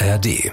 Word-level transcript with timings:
ARD. 0.00 0.52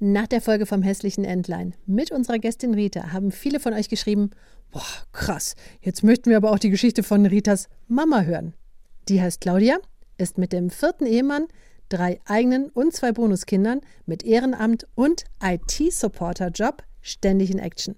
Nach 0.00 0.26
der 0.26 0.40
Folge 0.40 0.66
vom 0.66 0.82
hässlichen 0.82 1.24
Entlein 1.24 1.76
mit 1.86 2.10
unserer 2.10 2.40
Gästin 2.40 2.74
Rita 2.74 3.12
haben 3.12 3.30
viele 3.30 3.60
von 3.60 3.72
euch 3.72 3.88
geschrieben: 3.88 4.30
Boah, 4.72 4.82
krass, 5.12 5.54
jetzt 5.80 6.02
möchten 6.02 6.30
wir 6.30 6.38
aber 6.38 6.50
auch 6.50 6.58
die 6.58 6.70
Geschichte 6.70 7.04
von 7.04 7.24
Ritas 7.24 7.68
Mama 7.86 8.22
hören. 8.22 8.54
Die 9.08 9.22
heißt 9.22 9.40
Claudia, 9.40 9.78
ist 10.18 10.38
mit 10.38 10.52
dem 10.52 10.70
vierten 10.70 11.06
Ehemann, 11.06 11.46
drei 11.88 12.18
eigenen 12.24 12.68
und 12.70 12.92
zwei 12.92 13.12
Bonuskindern 13.12 13.80
mit 14.06 14.24
Ehrenamt 14.24 14.88
und 14.96 15.22
IT-Supporter-Job 15.40 16.82
ständig 17.00 17.52
in 17.52 17.60
Action. 17.60 17.94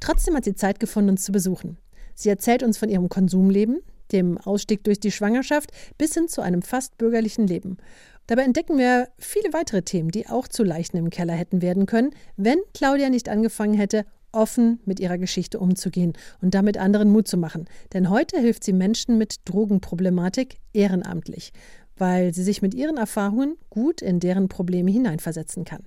Trotzdem 0.00 0.36
hat 0.36 0.44
sie 0.44 0.54
Zeit 0.54 0.80
gefunden, 0.80 1.10
uns 1.10 1.24
zu 1.24 1.32
besuchen. 1.32 1.76
Sie 2.14 2.30
erzählt 2.30 2.62
uns 2.62 2.78
von 2.78 2.88
ihrem 2.88 3.10
Konsumleben, 3.10 3.82
dem 4.12 4.38
Ausstieg 4.38 4.84
durch 4.84 5.00
die 5.00 5.10
Schwangerschaft 5.10 5.70
bis 5.98 6.14
hin 6.14 6.28
zu 6.28 6.40
einem 6.40 6.62
fast 6.62 6.96
bürgerlichen 6.98 7.46
Leben. 7.46 7.78
Dabei 8.26 8.42
entdecken 8.42 8.78
wir 8.78 9.08
viele 9.18 9.52
weitere 9.52 9.82
Themen, 9.82 10.10
die 10.10 10.28
auch 10.28 10.48
zu 10.48 10.64
Leichen 10.64 10.96
im 10.96 11.10
Keller 11.10 11.34
hätten 11.34 11.60
werden 11.60 11.86
können, 11.86 12.10
wenn 12.36 12.58
Claudia 12.72 13.10
nicht 13.10 13.28
angefangen 13.28 13.74
hätte, 13.74 14.06
offen 14.32 14.80
mit 14.84 14.98
ihrer 14.98 15.18
Geschichte 15.18 15.60
umzugehen 15.60 16.14
und 16.40 16.54
damit 16.54 16.76
anderen 16.76 17.10
Mut 17.10 17.28
zu 17.28 17.36
machen. 17.36 17.66
Denn 17.92 18.10
heute 18.10 18.38
hilft 18.38 18.64
sie 18.64 18.72
Menschen 18.72 19.18
mit 19.18 19.36
Drogenproblematik 19.44 20.58
ehrenamtlich, 20.72 21.52
weil 21.96 22.34
sie 22.34 22.42
sich 22.42 22.62
mit 22.62 22.74
ihren 22.74 22.96
Erfahrungen 22.96 23.56
gut 23.70 24.02
in 24.02 24.20
deren 24.20 24.48
Probleme 24.48 24.90
hineinversetzen 24.90 25.64
kann. 25.64 25.84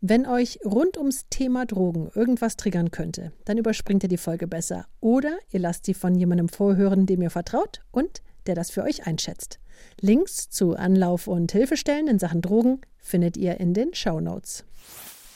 Wenn 0.00 0.26
euch 0.26 0.60
rund 0.64 0.96
ums 0.96 1.24
Thema 1.28 1.66
Drogen 1.66 2.08
irgendwas 2.14 2.56
triggern 2.56 2.92
könnte, 2.92 3.32
dann 3.46 3.58
überspringt 3.58 4.04
ihr 4.04 4.08
die 4.08 4.16
Folge 4.16 4.46
besser 4.46 4.86
oder 5.00 5.36
ihr 5.50 5.58
lasst 5.58 5.86
sie 5.86 5.94
von 5.94 6.14
jemandem 6.14 6.48
vorhören, 6.48 7.06
dem 7.06 7.20
ihr 7.20 7.30
vertraut 7.30 7.80
und 7.90 8.22
der 8.46 8.54
das 8.54 8.70
für 8.70 8.84
euch 8.84 9.08
einschätzt. 9.08 9.58
Links 10.00 10.50
zu 10.50 10.76
Anlauf- 10.76 11.26
und 11.26 11.52
Hilfestellen 11.52 12.08
in 12.08 12.18
Sachen 12.18 12.40
Drogen 12.40 12.80
findet 13.00 13.36
ihr 13.36 13.58
in 13.60 13.74
den 13.74 13.94
Show 13.94 14.20
Notes. 14.20 14.64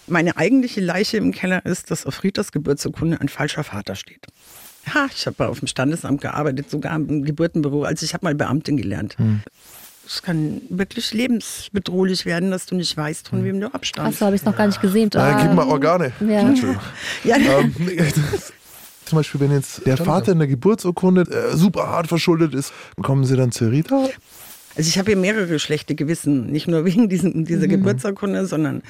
Meine 0.06 0.36
eigentliche 0.36 0.80
Leiche 0.80 1.16
im 1.16 1.32
Keller 1.32 1.64
ist, 1.64 1.90
dass 1.90 2.06
auf 2.06 2.22
Ritas 2.22 2.52
Geburtsurkunde 2.52 3.20
ein 3.20 3.28
falscher 3.28 3.64
Vater 3.64 3.94
steht. 3.94 4.26
Ha, 4.92 5.06
ich 5.14 5.26
habe 5.26 5.48
auf 5.48 5.60
dem 5.60 5.68
Standesamt 5.68 6.20
gearbeitet, 6.20 6.70
sogar 6.70 6.96
im 6.96 7.24
Geburtenbüro. 7.24 7.84
Also 7.84 8.04
ich 8.04 8.14
habe 8.14 8.24
mal 8.24 8.34
Beamtin 8.34 8.76
gelernt. 8.76 9.16
Hm. 9.18 9.42
Es 10.04 10.22
kann 10.22 10.60
wirklich 10.68 11.14
lebensbedrohlich 11.14 12.26
werden, 12.26 12.50
dass 12.50 12.66
du 12.66 12.74
nicht 12.74 12.96
weißt, 12.96 13.28
von 13.28 13.44
wem 13.44 13.60
du 13.60 13.72
abstammst. 13.72 14.16
Achso, 14.16 14.26
habe 14.26 14.34
ich 14.34 14.44
noch 14.44 14.56
gar 14.56 14.66
nicht 14.66 14.80
gesehen. 14.80 15.08
Ja, 15.14 15.40
gib 15.40 15.54
mal 15.54 15.66
Organe. 15.68 16.12
Ja. 16.20 16.52
Ja. 17.22 17.36
Ähm, 17.36 17.74
zum 19.12 19.18
Beispiel, 19.18 19.40
wenn 19.42 19.52
jetzt 19.52 19.86
der 19.86 19.98
Vater 19.98 20.32
in 20.32 20.38
der 20.38 20.48
Geburtsurkunde 20.48 21.30
äh, 21.30 21.54
super 21.54 21.88
hart 21.88 22.06
verschuldet 22.06 22.54
ist, 22.54 22.72
kommen 23.02 23.26
sie 23.26 23.36
dann 23.36 23.52
zu 23.52 23.68
Rita? 23.68 24.08
Also 24.74 24.88
ich 24.88 24.98
habe 24.98 25.10
hier 25.10 25.18
mehrere 25.18 25.58
schlechte 25.58 25.94
Gewissen, 25.94 26.46
nicht 26.46 26.66
nur 26.66 26.84
wegen 26.86 27.10
diesen, 27.10 27.44
dieser 27.44 27.66
mhm. 27.66 27.72
Geburtsurkunde, 27.72 28.46
sondern 28.46 28.80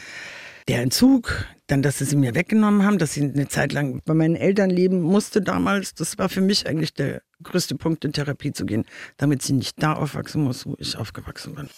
der 0.69 0.81
Entzug, 0.81 1.45
dann, 1.67 1.83
dass 1.83 1.99
sie 1.99 2.05
sie 2.05 2.15
mir 2.15 2.37
weggenommen 2.37 2.85
haben, 2.87 2.99
dass 2.99 3.15
sie 3.15 3.23
eine 3.23 3.49
Zeit 3.49 3.73
lang 3.73 4.01
bei 4.05 4.15
meinen 4.15 4.37
Eltern 4.37 4.71
leben 4.71 5.01
musste 5.01 5.43
damals, 5.43 5.93
das 5.95 6.17
war 6.19 6.29
für 6.29 6.41
mich 6.41 6.69
eigentlich 6.69 6.95
der 6.95 7.23
größte 7.43 7.75
Punkt, 7.75 8.05
in 8.05 8.13
Therapie 8.13 8.53
zu 8.53 8.65
gehen, 8.65 8.85
damit 9.17 9.43
sie 9.43 9.55
nicht 9.55 9.83
da 9.83 9.95
aufwachsen 9.95 10.45
muss, 10.45 10.67
wo 10.67 10.77
ich 10.79 10.97
aufgewachsen 10.97 11.57
bin. 11.57 11.69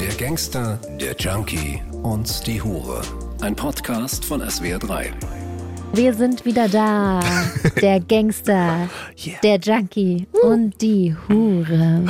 Der 0.00 0.14
Gangster, 0.16 0.80
der 1.00 1.14
Junkie 1.16 1.80
und 2.02 2.44
die 2.44 2.60
Hure. 2.60 3.02
Ein 3.40 3.54
Podcast 3.54 4.24
von 4.24 4.42
SWR3. 4.42 5.12
Wir 5.92 6.14
sind 6.14 6.44
wieder 6.44 6.68
da. 6.68 7.20
Der 7.80 8.00
Gangster, 8.00 8.88
yeah. 9.24 9.38
der 9.42 9.58
Junkie 9.58 10.26
und 10.42 10.80
die 10.80 11.14
Hure. 11.28 12.04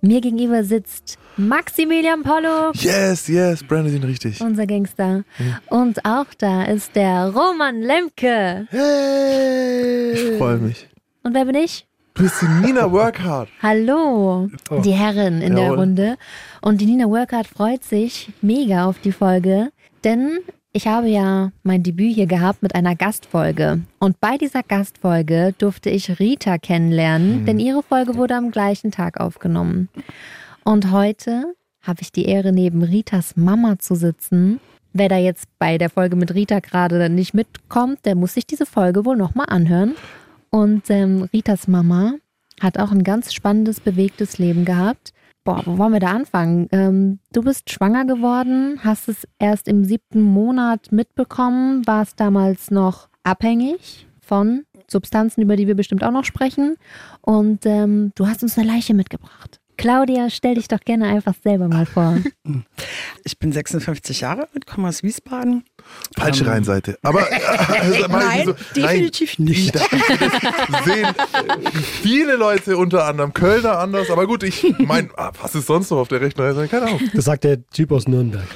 Mir 0.00 0.20
gegenüber 0.20 0.64
sitzt 0.64 1.18
Maximilian 1.36 2.22
Pollock. 2.22 2.74
Yes, 2.76 3.28
yes, 3.28 3.62
Brandon 3.62 3.92
sind 3.92 4.04
richtig. 4.04 4.40
Unser 4.40 4.66
Gangster. 4.66 5.24
Und 5.68 6.04
auch 6.04 6.26
da 6.38 6.64
ist 6.64 6.96
der 6.96 7.28
Roman 7.28 7.82
Lemke. 7.82 8.66
Hey! 8.70 10.12
Ich 10.12 10.38
freue 10.38 10.56
mich. 10.56 10.88
Und 11.22 11.34
wer 11.34 11.44
bin 11.44 11.56
ich? 11.56 11.86
Du 12.14 12.22
bist 12.22 12.40
die 12.40 12.66
Nina 12.66 12.90
Workhard. 12.90 13.48
Hallo, 13.62 14.48
oh. 14.70 14.80
die 14.80 14.92
Herren 14.92 15.42
in 15.42 15.52
Jawohl. 15.52 15.64
der 15.64 15.72
Runde. 15.72 16.16
Und 16.62 16.80
die 16.80 16.86
Nina 16.86 17.04
Workhard 17.04 17.46
freut 17.46 17.84
sich 17.84 18.30
mega 18.40 18.86
auf 18.86 18.98
die 19.00 19.12
Folge, 19.12 19.70
denn 20.02 20.38
ich 20.76 20.86
habe 20.86 21.08
ja 21.08 21.52
mein 21.62 21.82
Debüt 21.82 22.14
hier 22.14 22.26
gehabt 22.26 22.62
mit 22.62 22.74
einer 22.74 22.94
Gastfolge. 22.94 23.80
Und 23.98 24.20
bei 24.20 24.36
dieser 24.36 24.62
Gastfolge 24.62 25.54
durfte 25.56 25.88
ich 25.88 26.20
Rita 26.20 26.58
kennenlernen, 26.58 27.40
mhm. 27.40 27.46
denn 27.46 27.58
ihre 27.58 27.82
Folge 27.82 28.14
wurde 28.14 28.36
am 28.36 28.50
gleichen 28.50 28.90
Tag 28.90 29.18
aufgenommen. 29.18 29.88
Und 30.64 30.92
heute 30.92 31.54
habe 31.80 32.02
ich 32.02 32.12
die 32.12 32.26
Ehre, 32.26 32.52
neben 32.52 32.82
Ritas 32.82 33.36
Mama 33.36 33.78
zu 33.78 33.94
sitzen. 33.94 34.60
Wer 34.92 35.08
da 35.08 35.16
jetzt 35.16 35.46
bei 35.58 35.78
der 35.78 35.88
Folge 35.88 36.14
mit 36.14 36.34
Rita 36.34 36.60
gerade 36.60 37.08
nicht 37.08 37.32
mitkommt, 37.32 38.04
der 38.04 38.14
muss 38.14 38.34
sich 38.34 38.46
diese 38.46 38.66
Folge 38.66 39.06
wohl 39.06 39.16
nochmal 39.16 39.46
anhören. 39.48 39.94
Und 40.50 40.90
ähm, 40.90 41.22
Ritas 41.32 41.68
Mama 41.68 42.16
hat 42.60 42.78
auch 42.78 42.90
ein 42.90 43.02
ganz 43.02 43.32
spannendes, 43.32 43.80
bewegtes 43.80 44.36
Leben 44.36 44.66
gehabt. 44.66 45.14
Boah, 45.46 45.62
wo 45.64 45.78
wollen 45.78 45.92
wir 45.92 46.00
da 46.00 46.08
anfangen? 46.08 46.66
Ähm, 46.72 47.20
du 47.32 47.40
bist 47.40 47.70
schwanger 47.70 48.04
geworden, 48.04 48.80
hast 48.82 49.08
es 49.08 49.28
erst 49.38 49.68
im 49.68 49.84
siebten 49.84 50.20
Monat 50.20 50.90
mitbekommen, 50.90 51.86
warst 51.86 52.18
damals 52.18 52.72
noch 52.72 53.08
abhängig 53.22 54.08
von 54.20 54.64
Substanzen, 54.88 55.42
über 55.42 55.54
die 55.54 55.68
wir 55.68 55.76
bestimmt 55.76 56.02
auch 56.02 56.10
noch 56.10 56.24
sprechen. 56.24 56.74
Und 57.20 57.64
ähm, 57.64 58.10
du 58.16 58.26
hast 58.26 58.42
uns 58.42 58.58
eine 58.58 58.66
Leiche 58.66 58.92
mitgebracht. 58.92 59.60
Claudia, 59.76 60.30
stell 60.30 60.54
dich 60.54 60.68
doch 60.68 60.80
gerne 60.80 61.06
einfach 61.06 61.34
selber 61.42 61.68
mal 61.68 61.86
vor. 61.86 62.18
Ich 63.24 63.38
bin 63.38 63.52
56 63.52 64.20
Jahre 64.20 64.48
alt, 64.52 64.66
komme 64.66 64.88
aus 64.88 65.02
Wiesbaden. 65.02 65.64
Falsche 66.16 66.44
ähm, 66.44 66.50
Rheinseite. 66.50 66.98
Aber 67.02 67.20
äh, 67.30 67.40
also, 67.44 68.06
nein, 68.08 68.46
so, 68.46 68.54
definitiv 68.74 69.38
nein, 69.38 69.48
nicht. 69.48 69.74
Das 69.74 70.84
sehen 70.84 71.14
viele 72.02 72.36
Leute, 72.36 72.76
unter 72.76 73.04
anderem 73.04 73.32
Kölner 73.32 73.78
anders. 73.78 74.10
Aber 74.10 74.26
gut, 74.26 74.42
ich 74.42 74.64
meine, 74.78 75.10
ah, 75.16 75.32
was 75.40 75.54
ist 75.54 75.66
sonst 75.66 75.90
noch 75.90 75.98
auf 75.98 76.08
der 76.08 76.20
rechten 76.20 76.40
Rheinseite? 76.40 76.68
Keine 76.68 76.86
Ahnung. 76.86 77.00
Das 77.14 77.24
sagt 77.24 77.44
der 77.44 77.66
Typ 77.68 77.92
aus 77.92 78.08
Nürnberg. 78.08 78.46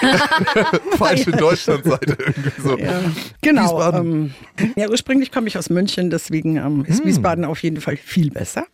Falsche 0.96 1.32
Deutschlandseite 1.32 2.16
irgendwie 2.18 2.60
so. 2.60 2.78
Ja. 2.78 3.00
Genau. 3.42 3.92
Ähm, 3.92 4.34
ja, 4.76 4.88
ursprünglich 4.88 5.32
komme 5.32 5.48
ich 5.48 5.58
aus 5.58 5.70
München, 5.70 6.10
deswegen 6.10 6.56
ähm, 6.56 6.84
ist 6.86 7.00
hm. 7.00 7.06
Wiesbaden 7.06 7.44
auf 7.44 7.62
jeden 7.62 7.80
Fall 7.80 7.96
viel 7.96 8.30
besser. 8.30 8.66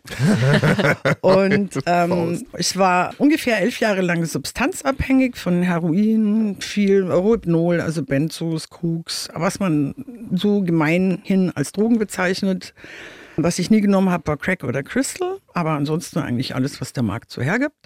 Und 1.20 1.78
ähm, 1.86 2.46
ich 2.58 2.76
war 2.76 3.14
ungefähr 3.18 3.60
elf 3.60 3.80
Jahre 3.80 4.02
lang 4.02 4.24
substanzabhängig 4.24 5.36
von 5.36 5.62
Heroin, 5.62 6.56
viel 6.60 7.10
Rohypnol, 7.10 7.80
also 7.80 8.02
Benzos, 8.02 8.68
Koks, 8.68 9.28
was 9.34 9.60
man 9.60 9.94
so 10.32 10.62
gemeinhin 10.62 11.52
als 11.54 11.72
Drogen 11.72 11.98
bezeichnet. 11.98 12.74
Was 13.38 13.58
ich 13.58 13.70
nie 13.70 13.82
genommen 13.82 14.08
habe, 14.08 14.26
war 14.28 14.38
Crack 14.38 14.64
oder 14.64 14.82
Crystal, 14.82 15.38
aber 15.52 15.72
ansonsten 15.72 16.20
eigentlich 16.20 16.54
alles, 16.54 16.80
was 16.80 16.94
der 16.94 17.02
Markt 17.02 17.30
so 17.30 17.42
hergibt. 17.42 17.76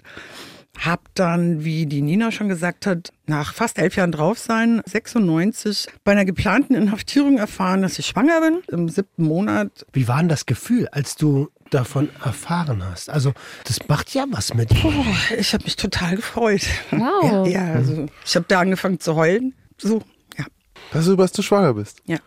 Hab 0.79 1.13
dann, 1.15 1.63
wie 1.63 1.85
die 1.85 2.01
Nina 2.01 2.31
schon 2.31 2.49
gesagt 2.49 2.85
hat, 2.85 3.11
nach 3.27 3.53
fast 3.53 3.77
elf 3.77 3.95
Jahren 3.95 4.11
drauf 4.11 4.39
sein, 4.39 4.81
96, 4.85 5.87
bei 6.03 6.13
einer 6.13 6.25
geplanten 6.25 6.73
Inhaftierung 6.73 7.37
erfahren, 7.37 7.81
dass 7.81 7.99
ich 7.99 8.07
schwanger 8.07 8.41
bin, 8.41 8.61
im 8.71 8.89
siebten 8.89 9.23
Monat. 9.23 9.85
Wie 9.93 10.07
war 10.07 10.19
denn 10.19 10.29
das 10.29 10.45
Gefühl, 10.45 10.87
als 10.87 11.15
du 11.15 11.49
davon 11.69 12.09
erfahren 12.23 12.83
hast? 12.83 13.09
Also, 13.09 13.33
das 13.65 13.87
macht 13.87 14.13
ja 14.13 14.25
was 14.29 14.53
mit 14.53 14.71
dir. 14.71 14.85
Oh, 14.85 15.05
ich 15.37 15.53
habe 15.53 15.63
mich 15.65 15.75
total 15.75 16.15
gefreut. 16.15 16.67
Wow. 16.91 17.47
Ja, 17.47 17.67
ja 17.67 17.73
also 17.73 18.07
ich 18.25 18.35
habe 18.35 18.45
da 18.47 18.61
angefangen 18.61 18.99
zu 18.99 19.15
heulen. 19.15 19.53
So. 19.77 20.01
Dass 20.91 21.05
du, 21.05 21.15
dass 21.15 21.31
du 21.31 21.41
schwanger 21.41 21.73
bist. 21.73 22.01
Ja. 22.05 22.17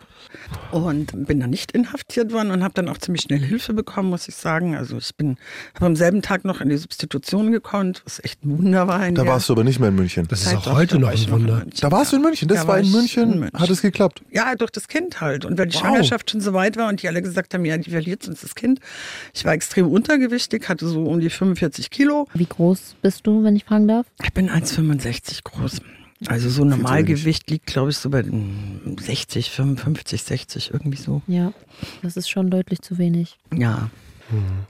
Und 0.71 1.27
bin 1.27 1.39
dann 1.39 1.51
nicht 1.51 1.71
inhaftiert 1.71 2.33
worden 2.33 2.51
und 2.51 2.63
habe 2.63 2.73
dann 2.73 2.89
auch 2.89 2.97
ziemlich 2.97 3.21
schnell 3.21 3.39
Hilfe 3.39 3.73
bekommen, 3.73 4.09
muss 4.09 4.27
ich 4.27 4.35
sagen. 4.35 4.75
Also 4.75 4.97
ich 4.97 5.15
bin 5.15 5.37
habe 5.75 5.85
am 5.85 5.95
selben 5.95 6.21
Tag 6.21 6.45
noch 6.45 6.61
in 6.61 6.69
die 6.69 6.77
Substitution 6.77 7.51
gekonnt, 7.51 8.01
was 8.05 8.23
echt 8.23 8.43
ein 8.43 8.57
Wunder 8.57 8.87
war. 8.87 9.09
Da 9.11 9.25
warst 9.27 9.49
du 9.49 9.53
aber 9.53 9.63
nicht 9.63 9.79
mehr 9.79 9.89
in 9.89 9.95
München. 9.95 10.27
Das 10.27 10.41
ist 10.41 10.55
auch 10.55 10.73
heute 10.73 10.97
noch 10.97 11.09
ein 11.09 11.31
Wunder. 11.31 11.65
Da 11.79 11.91
warst 11.91 12.11
du 12.11 12.17
in 12.17 12.23
München, 12.23 12.47
das 12.47 12.61
da 12.61 12.67
war 12.67 12.79
in 12.79 12.91
München, 12.91 13.33
in 13.33 13.39
München, 13.39 13.59
hat 13.59 13.69
es 13.69 13.81
geklappt. 13.81 14.23
Ja, 14.31 14.55
durch 14.55 14.71
das 14.71 14.87
Kind 14.87 15.21
halt. 15.21 15.45
Und 15.45 15.57
weil 15.57 15.67
die 15.67 15.75
wow. 15.75 15.81
Schwangerschaft 15.81 16.31
schon 16.31 16.41
so 16.41 16.53
weit 16.53 16.75
war 16.75 16.89
und 16.89 17.01
die 17.01 17.07
alle 17.07 17.21
gesagt 17.21 17.53
haben, 17.53 17.65
ja, 17.65 17.77
die 17.77 17.91
verliert 17.91 18.27
uns 18.27 18.41
das 18.41 18.55
Kind. 18.55 18.79
Ich 19.33 19.45
war 19.45 19.53
extrem 19.53 19.87
untergewichtig, 19.87 20.67
hatte 20.67 20.87
so 20.87 21.03
um 21.03 21.19
die 21.19 21.29
45 21.29 21.91
Kilo. 21.91 22.27
Wie 22.33 22.45
groß 22.45 22.95
bist 23.01 23.27
du, 23.27 23.43
wenn 23.43 23.55
ich 23.55 23.65
fragen 23.65 23.87
darf? 23.87 24.07
Ich 24.23 24.33
bin 24.33 24.49
1,65 24.49 25.43
groß. 25.43 25.81
Also 26.27 26.49
so 26.49 26.65
Normalgewicht 26.65 27.49
liegt, 27.49 27.67
glaube 27.67 27.91
ich, 27.91 27.97
so 27.97 28.09
bei 28.09 28.23
60, 28.23 29.51
55, 29.51 30.23
60, 30.23 30.73
irgendwie 30.73 30.97
so. 30.97 31.21
Ja, 31.27 31.53
das 32.01 32.17
ist 32.17 32.29
schon 32.29 32.49
deutlich 32.49 32.81
zu 32.81 32.97
wenig. 32.97 33.37
Ja. 33.53 33.89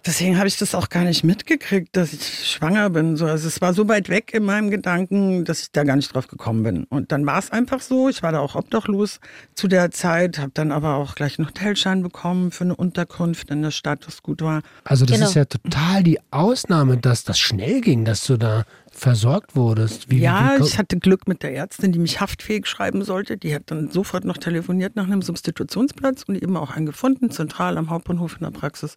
Das 0.03 0.15
deswegen 0.15 0.37
habe 0.37 0.47
ich 0.47 0.57
das 0.57 0.75
auch 0.75 0.89
gar 0.89 1.03
nicht 1.03 1.23
mitgekriegt, 1.23 1.95
dass 1.95 2.11
ich 2.13 2.49
schwanger 2.49 2.89
bin. 2.89 3.15
So, 3.15 3.25
also 3.25 3.47
es 3.47 3.61
war 3.61 3.73
so 3.73 3.87
weit 3.87 4.09
weg 4.09 4.33
in 4.33 4.43
meinem 4.43 4.69
Gedanken, 4.69 5.45
dass 5.45 5.61
ich 5.61 5.71
da 5.71 5.83
gar 5.83 5.95
nicht 5.95 6.13
drauf 6.13 6.27
gekommen 6.27 6.63
bin. 6.63 6.83
Und 6.85 7.11
dann 7.11 7.25
war 7.25 7.39
es 7.39 7.51
einfach 7.51 7.79
so. 7.79 8.09
Ich 8.09 8.21
war 8.21 8.31
da 8.31 8.39
auch 8.39 8.55
obdachlos 8.55 9.19
zu 9.53 9.67
der 9.67 9.91
Zeit, 9.91 10.39
habe 10.39 10.51
dann 10.53 10.71
aber 10.71 10.95
auch 10.95 11.15
gleich 11.15 11.39
einen 11.39 11.47
Hotelschein 11.47 12.03
bekommen 12.03 12.51
für 12.51 12.65
eine 12.65 12.75
Unterkunft 12.75 13.49
in 13.49 13.61
der 13.61 13.71
Stadt, 13.71 14.05
was 14.07 14.23
gut 14.23 14.41
war. 14.41 14.61
Also 14.83 15.05
das 15.05 15.17
genau. 15.17 15.29
ist 15.29 15.35
ja 15.35 15.45
total 15.45 16.03
die 16.03 16.19
Ausnahme, 16.31 16.97
dass 16.97 17.23
das 17.23 17.39
schnell 17.39 17.81
ging, 17.81 18.03
dass 18.03 18.25
du 18.25 18.37
da 18.37 18.65
versorgt 18.95 19.55
wurdest. 19.55 20.09
Wie, 20.09 20.19
ja, 20.19 20.53
wie, 20.55 20.61
wie, 20.61 20.67
ich 20.67 20.77
hatte 20.77 20.97
Glück 20.97 21.27
mit 21.27 21.43
der 21.43 21.53
Ärztin, 21.53 21.91
die 21.91 21.99
mich 21.99 22.21
haftfähig 22.21 22.65
schreiben 22.65 23.03
sollte. 23.03 23.37
Die 23.37 23.53
hat 23.53 23.63
dann 23.67 23.91
sofort 23.91 24.23
noch 24.23 24.37
telefoniert 24.37 24.95
nach 24.95 25.05
einem 25.05 25.21
Substitutionsplatz 25.21 26.23
und 26.23 26.41
eben 26.41 26.55
auch 26.55 26.71
einen 26.71 26.85
gefunden, 26.85 27.29
zentral 27.29 27.77
am 27.77 27.89
Hauptbahnhof 27.89 28.37
in 28.39 28.45
der 28.45 28.51
Praxis. 28.51 28.95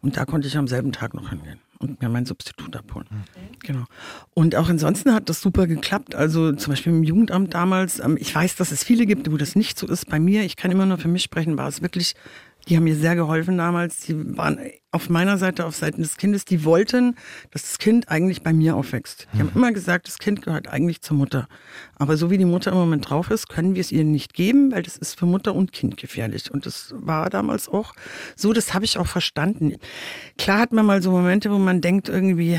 Und 0.00 0.16
da 0.16 0.24
konnte 0.24 0.48
ich 0.48 0.56
am 0.56 0.66
selben 0.66 0.92
Tag 0.92 1.14
noch 1.14 1.30
hingehen 1.30 1.60
und 1.78 2.00
mir 2.00 2.08
mein 2.08 2.24
Substitut 2.24 2.74
abholen. 2.76 3.06
Mhm. 3.10 3.58
Genau. 3.60 3.84
Und 4.34 4.56
auch 4.56 4.68
ansonsten 4.68 5.12
hat 5.12 5.28
das 5.28 5.40
super 5.40 5.66
geklappt. 5.66 6.14
Also 6.14 6.52
zum 6.52 6.72
Beispiel 6.72 6.92
im 6.92 7.02
Jugendamt 7.02 7.52
damals. 7.54 7.98
Ähm, 8.00 8.16
ich 8.18 8.34
weiß, 8.34 8.56
dass 8.56 8.72
es 8.72 8.84
viele 8.84 9.06
gibt, 9.06 9.30
wo 9.30 9.36
das 9.36 9.54
nicht 9.54 9.78
so 9.78 9.86
ist. 9.86 10.08
Bei 10.08 10.18
mir, 10.18 10.44
ich 10.44 10.56
kann 10.56 10.70
immer 10.70 10.86
nur 10.86 10.98
für 10.98 11.08
mich 11.08 11.22
sprechen, 11.22 11.58
war 11.58 11.68
es 11.68 11.82
wirklich 11.82 12.14
die 12.68 12.76
haben 12.76 12.84
mir 12.84 12.96
sehr 12.96 13.14
geholfen 13.14 13.58
damals. 13.58 14.00
Die 14.00 14.36
waren 14.36 14.58
auf 14.90 15.08
meiner 15.08 15.38
Seite, 15.38 15.66
auf 15.66 15.76
Seiten 15.76 16.02
des 16.02 16.16
Kindes. 16.16 16.44
Die 16.44 16.64
wollten, 16.64 17.14
dass 17.50 17.62
das 17.62 17.78
Kind 17.78 18.08
eigentlich 18.08 18.42
bei 18.42 18.52
mir 18.52 18.76
aufwächst. 18.76 19.28
Die 19.32 19.38
haben 19.38 19.50
mhm. 19.50 19.56
immer 19.56 19.72
gesagt, 19.72 20.08
das 20.08 20.18
Kind 20.18 20.42
gehört 20.42 20.68
eigentlich 20.68 21.02
zur 21.02 21.16
Mutter. 21.16 21.48
Aber 21.94 22.16
so 22.16 22.30
wie 22.30 22.38
die 22.38 22.44
Mutter 22.44 22.72
im 22.72 22.78
Moment 22.78 23.08
drauf 23.08 23.30
ist, 23.30 23.48
können 23.48 23.74
wir 23.74 23.80
es 23.80 23.92
ihr 23.92 24.04
nicht 24.04 24.34
geben, 24.34 24.72
weil 24.72 24.82
das 24.82 24.96
ist 24.96 25.18
für 25.18 25.26
Mutter 25.26 25.54
und 25.54 25.72
Kind 25.72 25.96
gefährlich. 25.96 26.50
Und 26.50 26.66
das 26.66 26.92
war 26.96 27.30
damals 27.30 27.68
auch 27.68 27.92
so, 28.34 28.52
das 28.52 28.74
habe 28.74 28.84
ich 28.84 28.98
auch 28.98 29.06
verstanden. 29.06 29.76
Klar 30.38 30.58
hat 30.58 30.72
man 30.72 30.86
mal 30.86 31.02
so 31.02 31.10
Momente, 31.12 31.50
wo 31.52 31.58
man 31.58 31.80
denkt 31.80 32.08
irgendwie, 32.08 32.58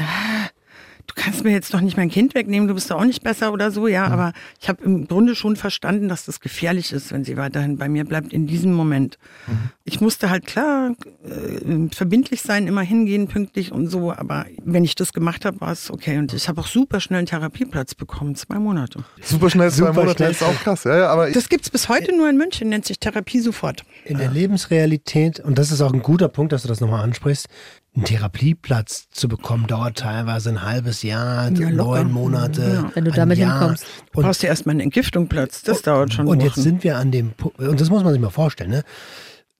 du 1.07 1.13
kannst 1.15 1.44
mir 1.44 1.51
jetzt 1.51 1.74
doch 1.74 1.81
nicht 1.81 1.98
mein 1.98 2.09
Kind 2.09 2.36
wegnehmen, 2.36 2.68
du 2.68 2.74
bist 2.74 2.92
doch 2.92 2.98
auch 2.98 3.06
nicht 3.06 3.24
besser 3.24 3.51
oder 3.51 3.71
so, 3.71 3.88
ja, 3.88 4.07
mhm. 4.07 4.13
aber 4.13 4.33
ich 4.62 4.69
habe 4.69 4.83
im 4.83 5.07
Grunde 5.07 5.36
schon 5.36 5.56
verstanden, 5.56 6.09
dass 6.09 6.25
das 6.25 6.39
gefährlich 6.39 6.92
ist, 6.92 7.12
wenn 7.12 7.24
sie 7.24 7.38
weiterhin 7.38 7.77
bei 7.77 7.89
mir 7.89 8.04
bleibt 8.04 8.33
in 8.33 8.45
diesem 8.45 8.74
Moment. 8.74 9.18
Mhm. 9.48 9.69
Ich 9.86 10.01
musste 10.01 10.30
halt 10.30 10.45
klar 10.45 10.92
äh, 11.24 11.88
verbindlich 11.94 12.42
sein, 12.42 12.68
immer 12.68 12.81
hingehen, 12.81 13.27
pünktlich 13.27 13.71
und 13.71 13.88
so, 13.88 14.12
aber 14.12 14.45
wenn 14.63 14.83
ich 14.83 14.95
das 14.95 15.13
gemacht 15.13 15.45
habe, 15.45 15.59
war 15.62 15.71
es 15.71 15.89
okay 15.89 16.18
und 16.18 16.33
ich 16.33 16.48
habe 16.50 16.62
auch 16.62 16.68
super 16.68 17.00
schnell 17.00 17.19
einen 17.19 17.27
Therapieplatz 17.27 17.95
bekommen, 17.95 18.36
zwei 18.36 18.59
Monate. 18.59 19.04
Super 19.21 19.50
schnell 19.50 19.71
zwei 19.71 19.88
super 19.88 19.94
Monate 19.94 20.18
schnell. 20.18 20.31
ist 20.31 20.44
auch 20.44 20.59
krass, 20.59 20.83
ja, 20.83 20.98
ja 20.98 21.09
aber 21.09 21.31
Das 21.31 21.50
gibt's 21.50 21.69
bis 21.69 21.89
heute 21.89 22.15
nur 22.15 22.30
in 22.30 22.38
München, 22.38 22.69
nennt 22.69 22.86
sich 22.86 23.00
Therapie 23.00 23.39
sofort. 23.39 23.83
In 24.09 24.18
der 24.18 24.30
Lebensrealität, 24.30 25.39
und 25.39 25.57
das 25.57 25.71
ist 25.71 25.81
auch 25.81 25.94
ein 25.94 26.01
guter 26.01 26.27
Punkt, 26.27 26.54
dass 26.54 26.62
du 26.62 26.68
das 26.68 26.81
nochmal 26.81 27.04
ansprichst, 27.04 27.48
ein 27.95 28.04
Therapieplatz 28.04 29.09
zu 29.09 29.27
bekommen, 29.27 29.68
dauert 29.68 29.98
teilweise 29.98 30.50
ein 30.50 30.63
halbes 30.63 31.01
Jahr, 31.01 31.51
ja, 31.51 31.69
neun 31.69 32.12
Monate. 32.12 32.62
Ja. 32.62 32.92
Wenn 32.94 33.06
du 33.06 33.12
damit 33.12 33.38
Jahr. 33.38 33.59
hinkommst. 33.59 33.86
Du 34.13 34.21
brauchst 34.21 34.44
ja 34.44 34.50
erstmal 34.50 34.74
einen 34.74 34.81
Entgiftungsplatz, 34.81 35.63
das 35.63 35.81
dauert 35.81 36.13
schon. 36.13 36.27
Und 36.27 36.38
Wochen. 36.38 36.45
jetzt 36.45 36.56
sind 36.56 36.83
wir 36.83 36.98
an 36.98 37.12
dem 37.12 37.31
Punkt, 37.31 37.59
und 37.59 37.81
das 37.81 37.89
muss 37.89 38.04
man 38.04 38.13
sich 38.13 38.21
mal 38.21 38.30
vorstellen, 38.30 38.69
ne? 38.69 38.83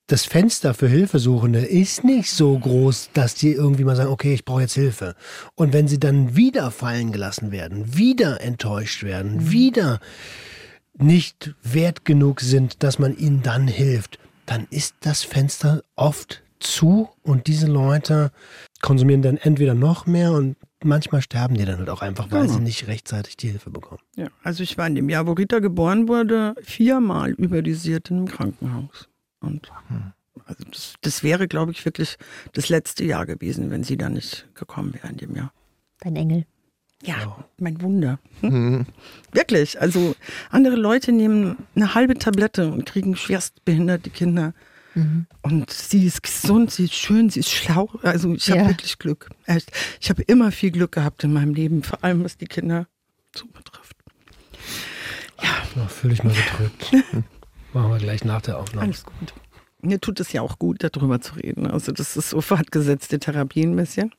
Das 0.10 0.24
Fenster 0.24 0.74
für 0.74 0.88
Hilfesuchende 0.88 1.60
ist 1.60 2.06
nicht 2.06 2.32
so 2.32 2.58
groß, 2.58 3.10
dass 3.12 3.36
die 3.36 3.52
irgendwie 3.52 3.84
mal 3.84 3.98
sagen, 3.98 4.10
okay, 4.10 4.34
ich 4.34 4.46
brauche 4.46 4.62
jetzt 4.62 4.76
Hilfe. 4.76 5.16
Und 5.56 5.74
wenn 5.74 5.90
sie 5.90 6.00
dann 6.00 6.38
wieder 6.38 6.72
fallen 6.72 7.12
gelassen 7.12 7.52
werden, 7.52 7.98
wieder 7.98 8.40
enttäuscht 8.40 9.04
werden, 9.04 9.34
mhm. 9.34 9.52
wieder 9.52 10.00
nicht 10.98 11.56
wert 11.62 12.06
genug 12.06 12.40
sind, 12.40 12.84
dass 12.84 13.00
man 13.00 13.18
ihnen 13.18 13.44
dann 13.44 13.68
hilft, 13.68 14.18
dann 14.48 14.66
ist 14.72 14.96
das 15.02 15.24
Fenster 15.24 15.84
oft 15.96 16.42
zu 16.60 17.10
und 17.22 17.46
diese 17.46 17.68
Leute 17.68 18.32
konsumieren 18.82 19.22
dann 19.22 19.38
entweder 19.38 19.76
noch 19.76 20.08
mehr 20.08 20.32
und 20.32 20.56
manchmal 20.84 21.22
sterben 21.22 21.56
die 21.56 21.66
dann 21.66 21.78
halt 21.78 21.90
auch 21.90 22.02
einfach, 22.02 22.32
weil 22.32 22.46
ja. 22.46 22.54
sie 22.54 22.60
nicht 22.60 22.88
rechtzeitig 22.88 23.38
die 23.38 23.50
Hilfe 23.50 23.70
bekommen. 23.70 24.02
Ja, 24.16 24.30
also 24.42 24.64
ich 24.64 24.78
war 24.78 24.88
in 24.88 24.96
dem 24.96 25.10
Jahr, 25.10 25.28
wo 25.28 25.34
Rita 25.34 25.60
geboren 25.60 26.08
wurde, 26.08 26.56
viermal 26.62 27.32
überdosiert 27.32 28.10
im 28.10 28.28
Krankenhaus. 28.28 29.10
Und 29.40 29.72
hm. 29.90 30.14
also 30.46 30.64
das, 30.72 30.96
das 31.02 31.24
wäre, 31.24 31.48
glaube 31.48 31.72
ich, 31.72 31.86
wirklich 31.86 32.18
das 32.54 32.70
letzte 32.70 33.04
Jahr 33.04 33.26
gewesen, 33.26 33.70
wenn 33.70 33.84
sie 33.84 33.98
da 33.98 34.10
nicht 34.10 34.48
gekommen 34.56 34.94
wäre 34.94 35.10
in 35.10 35.18
dem 35.18 35.36
Jahr. 35.36 35.52
Dein 36.00 36.16
Engel. 36.16 36.46
Ja, 37.04 37.38
oh. 37.40 37.44
mein 37.58 37.82
Wunder. 37.82 38.20
Mhm. 38.42 38.86
Wirklich. 39.32 39.80
Also 39.80 40.16
andere 40.50 40.76
Leute 40.76 41.12
nehmen 41.12 41.58
eine 41.76 41.94
halbe 41.94 42.16
Tablette 42.16 42.72
und 42.72 42.86
kriegen 42.86 43.16
schwerstbehinderte 43.16 44.10
Kinder 44.10 44.54
Mhm. 44.98 45.28
Und 45.44 45.70
sie 45.70 46.08
ist 46.08 46.24
gesund, 46.24 46.72
sie 46.72 46.86
ist 46.86 46.96
schön, 46.96 47.30
sie 47.30 47.42
ist 47.42 47.52
schlau. 47.52 47.90
Also 48.02 48.34
ich 48.34 48.50
habe 48.50 48.62
ja. 48.62 48.68
wirklich 48.68 48.98
Glück. 48.98 49.30
Echt. 49.46 49.72
Ich 50.02 50.10
habe 50.10 50.24
immer 50.24 50.52
viel 50.52 50.72
Glück 50.72 50.94
gehabt 50.94 51.24
in 51.24 51.34
meinem 51.34 51.54
Leben, 51.54 51.84
vor 51.84 52.04
allem 52.04 52.24
was 52.24 52.38
die 52.38 52.48
Kinder 52.48 52.88
so 53.36 53.46
betrifft. 53.46 53.96
Ja. 55.42 55.86
Fühle 55.88 56.14
ich 56.14 56.24
mal 56.24 56.34
gedrückt. 56.34 56.92
Machen 57.74 57.92
wir 57.92 58.00
gleich 58.00 58.26
nach 58.26 58.42
der 58.42 58.58
Aufnahme. 58.58 58.88
Alles 58.88 59.06
gut. 59.06 59.34
Mir 59.82 60.02
tut 60.02 60.20
es 60.20 60.34
ja 60.34 60.42
auch 60.42 60.58
gut, 60.58 60.84
darüber 60.84 61.22
zu 61.22 61.36
reden. 61.36 61.68
Also 61.68 61.92
das 61.92 62.18
ist 62.18 62.32
so 62.32 62.42
fortgesetzte 62.42 63.20
Therapie 63.20 63.64
ein 63.64 63.76
bisschen. 63.76 64.12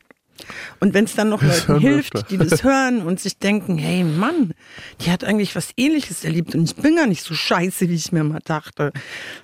Und 0.81 0.94
wenn 0.94 1.05
es 1.05 1.14
dann 1.14 1.29
noch 1.29 1.43
Leuten 1.43 1.81
hilft, 1.81 2.31
die 2.31 2.38
das 2.38 2.62
hören 2.64 3.02
und 3.02 3.20
sich 3.20 3.38
denken, 3.38 3.79
hey 3.79 4.05
Mann, 4.05 4.55
die 5.00 5.11
hat 5.11 5.25
eigentlich 5.25 5.56
was 5.56 5.70
ähnliches 5.76 6.25
erlebt 6.25 6.55
und 6.55 6.64
ich 6.64 6.76
bin 6.76 6.96
gar 6.96 7.06
nicht 7.06 7.23
so 7.23 7.35
scheiße, 7.35 7.88
wie 7.88 7.94
ich 7.94 8.12
mir 8.12 8.25
mal 8.25 8.40
dachte. 8.44 8.93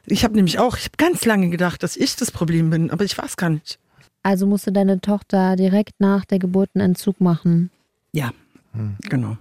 Ich 0.06 0.24
habe 0.24 0.34
nämlich 0.34 0.58
auch, 0.58 0.76
ich 0.76 0.84
habe 0.84 0.96
ganz 0.96 1.24
lange 1.24 1.50
gedacht, 1.50 1.82
dass 1.82 1.96
ich 1.96 2.16
das 2.16 2.30
Problem 2.30 2.70
bin, 2.70 2.90
aber 2.90 3.04
ich 3.04 3.16
war 3.18 3.26
es 3.26 3.36
gar 3.36 3.50
nicht. 3.50 3.78
Also 4.22 4.46
musste 4.46 4.72
deine 4.72 5.00
Tochter 5.00 5.54
direkt 5.56 6.00
nach 6.00 6.24
der 6.24 6.38
Geburt 6.38 6.70
einen 6.74 6.92
Entzug 6.92 7.20
machen? 7.20 7.70
Ja, 8.12 8.32
hm. 8.72 8.96
genau. 9.08 9.36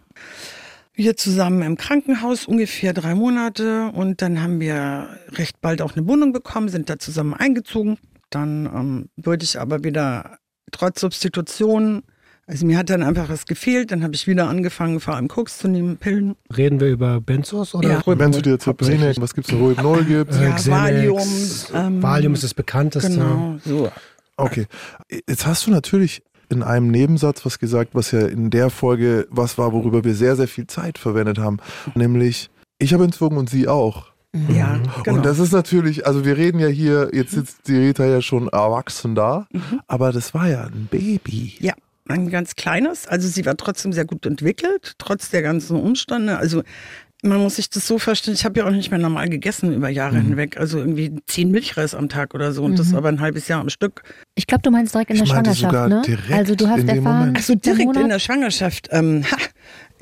Wir 0.95 1.17
zusammen 1.17 1.63
im 1.63 1.77
Krankenhaus 1.77 2.45
ungefähr 2.45 2.93
drei 2.93 3.15
Monate 3.15 3.91
und 3.93 4.21
dann 4.21 4.43
haben 4.43 4.59
wir 4.59 5.17
recht 5.29 5.59
bald 5.59 5.81
auch 5.81 5.95
eine 5.95 6.05
Wohnung 6.07 6.33
bekommen, 6.33 6.69
sind 6.69 6.89
da 6.89 6.99
zusammen 6.99 7.33
eingezogen. 7.33 7.97
Dann 8.29 8.65
ähm, 8.65 9.09
wurde 9.15 9.43
ich 9.43 9.59
aber 9.59 9.83
wieder 9.83 10.37
trotz 10.73 11.01
Substitution. 11.01 12.03
Also 12.45 12.65
mir 12.65 12.77
hat 12.77 12.89
dann 12.89 13.03
einfach 13.03 13.29
was 13.29 13.45
gefehlt, 13.45 13.91
dann 13.91 14.03
habe 14.03 14.15
ich 14.15 14.27
wieder 14.27 14.49
angefangen, 14.49 14.99
vor 14.99 15.15
allem 15.15 15.29
Koks 15.29 15.59
zu 15.59 15.69
nehmen, 15.69 15.95
Pillen. 15.95 16.35
Reden 16.55 16.81
wir 16.81 16.89
über 16.89 17.21
Benzos 17.21 17.73
oder? 17.73 18.01
Ja. 18.05 18.15
Benzodiazepine, 18.15 19.13
was 19.17 19.33
gibt 19.33 19.47
es, 19.47 19.57
Rohypnol 19.57 20.03
gibt 20.03 20.33
Ja, 20.33 20.51
Xanax, 20.51 20.69
Valium. 20.69 21.27
Ähm, 21.73 22.03
Valium 22.03 22.33
ist 22.33 22.43
das 22.43 22.53
bekannteste. 22.53 23.11
Genau, 23.11 23.55
so. 23.63 23.89
Okay, 24.35 24.65
jetzt 25.09 25.45
hast 25.45 25.67
du 25.67 25.71
natürlich 25.71 26.21
in 26.49 26.63
einem 26.63 26.89
Nebensatz 26.89 27.45
was 27.45 27.59
gesagt, 27.59 27.95
was 27.95 28.11
ja 28.11 28.27
in 28.27 28.49
der 28.49 28.69
Folge 28.69 29.25
was 29.29 29.57
war, 29.57 29.71
worüber 29.71 30.03
wir 30.03 30.13
sehr, 30.13 30.35
sehr 30.35 30.49
viel 30.49 30.67
Zeit 30.67 30.97
verwendet 30.97 31.37
haben, 31.39 31.59
nämlich 31.95 32.49
ich 32.77 32.93
habe 32.93 33.05
entzogen 33.05 33.37
und 33.37 33.49
sie 33.49 33.69
auch. 33.69 34.12
Mhm. 34.33 34.55
Ja, 34.55 34.79
genau. 35.03 35.17
Und 35.17 35.25
das 35.25 35.39
ist 35.39 35.51
natürlich, 35.51 36.07
also 36.07 36.25
wir 36.25 36.37
reden 36.37 36.59
ja 36.59 36.67
hier, 36.67 37.11
jetzt 37.13 37.31
sitzt 37.31 37.67
die 37.67 37.77
Rita 37.77 38.05
ja 38.05 38.21
schon 38.21 38.47
erwachsen 38.47 39.13
da, 39.13 39.47
mhm. 39.51 39.81
aber 39.87 40.11
das 40.11 40.33
war 40.33 40.49
ja 40.49 40.63
ein 40.63 40.87
Baby. 40.89 41.55
Ja, 41.59 41.73
ein 42.07 42.29
ganz 42.29 42.55
kleines. 42.55 43.07
Also 43.07 43.27
sie 43.27 43.45
war 43.45 43.55
trotzdem 43.55 43.93
sehr 43.93 44.05
gut 44.05 44.25
entwickelt, 44.25 44.95
trotz 44.97 45.29
der 45.29 45.43
ganzen 45.43 45.79
Umstände. 45.79 46.37
Also 46.37 46.63
man 47.23 47.39
muss 47.39 47.55
sich 47.55 47.69
das 47.69 47.87
so 47.87 47.99
vorstellen, 47.99 48.35
ich 48.35 48.43
habe 48.43 48.59
ja 48.59 48.65
auch 48.65 48.71
nicht 48.71 48.91
mehr 48.91 48.99
normal 48.99 49.29
gegessen 49.29 49.73
über 49.73 49.87
Jahre 49.87 50.17
mhm. 50.17 50.29
hinweg. 50.29 50.57
Also 50.57 50.79
irgendwie 50.79 51.15
zehn 51.25 51.51
Milchreis 51.51 51.95
am 51.95 52.09
Tag 52.09 52.33
oder 52.33 52.51
so 52.51 52.63
und 52.63 52.71
mhm. 52.71 52.75
das 52.75 52.93
aber 52.93 53.09
ein 53.09 53.21
halbes 53.21 53.47
Jahr 53.47 53.61
am 53.61 53.69
Stück. 53.69 54.03
Ich 54.35 54.45
glaube, 54.45 54.61
du 54.61 54.71
meinst 54.71 54.93
direkt 54.93 55.11
in 55.11 55.17
der 55.17 55.25
Schwangerschaft, 55.25 55.89
ne? 55.89 56.01
Also 56.31 56.55
du 56.55 56.67
hast 56.67 56.87
erfahren. 56.87 57.35
Achso, 57.35 57.55
direkt 57.55 57.95
in 57.95 58.09
der 58.09 58.19
Schwangerschaft. 58.19 58.89
Ähm, 58.91 59.23
ha, 59.31 59.37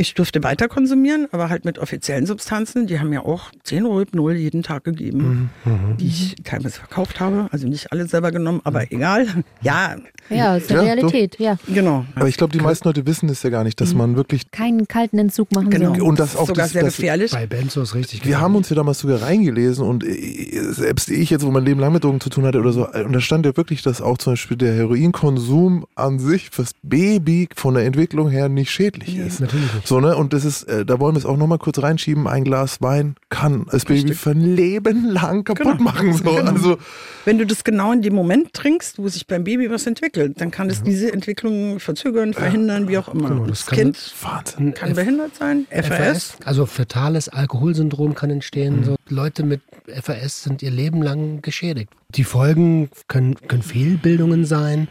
ich 0.01 0.13
durfte 0.13 0.43
weiter 0.43 0.67
konsumieren, 0.67 1.27
aber 1.31 1.49
halt 1.49 1.63
mit 1.65 1.79
offiziellen 1.79 2.25
Substanzen. 2.25 2.87
Die 2.87 2.99
haben 2.99 3.09
mir 3.09 3.25
auch 3.25 3.51
10 3.63 3.85
Rohypnol 3.85 4.35
jeden 4.35 4.63
Tag 4.63 4.83
gegeben, 4.83 5.49
mhm, 5.63 5.71
mhm. 5.71 5.97
die 5.97 6.07
ich 6.07 6.35
teilweise 6.43 6.79
verkauft 6.79 7.19
habe. 7.19 7.47
Also 7.51 7.67
nicht 7.67 7.91
alle 7.91 8.07
selber 8.07 8.31
genommen, 8.31 8.61
aber 8.63 8.81
mhm. 8.81 8.87
egal. 8.89 9.27
Ja. 9.61 9.95
Ja, 10.29 10.55
ist 10.55 10.69
die 10.69 10.73
ja, 10.73 10.81
Realität, 10.81 11.35
doch. 11.35 11.39
ja. 11.39 11.57
Genau. 11.67 12.05
Aber 12.15 12.27
ich 12.27 12.37
glaube, 12.37 12.53
die 12.53 12.63
meisten 12.63 12.87
Leute 12.87 13.05
wissen 13.05 13.27
es 13.29 13.43
ja 13.43 13.49
gar 13.49 13.63
nicht, 13.63 13.81
dass 13.81 13.91
mhm. 13.91 13.97
man 13.97 14.15
wirklich 14.15 14.49
keinen 14.51 14.87
kalten 14.87 15.19
Entzug 15.19 15.51
machen 15.53 15.69
genau. 15.69 15.93
soll. 15.93 16.03
Und 16.03 16.19
das, 16.19 16.35
auch 16.35 16.47
sogar 16.47 16.65
das, 16.65 16.73
sehr 16.73 16.83
gefährlich. 16.83 17.31
Bei 17.31 17.47
Benzos 17.47 17.95
richtig. 17.95 18.25
Wir 18.25 18.39
haben 18.39 18.55
uns 18.55 18.69
ja 18.69 18.75
damals 18.75 18.99
sogar 18.99 19.21
reingelesen 19.21 19.85
und 19.85 20.05
äh, 20.05 20.71
selbst 20.71 21.09
ich 21.09 21.29
jetzt, 21.29 21.45
wo 21.45 21.51
mein 21.51 21.65
Leben 21.65 21.79
lang 21.79 21.91
mit 21.93 22.03
Drogen 22.03 22.21
zu 22.21 22.29
tun 22.29 22.45
hatte 22.45 22.59
oder 22.59 22.71
so, 22.71 22.87
und 22.87 23.13
da 23.13 23.19
stand 23.19 23.45
ja 23.45 23.55
wirklich, 23.57 23.81
dass 23.81 24.01
auch 24.01 24.17
zum 24.17 24.33
Beispiel 24.33 24.57
der 24.57 24.73
Heroinkonsum 24.73 25.85
an 25.95 26.19
sich 26.19 26.49
fürs 26.49 26.71
Baby 26.81 27.49
von 27.55 27.73
der 27.73 27.85
Entwicklung 27.85 28.29
her 28.29 28.49
nicht 28.49 28.71
schädlich 28.71 29.15
ja, 29.15 29.25
ist. 29.25 29.41
Natürlich 29.41 29.73
nicht. 29.73 29.87
So, 29.91 29.99
ne? 29.99 30.15
Und 30.15 30.31
das 30.31 30.45
ist 30.45 30.63
äh, 30.69 30.85
da 30.85 31.01
wollen 31.01 31.15
wir 31.15 31.19
es 31.19 31.25
auch 31.25 31.35
nochmal 31.35 31.57
kurz 31.57 31.83
reinschieben, 31.83 32.25
ein 32.25 32.45
Glas 32.45 32.79
Wein 32.79 33.15
kann 33.27 33.65
das 33.65 33.89
Richtig. 33.89 34.03
Baby 34.03 34.13
für 34.15 34.29
ein 34.29 34.55
Leben 34.55 35.09
lang 35.09 35.43
kaputt 35.43 35.79
genau. 35.79 35.83
machen. 35.83 36.13
So. 36.13 36.23
Genau. 36.23 36.49
Also, 36.49 36.77
Wenn 37.25 37.37
du 37.37 37.45
das 37.45 37.65
genau 37.65 37.91
in 37.91 38.01
dem 38.01 38.15
Moment 38.15 38.53
trinkst, 38.53 38.99
wo 38.99 39.09
sich 39.09 39.27
beim 39.27 39.43
Baby 39.43 39.69
was 39.69 39.85
entwickelt, 39.87 40.39
dann 40.39 40.49
kann 40.49 40.69
es 40.69 40.77
ja. 40.77 40.83
diese 40.85 41.11
Entwicklung 41.11 41.81
verzögern, 41.81 42.33
verhindern, 42.33 42.83
ja. 42.83 42.89
wie 42.89 42.97
auch 42.99 43.13
immer. 43.13 43.31
Genau, 43.31 43.45
das, 43.45 43.65
das 43.65 43.75
Kind 43.75 44.13
Wahnsinn. 44.21 44.73
kann 44.73 44.91
F 44.91 44.95
behindert 44.95 45.35
sein, 45.35 45.67
FAS. 45.69 45.87
FAS. 45.87 46.37
Also 46.45 46.65
fetales 46.65 47.27
Alkoholsyndrom 47.27 48.15
kann 48.15 48.29
entstehen. 48.29 48.79
Mhm. 48.79 48.83
So 48.85 48.95
Leute 49.09 49.43
mit 49.43 49.59
FAS 49.87 50.43
sind 50.43 50.63
ihr 50.63 50.71
Leben 50.71 51.01
lang 51.01 51.41
geschädigt. 51.41 51.91
Die 52.15 52.23
Folgen 52.23 52.89
können, 53.09 53.35
können 53.47 53.61
Fehlbildungen 53.61 54.45
sein, 54.45 54.87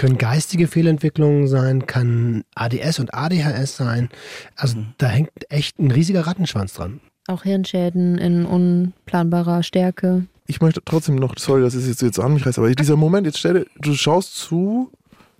können 0.00 0.16
geistige 0.16 0.66
Fehlentwicklungen 0.66 1.46
sein, 1.46 1.86
kann 1.86 2.42
ADS 2.54 3.00
und 3.00 3.12
ADHS 3.12 3.76
sein. 3.76 4.08
Also 4.56 4.78
mhm. 4.78 4.94
da 4.96 5.08
hängt 5.08 5.30
echt 5.50 5.78
ein 5.78 5.90
riesiger 5.90 6.26
Rattenschwanz 6.26 6.72
dran. 6.72 7.00
Auch 7.28 7.42
Hirnschäden 7.42 8.16
in 8.16 8.46
unplanbarer 8.46 9.62
Stärke. 9.62 10.24
Ich 10.46 10.62
möchte 10.62 10.80
trotzdem 10.82 11.16
noch, 11.16 11.34
sorry, 11.36 11.60
dass 11.60 11.74
es 11.74 11.86
jetzt, 11.86 12.00
jetzt 12.00 12.18
an 12.18 12.32
mich 12.32 12.46
reißt, 12.46 12.58
aber 12.58 12.74
dieser 12.74 12.96
Moment, 12.96 13.26
jetzt 13.26 13.40
stell 13.40 13.52
dir, 13.52 13.66
du 13.78 13.92
schaust 13.92 14.36
zu, 14.36 14.90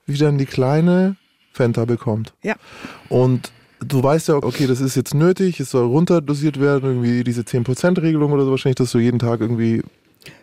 wie 0.04 0.18
dann 0.18 0.36
die 0.36 0.44
kleine 0.44 1.16
Fenta 1.54 1.86
bekommt. 1.86 2.34
Ja. 2.42 2.56
Und 3.08 3.52
du 3.80 4.02
weißt 4.02 4.28
ja, 4.28 4.34
okay, 4.34 4.66
das 4.66 4.82
ist 4.82 4.94
jetzt 4.94 5.14
nötig, 5.14 5.58
es 5.58 5.70
soll 5.70 5.86
runterdosiert 5.86 6.60
werden, 6.60 6.84
irgendwie 6.84 7.24
diese 7.24 7.42
10%-Regelung 7.42 8.30
oder 8.30 8.44
so 8.44 8.50
wahrscheinlich, 8.50 8.76
dass 8.76 8.92
du 8.92 8.98
jeden 8.98 9.20
Tag 9.20 9.40
irgendwie 9.40 9.82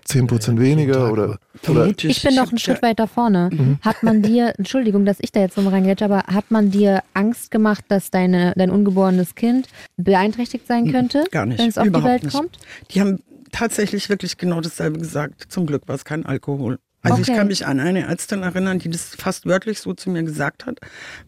10% 0.08 0.54
ja, 0.54 0.60
weniger 0.60 1.12
oder, 1.12 1.38
oder 1.68 1.88
Ich 1.88 2.24
bin 2.24 2.36
noch 2.36 2.50
einen 2.50 2.58
Schritt 2.58 2.82
weiter 2.82 3.08
vorne. 3.08 3.50
Mhm. 3.52 3.80
Hat 3.82 4.04
man 4.04 4.22
dir, 4.22 4.54
Entschuldigung, 4.58 5.06
dass 5.06 5.18
ich 5.20 5.32
da 5.32 5.42
jetzt 5.42 5.58
nochmal 5.58 5.74
reingehe, 5.74 5.96
aber 6.02 6.24
hat 6.24 6.50
man 6.50 6.72
dir 6.72 7.04
Angst 7.14 7.52
gemacht, 7.52 7.86
dass 7.90 8.10
deine, 8.12 8.54
dein 8.56 8.72
ungeborenes 8.72 9.36
Kind 9.36 9.68
beeinträchtigt 9.98 10.68
sein 10.68 10.92
könnte? 10.92 11.26
Gar 11.32 11.46
nicht. 11.46 11.60
Wenn 11.60 11.70
es 11.70 11.78
auf 11.78 11.88
die 11.88 12.04
Welt 12.04 12.24
nicht. 12.24 12.36
kommt? 12.36 12.58
Die 12.92 13.02
haben 13.02 13.20
tatsächlich 13.52 14.10
wirklich 14.10 14.38
genau 14.38 14.62
dasselbe 14.62 15.00
gesagt. 15.00 15.46
Zum 15.50 15.66
Glück 15.66 15.88
war 15.88 15.96
es 15.96 16.06
kein 16.06 16.26
Alkohol. 16.26 16.80
Also 17.04 17.22
okay. 17.22 17.32
ich 17.32 17.38
kann 17.38 17.48
mich 17.48 17.66
an 17.66 17.80
eine 17.80 18.08
Ärztin 18.08 18.42
erinnern, 18.42 18.80
die 18.80 18.90
das 18.90 19.16
fast 19.16 19.46
wörtlich 19.46 19.80
so 19.80 19.94
zu 19.94 20.10
mir 20.10 20.24
gesagt 20.24 20.66
hat, 20.66 20.80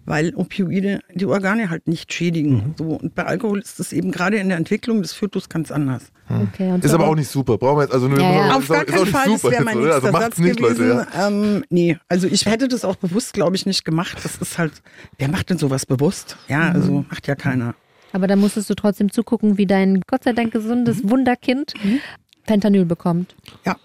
weil 0.06 0.34
Opioide 0.36 1.00
die 1.14 1.26
Organe 1.26 1.70
halt 1.70 1.88
nicht 1.88 2.12
schädigen. 2.12 2.54
Mhm. 2.54 2.76
So. 2.78 2.84
Und 2.96 3.16
bei 3.16 3.26
Alkohol 3.26 3.60
ist 3.60 3.80
das 3.80 3.94
eben 3.94 4.12
gerade 4.12 4.38
in 4.38 4.50
der 4.50 4.58
Entwicklung 4.58 5.02
des 5.02 5.14
Fötus 5.14 5.48
ganz 5.48 5.72
anders. 5.72 6.12
Mhm. 6.28 6.50
Okay, 6.54 6.80
ist 6.82 6.94
aber 6.94 7.08
auch 7.08 7.16
nicht 7.16 7.30
super. 7.30 7.58
Brauchen 7.58 7.78
wir 7.78 7.84
jetzt 7.84 7.94
also 7.94 8.08
nur 8.08 8.20
ja, 8.20 8.48
ja. 8.48 8.56
Auf 8.56 8.68
gar 8.68 8.84
keinen 8.84 9.06
Fall, 9.06 9.30
das 9.30 9.44
wäre 9.44 9.64
mein 9.64 9.78
nächster 9.78 10.06
also 10.06 10.12
Satz 10.12 10.38
nicht, 10.40 10.58
gewesen. 10.58 10.90
Leute, 10.90 11.08
ja. 11.14 11.28
ähm, 11.28 11.64
nee, 11.70 11.98
also 12.08 12.28
ich 12.28 12.46
hätte 12.46 12.68
das 12.68 12.84
auch 12.84 12.96
bewusst, 12.96 13.34
glaube 13.34 13.56
ich, 13.56 13.66
nicht 13.66 13.86
gemacht. 13.86 14.18
Das 14.24 14.38
ist 14.38 14.58
halt, 14.58 14.82
wer 15.18 15.30
macht 15.30 15.50
denn 15.50 15.60
sowas 15.60 15.86
bewusst? 15.86 16.38
Ja, 16.48 16.70
mhm. 16.70 16.76
also 16.76 17.06
macht 17.10 17.28
ja 17.28 17.36
keiner. 17.36 17.76
Aber 18.12 18.28
da 18.28 18.36
musstest 18.36 18.70
du 18.70 18.74
trotzdem 18.74 19.12
zugucken, 19.12 19.58
wie 19.58 19.68
dein 19.68 20.02
Gott 20.08 20.24
sei 20.24 20.34
Dank 20.34 20.52
gesundes 20.52 21.04
mhm. 21.04 21.12
Wunderkind 21.12 21.74
mhm. 21.84 22.00
Fentanyl 22.46 22.86
bekommt. 22.86 23.36
Ja, 23.66 23.76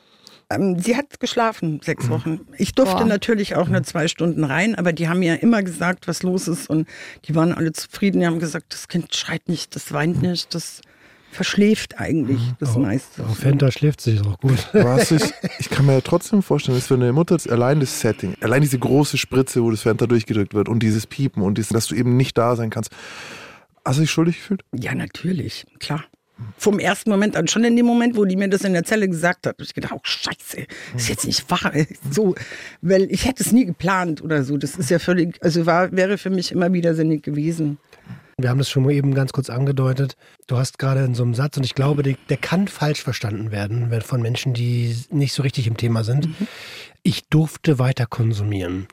ähm, 0.50 0.78
sie 0.78 0.96
hat 0.96 1.20
geschlafen 1.20 1.80
sechs 1.82 2.06
mhm. 2.06 2.10
Wochen. 2.10 2.40
Ich 2.58 2.74
durfte 2.74 2.96
Boah. 2.96 3.04
natürlich 3.06 3.56
auch 3.56 3.68
nur 3.68 3.80
mhm. 3.80 3.84
zwei 3.84 4.08
Stunden 4.08 4.44
rein, 4.44 4.74
aber 4.74 4.92
die 4.92 5.08
haben 5.08 5.20
mir 5.20 5.42
immer 5.42 5.62
gesagt, 5.62 6.08
was 6.08 6.22
los 6.22 6.48
ist 6.48 6.68
und 6.68 6.88
die 7.24 7.34
waren 7.34 7.52
alle 7.52 7.72
zufrieden. 7.72 8.20
Die 8.20 8.26
haben 8.26 8.38
gesagt, 8.38 8.72
das 8.72 8.88
Kind 8.88 9.14
schreit 9.14 9.48
nicht, 9.48 9.74
das 9.74 9.92
weint 9.92 10.22
nicht, 10.22 10.54
das 10.54 10.80
verschläft 11.30 11.98
eigentlich 11.98 12.38
mhm. 12.38 12.56
das 12.60 12.76
oh, 12.76 12.78
meiste. 12.78 13.24
Auf 13.24 13.38
Fenta 13.38 13.70
schläft 13.70 14.00
sich 14.00 14.20
auch 14.20 14.38
gut. 14.38 14.68
Was 14.72 15.10
ich, 15.10 15.22
ich 15.58 15.68
kann 15.68 15.84
mir 15.86 15.94
ja 15.94 16.00
trotzdem 16.00 16.42
vorstellen, 16.42 16.78
dass 16.78 16.86
für 16.86 16.94
eine 16.94 17.12
Mutter 17.12 17.36
allein 17.50 17.80
das 17.80 18.00
Setting, 18.00 18.36
allein 18.40 18.62
diese 18.62 18.78
große 18.78 19.18
Spritze, 19.18 19.62
wo 19.62 19.70
das 19.70 19.82
Fenta 19.82 20.06
durchgedrückt 20.06 20.54
wird 20.54 20.68
und 20.68 20.80
dieses 20.80 21.06
Piepen 21.06 21.42
und 21.42 21.58
dieses, 21.58 21.70
dass 21.70 21.88
du 21.88 21.96
eben 21.96 22.16
nicht 22.16 22.38
da 22.38 22.54
sein 22.54 22.70
kannst. 22.70 22.90
Hast 23.84 23.98
du 23.98 24.02
dich 24.02 24.10
schuldig 24.10 24.36
gefühlt? 24.36 24.62
Ja, 24.72 24.94
natürlich, 24.94 25.66
klar 25.78 26.04
vom 26.58 26.78
ersten 26.78 27.10
Moment 27.10 27.36
an, 27.36 27.48
schon 27.48 27.64
in 27.64 27.76
dem 27.76 27.86
Moment, 27.86 28.16
wo 28.16 28.24
die 28.24 28.36
mir 28.36 28.48
das 28.48 28.62
in 28.62 28.72
der 28.72 28.84
Zelle 28.84 29.08
gesagt 29.08 29.46
hat, 29.46 29.54
habe 29.54 29.64
ich 29.64 29.74
gedacht, 29.74 29.92
oh 29.94 30.00
Scheiße, 30.02 30.66
ist 30.96 31.08
jetzt 31.08 31.26
nicht 31.26 31.48
wahr, 31.50 31.72
so, 32.10 32.34
weil 32.82 33.10
ich 33.10 33.24
hätte 33.24 33.42
es 33.42 33.52
nie 33.52 33.64
geplant 33.64 34.22
oder 34.22 34.42
so. 34.44 34.56
Das 34.56 34.76
ist 34.76 34.90
ja 34.90 34.98
völlig, 34.98 35.42
also 35.42 35.66
war, 35.66 35.92
wäre 35.92 36.18
für 36.18 36.30
mich 36.30 36.52
immer 36.52 36.72
widersinnig 36.72 37.22
gewesen. 37.22 37.78
Wir 38.36 38.50
haben 38.50 38.58
das 38.58 38.68
schon 38.68 38.82
mal 38.82 38.92
eben 38.92 39.14
ganz 39.14 39.32
kurz 39.32 39.48
angedeutet. 39.48 40.16
Du 40.48 40.56
hast 40.56 40.80
gerade 40.80 41.04
in 41.04 41.14
so 41.14 41.22
einem 41.22 41.34
Satz, 41.34 41.56
und 41.56 41.64
ich 41.64 41.76
glaube, 41.76 42.02
der, 42.02 42.16
der 42.28 42.36
kann 42.36 42.66
falsch 42.66 43.00
verstanden 43.00 43.52
werden 43.52 43.88
von 44.02 44.20
Menschen, 44.20 44.54
die 44.54 44.96
nicht 45.10 45.32
so 45.32 45.42
richtig 45.42 45.68
im 45.68 45.76
Thema 45.76 46.02
sind. 46.02 46.26
Mhm. 46.26 46.48
Ich 47.04 47.28
durfte 47.28 47.78
weiter 47.78 48.06
konsumieren. 48.06 48.88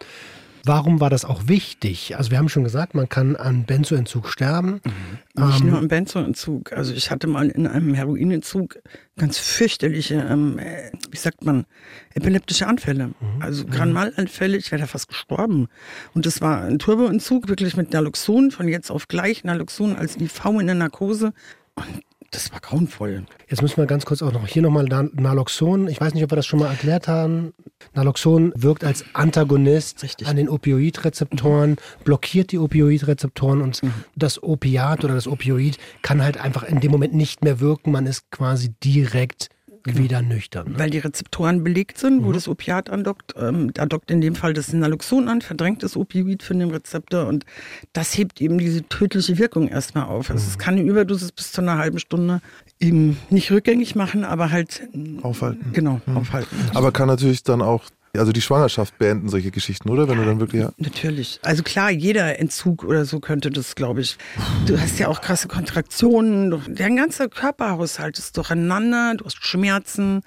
Warum 0.66 1.00
war 1.00 1.10
das 1.10 1.26
auch 1.26 1.48
wichtig? 1.48 2.16
Also 2.18 2.32
wir 2.32 2.38
haben 2.38 2.50
schon 2.50 2.64
gesagt, 2.64 2.94
man 2.94 3.10
kann 3.10 3.36
an 3.36 3.66
Benzoentzug 3.66 4.28
sterben. 4.28 4.82
Mhm. 4.84 5.48
Nicht 5.48 5.62
ähm, 5.62 5.70
nur 5.70 5.80
am 5.80 5.88
Benzoentzug. 5.88 6.74
Also 6.74 6.94
ich 6.94 7.10
hatte 7.10 7.28
mal 7.28 7.50
in 7.50 7.68
einem 7.68 7.94
Heroinentzug 7.94 8.80
ganz 9.18 9.38
fürchterliche, 9.38 10.26
ähm, 10.30 10.60
äh, 10.60 10.92
wie 11.10 11.18
sagt 11.18 11.44
man, 11.44 11.66
epileptische 12.14 12.68
Anfälle. 12.68 13.08
Mhm. 13.08 13.42
Also 13.42 13.66
Granmalanfälle, 13.66 14.58
ich 14.58 14.72
wäre 14.72 14.82
da 14.82 14.88
fast 14.88 15.08
gestorben. 15.08 15.68
Und 16.14 16.26
das 16.26 16.42
war 16.42 16.62
ein 16.62 16.80
Turboentzug, 16.80 17.48
wirklich 17.48 17.76
mit 17.76 17.94
Naloxon, 17.94 18.52
von 18.52 18.68
jetzt 18.68 18.92
auf 18.92 19.08
gleich 19.08 19.44
Naloxon 19.44 19.96
als 19.96 20.20
IV 20.20 20.46
in 20.60 20.68
der 20.68 20.76
Narkose. 20.76 21.34
Und 21.76 22.04
das 22.32 22.52
war 22.54 22.62
grauenvoll. 22.62 23.26
Jetzt 23.50 23.62
müssen 23.62 23.78
wir 23.78 23.86
ganz 23.86 24.06
kurz 24.06 24.22
auch 24.22 24.32
noch 24.32 24.48
hier 24.48 24.62
nochmal 24.62 24.86
Naloxon. 24.86 25.90
Ich 25.90 26.00
weiß 26.00 26.14
nicht, 26.14 26.24
ob 26.24 26.32
wir 26.32 26.38
das 26.38 26.46
schon 26.46 26.60
mal 26.60 26.70
erklärt 26.70 27.10
haben. 27.10 27.54
Naloxon 27.94 28.54
wirkt 28.56 28.86
als 28.86 29.04
Antagonist 29.14 30.02
Richtig. 30.02 30.28
an 30.28 30.38
den 30.38 30.48
Opioidrezeptoren, 30.48 31.76
blockiert 32.06 32.54
die 32.54 32.58
Opioidrezeptoren 32.58 33.62
und 33.62 33.84
mhm. 33.84 33.94
das 34.16 34.42
Opiat 34.42 35.04
oder 35.04 35.14
das 35.14 35.28
Opioid 35.28 35.78
kann 36.02 36.24
halt 36.24 36.40
einfach 36.40 36.64
in 36.64 36.80
dem 36.80 36.92
Moment 36.92 37.14
nicht 37.14 37.44
mehr 37.44 37.60
wirken. 37.60 37.92
Man 37.92 38.06
ist 38.06 38.32
quasi 38.32 38.74
direkt. 38.82 39.50
Wieder 39.86 40.22
nüchtern. 40.22 40.72
Ne? 40.72 40.80
Weil 40.80 40.90
die 40.90 41.00
Rezeptoren 41.00 41.64
belegt 41.64 41.98
sind, 41.98 42.24
wo 42.24 42.30
mhm. 42.30 42.34
das 42.34 42.48
Opiat 42.48 42.90
andockt. 42.90 43.34
Ähm, 43.38 43.74
da 43.74 43.86
dockt 43.86 44.12
in 44.12 44.22
dem 44.22 44.36
Fall 44.36 44.54
das 44.54 44.72
Naloxon 44.74 45.28
an, 45.28 45.42
verdrängt 45.42 45.84
das 45.84 45.98
Opioid 45.98 46.44
von 46.44 46.60
dem 46.60 46.70
Rezeptor 46.70 47.28
und 47.28 47.46
das 47.94 48.18
hebt 48.18 48.42
eben 48.42 48.58
diese 48.58 48.84
tödliche 48.84 49.38
Wirkung 49.38 49.68
erstmal 49.68 50.06
auf. 50.06 50.30
Also 50.30 50.44
mhm. 50.44 50.50
es 50.50 50.58
kann 50.58 50.76
eine 50.76 50.84
Überdosis 50.84 51.32
bis 51.32 51.52
zu 51.52 51.62
einer 51.62 51.78
halben 51.78 52.00
Stunde 52.00 52.42
eben 52.80 53.18
nicht 53.30 53.52
rückgängig 53.52 53.96
machen, 53.96 54.24
aber 54.24 54.52
halt 54.52 54.88
aufhalten. 55.22 55.72
Genau, 55.74 56.02
mhm. 56.06 56.18
aufhalten. 56.18 56.56
Aber 56.74 56.92
kann 56.92 57.08
natürlich 57.08 57.44
dann 57.44 57.62
auch 57.62 57.84
also 58.18 58.32
die 58.32 58.42
Schwangerschaft 58.42 58.98
beenden 58.98 59.30
solche 59.30 59.52
Geschichten, 59.52 59.90
oder? 59.90 60.08
Wenn 60.08 60.18
du 60.18 60.26
dann 60.26 60.40
wirklich. 60.40 60.62
Ja 60.62 60.72
Natürlich. 60.78 61.40
Also 61.44 61.64
klar, 61.64 61.92
jeder 61.92 62.40
Entzug 62.40 62.84
oder 62.84 63.06
so 63.06 63.20
könnte 63.20 63.50
das, 63.50 63.76
glaube 63.76 64.02
ich. 64.02 64.18
Du 64.66 64.80
hast 64.80 65.00
ja 65.00 65.08
auch 65.08 65.22
krasse 65.22 65.48
Kontraktionen. 65.48 66.62
Dein 66.76 66.96
ganzer 66.96 67.30
Körperhaushalt 67.30 68.20
ist 68.20 68.38
durcheinander. 68.38 69.16
Du 69.18 69.26
hast 69.26 69.44
Schmerzen. 69.46 70.22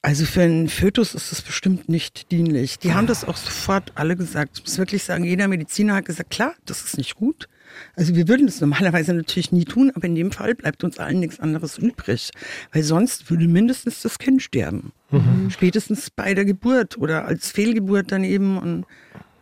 Also 0.00 0.24
für 0.24 0.42
einen 0.42 0.68
Fötus 0.68 1.14
ist 1.14 1.32
das 1.32 1.42
bestimmt 1.42 1.88
nicht 1.88 2.30
dienlich. 2.30 2.78
Die 2.78 2.94
haben 2.94 3.06
das 3.06 3.24
auch 3.24 3.36
sofort 3.36 3.92
alle 3.96 4.16
gesagt. 4.16 4.58
Ich 4.58 4.64
muss 4.64 4.78
wirklich 4.78 5.02
sagen, 5.02 5.24
jeder 5.24 5.48
Mediziner 5.48 5.96
hat 5.96 6.04
gesagt, 6.04 6.30
klar, 6.30 6.54
das 6.64 6.82
ist 6.82 6.96
nicht 6.96 7.16
gut. 7.16 7.48
Also 7.96 8.14
wir 8.14 8.28
würden 8.28 8.46
das 8.46 8.60
normalerweise 8.60 9.14
natürlich 9.14 9.52
nie 9.52 9.64
tun, 9.64 9.92
aber 9.94 10.06
in 10.06 10.14
dem 10.14 10.32
Fall 10.32 10.54
bleibt 10.54 10.84
uns 10.84 10.98
allen 10.98 11.20
nichts 11.20 11.40
anderes 11.40 11.78
übrig, 11.78 12.30
weil 12.72 12.82
sonst 12.82 13.30
würde 13.30 13.48
mindestens 13.48 14.02
das 14.02 14.18
Kind 14.18 14.42
sterben. 14.42 14.92
Mhm. 15.10 15.50
Spätestens 15.50 16.10
bei 16.10 16.34
der 16.34 16.44
Geburt 16.44 16.98
oder 16.98 17.24
als 17.24 17.50
Fehlgeburt 17.50 18.12
dann 18.12 18.24
eben. 18.24 18.58
Und, 18.58 18.86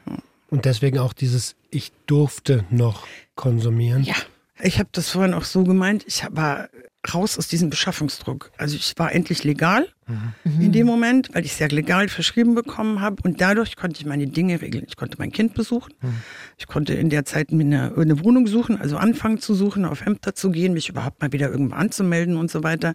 ja. 0.06 0.18
und 0.50 0.64
deswegen 0.64 0.98
auch 0.98 1.12
dieses 1.12 1.56
Ich 1.70 1.92
durfte 2.06 2.64
noch 2.70 3.06
konsumieren. 3.34 4.04
Ja, 4.04 4.14
ich 4.62 4.78
habe 4.78 4.88
das 4.92 5.10
vorhin 5.10 5.34
auch 5.34 5.44
so 5.44 5.64
gemeint. 5.64 6.04
Ich 6.06 6.24
war 6.30 6.68
raus 7.14 7.38
aus 7.38 7.48
diesem 7.48 7.70
Beschaffungsdruck. 7.70 8.50
Also 8.56 8.76
ich 8.76 8.94
war 8.96 9.12
endlich 9.12 9.44
legal 9.44 9.88
mhm. 10.06 10.60
in 10.60 10.72
dem 10.72 10.86
Moment, 10.86 11.30
weil 11.34 11.44
ich 11.44 11.52
es 11.52 11.58
ja 11.58 11.66
legal 11.68 12.08
verschrieben 12.08 12.54
bekommen 12.54 13.00
habe 13.00 13.16
und 13.22 13.40
dadurch 13.40 13.76
konnte 13.76 14.00
ich 14.00 14.06
meine 14.06 14.26
Dinge 14.26 14.60
regeln. 14.60 14.86
Ich 14.88 14.96
konnte 14.96 15.16
mein 15.18 15.32
Kind 15.32 15.54
besuchen. 15.54 15.92
Mhm. 16.00 16.14
Ich 16.56 16.66
konnte 16.66 16.94
in 16.94 17.10
der 17.10 17.24
Zeit 17.24 17.52
mir 17.52 17.64
eine, 17.64 17.94
eine, 17.96 18.24
Wohnung 18.24 18.46
suchen, 18.46 18.80
also 18.80 18.96
anfangen 18.96 19.38
zu 19.38 19.54
suchen, 19.54 19.84
auf 19.84 20.00
Ämter 20.00 20.34
zu 20.34 20.50
gehen, 20.50 20.72
mich 20.72 20.88
überhaupt 20.88 21.20
mal 21.20 21.32
wieder 21.32 21.50
irgendwo 21.50 21.76
anzumelden 21.76 22.36
und 22.36 22.50
so 22.50 22.62
weiter. 22.62 22.94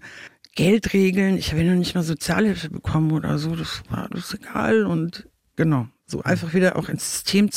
Geld 0.55 0.93
regeln. 0.93 1.37
Ich 1.37 1.51
habe 1.51 1.63
ja 1.63 1.71
noch 1.71 1.79
nicht 1.79 1.95
mal 1.95 2.03
Sozialhilfe 2.03 2.69
bekommen 2.69 3.11
oder 3.11 3.37
so. 3.37 3.55
Das 3.55 3.83
war 3.89 4.09
das 4.09 4.33
egal 4.33 4.85
und 4.85 5.27
genau. 5.55 5.87
So 6.05 6.21
einfach 6.23 6.53
wieder 6.53 6.75
auch 6.75 6.89
ins 6.89 7.09
System 7.09 7.51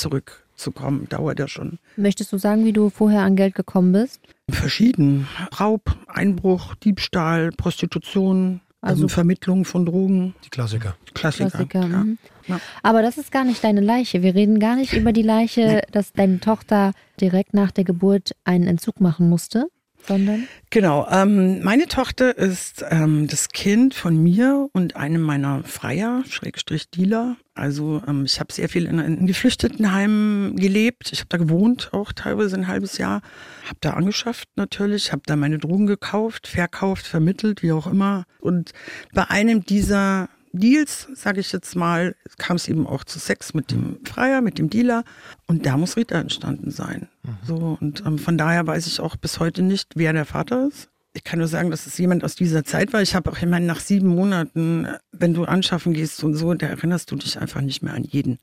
zurückzukommen, 0.56 1.08
dauert 1.08 1.38
ja 1.38 1.48
schon. 1.48 1.78
Möchtest 1.96 2.32
du 2.32 2.38
sagen, 2.38 2.64
wie 2.64 2.72
du 2.72 2.90
vorher 2.90 3.22
an 3.22 3.36
Geld 3.36 3.54
gekommen 3.54 3.92
bist? 3.92 4.20
Verschieden. 4.50 5.28
Raub, 5.58 5.96
Einbruch, 6.06 6.74
Diebstahl, 6.76 7.50
Prostitution, 7.50 8.60
also, 8.80 9.04
also 9.04 9.08
Vermittlung 9.08 9.64
von 9.64 9.86
Drogen. 9.86 10.34
Die 10.44 10.50
Klassiker. 10.50 10.96
Klassiker. 11.14 11.50
Klassiker 11.50 11.80
ja. 11.80 12.04
Mhm. 12.04 12.18
Ja. 12.46 12.60
Aber 12.82 13.02
das 13.02 13.16
ist 13.16 13.32
gar 13.32 13.44
nicht 13.44 13.64
deine 13.64 13.80
Leiche. 13.80 14.22
Wir 14.22 14.34
reden 14.34 14.58
gar 14.60 14.76
nicht 14.76 14.92
über 14.96 15.12
die 15.12 15.22
Leiche, 15.22 15.60
nee. 15.60 15.82
dass 15.92 16.12
deine 16.12 16.40
Tochter 16.40 16.92
direkt 17.20 17.54
nach 17.54 17.70
der 17.70 17.84
Geburt 17.84 18.34
einen 18.44 18.66
Entzug 18.66 19.00
machen 19.00 19.28
musste 19.28 19.68
sondern? 20.06 20.48
Genau, 20.70 21.06
ähm, 21.10 21.62
meine 21.62 21.86
Tochter 21.86 22.36
ist 22.36 22.84
ähm, 22.90 23.28
das 23.28 23.48
Kind 23.50 23.94
von 23.94 24.20
mir 24.20 24.68
und 24.72 24.96
einem 24.96 25.22
meiner 25.22 25.62
Freier, 25.64 26.24
Schrägstrich 26.28 26.90
Dealer. 26.90 27.36
Also 27.54 28.02
ähm, 28.08 28.24
ich 28.24 28.40
habe 28.40 28.52
sehr 28.52 28.68
viel 28.68 28.86
in, 28.86 28.98
in 28.98 29.26
Geflüchtetenheimen 29.26 30.56
gelebt. 30.56 31.12
Ich 31.12 31.20
habe 31.20 31.28
da 31.28 31.36
gewohnt, 31.36 31.90
auch 31.92 32.12
teilweise 32.12 32.56
ein 32.56 32.66
halbes 32.66 32.98
Jahr. 32.98 33.22
Habe 33.66 33.78
da 33.80 33.90
angeschafft 33.90 34.48
natürlich, 34.56 35.12
habe 35.12 35.22
da 35.26 35.36
meine 35.36 35.58
Drogen 35.58 35.86
gekauft, 35.86 36.48
verkauft, 36.48 37.06
vermittelt, 37.06 37.62
wie 37.62 37.72
auch 37.72 37.86
immer. 37.86 38.24
Und 38.40 38.72
bei 39.12 39.30
einem 39.30 39.64
dieser 39.64 40.28
Deals, 40.54 41.08
sage 41.14 41.40
ich 41.40 41.52
jetzt 41.52 41.74
mal, 41.74 42.14
kam 42.38 42.56
es 42.56 42.68
eben 42.68 42.86
auch 42.86 43.04
zu 43.04 43.18
Sex 43.18 43.54
mit 43.54 43.70
dem 43.72 43.98
Freier, 44.04 44.40
mit 44.40 44.58
dem 44.58 44.70
Dealer. 44.70 45.04
Und 45.46 45.66
da 45.66 45.76
muss 45.76 45.96
Rita 45.96 46.20
entstanden 46.20 46.70
sein. 46.70 47.08
Mhm. 47.22 47.36
So, 47.42 47.78
und 47.80 48.04
ähm, 48.06 48.18
von 48.18 48.38
daher 48.38 48.66
weiß 48.66 48.86
ich 48.86 49.00
auch 49.00 49.16
bis 49.16 49.40
heute 49.40 49.62
nicht, 49.62 49.92
wer 49.96 50.12
der 50.12 50.24
Vater 50.24 50.68
ist. 50.68 50.88
Ich 51.16 51.22
kann 51.22 51.38
nur 51.38 51.46
sagen, 51.46 51.70
dass 51.70 51.86
es 51.86 51.96
jemand 51.96 52.24
aus 52.24 52.34
dieser 52.34 52.64
Zeit 52.64 52.92
war. 52.92 53.00
Ich 53.00 53.14
habe 53.14 53.30
auch, 53.30 53.40
meine, 53.42 53.64
nach 53.66 53.78
sieben 53.78 54.08
Monaten, 54.08 54.88
wenn 55.12 55.32
du 55.32 55.44
anschaffen 55.44 55.92
gehst 55.92 56.24
und 56.24 56.34
so, 56.34 56.52
da 56.54 56.66
erinnerst 56.66 57.08
du 57.12 57.14
dich 57.16 57.38
einfach 57.38 57.60
nicht 57.60 57.82
mehr 57.82 57.94
an 57.94 58.02
jeden. 58.02 58.40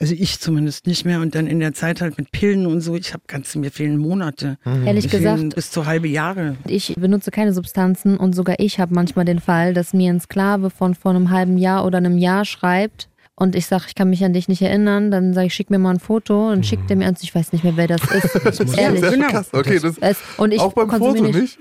Also 0.00 0.14
ich 0.14 0.40
zumindest 0.40 0.86
nicht 0.86 1.04
mehr. 1.04 1.20
Und 1.20 1.34
dann 1.34 1.46
in 1.46 1.60
der 1.60 1.74
Zeit 1.74 2.00
halt 2.00 2.16
mit 2.16 2.32
Pillen 2.32 2.66
und 2.66 2.80
so, 2.80 2.96
ich 2.96 3.12
habe 3.12 3.24
ganz, 3.26 3.54
mir 3.54 3.70
fehlen 3.70 3.98
Monate. 3.98 4.56
Ehrlich 4.64 5.04
Mir 5.04 5.10
fehlen 5.10 5.34
gesagt, 5.34 5.54
bis 5.56 5.70
zu 5.70 5.84
halbe 5.84 6.08
Jahre. 6.08 6.56
ich 6.66 6.94
benutze 6.94 7.30
keine 7.30 7.52
Substanzen 7.52 8.16
und 8.16 8.34
sogar 8.34 8.56
ich 8.60 8.80
habe 8.80 8.94
manchmal 8.94 9.26
den 9.26 9.38
Fall, 9.38 9.74
dass 9.74 9.92
mir 9.92 10.10
ein 10.10 10.20
Sklave 10.20 10.70
von 10.70 10.94
vor 10.94 11.10
einem 11.10 11.30
halben 11.30 11.58
Jahr 11.58 11.84
oder 11.84 11.98
einem 11.98 12.16
Jahr 12.16 12.46
schreibt 12.46 13.10
und 13.38 13.54
ich 13.54 13.66
sage, 13.66 13.84
ich 13.86 13.94
kann 13.94 14.08
mich 14.10 14.24
an 14.24 14.32
dich 14.32 14.48
nicht 14.48 14.62
erinnern, 14.62 15.10
dann 15.10 15.34
sage 15.34 15.48
ich, 15.48 15.54
schick 15.54 15.68
mir 15.70 15.78
mal 15.78 15.90
ein 15.90 16.00
Foto 16.00 16.50
und 16.50 16.64
schickt 16.64 16.90
er 16.90 16.96
mir 16.96 17.06
eins, 17.06 17.22
ich 17.22 17.34
weiß 17.34 17.52
nicht 17.52 17.64
mehr, 17.64 17.76
wer 17.76 17.86
das 17.86 18.00
ist. 18.10 18.78
Ehrlich. 18.78 19.00
Sehr 19.00 19.10
Genau. 19.10 19.28
krass. 19.28 19.48
Okay, 19.52 19.78
das, 19.78 19.98
Es, 19.98 20.18
und 20.38 20.52
ich 20.52 20.60
auch 20.60 20.72
beim 20.72 20.88
Foto 20.90 21.22
nicht? 21.22 21.58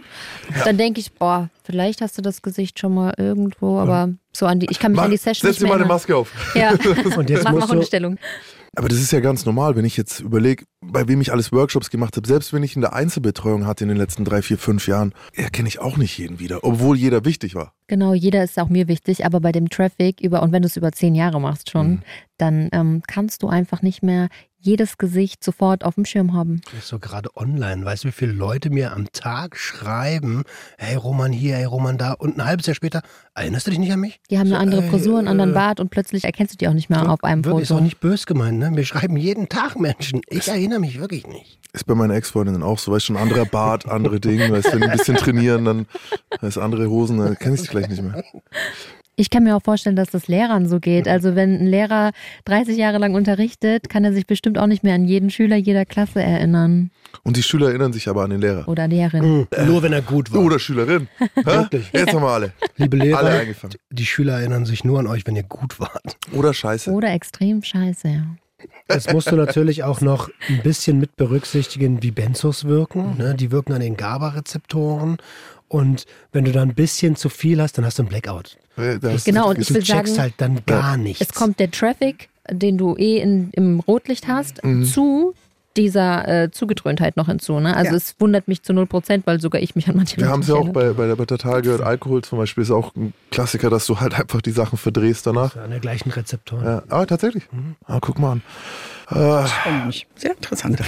Dann 0.63 0.77
denke 0.77 1.00
ich, 1.01 1.12
boah, 1.13 1.50
vielleicht 1.63 2.01
hast 2.01 2.17
du 2.17 2.22
das 2.22 2.41
Gesicht 2.41 2.79
schon 2.79 2.94
mal 2.96 3.13
irgendwo, 3.17 3.77
aber 3.79 4.10
so 4.32 4.46
an 4.46 4.60
die, 4.60 4.67
ich 4.70 4.79
kann 4.79 4.91
mich 4.94 4.98
Mach, 4.98 5.05
an 5.05 5.12
die 5.12 5.17
Session 5.17 5.48
setz 5.51 5.60
nicht 5.60 5.63
dir 5.63 5.67
mal 5.67 5.75
eine. 5.82 5.86
Maske 5.86 6.15
auf. 6.15 6.32
Ja, 6.55 6.72
Und 7.17 7.29
jetzt 7.29 7.44
mach 7.44 7.51
mal 7.51 7.55
musst 7.60 7.67
du, 7.70 7.74
Hundestellung. 7.74 8.17
Aber 8.75 8.89
das 8.89 9.00
ist 9.00 9.12
ja 9.12 9.20
ganz 9.22 9.46
normal, 9.46 9.75
wenn 9.75 9.86
ich 9.86 9.96
jetzt 9.98 10.20
überlege, 10.20 10.65
bei 10.82 11.08
wem 11.08 11.22
ich 11.22 11.32
alles 11.32 11.51
Workshops 11.51 11.89
gemacht 11.89 12.17
habe, 12.17 12.27
selbst 12.27 12.51
wenn 12.53 12.62
ich 12.63 12.75
in 12.75 12.82
der 12.82 12.94
Einzelbetreuung 12.94 13.65
hatte 13.65 13.84
in 13.86 13.88
den 13.88 13.98
letzten 13.98 14.25
drei, 14.25 14.41
vier, 14.41 14.58
fünf 14.58 14.88
Jahren, 14.88 15.13
erkenne 15.34 15.67
ich 15.67 15.79
auch 15.79 15.98
nicht 15.98 16.17
jeden 16.17 16.39
wieder, 16.39 16.63
obwohl 16.63 16.98
jeder 16.98 17.25
wichtig 17.25 17.55
war. 17.55 17.74
Genau, 17.88 18.13
jeder 18.13 18.44
ist 18.44 18.60
auch 18.60 18.70
mir 18.70 18.88
wichtig, 18.88 19.25
aber 19.25 19.39
bei 19.39 19.51
dem 19.51 19.70
Traffic 19.70 20.20
über, 20.22 20.44
und 20.44 20.51
wenn 20.51 20.62
du 20.62 20.67
es 20.67 20.75
über 20.77 20.91
zehn 20.91 21.15
Jahre 21.15 21.39
machst 21.39 21.70
schon, 21.70 21.86
Mhm. 21.89 22.00
dann 22.38 22.70
ähm, 22.74 23.01
kannst 23.08 23.44
du 23.44 23.48
einfach 23.48 23.82
nicht 23.82 24.03
mehr 24.03 24.27
jedes 24.65 24.98
Gesicht 24.98 25.43
sofort 25.43 25.84
auf 25.86 25.95
dem 25.95 26.05
Schirm 26.05 26.34
haben. 26.34 26.62
so 26.81 26.98
gerade 27.00 27.29
online, 27.36 27.86
weißt 27.86 28.03
du, 28.03 28.07
wie 28.07 28.12
viele 28.12 28.31
Leute 28.31 28.69
mir 28.69 28.91
am 28.93 29.12
Tag 29.13 29.57
schreiben, 29.57 30.43
hey 30.77 30.95
Roman 30.95 31.31
hier, 31.31 31.55
hey 31.55 31.65
Roman 31.65 31.98
da 31.98 32.13
und 32.13 32.38
ein 32.38 32.45
halbes 32.45 32.65
Jahr 32.65 32.75
später, 32.75 33.01
erinnerst 33.36 33.67
du 33.67 33.72
dich 33.72 33.79
nicht 33.79 33.91
an 33.91 34.00
mich? 34.00 34.19
Die 34.29 34.38
haben 34.39 34.48
eine 34.48 34.55
So, 34.55 34.62
andere 34.62 34.84
ey, 34.84 34.89
Frisur, 34.89 35.19
einen 35.19 35.27
anderen 35.27 35.51
äh, 35.51 35.53
Bart 35.53 35.79
und 35.79 35.89
plötzlich 35.91 36.24
erkennst 36.24 36.53
du 36.53 36.57
die 36.57 36.67
auch 36.67 36.74
nicht 36.74 36.89
mehr 36.89 37.10
auf 37.10 37.24
einem 37.24 37.45
wirklich, 37.45 37.63
ist 37.63 37.67
Foto. 37.69 37.79
auch 37.79 37.84
nicht 37.84 38.00
böse 38.00 38.25
gemeint, 38.25 38.57
ne? 38.57 38.72
Wir 38.74 38.86
schreiben 38.86 39.17
jeden 39.17 39.50
Tag 39.50 39.79
Menschen. 39.79 40.22
Ich 40.29 40.48
erinnere 40.48 40.79
mich 40.79 41.00
wirklich 41.00 41.27
nicht. 41.27 41.60
Ist 41.74 41.86
bei 41.86 41.93
meiner 41.93 42.15
Ex-Freundin 42.15 42.63
auch 42.63 42.79
so, 42.79 42.91
weißt 42.91 43.10
du, 43.10 43.13
schon 43.13 43.17
anderer 43.17 43.45
Bart, 43.45 43.88
andere 43.88 44.19
Dinge, 44.19 44.50
weißt 44.50 44.67
du, 44.67 44.72
wenn 44.74 44.81
die 44.81 44.88
ein 44.88 44.98
bisschen 44.98 45.17
trainieren, 45.17 45.65
dann 45.65 45.86
ist 46.41 46.57
andere 46.57 46.89
Hosen, 46.89 47.17
dann 47.19 47.38
kenne 47.38 47.55
ich 47.55 47.62
sie 47.62 47.67
gleich 47.67 47.89
nicht 47.89 48.01
mehr. 48.01 48.24
Ich 49.17 49.29
kann 49.29 49.43
mir 49.43 49.55
auch 49.55 49.62
vorstellen, 49.63 49.95
dass 49.95 50.10
das 50.10 50.27
Lehrern 50.27 50.67
so 50.67 50.79
geht. 50.79 51.07
Also 51.07 51.36
wenn 51.36 51.60
ein 51.60 51.67
Lehrer 51.67 52.12
30 52.45 52.77
Jahre 52.77 52.98
lang 52.98 53.15
unterrichtet, 53.15 53.89
kann 53.89 54.03
er 54.03 54.13
sich 54.13 54.27
bestimmt 54.27 54.57
auch 54.57 54.67
nicht 54.67 54.84
mehr 54.84 54.95
an 54.95 55.05
jeden 55.05 55.29
Schüler 55.29 55.55
jeder 55.55 55.86
Klasse 55.86 56.22
erinnern. 56.22 56.91
Und 57.24 57.38
die 57.38 57.43
Schüler 57.43 57.69
erinnern 57.69 57.93
sich 57.93 58.10
aber 58.10 58.24
an 58.24 58.31
den 58.31 58.41
Lehrer. 58.41 58.67
Oder 58.67 58.88
Lehrerin. 58.88 59.39
Mhm. 59.39 59.67
Nur 59.67 59.84
wenn 59.84 59.93
er 59.93 60.01
gut 60.01 60.34
war. 60.34 60.41
Oder 60.41 60.60
Schülerin. 60.60 61.07
Wirklich. 61.36 61.89
Jetzt 61.93 62.13
haben 62.13 62.24
wir 62.24 62.29
alle. 62.29 62.51
Liebe 62.75 62.98
Alle 62.98 63.05
Lehrer, 63.05 63.39
eingefangen. 63.39 63.75
die 63.89 64.05
Schüler 64.05 64.39
erinnern 64.39 64.65
sich 64.65 64.84
nur 64.84 65.00
an 65.00 65.07
euch, 65.07 65.25
wenn 65.25 65.36
ihr 65.36 65.43
gut 65.43 65.79
wart. 65.79 66.17
Oder 66.34 66.53
Scheiße. 66.53 66.91
Oder 66.91 67.12
extrem 67.13 67.63
scheiße, 67.63 68.07
ja. 68.10 68.24
Jetzt 68.89 69.12
musst 69.13 69.31
du 69.31 69.36
natürlich 69.36 69.84
auch 69.84 70.01
noch 70.01 70.29
ein 70.48 70.62
bisschen 70.62 71.00
mit 71.00 71.15
berücksichtigen, 71.15 72.03
wie 72.03 72.12
Benzos 72.12 72.65
wirken. 72.65 73.17
Ne? 73.17 73.36
Die 73.36 73.51
wirken 73.51 73.74
an 73.74 73.81
den 73.81 73.98
GABA-Rezeptoren. 73.98 75.17
Und 75.67 76.05
wenn 76.31 76.45
du 76.45 76.51
da 76.51 76.62
ein 76.62 76.75
bisschen 76.75 77.15
zu 77.15 77.29
viel 77.29 77.62
hast, 77.62 77.77
dann 77.77 77.86
hast 77.86 77.98
du 78.00 78.03
einen 78.03 78.10
Blackout. 78.10 78.57
Äh, 78.77 79.00
das- 79.00 79.24
Genau, 79.24 79.50
und 79.50 79.60
ich 79.60 79.67
du 79.67 79.75
will 79.75 79.84
checkst 79.84 80.15
sagen, 80.15 80.22
halt 80.24 80.34
dann 80.38 80.65
gar 80.65 80.98
nichts. 80.98 81.22
es 81.22 81.34
kommt 81.34 81.60
der 81.60 81.72
Traffic, 81.72 82.29
den 82.50 82.77
du 82.77 82.95
eh 82.98 83.17
in, 83.19 83.50
im 83.53 83.79
Rotlicht 83.79 84.27
hast, 84.27 84.63
Mhm. 84.63 84.86
zu 84.86 85.34
dieser 85.77 86.25
äh, 86.43 86.51
Zugedröhntheit 86.51 87.17
noch 87.17 87.25
hinzu. 87.27 87.60
Ne? 87.60 87.75
Also 87.75 87.91
Ja. 87.91 87.98
es 87.98 88.15
wundert 88.19 88.48
mich 88.48 88.63
zu 88.63 88.72
0 88.72 88.86
Prozent, 88.86 89.27
weil 89.27 89.41
sogar 89.41 89.62
ich 89.62 89.75
mich 89.75 89.89
an 89.89 89.98
manche 89.98 90.15
Wir 90.17 90.29
haben 90.29 90.39
es 90.41 90.48
ja 90.48 90.55
auch 90.55 90.69
bei, 90.69 90.93
bei 90.93 91.05
der 91.07 91.17
bei 91.17 91.25
Total 91.25 91.62
gehört, 91.62 91.81
Alkohol 91.81 92.22
zum 92.24 92.38
Beispiel 92.38 92.62
ist 92.63 92.72
auch 92.72 92.95
ein 92.95 93.13
Klassiker, 93.31 93.69
dass 93.69 93.86
du 93.86 94.00
halt 94.00 94.13
einfach 94.17 94.41
die 94.41 94.51
Sachen 94.51 94.77
verdrehst 94.77 95.27
danach. 95.27 95.57
an 95.57 95.72
der 95.72 95.79
gleichen 95.81 96.12
Rezeptoren. 96.12 96.63
Ja, 96.63 96.84
aber 96.88 97.07
tatsächlich. 97.07 97.43
Mhm. 97.51 97.75
Ah, 97.86 98.00
guck 98.00 98.19
mal 98.19 98.34
an. 98.34 98.41
Äh. 99.10 99.91
Sehr 100.15 100.31
interessant. 100.31 100.79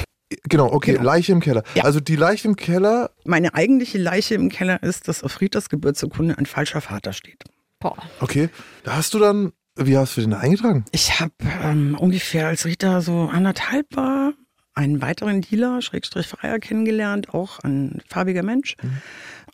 Genau, 0.50 0.72
okay, 0.72 0.94
Genau. 0.94 1.04
Leiche 1.06 1.32
im 1.32 1.40
Keller. 1.40 1.64
Ja. 1.76 1.84
Also 1.84 2.00
die 2.00 2.16
Leiche 2.16 2.48
im 2.48 2.56
Keller, 2.56 3.12
Meine 3.26 3.54
eigentliche 3.54 3.98
Leiche 3.98 4.36
im 4.36 4.50
Keller 4.50 4.82
ist, 4.84 5.08
dass 5.08 5.24
auf 5.24 5.40
Ritas 5.42 5.70
Geburtsurkunde 5.70 6.38
ein 6.38 6.46
falscher 6.46 6.82
Vater 6.82 7.14
steht. 7.14 7.44
Boah. 7.80 7.98
okay, 8.22 8.50
da 8.84 8.96
hast 8.96 9.14
du 9.14 9.20
dann, 9.20 9.52
wie 9.76 9.96
hast 9.98 10.18
du 10.18 10.22
den 10.22 10.34
eingetragen? 10.34 10.86
Ich 10.92 11.20
habe 11.20 11.34
ähm, 11.62 11.96
ungefähr, 12.00 12.48
als 12.48 12.66
Rita 12.66 13.02
so 13.02 13.30
anderthalb 13.32 13.86
war, 13.96 14.34
einen 14.74 15.02
weiteren 15.02 15.42
Dealer, 15.42 15.82
Schrägstrich 15.82 16.28
Freier, 16.28 16.60
kennengelernt, 16.60 17.34
auch 17.34 17.60
ein 17.60 18.02
farbiger 18.08 18.44
Mensch. 18.44 18.76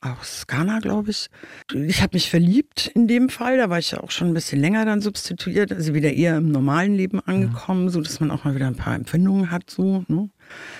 Aus 0.03 0.47
Ghana, 0.47 0.79
glaube 0.79 1.11
ich. 1.11 1.29
Ich 1.73 2.01
habe 2.01 2.15
mich 2.15 2.29
verliebt 2.29 2.91
in 2.93 3.07
dem 3.07 3.29
Fall. 3.29 3.57
Da 3.57 3.69
war 3.69 3.79
ich 3.79 3.91
ja 3.91 4.01
auch 4.01 4.11
schon 4.11 4.27
ein 4.27 4.33
bisschen 4.33 4.59
länger 4.59 4.85
dann 4.85 5.01
substituiert, 5.01 5.71
also 5.71 5.93
wieder 5.93 6.11
eher 6.11 6.37
im 6.37 6.51
normalen 6.51 6.93
Leben 6.93 7.21
angekommen, 7.21 7.89
so 7.89 8.01
dass 8.01 8.19
man 8.19 8.29
auch 8.29 8.43
mal 8.43 8.53
wieder 8.53 8.67
ein 8.67 8.75
paar 8.75 8.95
Empfindungen 8.95 9.49
hat, 9.49 9.69
so. 9.69 10.03
Ne? 10.09 10.29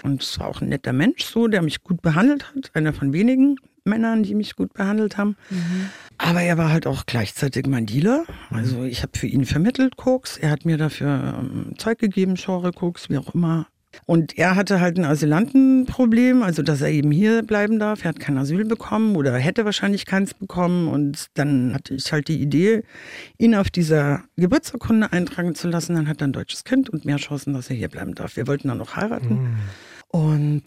Und 0.04 0.22
es 0.22 0.40
war 0.40 0.48
auch 0.48 0.62
ein 0.62 0.70
netter 0.70 0.92
Mensch, 0.92 1.24
so, 1.24 1.48
der 1.48 1.62
mich 1.62 1.84
gut 1.84 2.02
behandelt 2.02 2.54
hat. 2.54 2.72
Einer 2.74 2.92
von 2.92 3.14
wenigen 3.14 3.56
Männern, 3.86 4.24
die 4.24 4.36
mich 4.36 4.56
gut 4.56 4.74
behandelt 4.74 5.18
haben. 5.18 5.38
Aber 6.18 6.42
er 6.42 6.58
war 6.58 6.72
halt 6.72 6.88
auch 6.88 7.06
gleichzeitig 7.06 7.66
mein 7.68 7.86
Dealer. 7.86 8.26
Also 8.50 8.84
ich 8.84 9.04
habe 9.04 9.18
für 9.18 9.28
ihn 9.28 9.46
vermittelt 9.46 9.96
Koks. 9.98 10.38
Er 10.38 10.52
hat 10.52 10.66
mir 10.66 10.78
dafür 10.78 11.40
ähm, 11.40 11.74
Zeug 11.78 12.00
gegeben, 12.00 12.36
Genre 12.36 12.72
Koks, 12.72 13.10
wie 13.10 13.18
auch 13.18 13.34
immer. 13.34 13.68
Und 14.06 14.38
er 14.38 14.56
hatte 14.56 14.82
halt 14.82 14.98
ein 14.98 15.06
Asylantenproblem, 15.06 16.44
also 16.44 16.62
dass 16.62 16.82
er 16.82 16.90
eben 16.90 17.12
hier 17.12 17.44
bleiben 17.44 17.80
darf. 17.80 18.04
Er 18.04 18.10
hat 18.10 18.20
kein 18.20 18.38
Asyl 18.38 18.66
bekommen 18.66 19.16
oder 19.16 19.38
hätte 19.38 19.66
wahrscheinlich 19.66 20.06
keins 20.06 20.34
bekommen. 20.34 20.88
Und 20.88 21.28
dann 21.36 21.74
hatte 21.74 21.94
ich 21.94 22.12
halt 22.12 22.28
die 22.28 22.42
Idee, 22.42 22.84
ihn 23.38 23.56
auf 23.56 23.70
dieser 23.70 24.24
Geburtsurkunde 24.36 25.12
eintragen 25.12 25.56
zu 25.56 25.68
lassen. 25.68 25.96
Dann 25.96 26.08
hat 26.08 26.22
er 26.22 26.28
ein 26.28 26.34
deutsches 26.34 26.64
Kind 26.64 26.90
und 26.90 27.06
mehr 27.06 27.18
Chancen, 27.18 27.54
dass 27.54 27.70
er 27.70 27.76
hier 27.76 27.90
bleiben 27.90 28.16
darf. 28.16 28.36
Wir 28.36 28.48
wollten 28.48 28.68
dann 28.68 28.78
noch 28.78 28.96
heiraten. 28.96 29.58
Und 30.10 30.64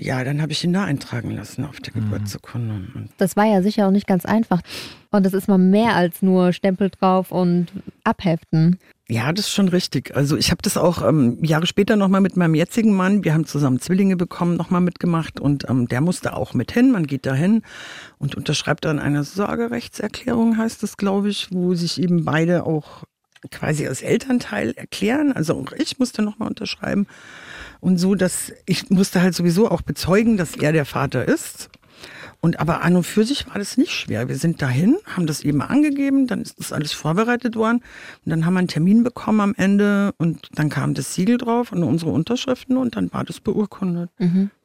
ja, 0.00 0.24
dann 0.24 0.40
habe 0.40 0.52
ich 0.52 0.64
ihn 0.64 0.72
da 0.72 0.84
eintragen 0.84 1.32
lassen 1.32 1.66
auf 1.66 1.80
der 1.80 1.92
Geburtsurkunde. 1.92 2.74
Und 2.94 3.10
Das 3.18 3.36
war 3.36 3.44
ja 3.44 3.60
sicher 3.60 3.86
auch 3.86 3.90
nicht 3.90 4.06
ganz 4.06 4.24
einfach. 4.24 4.62
Und 5.10 5.26
das 5.26 5.34
ist 5.34 5.48
mal 5.48 5.58
mehr 5.58 5.94
als 5.94 6.22
nur 6.22 6.54
Stempel 6.54 6.88
drauf 6.88 7.30
und 7.30 7.66
abheften. 8.04 8.78
Ja, 9.08 9.32
das 9.34 9.46
ist 9.46 9.52
schon 9.52 9.68
richtig. 9.68 10.16
Also 10.16 10.36
ich 10.38 10.50
habe 10.50 10.62
das 10.62 10.78
auch 10.78 11.06
ähm, 11.06 11.36
Jahre 11.44 11.66
später 11.66 11.94
nochmal 11.94 12.22
mit 12.22 12.38
meinem 12.38 12.54
jetzigen 12.54 12.94
Mann, 12.94 13.22
wir 13.22 13.34
haben 13.34 13.44
zusammen 13.44 13.78
Zwillinge 13.78 14.16
bekommen, 14.16 14.56
nochmal 14.56 14.80
mitgemacht 14.80 15.40
und 15.40 15.68
ähm, 15.68 15.88
der 15.88 16.00
musste 16.00 16.34
auch 16.34 16.54
mit 16.54 16.72
hin. 16.72 16.90
Man 16.90 17.06
geht 17.06 17.26
da 17.26 17.34
hin 17.34 17.62
und 18.18 18.34
unterschreibt 18.34 18.86
dann 18.86 18.98
eine 18.98 19.22
Sorgerechtserklärung, 19.22 20.56
heißt 20.56 20.82
es, 20.84 20.96
glaube 20.96 21.28
ich, 21.28 21.48
wo 21.52 21.74
sich 21.74 22.00
eben 22.00 22.24
beide 22.24 22.64
auch 22.64 23.04
quasi 23.50 23.86
als 23.86 24.00
Elternteil 24.00 24.72
erklären. 24.72 25.32
Also 25.32 25.54
auch 25.54 25.72
ich 25.72 25.98
musste 25.98 26.22
nochmal 26.22 26.48
unterschreiben. 26.48 27.06
Und 27.80 27.98
so, 27.98 28.14
dass 28.14 28.52
ich 28.64 28.88
musste 28.88 29.20
halt 29.20 29.34
sowieso 29.34 29.70
auch 29.70 29.82
bezeugen, 29.82 30.38
dass 30.38 30.56
er 30.56 30.72
der 30.72 30.86
Vater 30.86 31.28
ist. 31.28 31.68
Und 32.44 32.60
aber 32.60 32.82
an 32.82 32.94
und 32.94 33.04
für 33.04 33.24
sich 33.24 33.46
war 33.46 33.54
das 33.54 33.78
nicht 33.78 33.92
schwer. 33.92 34.28
Wir 34.28 34.36
sind 34.36 34.60
dahin, 34.60 34.98
haben 35.06 35.26
das 35.26 35.40
eben 35.40 35.62
angegeben, 35.62 36.26
dann 36.26 36.42
ist 36.42 36.58
das 36.58 36.74
alles 36.74 36.92
vorbereitet 36.92 37.56
worden. 37.56 37.78
Und 38.26 38.30
dann 38.30 38.44
haben 38.44 38.52
wir 38.52 38.58
einen 38.58 38.68
Termin 38.68 39.02
bekommen 39.02 39.40
am 39.40 39.54
Ende 39.56 40.12
und 40.18 40.50
dann 40.52 40.68
kam 40.68 40.92
das 40.92 41.14
Siegel 41.14 41.38
drauf 41.38 41.72
und 41.72 41.82
unsere 41.82 42.10
Unterschriften 42.10 42.76
und 42.76 42.96
dann 42.96 43.10
war 43.14 43.24
das 43.24 43.40
beurkundet. 43.40 44.10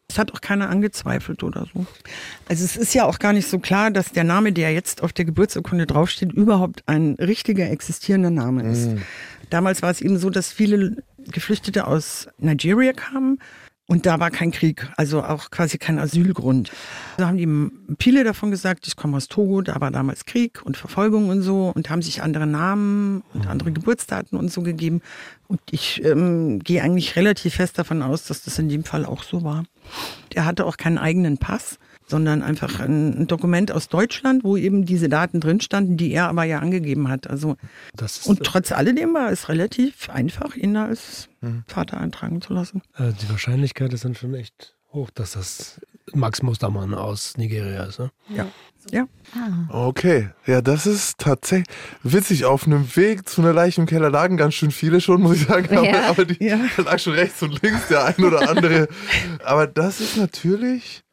Es 0.09 0.19
hat 0.19 0.33
auch 0.33 0.41
keiner 0.41 0.69
angezweifelt 0.69 1.41
oder 1.41 1.67
so. 1.73 1.85
Also 2.49 2.65
es 2.65 2.75
ist 2.75 2.93
ja 2.93 3.05
auch 3.05 3.17
gar 3.17 3.31
nicht 3.31 3.47
so 3.47 3.59
klar, 3.59 3.91
dass 3.91 4.11
der 4.11 4.25
Name, 4.25 4.51
der 4.51 4.73
jetzt 4.73 5.01
auf 5.01 5.13
der 5.13 5.23
Geburtsurkunde 5.23 5.85
draufsteht, 5.85 6.33
überhaupt 6.33 6.83
ein 6.85 7.15
richtiger 7.17 7.69
existierender 7.69 8.29
Name 8.29 8.69
ist. 8.69 8.89
Damals 9.49 9.81
war 9.81 9.89
es 9.89 10.01
eben 10.01 10.19
so, 10.19 10.29
dass 10.29 10.51
viele 10.51 10.97
Geflüchtete 11.31 11.87
aus 11.87 12.27
Nigeria 12.39 12.91
kamen 12.91 13.39
und 13.89 14.05
da 14.05 14.19
war 14.19 14.29
kein 14.29 14.51
Krieg, 14.51 14.87
also 14.97 15.23
auch 15.23 15.49
quasi 15.49 15.79
kein 15.79 15.97
Asylgrund. 15.97 16.71
Da 17.17 17.27
haben 17.27 17.37
die 17.37 17.95
viele 17.99 18.23
davon 18.23 18.51
gesagt, 18.51 18.85
ich 18.85 18.95
komme 18.95 19.17
aus 19.17 19.27
Togo, 19.27 19.61
da 19.61 19.81
war 19.81 19.89
damals 19.89 20.25
Krieg 20.25 20.61
und 20.63 20.77
Verfolgung 20.77 21.29
und 21.29 21.41
so 21.41 21.71
und 21.73 21.89
haben 21.89 22.03
sich 22.03 22.21
andere 22.21 22.45
Namen 22.45 23.23
und 23.33 23.47
andere 23.47 23.71
Geburtsdaten 23.71 24.37
und 24.37 24.51
so 24.51 24.61
gegeben. 24.61 25.01
Und 25.47 25.59
ich 25.71 26.05
ähm, 26.05 26.59
gehe 26.59 26.83
eigentlich 26.83 27.15
relativ 27.15 27.55
fest 27.55 27.79
davon 27.79 28.03
aus, 28.03 28.25
dass 28.25 28.43
das 28.43 28.59
in 28.59 28.69
dem 28.69 28.83
Fall 28.83 29.05
auch 29.05 29.23
so 29.23 29.43
war. 29.43 29.63
Der 30.35 30.45
hatte 30.45 30.67
auch 30.67 30.77
keinen 30.77 30.99
eigenen 30.99 31.39
Pass, 31.39 31.79
sondern 32.09 32.41
einfach 32.41 32.79
ein, 32.79 33.21
ein 33.21 33.27
Dokument 33.27 33.71
aus 33.71 33.87
Deutschland, 33.87 34.43
wo 34.43 34.57
eben 34.57 34.85
diese 34.85 35.07
Daten 35.09 35.39
drin 35.39 35.61
standen, 35.61 35.95
die 35.95 36.11
er 36.11 36.27
aber 36.27 36.43
ja 36.43 36.59
angegeben 36.59 37.07
hat. 37.07 37.29
Also 37.29 37.55
Das 37.95 38.17
ist, 38.17 38.27
und 38.27 38.43
trotz 38.43 38.71
alledem 38.71 39.13
war 39.13 39.31
es 39.31 39.47
relativ 39.49 40.09
einfach, 40.09 40.55
ihn 40.55 40.75
als 40.75 41.29
Vater 41.67 41.99
eintragen 42.01 42.41
zu 42.41 42.53
lassen. 42.53 42.81
äh, 42.97 43.13
die 43.21 43.29
Wahrscheinlichkeit 43.29 43.93
ist 43.93 44.03
dann 44.05 44.15
schon 44.15 44.33
echt 44.33 44.75
hoch, 44.91 45.09
dass 45.11 45.31
das 45.33 45.79
Max 46.13 46.41
Mustermann 46.41 46.93
aus 46.95 47.37
Nigeria 47.37 47.83
ist. 47.83 47.99
Ne? 47.99 48.09
Ja. 48.35 48.47
Ja. 48.91 49.05
Okay, 49.69 50.29
ja, 50.47 50.61
das 50.61 50.87
ist 50.87 51.17
tatsächlich 51.19 51.67
witzig. 52.01 52.45
Auf 52.45 52.65
einem 52.65 52.95
Weg 52.95 53.27
zu 53.29 53.41
einer 53.41 53.53
Leiche 53.53 53.81
im 53.81 53.87
Keller 53.87 54.09
lagen 54.09 54.37
ganz 54.37 54.55
schön 54.55 54.71
viele 54.71 55.01
schon, 55.01 55.21
muss 55.21 55.35
ich 55.37 55.45
sagen. 55.47 55.77
Aber, 55.77 55.85
Ja. 55.87 56.09
aber 56.09 56.25
die 56.25 56.43
Ja. 56.43 56.59
lag 56.77 56.97
schon 56.97 57.13
rechts 57.13 57.43
und 57.43 57.61
links 57.61 57.87
der 57.89 58.05
ein 58.05 58.23
oder 58.23 58.49
andere. 58.49 58.87
aber 59.45 59.67
das 59.67 59.99
ist 60.01 60.17
natürlich, 60.17 61.03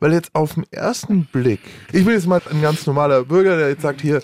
Weil 0.00 0.12
jetzt 0.12 0.30
auf 0.34 0.54
den 0.54 0.64
ersten 0.70 1.26
Blick, 1.26 1.60
ich 1.92 2.04
bin 2.04 2.14
jetzt 2.14 2.26
mal 2.26 2.40
ein 2.50 2.62
ganz 2.62 2.86
normaler 2.86 3.24
Bürger, 3.24 3.56
der 3.56 3.68
jetzt 3.68 3.82
sagt 3.82 4.00
hier, 4.00 4.22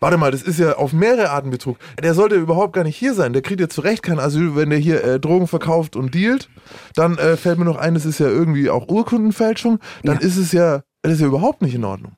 warte 0.00 0.18
mal, 0.18 0.32
das 0.32 0.42
ist 0.42 0.58
ja 0.58 0.76
auf 0.76 0.92
mehrere 0.92 1.30
Arten 1.30 1.50
Betrug. 1.50 1.78
Der 2.02 2.14
sollte 2.14 2.34
überhaupt 2.34 2.72
gar 2.74 2.84
nicht 2.84 2.96
hier 2.96 3.14
sein. 3.14 3.32
Der 3.32 3.40
kriegt 3.40 3.60
ja 3.60 3.68
zu 3.68 3.80
Recht 3.80 4.02
kein 4.02 4.18
Asyl, 4.18 4.56
wenn 4.56 4.70
der 4.70 4.78
hier 4.78 5.02
äh, 5.02 5.20
Drogen 5.20 5.46
verkauft 5.46 5.96
und 5.96 6.14
dealt. 6.14 6.50
Dann 6.94 7.16
äh, 7.18 7.36
fällt 7.36 7.58
mir 7.58 7.64
noch 7.64 7.76
ein, 7.76 7.94
das 7.94 8.04
ist 8.04 8.18
ja 8.18 8.26
irgendwie 8.26 8.68
auch 8.68 8.88
Urkundenfälschung. 8.88 9.78
Dann 10.02 10.18
ja. 10.18 10.26
ist 10.26 10.36
es 10.36 10.52
ja, 10.52 10.82
das 11.02 11.14
ist 11.14 11.20
ja 11.20 11.28
überhaupt 11.28 11.62
nicht 11.62 11.74
in 11.74 11.84
Ordnung. 11.84 12.16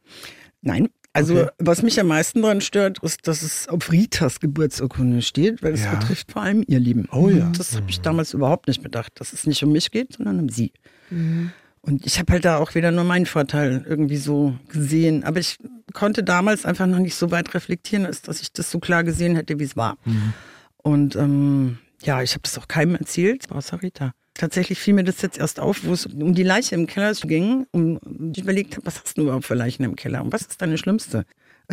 Nein, 0.62 0.88
also 1.12 1.42
okay. 1.42 1.50
was 1.58 1.82
mich 1.82 2.00
am 2.00 2.08
meisten 2.08 2.42
daran 2.42 2.60
stört, 2.60 2.98
ist, 3.02 3.28
dass 3.28 3.42
es 3.42 3.68
auf 3.68 3.92
Ritas 3.92 4.40
Geburtsurkunde 4.40 5.22
steht, 5.22 5.62
weil 5.62 5.72
es 5.72 5.84
ja. 5.84 5.94
betrifft 5.94 6.32
vor 6.32 6.42
allem 6.42 6.64
ihr 6.66 6.80
Leben. 6.80 7.06
Oh 7.12 7.28
ja. 7.28 7.52
Das 7.56 7.76
habe 7.76 7.86
ich 7.88 8.00
damals 8.00 8.34
überhaupt 8.34 8.66
nicht 8.66 8.82
bedacht, 8.82 9.12
dass 9.20 9.32
es 9.32 9.46
nicht 9.46 9.62
um 9.62 9.70
mich 9.70 9.92
geht, 9.92 10.14
sondern 10.14 10.40
um 10.40 10.48
sie. 10.48 10.72
Mhm. 11.10 11.52
Und 11.86 12.06
ich 12.06 12.18
habe 12.18 12.32
halt 12.32 12.44
da 12.46 12.58
auch 12.58 12.74
wieder 12.74 12.90
nur 12.90 13.04
meinen 13.04 13.26
Vorteil 13.26 13.84
irgendwie 13.86 14.16
so 14.16 14.56
gesehen. 14.68 15.22
Aber 15.24 15.38
ich 15.38 15.58
konnte 15.92 16.24
damals 16.24 16.64
einfach 16.64 16.86
noch 16.86 16.98
nicht 16.98 17.14
so 17.14 17.30
weit 17.30 17.52
reflektieren, 17.52 18.06
als 18.06 18.22
dass 18.22 18.40
ich 18.40 18.52
das 18.52 18.70
so 18.70 18.78
klar 18.78 19.04
gesehen 19.04 19.36
hätte, 19.36 19.58
wie 19.58 19.64
es 19.64 19.76
war. 19.76 19.98
Mhm. 20.06 20.32
Und 20.78 21.16
ähm, 21.16 21.78
ja, 22.02 22.22
ich 22.22 22.32
habe 22.32 22.42
das 22.42 22.56
auch 22.58 22.68
keinem 22.68 22.94
erzählt, 22.94 23.50
außer 23.50 23.82
Rita. 23.82 24.12
Tatsächlich 24.32 24.78
fiel 24.78 24.94
mir 24.94 25.04
das 25.04 25.20
jetzt 25.22 25.38
erst 25.38 25.60
auf, 25.60 25.84
wo 25.84 25.92
es 25.92 26.06
um 26.06 26.34
die 26.34 26.42
Leiche 26.42 26.74
im 26.74 26.86
Keller 26.86 27.12
ging 27.12 27.66
und 27.70 28.00
ich 28.34 28.42
überlegt 28.42 28.76
habe, 28.76 28.86
was 28.86 29.00
hast 29.00 29.16
du 29.16 29.22
überhaupt 29.22 29.44
für 29.44 29.54
Leichen 29.54 29.84
im 29.84 29.94
Keller 29.94 30.22
und 30.22 30.32
was 30.32 30.42
ist 30.42 30.60
deine 30.60 30.76
schlimmste? 30.76 31.24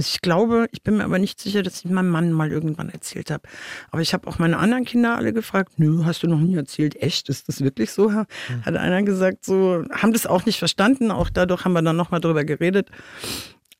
Also 0.02 0.14
ich 0.16 0.22
glaube, 0.22 0.68
ich 0.72 0.82
bin 0.82 0.98
mir 0.98 1.04
aber 1.04 1.20
nicht 1.20 1.40
sicher, 1.40 1.62
dass 1.62 1.86
ich 1.86 1.92
meinem 1.92 2.10
Mann 2.10 2.32
mal 2.32 2.52
irgendwann 2.52 2.90
erzählt 2.90 3.30
habe. 3.30 3.44
Aber 3.92 4.02
ich 4.02 4.16
habe 4.16 4.28
auch 4.28 4.40
meine 4.40 4.58
anderen 4.58 4.84
Kinder 4.84 5.16
alle 5.16 5.32
gefragt, 5.32 5.74
nö, 5.78 6.06
hast 6.06 6.24
du 6.24 6.28
noch 6.28 6.40
nie 6.40 6.56
erzählt? 6.56 6.96
Echt? 7.00 7.30
Ist 7.30 7.48
das 7.48 7.62
wirklich 7.62 7.92
so? 7.92 8.12
Hat 8.12 8.76
einer 8.76 9.04
gesagt, 9.04 9.46
so, 9.46 9.84
haben 9.92 10.12
das 10.12 10.26
auch 10.26 10.48
nicht 10.48 10.58
verstanden. 10.58 11.12
Auch 11.12 11.30
dadurch 11.30 11.66
haben 11.66 11.74
wir 11.74 11.84
dann 11.84 11.98
nochmal 11.98 12.20
drüber 12.20 12.44
geredet. 12.44 12.90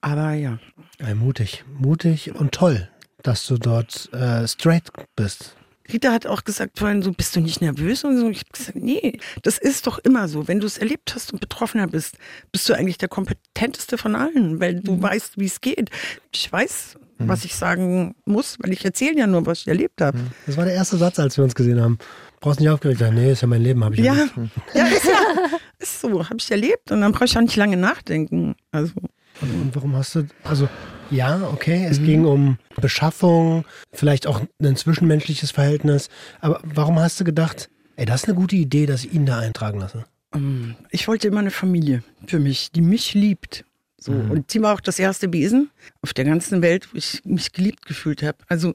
Aber 0.02 0.34
ja. 0.34 0.60
ja. 1.00 1.16
Mutig, 1.16 1.66
mutig 1.76 2.36
und 2.36 2.52
toll, 2.52 2.88
dass 3.24 3.48
du 3.48 3.58
dort 3.58 4.14
äh, 4.14 4.48
straight 4.48 4.92
bist. 5.16 5.56
Rita 5.92 6.12
hat 6.12 6.28
auch 6.28 6.44
gesagt 6.44 6.80
vorhin 6.80 7.02
so, 7.02 7.12
bist 7.12 7.36
du 7.36 7.42
nicht 7.42 7.62
nervös 7.62 8.04
und 8.04 8.18
so. 8.18 8.30
Ich 8.30 8.40
habe 8.40 8.52
gesagt, 8.52 8.78
nee, 8.78 9.20
das 9.44 9.58
ist 9.58 9.88
doch 9.88 10.00
immer 10.00 10.28
so. 10.28 10.48
Wenn 10.48 10.60
du 10.60 10.68
es 10.68 10.78
erlebt 10.78 11.14
hast 11.16 11.34
und 11.34 11.40
Betroffener 11.40 11.88
bist, 11.88 12.18
bist 12.52 12.68
du 12.70 12.74
eigentlich 12.74 12.98
der 12.98 13.10
kompetenteste 13.10 13.98
von 13.98 14.16
allen, 14.16 14.60
weil 14.60 14.82
du 14.82 14.94
mhm. 14.94 15.04
weißt, 15.04 15.38
wie 15.38 15.46
es 15.46 15.62
geht. 15.62 15.90
Ich 16.34 16.52
weiß, 16.52 16.98
mhm. 17.18 17.28
was 17.28 17.46
ich 17.46 17.56
sagen 17.56 18.16
muss, 18.26 18.58
weil 18.60 18.74
ich 18.74 18.84
erzähle 18.86 19.20
ja 19.20 19.28
nur, 19.28 19.46
was 19.46 19.62
ich 19.62 19.68
erlebt 19.68 20.02
habe. 20.02 20.18
Mhm. 20.18 20.28
Das 20.46 20.58
war 20.58 20.66
der 20.66 20.74
erste 20.74 20.98
Satz, 20.98 21.20
als 21.20 21.38
wir 21.38 21.44
uns 21.44 21.56
gesehen 21.56 21.82
haben. 21.82 21.98
Brauchst 22.40 22.60
nicht 22.60 22.70
aufgeregt 22.70 23.00
sein. 23.00 23.14
Nee, 23.14 23.32
ist 23.32 23.42
ja 23.42 23.48
mein 23.48 23.62
Leben, 23.62 23.84
habe 23.84 23.96
ich 23.96 24.02
ja. 24.02 24.16
Ja, 24.16 24.28
ja, 24.74 24.88
ist, 24.88 25.06
ja 25.06 25.60
ist 25.82 26.02
so, 26.02 26.24
habe 26.24 26.38
ich 26.40 26.50
erlebt 26.52 26.92
und 26.92 27.02
dann 27.02 27.12
brauche 27.12 27.26
ich 27.26 27.38
auch 27.38 27.42
nicht 27.42 27.56
lange 27.56 27.78
nachdenken. 27.78 28.56
Also. 28.72 28.94
Und, 29.42 29.62
und 29.62 29.76
warum 29.76 29.96
hast 29.96 30.16
du, 30.16 30.28
also 30.44 30.68
ja, 31.12 31.48
okay, 31.52 31.86
es 31.90 32.00
mhm. 32.00 32.06
ging 32.06 32.26
um 32.26 32.58
Beschaffung, 32.80 33.66
vielleicht 33.92 34.28
auch 34.28 34.42
ein 34.62 34.76
zwischenmenschliches 34.76 35.52
Verhältnis. 35.52 36.10
Aber 36.40 36.62
warum 36.64 37.00
hast 37.00 37.20
du 37.20 37.24
gedacht, 37.24 37.70
ey, 37.98 38.06
das 38.06 38.24
ist 38.24 38.30
eine 38.30 38.36
gute 38.36 38.56
Idee, 38.56 38.86
dass 38.86 39.04
ich 39.04 39.14
ihn 39.14 39.26
da 39.26 39.40
eintragen 39.40 39.80
lasse? 39.80 40.06
Ähm, 40.34 40.76
ich 40.90 41.08
wollte 41.08 41.28
immer 41.28 41.40
eine 41.40 41.52
Familie 41.52 42.04
für 42.26 42.40
mich, 42.40 42.72
die 42.72 42.82
mich 42.82 43.14
liebt. 43.14 43.66
So. 43.98 44.12
Mhm. 44.12 44.32
Und 44.32 44.52
sie 44.52 44.62
war 44.62 44.74
auch 44.74 44.82
das 44.82 44.98
erste 44.98 45.32
Wesen 45.32 45.70
auf 46.02 46.14
der 46.14 46.26
ganzen 46.26 46.62
Welt, 46.62 46.90
wo 46.92 46.98
ich 46.98 47.22
mich 47.24 47.52
geliebt 47.52 47.86
gefühlt 47.86 48.24
habe. 48.24 48.38
Also 48.48 48.74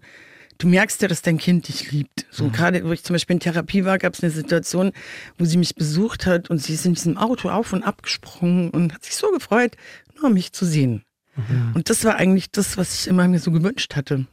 du 0.59 0.69
merkst 0.69 1.03
ja, 1.03 1.09
dass 1.09 1.23
dein 1.23 1.39
Kind 1.39 1.69
dich 1.69 1.91
liebt. 1.91 2.27
So 2.31 2.45
mhm. 2.45 2.53
gerade, 2.53 2.85
wo 2.85 2.93
ich 2.93 3.03
zum 3.03 3.15
Beispiel 3.15 3.35
in 3.35 3.41
Therapie 3.41 3.85
war, 3.85 3.99
gab 3.99 4.15
es 4.15 4.23
eine 4.23 4.31
Situation, 4.31 4.93
wo 5.39 5.45
sie 5.45 5.57
mich 5.57 5.75
besucht 5.75 6.27
hat 6.27 6.51
und 6.51 6.59
sie 6.59 6.75
ist 6.75 6.87
in 6.87 6.95
diesem 6.95 7.17
Auto 7.17 7.49
auf 7.49 7.73
und 7.73 7.83
ab 7.83 8.03
gesprungen 8.03 8.71
und 8.71 8.95
hat 8.95 9.05
sich 9.05 9.17
so 9.17 9.31
gefreut, 9.31 9.77
nur 10.21 10.31
mich 10.31 10.53
zu 10.53 10.65
sehen. 10.65 11.03
Mhm. 11.37 11.73
Und 11.75 11.91
das 11.91 12.05
war 12.05 12.17
eigentlich 12.17 12.51
das, 12.51 12.77
was 12.77 13.01
ich 13.01 13.09
immer 13.09 13.29
mir 13.29 13.39
so 13.39 13.51
gewünscht 13.51 13.97
hatte. 13.97 14.27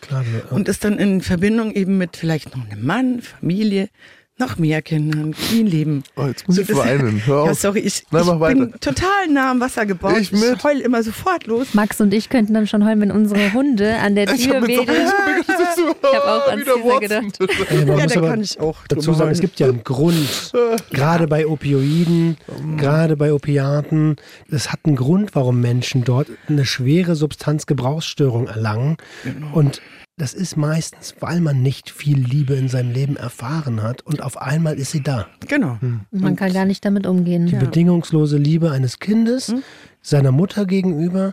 Klar, 0.00 0.22
ja. 0.22 0.50
Und 0.50 0.68
ist 0.68 0.84
dann 0.84 0.98
in 0.98 1.20
Verbindung 1.20 1.72
eben 1.72 1.98
mit 1.98 2.16
vielleicht 2.16 2.56
noch 2.56 2.68
einem 2.68 2.84
Mann, 2.84 3.22
Familie, 3.22 3.88
noch 4.38 4.58
mehr 4.58 4.82
Kindern, 4.82 5.32
clean 5.32 5.66
leben. 5.66 6.02
Oh, 6.16 6.26
jetzt 6.26 6.48
muss 6.48 6.56
so, 6.56 6.62
ich 6.62 6.74
weinen. 6.74 7.24
Hör 7.24 7.42
auf. 7.42 7.48
Ja, 7.48 7.54
sorry, 7.54 7.80
ich, 7.80 8.02
Nein, 8.10 8.22
ich 8.26 8.38
bin 8.40 8.74
total 8.80 9.28
nah 9.30 9.52
am 9.52 9.60
Wasser 9.60 9.86
gebaut. 9.86 10.18
Ich, 10.18 10.32
mit. 10.32 10.42
ich 10.56 10.64
heul 10.64 10.80
immer 10.80 11.02
sofort 11.04 11.46
los. 11.46 11.72
Max 11.74 12.00
und 12.00 12.12
ich 12.12 12.28
könnten 12.28 12.52
dann 12.52 12.66
schon 12.66 12.84
heulen, 12.84 13.00
wenn 13.00 13.12
unsere 13.12 13.52
Hunde 13.52 13.96
an 13.98 14.16
der 14.16 14.26
Tür 14.36 14.66
wedeln. 14.66 14.88
Ich 15.46 16.20
habe 16.20 16.32
auch 16.32 16.48
an 16.48 16.64
Caesar 16.64 17.00
gedacht. 17.00 17.38
Ja, 17.70 17.96
ja 17.96 18.06
da 18.06 18.20
kann 18.20 18.40
ich 18.40 18.60
auch 18.60 18.86
dazu 18.88 19.12
sagen, 19.14 19.30
es 19.30 19.40
gibt 19.40 19.58
ja 19.58 19.68
einen 19.68 19.84
Grund, 19.84 20.52
gerade 20.90 21.26
bei 21.26 21.46
Opioiden, 21.46 22.36
gerade 22.76 23.16
bei 23.16 23.32
Opiaten. 23.32 24.16
Es 24.50 24.72
hat 24.72 24.80
einen 24.84 24.96
Grund, 24.96 25.34
warum 25.34 25.60
Menschen 25.60 26.04
dort 26.04 26.28
eine 26.48 26.64
schwere 26.64 27.14
Substanzgebrauchsstörung 27.14 28.46
erlangen. 28.48 28.96
Genau. 29.24 29.54
Und 29.54 29.80
das 30.16 30.32
ist 30.32 30.56
meistens, 30.56 31.16
weil 31.20 31.40
man 31.40 31.62
nicht 31.62 31.90
viel 31.90 32.18
Liebe 32.18 32.54
in 32.54 32.68
seinem 32.68 32.92
Leben 32.92 33.16
erfahren 33.16 33.82
hat 33.82 34.02
und 34.02 34.22
auf 34.22 34.40
einmal 34.40 34.78
ist 34.78 34.92
sie 34.92 35.02
da. 35.02 35.26
Genau. 35.48 35.78
Hm. 35.80 36.02
Man 36.12 36.36
kann 36.36 36.52
gar 36.52 36.64
nicht 36.64 36.84
damit 36.84 37.06
umgehen. 37.06 37.46
Die 37.46 37.54
ja. 37.54 37.58
bedingungslose 37.58 38.36
Liebe 38.36 38.70
eines 38.70 39.00
Kindes, 39.00 39.48
hm? 39.48 39.62
seiner 40.02 40.30
Mutter 40.30 40.66
gegenüber 40.66 41.32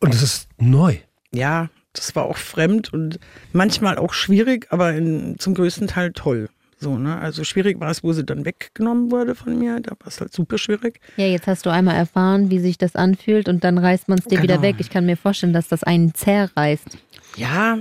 und 0.00 0.14
es 0.14 0.22
ist 0.22 0.48
neu. 0.58 0.96
Ja, 1.32 1.68
das 1.92 2.16
war 2.16 2.24
auch 2.24 2.38
fremd 2.38 2.92
und 2.92 3.18
manchmal 3.52 3.98
auch 3.98 4.14
schwierig, 4.14 4.66
aber 4.70 4.94
in, 4.94 5.38
zum 5.38 5.54
größten 5.54 5.88
Teil 5.88 6.12
toll. 6.12 6.48
So, 6.78 6.98
ne? 6.98 7.18
Also 7.18 7.44
schwierig 7.44 7.78
war 7.80 7.90
es, 7.90 8.02
wo 8.02 8.12
sie 8.12 8.24
dann 8.24 8.44
weggenommen 8.44 9.12
wurde 9.12 9.34
von 9.34 9.56
mir. 9.56 9.78
Da 9.80 9.92
war 9.92 10.08
es 10.08 10.20
halt 10.20 10.32
super 10.32 10.58
schwierig. 10.58 11.00
Ja, 11.16 11.26
jetzt 11.26 11.46
hast 11.46 11.64
du 11.64 11.70
einmal 11.70 11.94
erfahren, 11.94 12.50
wie 12.50 12.58
sich 12.58 12.76
das 12.76 12.96
anfühlt 12.96 13.48
und 13.48 13.62
dann 13.62 13.78
reißt 13.78 14.08
man 14.08 14.18
es 14.18 14.24
dir 14.24 14.40
genau. 14.40 14.42
wieder 14.42 14.62
weg. 14.62 14.76
Ich 14.78 14.90
kann 14.90 15.06
mir 15.06 15.16
vorstellen, 15.16 15.52
dass 15.52 15.68
das 15.68 15.84
einen 15.84 16.14
zerreißt. 16.14 16.98
Ja, 17.36 17.78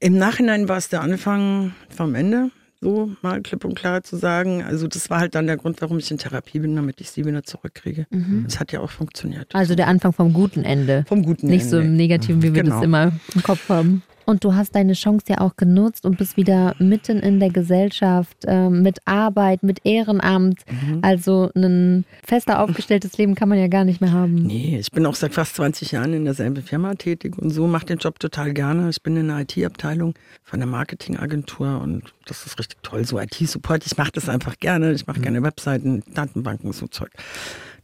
im 0.00 0.16
Nachhinein 0.16 0.68
war 0.68 0.76
es 0.76 0.88
der 0.88 1.02
Anfang 1.02 1.72
vom 1.88 2.14
Ende, 2.14 2.50
so 2.80 3.10
mal 3.22 3.40
klipp 3.42 3.64
und 3.64 3.74
klar 3.74 4.02
zu 4.02 4.16
sagen. 4.16 4.62
Also 4.62 4.86
das 4.86 5.10
war 5.10 5.20
halt 5.20 5.34
dann 5.34 5.46
der 5.46 5.56
Grund, 5.56 5.80
warum 5.80 5.98
ich 5.98 6.10
in 6.10 6.18
Therapie 6.18 6.60
bin, 6.60 6.76
damit 6.76 7.00
ich 7.00 7.10
sie 7.10 7.24
wieder 7.24 7.42
zurückkriege. 7.42 8.06
Mhm. 8.10 8.44
Das 8.44 8.60
hat 8.60 8.72
ja 8.72 8.80
auch 8.80 8.90
funktioniert. 8.90 9.54
Also 9.54 9.74
der 9.74 9.88
Anfang 9.88 10.12
vom 10.12 10.32
guten 10.32 10.64
Ende. 10.64 11.04
Vom 11.08 11.22
guten 11.24 11.46
Nicht 11.46 11.64
Ende. 11.64 11.64
Nicht 11.64 11.70
so 11.70 11.78
im 11.80 11.96
Negativen, 11.96 12.42
wie 12.42 12.54
wir 12.54 12.62
genau. 12.62 12.76
das 12.76 12.84
immer 12.84 13.12
im 13.34 13.42
Kopf 13.42 13.68
haben. 13.68 14.02
Und 14.28 14.44
du 14.44 14.54
hast 14.54 14.74
deine 14.74 14.92
Chance 14.92 15.24
ja 15.30 15.40
auch 15.40 15.56
genutzt 15.56 16.04
und 16.04 16.18
bist 16.18 16.36
wieder 16.36 16.74
mitten 16.78 17.20
in 17.20 17.40
der 17.40 17.48
Gesellschaft 17.48 18.44
äh, 18.44 18.68
mit 18.68 18.98
Arbeit, 19.06 19.62
mit 19.62 19.86
Ehrenamt. 19.86 20.60
Mhm. 20.70 20.98
Also 21.00 21.50
ein 21.56 22.04
fester 22.22 22.60
aufgestelltes 22.60 23.16
Leben 23.16 23.34
kann 23.34 23.48
man 23.48 23.58
ja 23.58 23.68
gar 23.68 23.86
nicht 23.86 24.02
mehr 24.02 24.12
haben. 24.12 24.34
Nee, 24.34 24.76
ich 24.78 24.90
bin 24.92 25.06
auch 25.06 25.14
seit 25.14 25.32
fast 25.32 25.56
20 25.56 25.92
Jahren 25.92 26.12
in 26.12 26.26
derselben 26.26 26.62
Firma 26.62 26.94
tätig 26.94 27.38
und 27.38 27.48
so 27.48 27.66
mache 27.66 27.86
den 27.86 27.96
Job 27.96 28.20
total 28.20 28.52
gerne. 28.52 28.90
Ich 28.90 29.02
bin 29.02 29.16
in 29.16 29.28
der 29.28 29.38
IT-Abteilung 29.38 30.12
von 30.44 30.60
der 30.60 30.68
Marketingagentur 30.68 31.80
und 31.80 32.02
das 32.26 32.44
ist 32.44 32.58
richtig 32.58 32.82
toll. 32.82 33.06
So 33.06 33.18
IT-Support, 33.18 33.86
ich 33.86 33.96
mache 33.96 34.12
das 34.12 34.28
einfach 34.28 34.58
gerne. 34.58 34.92
Ich 34.92 35.06
mache 35.06 35.20
mhm. 35.20 35.22
gerne 35.22 35.42
Webseiten, 35.42 36.02
Datenbanken, 36.12 36.74
so 36.74 36.86
Zeug. 36.86 37.12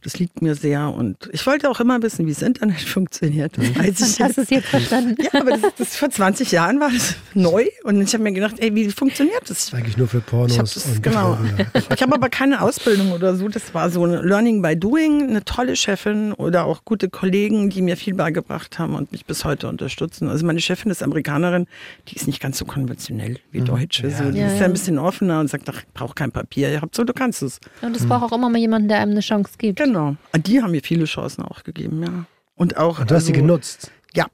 Das 0.05 0.19
liegt 0.19 0.43
mir 0.43 0.53
sehr 0.53 0.93
und 0.93 1.29
ich 1.31 1.47
wollte 1.47 1.67
auch 1.67 1.79
immer 1.79 1.99
wissen, 2.03 2.27
wie 2.27 2.31
das 2.31 2.43
Internet 2.43 2.79
funktioniert. 2.81 3.57
Mhm. 3.57 3.73
Als 3.79 4.01
ich 4.01 4.21
hast 4.21 4.37
du 4.37 4.41
es 4.41 4.51
jetzt 4.51 4.67
verstanden? 4.67 5.15
Ja, 5.19 5.41
aber 5.41 5.57
das, 5.57 5.73
das, 5.79 5.95
vor 5.95 6.11
20 6.11 6.51
Jahren 6.51 6.79
war 6.79 6.91
das 6.91 7.15
neu 7.33 7.65
und 7.83 7.99
ich 7.99 8.13
habe 8.13 8.23
mir 8.23 8.31
gedacht, 8.31 8.53
ey, 8.59 8.75
wie 8.75 8.87
funktioniert 8.91 9.41
das? 9.41 9.49
Das 9.49 9.63
ist 9.63 9.73
eigentlich 9.73 9.97
nur 9.97 10.07
für 10.07 10.21
Pornos. 10.21 10.51
Ich 10.51 10.59
habe 10.59 10.69
das, 10.71 11.01
genau. 11.01 11.39
ich 11.95 12.01
habe 12.03 12.13
aber 12.13 12.29
keine 12.29 12.61
Ausbildung 12.61 13.13
oder 13.13 13.35
so. 13.35 13.47
Das 13.47 13.73
war 13.73 13.89
so 13.89 14.05
ein 14.05 14.11
Learning 14.11 14.61
by 14.61 14.77
Doing, 14.77 15.27
eine 15.27 15.43
tolle 15.43 15.75
Chefin 15.75 16.33
oder 16.33 16.65
auch 16.65 16.85
gute 16.85 17.09
Kollegen, 17.09 17.71
die 17.71 17.81
mir 17.81 17.97
viel 17.97 18.13
beigebracht 18.13 18.77
haben 18.77 18.93
und 18.93 19.11
mich 19.11 19.25
bis 19.25 19.43
heute 19.43 19.67
unterstützen. 19.67 20.29
Also 20.29 20.45
meine 20.45 20.61
Chefin 20.61 20.91
ist 20.91 21.01
Amerikanerin, 21.01 21.65
die 22.09 22.15
ist 22.15 22.27
nicht 22.27 22.39
ganz 22.39 22.59
so 22.59 22.65
konventionell 22.65 23.39
wie 23.51 23.61
mhm. 23.61 23.65
Deutsche. 23.65 24.07
Ja. 24.07 24.17
So, 24.17 24.29
die 24.29 24.37
ja, 24.37 24.49
ist 24.49 24.59
ja 24.59 24.65
ein 24.65 24.71
bisschen 24.71 24.99
offener 24.99 25.39
und 25.39 25.49
sagt, 25.49 25.67
ach, 25.67 25.79
ich 25.79 25.93
brauche 25.95 26.13
kein 26.13 26.31
Papier. 26.31 26.71
Ihr 26.71 26.81
habt 26.81 26.93
so, 26.93 27.03
du 27.03 27.13
kannst 27.13 27.41
es. 27.41 27.59
Und 27.81 27.95
es 27.95 28.03
mhm. 28.03 28.09
braucht 28.09 28.31
auch 28.31 28.37
immer 28.37 28.51
mal 28.51 28.59
jemanden, 28.59 28.87
der 28.87 28.99
einem 28.99 29.13
eine 29.13 29.21
Chance 29.21 29.53
gibt. 29.57 29.79
Genau. 29.79 29.94
Genau. 29.95 30.15
Die 30.35 30.61
haben 30.61 30.71
mir 30.71 30.81
viele 30.81 31.05
Chancen 31.05 31.43
auch 31.43 31.63
gegeben, 31.63 32.03
ja. 32.03 32.25
Und 32.55 32.77
auch. 32.77 32.99
Und 32.99 33.11
du 33.11 33.15
hast 33.15 33.27
sie 33.27 33.31
also 33.31 33.41
genutzt. 33.41 33.91
Ja, 34.13 34.25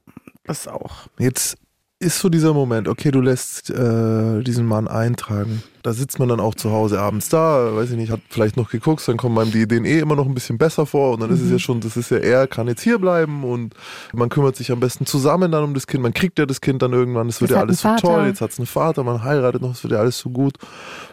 das 0.44 0.68
auch. 0.68 1.08
Jetzt 1.20 1.58
ist 2.00 2.18
so 2.18 2.30
dieser 2.30 2.56
Moment, 2.56 2.88
okay, 2.88 3.12
du 3.12 3.22
lässt 3.22 3.70
äh, 3.70 4.42
diesen 4.42 4.66
Mann 4.66 4.88
eintragen. 4.88 5.62
Da 5.84 5.94
sitzt 5.94 6.18
man 6.18 6.30
dann 6.30 6.40
auch 6.40 6.56
zu 6.56 6.72
Hause 6.72 7.00
abends 7.00 7.30
da, 7.30 7.76
weiß 7.76 7.92
ich 7.92 7.98
nicht, 7.98 8.12
hat 8.12 8.22
vielleicht 8.30 8.58
noch 8.58 8.72
geguckt, 8.72 9.08
dann 9.08 9.18
kommen 9.18 9.38
einem 9.38 9.52
die 9.52 9.62
Ideen 9.62 9.86
eh 9.86 10.00
immer 10.00 10.16
noch 10.16 10.26
ein 10.26 10.34
bisschen 10.34 10.58
besser 10.58 10.88
vor 10.88 11.14
und 11.14 11.20
dann 11.20 11.30
mhm. 11.30 11.36
ist 11.36 11.42
es 11.44 11.50
ja 11.50 11.54
mhm. 11.54 11.60
schon, 11.60 11.80
das 11.82 11.98
ist 11.98 12.10
ja 12.10 12.18
er 12.18 12.48
kann 12.48 12.68
jetzt 12.68 12.82
hier 12.82 12.98
bleiben 12.98 13.44
und 13.44 13.76
man 14.14 14.30
kümmert 14.30 14.56
sich 14.56 14.72
am 14.72 14.80
besten 14.80 15.06
zusammen 15.06 15.52
dann 15.52 15.64
um 15.64 15.76
das 15.76 15.86
Kind, 15.86 16.02
man 16.02 16.14
kriegt 16.14 16.40
ja 16.40 16.48
das 16.48 16.60
Kind 16.60 16.82
dann 16.82 16.94
irgendwann, 16.94 17.30
es 17.30 17.40
wird 17.40 17.52
ja 17.52 17.60
alles 17.60 17.82
so 17.82 17.96
toll, 17.98 18.26
jetzt 18.26 18.42
hat 18.42 18.50
es 18.50 18.58
einen 18.58 18.66
Vater, 18.66 19.04
man 19.04 19.24
heiratet 19.24 19.62
noch, 19.62 19.74
es 19.74 19.84
wird 19.84 19.94
ja 19.94 20.00
alles 20.00 20.18
so 20.18 20.32
gut. 20.32 20.58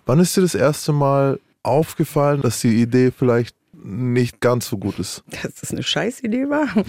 Wann 0.06 0.20
ist 0.20 0.34
dir 0.38 0.40
das 0.40 0.54
erste 0.54 0.92
Mal 0.92 1.38
aufgefallen, 1.62 2.40
dass 2.40 2.60
die 2.60 2.80
Idee 2.80 3.10
vielleicht 3.10 3.57
nicht 3.82 4.40
ganz 4.40 4.68
so 4.68 4.78
gut 4.78 4.98
ist. 4.98 5.22
Dass 5.42 5.54
das 5.54 5.70
eine 5.72 5.82
Scheißidee 5.82 6.48
war. 6.48 6.68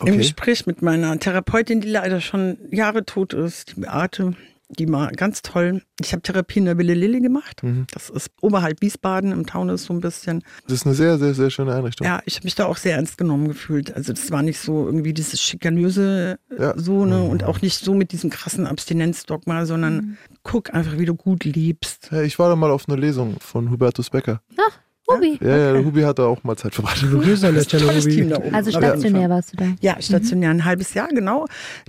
Okay. 0.00 0.10
Im 0.10 0.18
Gespräch 0.18 0.66
mit 0.66 0.82
meiner 0.82 1.16
Therapeutin, 1.20 1.80
die 1.80 1.88
leider 1.88 2.20
schon 2.20 2.58
Jahre 2.72 3.04
tot 3.04 3.34
ist, 3.34 3.76
die 3.76 3.80
Beate. 3.82 4.34
Die 4.78 4.90
war 4.90 5.12
ganz 5.12 5.42
toll. 5.42 5.82
Ich 6.00 6.12
habe 6.12 6.22
Therapie 6.22 6.60
in 6.60 6.64
der 6.64 6.78
Wille 6.78 6.94
Lilly 6.94 7.20
gemacht. 7.20 7.62
Mhm. 7.62 7.86
Das 7.92 8.08
ist 8.08 8.30
oberhalb 8.40 8.80
Wiesbaden 8.80 9.30
im 9.30 9.46
Taunus 9.46 9.84
so 9.84 9.92
ein 9.92 10.00
bisschen. 10.00 10.42
Das 10.64 10.72
ist 10.72 10.86
eine 10.86 10.94
sehr, 10.94 11.18
sehr, 11.18 11.34
sehr 11.34 11.50
schöne 11.50 11.74
Einrichtung. 11.74 12.06
Ja, 12.06 12.20
ich 12.24 12.36
habe 12.36 12.44
mich 12.44 12.54
da 12.54 12.64
auch 12.64 12.78
sehr 12.78 12.96
ernst 12.96 13.18
genommen 13.18 13.48
gefühlt. 13.48 13.94
Also 13.94 14.12
das 14.12 14.30
war 14.30 14.42
nicht 14.42 14.58
so 14.58 14.86
irgendwie 14.86 15.12
dieses 15.12 15.40
schikanöse 15.42 16.38
äh, 16.50 16.62
ja. 16.62 16.74
so, 16.76 17.04
ne? 17.04 17.18
Mhm. 17.18 17.28
Und 17.28 17.44
auch 17.44 17.60
nicht 17.60 17.78
so 17.78 17.94
mit 17.94 18.12
diesem 18.12 18.30
krassen 18.30 18.66
Abstinenzdogma, 18.66 19.66
sondern 19.66 19.94
mhm. 19.94 20.16
guck 20.42 20.72
einfach, 20.72 20.98
wie 20.98 21.06
du 21.06 21.14
gut 21.14 21.44
liebst. 21.44 22.08
Ja, 22.10 22.22
ich 22.22 22.38
war 22.38 22.48
da 22.48 22.56
mal 22.56 22.70
auf 22.70 22.88
einer 22.88 22.98
Lesung 22.98 23.36
von 23.40 23.70
Hubertus 23.70 24.10
Becker. 24.10 24.40
Ach. 24.56 24.78
Hubi. 25.16 25.38
Ja, 25.40 25.56
ja, 25.56 25.72
der 25.72 25.84
Hubi 25.84 26.02
hat 26.02 26.18
da 26.18 26.26
auch 26.26 26.42
mal 26.44 26.56
Zeit 26.56 26.74
verbracht. 26.74 27.02
Du 27.02 27.20
an 27.20 27.54
der 27.54 27.62
Stelle, 27.62 27.94
Hubi. 27.94 28.32
Also 28.52 28.70
stationär 28.70 29.30
warst 29.30 29.52
du 29.52 29.56
da? 29.56 29.64
Ja, 29.80 30.00
stationär 30.00 30.50
ein 30.50 30.64
halbes 30.64 30.94
Jahr, 30.94 31.08
genau. 31.08 31.46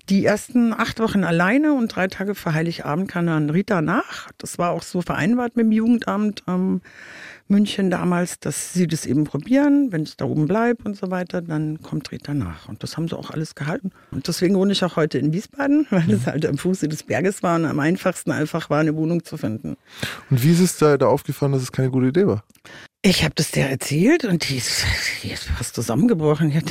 Die 0.10 0.26
ersten 0.26 0.74
acht 0.74 1.00
Wochen 1.00 1.24
alleine 1.24 1.74
und 1.74 1.96
drei 1.96 2.08
Tage 2.08 2.36
für 2.36 2.54
Heiligabend 2.54 3.10
kam 3.10 3.28
dann 3.28 3.50
Rita 3.50 3.82
nach. 3.82 4.30
Das 4.38 4.58
war 4.58 4.72
auch 4.72 4.84
so 4.84 5.02
vereinbart 5.02 5.56
mit 5.56 5.66
dem 5.66 5.72
Jugendamt 5.72 6.44
ähm, 6.48 6.82
München 7.48 7.90
damals, 7.90 8.40
dass 8.40 8.74
sie 8.74 8.88
das 8.88 9.06
eben 9.06 9.26
probieren. 9.26 9.92
Wenn 9.92 10.04
ich 10.04 10.18
da 10.18 10.26
oben 10.26 10.48
bleibe 10.48 10.84
und 10.84 10.96
so 10.96 11.12
weiter, 11.12 11.42
dann 11.42 11.82
kommt 11.82 12.12
Rita 12.12 12.34
nach. 12.34 12.68
Und 12.70 12.84
das 12.84 12.98
haben 12.98 13.08
sie 13.08 13.18
auch 13.18 13.32
alles 13.32 13.56
gehalten. 13.56 13.92
Und 14.12 14.28
deswegen 14.28 14.56
wohne 14.56 14.72
ich 14.72 14.84
auch 14.84 14.96
heute 14.96 15.18
in 15.18 15.34
Wiesbaden, 15.34 15.86
weil 15.92 16.10
es 16.12 16.26
halt 16.26 16.46
am 16.46 16.58
Fuße 16.58 16.88
des 16.88 17.04
Berges 17.04 17.44
war 17.44 17.56
und 17.56 17.66
am 17.66 17.80
einfachsten 17.80 18.32
einfach 18.32 18.70
war, 18.70 18.80
eine 18.80 18.96
Wohnung 18.96 19.24
zu 19.24 19.38
finden. 19.38 19.76
Und 20.30 20.44
wie 20.44 20.52
ist 20.52 20.62
es 20.62 20.78
da, 20.78 20.98
da 20.98 21.08
aufgefallen, 21.08 21.52
dass 21.52 21.62
es 21.62 21.72
keine 21.72 21.90
gute 21.90 22.08
Idee 22.08 22.28
war? 22.28 22.44
Ich 23.06 23.26
habe 23.26 23.36
das 23.36 23.52
der 23.52 23.70
erzählt 23.70 24.24
und 24.24 24.48
die 24.48 24.56
ist, 24.56 24.86
die 25.24 25.32
ist 25.32 25.44
fast 25.44 25.76
zusammengebrochen. 25.76 26.50
Ich 26.50 26.56
habe 26.56 26.66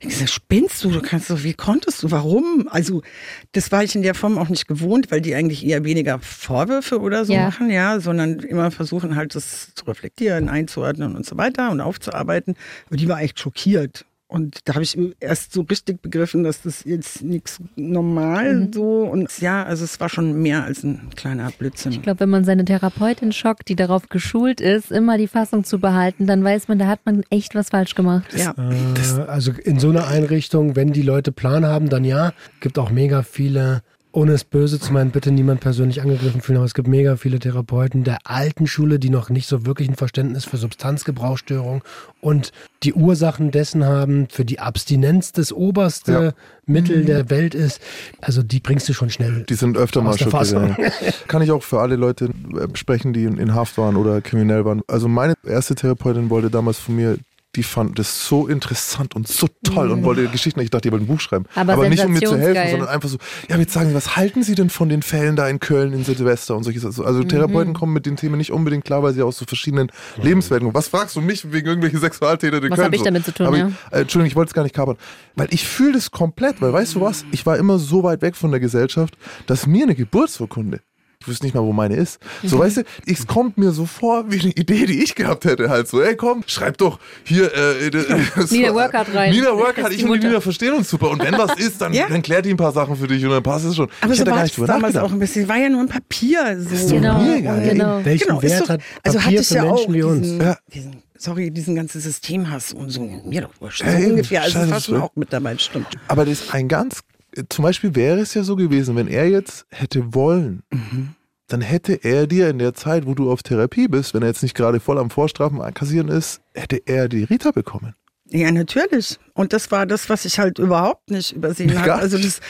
gesagt, 0.00 0.30
spinnst 0.30 0.84
du? 0.84 0.92
Du 0.92 1.02
kannst 1.02 1.28
doch, 1.28 1.42
wie 1.42 1.54
konntest 1.54 2.04
du? 2.04 2.12
Warum? 2.12 2.68
Also, 2.70 3.02
das 3.50 3.72
war 3.72 3.82
ich 3.82 3.96
in 3.96 4.02
der 4.02 4.14
Form 4.14 4.38
auch 4.38 4.48
nicht 4.48 4.68
gewohnt, 4.68 5.10
weil 5.10 5.20
die 5.20 5.34
eigentlich 5.34 5.66
eher 5.66 5.82
weniger 5.82 6.20
Vorwürfe 6.20 7.00
oder 7.00 7.24
so 7.24 7.32
ja. 7.32 7.46
machen, 7.46 7.68
ja, 7.68 7.98
sondern 7.98 8.38
immer 8.38 8.70
versuchen 8.70 9.16
halt 9.16 9.34
das 9.34 9.74
zu 9.74 9.84
reflektieren, 9.86 10.48
einzuordnen 10.48 11.16
und 11.16 11.26
so 11.26 11.36
weiter 11.36 11.72
und 11.72 11.80
aufzuarbeiten. 11.80 12.54
Aber 12.86 12.96
die 12.96 13.08
war 13.08 13.20
echt 13.20 13.40
schockiert. 13.40 14.04
Und 14.32 14.60
da 14.64 14.74
habe 14.74 14.82
ich 14.82 14.98
erst 15.20 15.52
so 15.52 15.60
richtig 15.60 16.00
begriffen, 16.00 16.42
dass 16.42 16.62
das 16.62 16.84
jetzt 16.84 17.22
nichts 17.22 17.60
normal 17.76 18.54
mhm. 18.54 18.72
so 18.72 19.02
und 19.02 19.30
ja, 19.40 19.62
also 19.62 19.84
es 19.84 20.00
war 20.00 20.08
schon 20.08 20.40
mehr 20.40 20.64
als 20.64 20.82
ein 20.84 21.10
kleiner 21.16 21.50
Blödsinn. 21.50 21.92
Ich 21.92 22.00
glaube, 22.00 22.20
wenn 22.20 22.30
man 22.30 22.44
seine 22.44 22.64
Therapeutin 22.64 23.32
schockt, 23.32 23.68
die 23.68 23.76
darauf 23.76 24.08
geschult 24.08 24.62
ist, 24.62 24.90
immer 24.90 25.18
die 25.18 25.28
Fassung 25.28 25.64
zu 25.64 25.78
behalten, 25.78 26.26
dann 26.26 26.42
weiß 26.42 26.68
man, 26.68 26.78
da 26.78 26.86
hat 26.86 27.00
man 27.04 27.24
echt 27.28 27.54
was 27.54 27.68
falsch 27.68 27.94
gemacht. 27.94 28.32
Ja. 28.34 28.54
Äh, 28.56 29.20
also 29.26 29.52
in 29.52 29.78
so 29.78 29.90
einer 29.90 30.08
Einrichtung, 30.08 30.76
wenn 30.76 30.94
die 30.94 31.02
Leute 31.02 31.30
Plan 31.30 31.66
haben, 31.66 31.90
dann 31.90 32.04
ja, 32.04 32.32
gibt 32.60 32.78
auch 32.78 32.90
mega 32.90 33.22
viele 33.22 33.82
ohne 34.12 34.32
es 34.32 34.44
böse 34.44 34.78
zu 34.78 34.92
meinen, 34.92 35.10
bitte 35.10 35.32
niemand 35.32 35.60
persönlich 35.60 36.02
angegriffen 36.02 36.42
fühlen, 36.42 36.58
aber 36.58 36.66
es 36.66 36.74
gibt 36.74 36.86
mega 36.86 37.16
viele 37.16 37.38
Therapeuten 37.38 38.04
der 38.04 38.18
alten 38.24 38.66
Schule, 38.66 38.98
die 38.98 39.10
noch 39.10 39.30
nicht 39.30 39.48
so 39.48 39.64
wirklich 39.64 39.88
ein 39.88 39.96
Verständnis 39.96 40.44
für 40.44 40.58
Substanzgebrauchsstörung 40.58 41.82
und 42.20 42.52
die 42.82 42.92
Ursachen 42.92 43.50
dessen 43.50 43.84
haben, 43.84 44.28
für 44.28 44.44
die 44.44 44.60
Abstinenz 44.60 45.32
das 45.32 45.52
oberste 45.52 46.12
ja. 46.12 46.32
Mittel 46.66 47.02
mhm. 47.02 47.06
der 47.06 47.30
Welt 47.30 47.54
ist. 47.54 47.80
Also 48.20 48.42
die 48.42 48.60
bringst 48.60 48.88
du 48.88 48.92
schon 48.92 49.10
schnell. 49.10 49.44
Die 49.48 49.54
sind 49.54 49.76
öfter 49.76 50.02
mal 50.02 50.16
schockiert. 50.18 50.76
Kann 51.28 51.42
ich 51.42 51.50
auch 51.50 51.62
für 51.62 51.80
alle 51.80 51.96
Leute 51.96 52.26
äh, 52.26 52.68
sprechen, 52.74 53.12
die 53.12 53.24
in 53.24 53.54
Haft 53.54 53.78
waren 53.78 53.96
oder 53.96 54.20
kriminell 54.20 54.64
waren. 54.64 54.82
Also 54.88 55.08
meine 55.08 55.34
erste 55.44 55.74
Therapeutin 55.74 56.30
wollte 56.30 56.50
damals 56.50 56.78
von 56.78 56.96
mir 56.96 57.18
die 57.54 57.62
fand 57.62 57.98
das 57.98 58.26
so 58.26 58.46
interessant 58.46 59.14
und 59.14 59.28
so 59.28 59.46
toll 59.62 59.86
mhm. 59.86 59.92
und 59.92 60.04
wollte 60.04 60.26
Geschichten. 60.28 60.60
Ich 60.60 60.70
dachte, 60.70 60.88
ihr 60.88 60.92
wollt 60.92 61.02
ein 61.02 61.06
Buch 61.06 61.20
schreiben. 61.20 61.44
Aber, 61.54 61.74
Aber 61.74 61.88
nicht 61.88 62.04
um 62.04 62.12
mir 62.12 62.22
zu 62.22 62.38
helfen, 62.38 62.70
sondern 62.70 62.88
einfach 62.88 63.10
so, 63.10 63.18
ja, 63.48 63.58
jetzt 63.58 63.74
sagen 63.74 63.90
Sie, 63.90 63.94
was 63.94 64.16
halten 64.16 64.42
Sie 64.42 64.54
denn 64.54 64.70
von 64.70 64.88
den 64.88 65.02
Fällen 65.02 65.36
da 65.36 65.48
in 65.48 65.60
Köln 65.60 65.92
in 65.92 66.02
Silvester 66.04 66.56
und 66.56 66.64
solche 66.64 66.80
Sachen? 66.80 67.04
Also 67.04 67.20
mhm. 67.20 67.28
Therapeuten 67.28 67.74
kommen 67.74 67.92
mit 67.92 68.06
den 68.06 68.16
Themen 68.16 68.38
nicht 68.38 68.52
unbedingt 68.52 68.84
klar, 68.84 69.02
weil 69.02 69.12
sie 69.12 69.22
aus 69.22 69.36
so 69.36 69.44
verschiedenen 69.44 69.90
mhm. 70.16 70.22
Lebenswelten 70.22 70.66
kommen. 70.66 70.74
Was 70.74 70.88
fragst 70.88 71.14
du 71.14 71.20
mich 71.20 71.52
wegen 71.52 71.66
irgendwelchen 71.66 72.00
Sexualtäter 72.00 72.56
in 72.56 72.62
was 72.62 72.68
Köln? 72.70 72.78
Was 72.78 72.84
habe 72.84 72.96
ich 72.96 73.02
damit 73.02 73.24
zu 73.26 73.34
tun, 73.34 73.54
ja? 73.54 73.68
Ich, 73.68 73.74
äh, 73.92 74.00
Entschuldigung, 74.00 74.26
ich 74.28 74.36
wollte 74.36 74.48
es 74.48 74.54
gar 74.54 74.62
nicht 74.62 74.74
kapern. 74.74 74.96
Weil 75.34 75.48
ich 75.50 75.66
fühle 75.66 75.92
das 75.92 76.10
komplett, 76.10 76.62
weil 76.62 76.72
weißt 76.72 76.94
du 76.94 77.02
was? 77.02 77.26
Ich 77.32 77.44
war 77.44 77.58
immer 77.58 77.78
so 77.78 78.02
weit 78.02 78.22
weg 78.22 78.34
von 78.34 78.50
der 78.50 78.60
Gesellschaft, 78.60 79.18
dass 79.46 79.66
mir 79.66 79.82
eine 79.82 79.94
Geburtsurkunde 79.94 80.80
ich 81.22 81.28
wüsste 81.28 81.46
nicht 81.46 81.54
mal, 81.54 81.62
wo 81.62 81.72
meine 81.72 81.94
ist. 81.94 82.18
So, 82.42 82.56
mhm. 82.56 82.60
weißt 82.60 82.76
du, 82.78 82.82
es 83.06 83.28
kommt 83.28 83.56
mir 83.56 83.70
so 83.70 83.86
vor 83.86 84.24
wie 84.32 84.40
eine 84.40 84.50
Idee, 84.50 84.86
die 84.86 85.02
ich 85.04 85.14
gehabt 85.14 85.44
hätte. 85.44 85.70
Halt 85.70 85.86
so, 85.86 86.02
ey, 86.02 86.16
komm, 86.16 86.42
schreib 86.46 86.78
doch 86.78 86.98
hier. 87.22 87.52
Äh, 87.54 87.86
äh, 87.86 87.90
Nina 88.50 88.74
Workout 88.74 89.14
rein. 89.14 89.32
Nina 89.32 89.56
Workout, 89.56 89.92
ich 89.92 90.04
und 90.04 90.20
die 90.20 90.26
Nina 90.26 90.40
verstehen 90.40 90.72
uns 90.72 90.90
super. 90.90 91.10
Und 91.10 91.22
wenn 91.22 91.38
was 91.38 91.54
ist, 91.58 91.80
dann, 91.80 91.92
ja. 91.92 92.08
dann 92.08 92.22
klärt 92.22 92.44
die 92.44 92.50
ein 92.50 92.56
paar 92.56 92.72
Sachen 92.72 92.96
für 92.96 93.06
dich 93.06 93.24
und 93.24 93.30
dann 93.30 93.42
passt 93.42 93.66
es 93.66 93.76
schon. 93.76 93.88
Aber 94.00 94.12
ich 94.12 94.18
so 94.18 94.26
war 94.26 94.44
es 94.44 94.56
damals 94.56 94.96
auch 94.96 95.12
ein 95.12 95.18
bisschen. 95.20 95.46
War 95.48 95.58
ja 95.58 95.68
nur 95.68 95.80
ein 95.80 95.88
Papier. 95.88 96.58
So. 96.60 96.96
Genau. 96.96 97.20
Mega, 97.20 97.56
genau. 97.56 98.04
Welchen 98.04 98.26
genau, 98.26 98.42
Wert 98.42 98.62
doch, 98.62 98.68
hat 98.70 98.80
also 99.04 99.18
Papier 99.18 99.38
also 99.38 99.54
für 99.54 99.60
ja 99.60 99.64
Menschen 99.64 99.94
wie 99.94 100.02
uns? 100.02 100.28
ja. 100.42 100.56
diesen, 100.74 101.02
sorry, 101.16 101.50
diesen 101.52 101.76
ganzen 101.76 102.00
Systemhass 102.00 102.72
und 102.72 102.90
so. 102.90 103.00
Mir 103.24 103.42
doch 103.42 103.60
wurscht. 103.60 103.84
So 103.86 104.08
ungefähr. 104.08 104.42
Also, 104.42 104.58
das 104.58 104.70
war 104.70 104.80
schon 104.80 105.02
auch 105.02 105.14
mit 105.14 105.32
dabei, 105.32 105.56
stimmt. 105.58 105.86
Aber 106.08 106.24
das 106.24 106.40
ist 106.40 106.54
ein 106.54 106.66
ganz. 106.66 107.02
Zum 107.48 107.62
Beispiel 107.62 107.94
wäre 107.94 108.20
es 108.20 108.34
ja 108.34 108.42
so 108.42 108.56
gewesen, 108.56 108.96
wenn 108.96 109.08
er 109.08 109.28
jetzt 109.28 109.66
hätte 109.70 110.14
wollen. 110.14 110.62
Mhm 110.70 111.14
dann 111.52 111.60
hätte 111.60 111.92
er 112.02 112.26
dir 112.26 112.48
in 112.48 112.58
der 112.58 112.72
Zeit, 112.72 113.06
wo 113.06 113.14
du 113.14 113.30
auf 113.30 113.42
Therapie 113.42 113.86
bist, 113.86 114.14
wenn 114.14 114.22
er 114.22 114.28
jetzt 114.28 114.42
nicht 114.42 114.54
gerade 114.54 114.80
voll 114.80 114.98
am 114.98 115.10
Vorstrafen 115.10 115.58
kassieren 115.74 116.08
ist, 116.08 116.40
hätte 116.54 116.80
er 116.86 117.10
die 117.10 117.24
Rita 117.24 117.50
bekommen. 117.50 117.94
Ja, 118.32 118.50
natürlich. 118.50 119.18
Und 119.34 119.52
das 119.52 119.70
war 119.70 119.84
das, 119.84 120.08
was 120.08 120.24
ich 120.24 120.38
halt 120.38 120.58
überhaupt 120.58 121.10
nicht 121.10 121.32
übersehen 121.32 121.78
habe. 121.78 121.94
Also 121.94 122.16
das, 122.16 122.40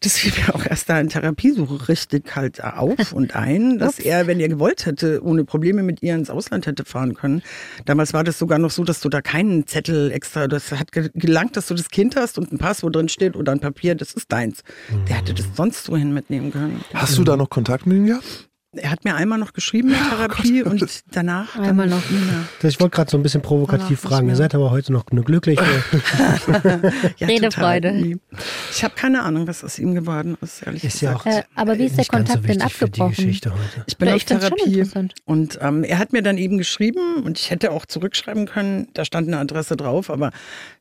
das 0.00 0.16
fiel 0.16 0.32
mir 0.36 0.54
auch 0.54 0.64
erst 0.64 0.88
da 0.88 1.00
in 1.00 1.08
Therapiesuche 1.08 1.88
richtig 1.88 2.36
halt 2.36 2.62
auf 2.62 3.12
und 3.12 3.34
ein, 3.34 3.78
dass 3.78 3.98
er, 3.98 4.28
wenn 4.28 4.38
er 4.38 4.48
gewollt 4.48 4.86
hätte, 4.86 5.22
ohne 5.24 5.44
Probleme 5.44 5.82
mit 5.82 6.02
ihr 6.02 6.14
ins 6.14 6.30
Ausland 6.30 6.66
hätte 6.66 6.84
fahren 6.84 7.14
können. 7.14 7.42
Damals 7.84 8.12
war 8.12 8.22
das 8.22 8.38
sogar 8.38 8.60
noch 8.60 8.70
so, 8.70 8.84
dass 8.84 9.00
du 9.00 9.08
da 9.08 9.22
keinen 9.22 9.66
Zettel 9.66 10.12
extra, 10.12 10.46
das 10.46 10.70
hat 10.70 10.92
gelangt, 10.92 11.56
dass 11.56 11.66
du 11.66 11.74
das 11.74 11.88
Kind 11.88 12.14
hast 12.14 12.38
und 12.38 12.52
ein 12.52 12.58
Pass, 12.58 12.84
wo 12.84 12.90
drin 12.90 13.08
steht 13.08 13.34
oder 13.34 13.50
ein 13.50 13.60
Papier, 13.60 13.96
das 13.96 14.12
ist 14.12 14.30
deins. 14.30 14.62
Der 15.08 15.16
hätte 15.16 15.34
das 15.34 15.46
sonst 15.56 15.88
wohin 15.88 16.14
mitnehmen 16.14 16.52
können. 16.52 16.84
Hast 16.94 17.18
du 17.18 17.24
da 17.24 17.36
noch 17.36 17.50
Kontakt 17.50 17.86
mit 17.86 17.96
ihm 17.96 18.06
gehabt? 18.06 18.48
Er 18.76 18.90
hat 18.90 19.04
mir 19.04 19.14
einmal 19.14 19.38
noch 19.38 19.52
geschrieben 19.52 19.90
in 19.90 19.96
Therapie 19.96 20.64
oh 20.64 20.70
und 20.70 21.04
danach 21.12 21.56
einmal 21.56 21.86
noch. 21.88 22.02
Ja. 22.10 22.68
Ich 22.68 22.80
wollte 22.80 22.96
gerade 22.96 23.10
so 23.10 23.16
ein 23.16 23.22
bisschen 23.22 23.42
provokativ 23.42 24.00
fragen. 24.00 24.28
Ihr 24.28 24.36
seid 24.36 24.54
aber 24.54 24.70
heute 24.70 24.92
noch 24.92 25.06
eine 25.10 25.22
glückliche. 25.22 25.62
ja, 27.18 27.26
Redefreude. 27.26 28.18
Ich 28.70 28.84
habe 28.84 28.94
keine 28.94 29.22
Ahnung, 29.22 29.46
was 29.46 29.64
aus 29.64 29.78
ihm 29.78 29.94
geworden 29.94 30.36
ist, 30.40 30.62
ehrlich 30.62 30.84
ist 30.84 31.00
gesagt. 31.00 31.26
Ja 31.26 31.32
auch, 31.32 31.38
äh, 31.38 31.42
aber 31.54 31.78
wie 31.78 31.84
ist 31.84 31.98
der 31.98 32.04
Kontakt 32.06 32.42
so 32.42 32.46
denn 32.48 32.62
abgebrochen? 32.62 33.40
Ich 33.86 33.96
bin 33.98 34.08
ja, 34.08 34.14
auf 34.14 34.24
Therapie 34.24 34.84
und 35.24 35.58
ähm, 35.60 35.84
er 35.84 35.98
hat 35.98 36.12
mir 36.12 36.22
dann 36.22 36.38
eben 36.38 36.58
geschrieben 36.58 37.22
und 37.24 37.38
ich 37.38 37.50
hätte 37.50 37.70
auch 37.72 37.86
zurückschreiben 37.86 38.46
können. 38.46 38.88
Da 38.94 39.04
stand 39.04 39.28
eine 39.28 39.38
Adresse 39.38 39.76
drauf, 39.76 40.10
aber 40.10 40.30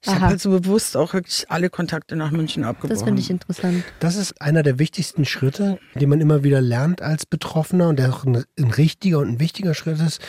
ich 0.02 0.10
habe 0.10 0.22
halt 0.22 0.42
so 0.42 0.50
bewusst 0.50 0.98
auch 0.98 1.14
wirklich 1.14 1.46
alle 1.50 1.70
Kontakte 1.70 2.16
nach 2.16 2.32
München 2.32 2.64
abgebrochen. 2.64 2.96
Das 2.96 3.04
finde 3.04 3.22
ich 3.22 3.30
interessant. 3.30 3.84
Das 4.00 4.16
ist 4.16 4.42
einer 4.42 4.64
der 4.64 4.80
wichtigsten 4.80 5.26
Schritte, 5.26 5.80
die 5.96 6.06
man 6.06 6.22
immer 6.22 6.44
wieder 6.44 6.62
lernt 6.62 7.02
als 7.02 7.26
Betroffener 7.26 7.83
Partner 7.84 7.90
und 7.90 8.00
der 8.00 8.14
auch 8.14 8.26
ein, 8.26 8.44
ein 8.58 8.72
richtiger 8.72 9.20
und 9.20 9.30
ein 9.30 9.40
wichtiger 9.40 9.74
Schritt 9.74 10.00
ist, 10.00 10.22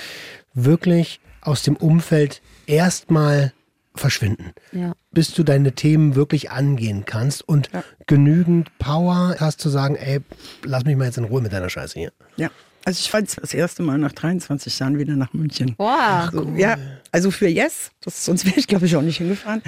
wirklich 0.54 1.20
aus 1.40 1.62
dem 1.62 1.76
Umfeld 1.76 2.42
erstmal 2.66 3.52
verschwinden. 3.94 4.52
Ja. 4.72 4.92
Bis 5.12 5.32
du 5.34 5.44
deine 5.44 5.72
Themen 5.72 6.16
wirklich 6.16 6.50
angehen 6.50 7.04
kannst 7.04 7.46
und 7.46 7.70
ja. 7.72 7.84
genügend 8.06 8.76
Power 8.78 9.36
hast 9.38 9.60
zu 9.60 9.68
sagen, 9.68 9.94
ey, 9.96 10.20
lass 10.64 10.84
mich 10.84 10.96
mal 10.96 11.04
jetzt 11.04 11.18
in 11.18 11.24
Ruhe 11.24 11.40
mit 11.40 11.52
deiner 11.52 11.70
Scheiße 11.70 11.98
hier. 11.98 12.12
Ja. 12.36 12.50
Also 12.86 13.00
ich 13.00 13.10
jetzt 13.14 13.38
das 13.40 13.54
erste 13.54 13.82
Mal 13.82 13.96
nach 13.96 14.12
23 14.12 14.78
Jahren 14.78 14.98
wieder 14.98 15.16
nach 15.16 15.32
München. 15.32 15.74
Wow. 15.78 16.28
So, 16.30 16.42
cool. 16.42 16.58
Ja, 16.58 16.76
also 17.12 17.30
für 17.30 17.48
Yes, 17.48 17.92
das, 18.02 18.26
sonst 18.26 18.44
wäre 18.44 18.58
ich 18.58 18.66
glaube 18.66 18.84
ich 18.84 18.94
auch 18.94 19.00
nicht 19.00 19.16
hingefahren. 19.18 19.62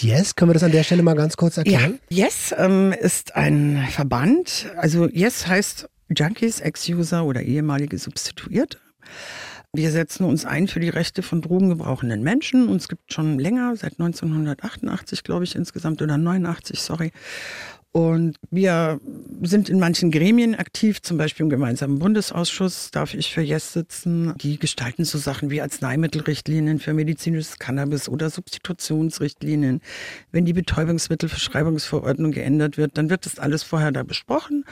Yes, 0.00 0.36
können 0.36 0.50
wir 0.50 0.54
das 0.54 0.62
an 0.62 0.70
der 0.70 0.84
Stelle 0.84 1.02
mal 1.02 1.16
ganz 1.16 1.36
kurz 1.36 1.56
erklären? 1.56 1.98
Ja, 2.08 2.26
Yes 2.26 2.54
ähm, 2.56 2.92
ist 2.92 3.34
ein 3.34 3.84
Verband. 3.90 4.70
Also 4.76 5.08
Yes 5.08 5.48
heißt 5.48 5.88
Junkies, 6.14 6.60
Ex-User 6.60 7.24
oder 7.24 7.42
ehemalige 7.42 7.98
Substituierte. 7.98 8.78
Wir 9.74 9.90
setzen 9.90 10.24
uns 10.24 10.44
ein 10.44 10.68
für 10.68 10.80
die 10.80 10.90
Rechte 10.90 11.22
von 11.22 11.40
drogengebrauchenden 11.40 12.22
Menschen. 12.22 12.68
Uns 12.68 12.88
gibt 12.88 13.10
schon 13.10 13.38
länger, 13.38 13.74
seit 13.74 13.92
1988, 13.92 15.24
glaube 15.24 15.44
ich, 15.44 15.54
insgesamt 15.54 16.02
oder 16.02 16.18
89, 16.18 16.78
sorry. 16.78 17.10
Und 17.92 18.38
wir 18.50 19.00
sind 19.42 19.68
in 19.68 19.78
manchen 19.78 20.10
Gremien 20.10 20.54
aktiv, 20.54 21.02
zum 21.02 21.18
Beispiel 21.18 21.44
im 21.44 21.50
gemeinsamen 21.50 21.98
Bundesausschuss 21.98 22.90
darf 22.90 23.12
ich 23.12 23.34
für 23.34 23.42
Yes 23.42 23.74
sitzen. 23.74 24.32
Die 24.38 24.58
gestalten 24.58 25.04
so 25.04 25.18
Sachen 25.18 25.50
wie 25.50 25.60
Arzneimittelrichtlinien 25.60 26.78
für 26.78 26.94
medizinisches 26.94 27.58
Cannabis 27.58 28.08
oder 28.08 28.30
Substitutionsrichtlinien. 28.30 29.82
Wenn 30.30 30.46
die 30.46 30.54
Betäubungsmittelverschreibungsverordnung 30.54 32.32
geändert 32.32 32.78
wird, 32.78 32.96
dann 32.96 33.10
wird 33.10 33.26
das 33.26 33.38
alles 33.38 33.62
vorher 33.62 33.92
da 33.92 34.04
besprochen. 34.04 34.64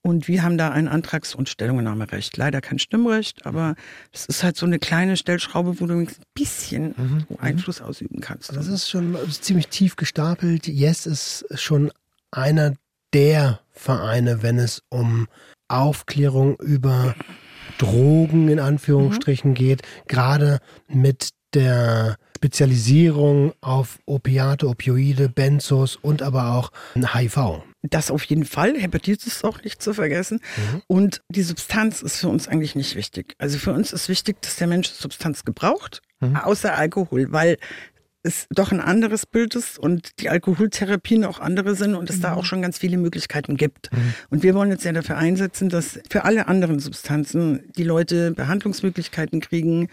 Und 0.00 0.26
wir 0.26 0.42
haben 0.42 0.56
da 0.56 0.70
ein 0.70 0.88
Antrags- 0.88 1.34
und 1.34 1.50
Stellungnahmerecht. 1.50 2.38
Leider 2.38 2.62
kein 2.62 2.78
Stimmrecht, 2.78 3.44
aber 3.44 3.74
es 4.12 4.24
ist 4.24 4.42
halt 4.42 4.56
so 4.56 4.64
eine 4.64 4.78
kleine 4.78 5.18
Stellschraube, 5.18 5.78
wo 5.78 5.86
du 5.86 5.94
ein 5.94 6.08
bisschen 6.32 6.94
mhm. 6.96 7.26
Einfluss 7.38 7.82
ausüben 7.82 8.20
kannst. 8.20 8.56
Das 8.56 8.66
ist 8.66 8.88
schon 8.88 9.14
ziemlich 9.30 9.68
tief 9.68 9.96
gestapelt. 9.96 10.66
Yes 10.68 11.06
ist 11.06 11.44
schon 11.54 11.92
einer 12.32 12.74
der 13.14 13.60
Vereine, 13.70 14.42
wenn 14.42 14.58
es 14.58 14.82
um 14.88 15.28
Aufklärung 15.68 16.56
über 16.56 17.14
Drogen 17.78 18.48
in 18.48 18.58
Anführungsstrichen 18.58 19.50
mhm. 19.50 19.54
geht, 19.54 19.82
gerade 20.08 20.58
mit 20.88 21.30
der 21.54 22.16
Spezialisierung 22.36 23.52
auf 23.60 23.98
Opiate, 24.04 24.66
Opioide, 24.66 25.28
Benzos 25.28 25.96
und 25.96 26.22
aber 26.22 26.54
auch 26.54 26.72
HIV. 26.94 27.62
Das 27.82 28.10
auf 28.10 28.24
jeden 28.24 28.44
Fall. 28.44 28.76
Hepatitis 28.76 29.44
auch 29.44 29.62
nicht 29.62 29.80
zu 29.80 29.94
vergessen. 29.94 30.40
Mhm. 30.56 30.82
Und 30.88 31.22
die 31.28 31.42
Substanz 31.42 32.02
ist 32.02 32.18
für 32.18 32.28
uns 32.28 32.48
eigentlich 32.48 32.74
nicht 32.74 32.96
wichtig. 32.96 33.34
Also 33.38 33.58
für 33.58 33.72
uns 33.72 33.92
ist 33.92 34.08
wichtig, 34.08 34.42
dass 34.42 34.56
der 34.56 34.66
Mensch 34.66 34.88
Substanz 34.88 35.44
gebraucht, 35.44 36.02
mhm. 36.20 36.36
außer 36.36 36.74
Alkohol, 36.74 37.30
weil 37.30 37.58
es 38.22 38.46
doch 38.50 38.70
ein 38.72 38.80
anderes 38.80 39.26
Bild 39.26 39.54
ist 39.54 39.78
und 39.78 40.20
die 40.20 40.28
Alkoholtherapien 40.28 41.24
auch 41.24 41.40
andere 41.40 41.74
sind 41.74 41.94
und 41.94 42.08
es 42.08 42.18
mhm. 42.18 42.22
da 42.22 42.34
auch 42.34 42.44
schon 42.44 42.62
ganz 42.62 42.78
viele 42.78 42.96
Möglichkeiten 42.96 43.56
gibt. 43.56 43.92
Mhm. 43.92 44.14
Und 44.30 44.42
wir 44.42 44.54
wollen 44.54 44.70
jetzt 44.70 44.84
ja 44.84 44.92
dafür 44.92 45.16
einsetzen, 45.16 45.68
dass 45.68 45.98
für 46.08 46.24
alle 46.24 46.46
anderen 46.48 46.78
Substanzen 46.78 47.64
die 47.76 47.84
Leute 47.84 48.30
Behandlungsmöglichkeiten 48.32 49.40
kriegen, 49.40 49.88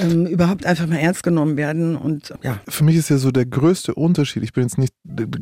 ähm, 0.00 0.26
überhaupt 0.26 0.66
einfach 0.66 0.86
mal 0.86 0.96
ernst 0.96 1.22
genommen 1.22 1.56
werden. 1.56 1.96
Und 1.96 2.34
ja. 2.42 2.60
Für 2.68 2.84
mich 2.84 2.96
ist 2.96 3.08
ja 3.08 3.18
so 3.18 3.30
der 3.30 3.46
größte 3.46 3.94
Unterschied. 3.94 4.42
Ich 4.42 4.52
bin 4.52 4.64
jetzt 4.64 4.78
nicht 4.78 4.92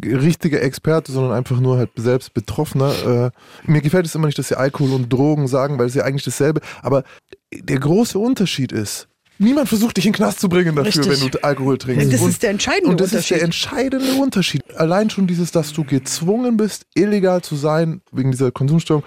richtiger 0.04 0.62
Experte, 0.62 1.12
sondern 1.12 1.32
einfach 1.32 1.58
nur 1.60 1.78
halt 1.78 1.90
selbst 1.96 2.34
Betroffener. 2.34 3.32
Äh, 3.66 3.70
mir 3.70 3.80
gefällt 3.80 4.06
es 4.06 4.14
immer 4.14 4.26
nicht, 4.26 4.38
dass 4.38 4.48
sie 4.48 4.58
Alkohol 4.58 4.92
und 4.92 5.12
Drogen 5.12 5.48
sagen, 5.48 5.78
weil 5.78 5.86
es 5.86 5.94
ja 5.94 6.04
eigentlich 6.04 6.24
dasselbe. 6.24 6.60
Aber 6.82 7.04
der 7.52 7.78
große 7.78 8.18
Unterschied 8.18 8.72
ist, 8.72 9.08
Niemand 9.38 9.68
versucht 9.68 9.96
dich 9.96 10.06
in 10.06 10.12
den 10.12 10.16
Knast 10.16 10.40
zu 10.40 10.48
bringen 10.48 10.76
dafür, 10.76 11.04
Richtig. 11.04 11.22
wenn 11.22 11.30
du 11.30 11.42
Alkohol 11.42 11.78
trinkst. 11.78 12.12
Das 12.12 12.20
und, 12.20 12.30
ist 12.30 12.42
der 12.42 12.50
entscheidende 12.50 12.90
Unterschied. 12.90 13.12
Und 13.12 13.14
das 13.14 13.20
ist 13.20 13.30
der 13.30 13.42
entscheidende 13.42 14.12
Unterschied. 14.14 14.62
Allein 14.76 15.10
schon 15.10 15.26
dieses, 15.26 15.50
dass 15.50 15.72
du 15.72 15.84
gezwungen 15.84 16.56
bist, 16.56 16.86
illegal 16.94 17.42
zu 17.42 17.56
sein, 17.56 18.00
wegen 18.12 18.30
dieser 18.30 18.52
Konsumstörung, 18.52 19.02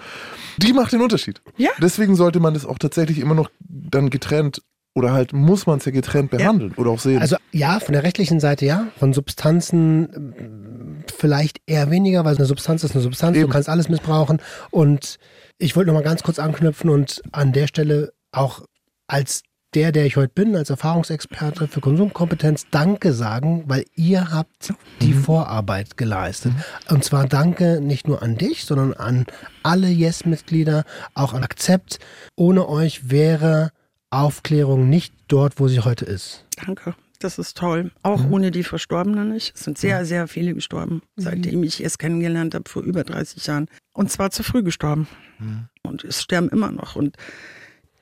die 0.58 0.72
macht 0.72 0.92
den 0.92 1.00
Unterschied. 1.00 1.40
Ja. 1.56 1.70
Deswegen 1.80 2.14
sollte 2.14 2.40
man 2.40 2.54
das 2.54 2.66
auch 2.66 2.78
tatsächlich 2.78 3.18
immer 3.18 3.34
noch 3.34 3.50
dann 3.60 4.10
getrennt 4.10 4.60
oder 4.94 5.12
halt 5.12 5.32
muss 5.32 5.66
man 5.66 5.78
es 5.78 5.84
ja 5.84 5.92
getrennt 5.92 6.30
behandeln 6.30 6.72
ja. 6.72 6.78
oder 6.78 6.90
auch 6.90 6.98
sehen? 6.98 7.20
Also 7.20 7.36
ja, 7.52 7.78
von 7.80 7.92
der 7.92 8.02
rechtlichen 8.02 8.40
Seite 8.40 8.66
ja. 8.66 8.88
Von 8.98 9.12
Substanzen 9.12 11.04
äh, 11.06 11.12
vielleicht 11.16 11.60
eher 11.66 11.90
weniger, 11.90 12.24
weil 12.24 12.36
eine 12.36 12.46
Substanz 12.46 12.84
ist 12.84 12.94
eine 12.94 13.02
Substanz. 13.02 13.36
Eben. 13.36 13.46
Du 13.46 13.52
kannst 13.52 13.68
alles 13.68 13.88
missbrauchen. 13.88 14.42
Und 14.70 15.18
ich 15.56 15.76
wollte 15.76 15.88
noch 15.88 15.94
mal 15.94 16.04
ganz 16.04 16.22
kurz 16.22 16.38
anknüpfen 16.38 16.90
und 16.90 17.22
an 17.32 17.52
der 17.52 17.68
Stelle 17.68 18.12
auch 18.32 18.62
als 19.06 19.42
der, 19.74 19.92
der 19.92 20.06
ich 20.06 20.16
heute 20.16 20.32
bin, 20.34 20.56
als 20.56 20.70
Erfahrungsexperte 20.70 21.68
für 21.68 21.80
Konsumkompetenz, 21.80 22.66
Danke 22.70 23.12
sagen, 23.12 23.64
weil 23.66 23.84
ihr 23.94 24.30
habt 24.30 24.72
die 25.00 25.14
mhm. 25.14 25.24
Vorarbeit 25.24 25.96
geleistet. 25.96 26.52
Mhm. 26.52 26.94
Und 26.94 27.04
zwar 27.04 27.26
Danke 27.26 27.80
nicht 27.80 28.08
nur 28.08 28.22
an 28.22 28.36
dich, 28.36 28.64
sondern 28.64 28.94
an 28.94 29.26
alle 29.62 29.88
Yes-Mitglieder, 29.88 30.84
auch 31.14 31.34
an 31.34 31.44
Akzept. 31.44 31.98
Ohne 32.34 32.68
euch 32.68 33.10
wäre 33.10 33.70
Aufklärung 34.10 34.88
nicht 34.88 35.12
dort, 35.28 35.60
wo 35.60 35.68
sie 35.68 35.80
heute 35.80 36.06
ist. 36.06 36.44
Danke. 36.64 36.94
Das 37.18 37.38
ist 37.38 37.56
toll. 37.56 37.90
Auch 38.02 38.24
mhm. 38.24 38.32
ohne 38.32 38.50
die 38.50 38.62
Verstorbenen 38.62 39.30
nicht. 39.30 39.54
Es 39.54 39.64
sind 39.64 39.76
sehr, 39.76 40.04
sehr 40.04 40.28
viele 40.28 40.54
gestorben, 40.54 41.02
mhm. 41.16 41.22
seitdem 41.22 41.62
ich 41.64 41.84
es 41.84 41.98
kennengelernt 41.98 42.54
habe, 42.54 42.68
vor 42.70 42.82
über 42.82 43.04
30 43.04 43.44
Jahren. 43.46 43.66
Und 43.92 44.10
zwar 44.10 44.30
zu 44.30 44.42
früh 44.42 44.62
gestorben. 44.62 45.08
Mhm. 45.38 45.68
Und 45.82 46.04
es 46.04 46.22
sterben 46.22 46.48
immer 46.48 46.70
noch. 46.70 46.96
Und 46.96 47.16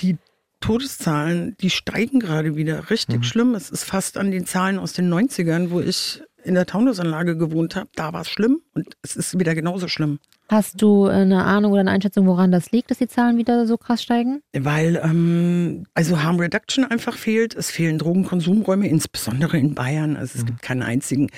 die 0.02 0.18
Todeszahlen, 0.60 1.56
die 1.60 1.70
steigen 1.70 2.20
gerade 2.20 2.56
wieder. 2.56 2.90
Richtig 2.90 3.18
mhm. 3.18 3.22
schlimm. 3.22 3.54
Es 3.54 3.70
ist 3.70 3.84
fast 3.84 4.16
an 4.16 4.30
den 4.30 4.46
Zahlen 4.46 4.78
aus 4.78 4.92
den 4.92 5.12
90ern, 5.12 5.70
wo 5.70 5.80
ich 5.80 6.22
in 6.42 6.54
der 6.54 6.66
Taunusanlage 6.66 7.36
gewohnt 7.36 7.76
habe. 7.76 7.88
Da 7.94 8.12
war 8.12 8.22
es 8.22 8.28
schlimm 8.28 8.60
und 8.72 8.96
es 9.02 9.16
ist 9.16 9.38
wieder 9.38 9.54
genauso 9.54 9.88
schlimm. 9.88 10.18
Hast 10.48 10.80
du 10.80 11.06
eine 11.06 11.44
Ahnung 11.44 11.72
oder 11.72 11.80
eine 11.80 11.90
Einschätzung, 11.90 12.26
woran 12.26 12.52
das 12.52 12.70
liegt, 12.70 12.90
dass 12.90 12.98
die 12.98 13.08
Zahlen 13.08 13.36
wieder 13.36 13.66
so 13.66 13.76
krass 13.76 14.02
steigen? 14.02 14.42
Weil 14.52 15.00
ähm, 15.02 15.86
also 15.94 16.22
Harm 16.22 16.38
Reduction 16.38 16.84
einfach 16.84 17.16
fehlt. 17.16 17.54
Es 17.54 17.70
fehlen 17.70 17.98
Drogenkonsumräume, 17.98 18.86
insbesondere 18.86 19.58
in 19.58 19.74
Bayern. 19.74 20.16
Also 20.16 20.36
es 20.36 20.42
mhm. 20.42 20.46
gibt 20.46 20.62
keinen 20.62 20.82
einzigen. 20.82 21.30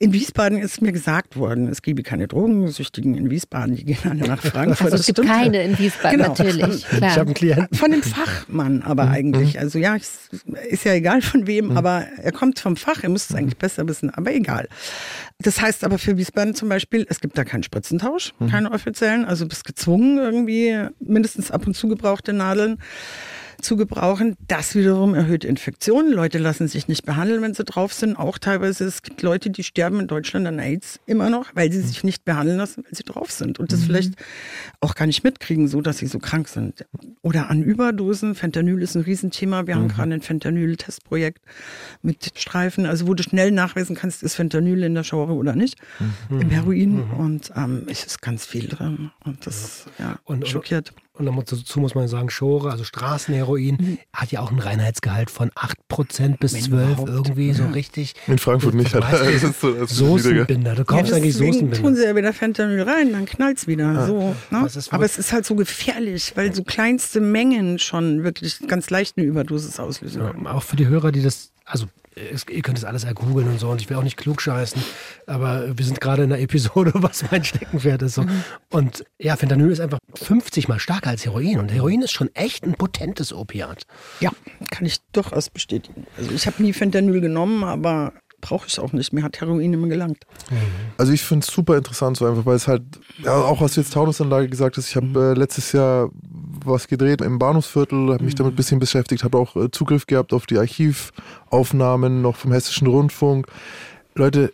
In 0.00 0.12
Wiesbaden 0.12 0.58
ist 0.58 0.82
mir 0.82 0.90
gesagt 0.90 1.36
worden, 1.36 1.68
es 1.68 1.82
gebe 1.82 2.02
keine 2.02 2.26
Drogensüchtigen 2.26 3.14
in 3.14 3.30
Wiesbaden. 3.30 3.76
Die 3.76 3.84
gehen 3.84 3.98
alle 4.04 4.26
nach 4.26 4.42
Frankfurt. 4.42 4.92
Also 4.92 4.96
es 4.96 5.06
gibt 5.06 5.18
stimmt. 5.18 5.30
keine 5.30 5.62
in 5.62 5.78
Wiesbaden 5.78 6.18
genau. 6.18 6.28
natürlich. 6.30 6.84
Klar. 6.88 7.10
Ich 7.10 7.16
habe 7.16 7.26
einen 7.26 7.34
Klienten. 7.34 7.78
Von 7.78 7.90
dem 7.92 8.02
Fachmann 8.08 8.82
aber 8.82 9.06
mhm. 9.06 9.12
eigentlich. 9.12 9.58
Also 9.60 9.78
ja, 9.78 9.94
ist 9.94 10.84
ja 10.84 10.94
egal 10.94 11.22
von 11.22 11.46
wem, 11.46 11.66
mhm. 11.68 11.76
aber 11.76 12.06
er 12.20 12.32
kommt 12.32 12.58
vom 12.58 12.76
Fach. 12.76 13.04
Er 13.04 13.08
müsste 13.08 13.34
es 13.34 13.38
eigentlich 13.38 13.58
besser 13.58 13.86
wissen, 13.86 14.10
aber 14.10 14.34
egal. 14.34 14.68
Das 15.38 15.60
heißt 15.60 15.84
aber 15.84 15.98
für 15.98 16.16
Wiesbaden 16.16 16.54
zum 16.54 16.68
Beispiel, 16.68 17.06
es 17.08 17.20
gibt 17.20 17.38
da 17.38 17.44
keinen 17.44 17.62
Spritzentausch. 17.62 18.32
Mhm. 18.40 18.47
Keine 18.50 18.70
offiziellen. 18.72 19.24
Also 19.24 19.46
bist 19.46 19.64
gezwungen, 19.64 20.18
irgendwie 20.18 20.76
mindestens 21.00 21.50
ab 21.50 21.66
und 21.66 21.74
zu 21.74 21.88
gebrauchte 21.88 22.32
Nadeln 22.32 22.78
zu 23.60 23.76
gebrauchen. 23.76 24.36
Das 24.46 24.74
wiederum 24.74 25.14
erhöht 25.14 25.44
Infektionen. 25.44 26.12
Leute 26.12 26.38
lassen 26.38 26.68
sich 26.68 26.88
nicht 26.88 27.04
behandeln, 27.04 27.42
wenn 27.42 27.54
sie 27.54 27.64
drauf 27.64 27.92
sind. 27.92 28.16
Auch 28.16 28.38
teilweise, 28.38 28.84
es 28.84 29.02
gibt 29.02 29.22
Leute, 29.22 29.50
die 29.50 29.64
sterben 29.64 30.00
in 30.00 30.06
Deutschland 30.06 30.46
an 30.46 30.58
AIDS 30.58 31.00
immer 31.06 31.30
noch, 31.30 31.46
weil 31.54 31.72
sie 31.72 31.80
sich 31.80 32.04
nicht 32.04 32.24
behandeln 32.24 32.58
lassen, 32.58 32.84
weil 32.84 32.94
sie 32.94 33.02
drauf 33.02 33.30
sind. 33.30 33.58
Und 33.58 33.72
das 33.72 33.80
mhm. 33.80 33.84
vielleicht 33.84 34.14
auch 34.80 34.94
gar 34.94 35.06
nicht 35.06 35.24
mitkriegen, 35.24 35.68
so 35.68 35.80
dass 35.80 35.98
sie 35.98 36.06
so 36.06 36.18
krank 36.18 36.48
sind. 36.48 36.86
Oder 37.22 37.50
an 37.50 37.62
Überdosen. 37.62 38.34
Fentanyl 38.34 38.80
ist 38.82 38.94
ein 38.94 39.02
Riesenthema. 39.02 39.66
Wir 39.66 39.74
mhm. 39.74 39.80
haben 39.80 39.88
gerade 39.88 40.14
ein 40.14 40.22
Fentanyl-Testprojekt 40.22 41.42
mit 42.02 42.32
Streifen, 42.36 42.86
also 42.86 43.06
wo 43.06 43.14
du 43.14 43.22
schnell 43.22 43.50
nachweisen 43.50 43.96
kannst, 43.96 44.22
ist 44.22 44.34
Fentanyl 44.34 44.82
in 44.82 44.94
der 44.94 45.04
Schore 45.04 45.32
oder 45.32 45.54
nicht. 45.54 45.78
Mhm. 46.28 46.40
Im 46.40 46.50
Heroin. 46.50 46.94
Mhm. 46.94 47.12
Und 47.14 47.52
ähm, 47.56 47.82
es 47.88 48.04
ist 48.04 48.22
ganz 48.22 48.46
viel 48.46 48.68
drin. 48.68 49.10
Und 49.24 49.46
das 49.46 49.86
ja, 49.98 50.18
und, 50.24 50.46
schockiert. 50.46 50.90
Und 50.90 51.07
dazu 51.18 51.80
muss 51.80 51.94
man 51.94 52.08
sagen, 52.08 52.30
Schore, 52.30 52.70
also 52.70 52.84
Straßenheroin, 52.84 53.76
mhm. 53.78 53.98
hat 54.12 54.32
ja 54.32 54.40
auch 54.40 54.50
einen 54.50 54.60
Reinheitsgehalt 54.60 55.30
von 55.30 55.50
8% 55.50 56.38
bis 56.38 56.52
12 56.52 56.98
irgendwie, 57.06 57.52
so 57.52 57.66
richtig. 57.66 58.14
In 58.26 58.38
Frankfurt 58.38 58.74
nicht. 58.74 58.94
Hat, 58.94 59.04
das 59.12 59.42
ist 59.42 59.60
so, 59.60 59.72
das 59.72 59.90
Soßenbinder, 59.90 60.74
du 60.74 60.84
kaufst 60.84 61.10
ja, 61.10 61.16
eigentlich 61.16 61.34
Soßenbinder. 61.34 61.76
tun 61.76 61.96
sie 61.96 62.04
ja 62.04 62.14
wieder 62.14 62.32
Fentanyl 62.32 62.82
rein, 62.82 63.12
dann 63.12 63.26
knallt 63.26 63.58
es 63.58 63.66
wieder. 63.66 63.92
Ja. 63.92 64.06
So, 64.06 64.34
ne? 64.50 64.68
Aber 64.90 65.04
es 65.04 65.18
ist 65.18 65.32
halt 65.32 65.44
so 65.44 65.54
gefährlich, 65.54 66.32
weil 66.36 66.54
so 66.54 66.62
kleinste 66.62 67.20
Mengen 67.20 67.78
schon 67.78 68.24
wirklich 68.24 68.60
ganz 68.66 68.90
leicht 68.90 69.16
eine 69.16 69.26
Überdosis 69.26 69.78
auslösen. 69.80 70.22
Ja, 70.22 70.52
auch 70.52 70.62
für 70.62 70.76
die 70.76 70.86
Hörer, 70.86 71.12
die 71.12 71.22
das, 71.22 71.52
also 71.68 71.86
es, 72.32 72.46
ihr 72.48 72.62
könnt 72.62 72.78
das 72.78 72.84
alles 72.84 73.04
ergoogeln 73.04 73.48
und 73.48 73.60
so 73.60 73.70
und 73.70 73.80
ich 73.80 73.88
will 73.88 73.96
auch 73.96 74.02
nicht 74.02 74.16
klug 74.16 74.40
scheißen, 74.40 74.82
aber 75.26 75.78
wir 75.78 75.84
sind 75.84 76.00
gerade 76.00 76.24
in 76.24 76.32
einer 76.32 76.42
Episode, 76.48 76.92
was 76.94 77.30
mein 77.30 77.44
Steckenpferd 77.44 78.02
ist. 78.02 78.14
So. 78.14 78.22
Mhm. 78.22 78.44
Und 78.70 79.04
ja, 79.18 79.36
Fentanyl 79.36 79.70
ist 79.70 79.80
einfach 79.80 79.98
50 80.14 80.68
mal 80.68 80.80
stärker 80.80 81.10
als 81.10 81.24
Heroin 81.24 81.58
und 81.58 81.72
Heroin 81.72 82.02
ist 82.02 82.12
schon 82.12 82.34
echt 82.34 82.64
ein 82.64 82.74
potentes 82.74 83.32
Opiat. 83.32 83.84
Ja, 84.20 84.30
kann 84.70 84.86
ich 84.86 84.98
durchaus 85.12 85.50
bestätigen. 85.50 86.06
Also 86.16 86.32
ich 86.32 86.46
habe 86.46 86.62
nie 86.62 86.72
Fentanyl 86.72 87.20
genommen, 87.20 87.64
aber 87.64 88.12
brauche 88.40 88.66
ich 88.68 88.78
auch 88.78 88.92
nicht. 88.92 89.12
Mir 89.12 89.22
hat 89.22 89.40
Heroin 89.40 89.72
immer 89.72 89.88
gelangt. 89.88 90.24
Also 90.96 91.12
ich 91.12 91.22
finde 91.22 91.44
es 91.46 91.52
super 91.52 91.76
interessant, 91.76 92.16
so 92.16 92.26
einfach, 92.26 92.46
weil 92.46 92.56
es 92.56 92.68
halt, 92.68 92.82
ja, 93.18 93.34
auch 93.34 93.60
was 93.60 93.74
du 93.74 93.80
jetzt 93.80 93.92
Taunusanlage 93.92 94.48
gesagt 94.48 94.76
hast, 94.76 94.88
ich 94.88 94.96
habe 94.96 95.32
äh, 95.36 95.38
letztes 95.38 95.72
Jahr 95.72 96.10
was 96.64 96.88
gedreht 96.88 97.20
im 97.20 97.38
Bahnhofsviertel, 97.38 98.12
habe 98.12 98.24
mich 98.24 98.34
damit 98.34 98.54
ein 98.54 98.56
bisschen 98.56 98.78
beschäftigt, 98.78 99.24
habe 99.24 99.38
auch 99.38 99.56
äh, 99.56 99.70
Zugriff 99.70 100.06
gehabt 100.06 100.32
auf 100.32 100.46
die 100.46 100.58
Archivaufnahmen 100.58 102.22
noch 102.22 102.36
vom 102.36 102.52
Hessischen 102.52 102.86
Rundfunk. 102.86 103.46
Leute, 104.14 104.52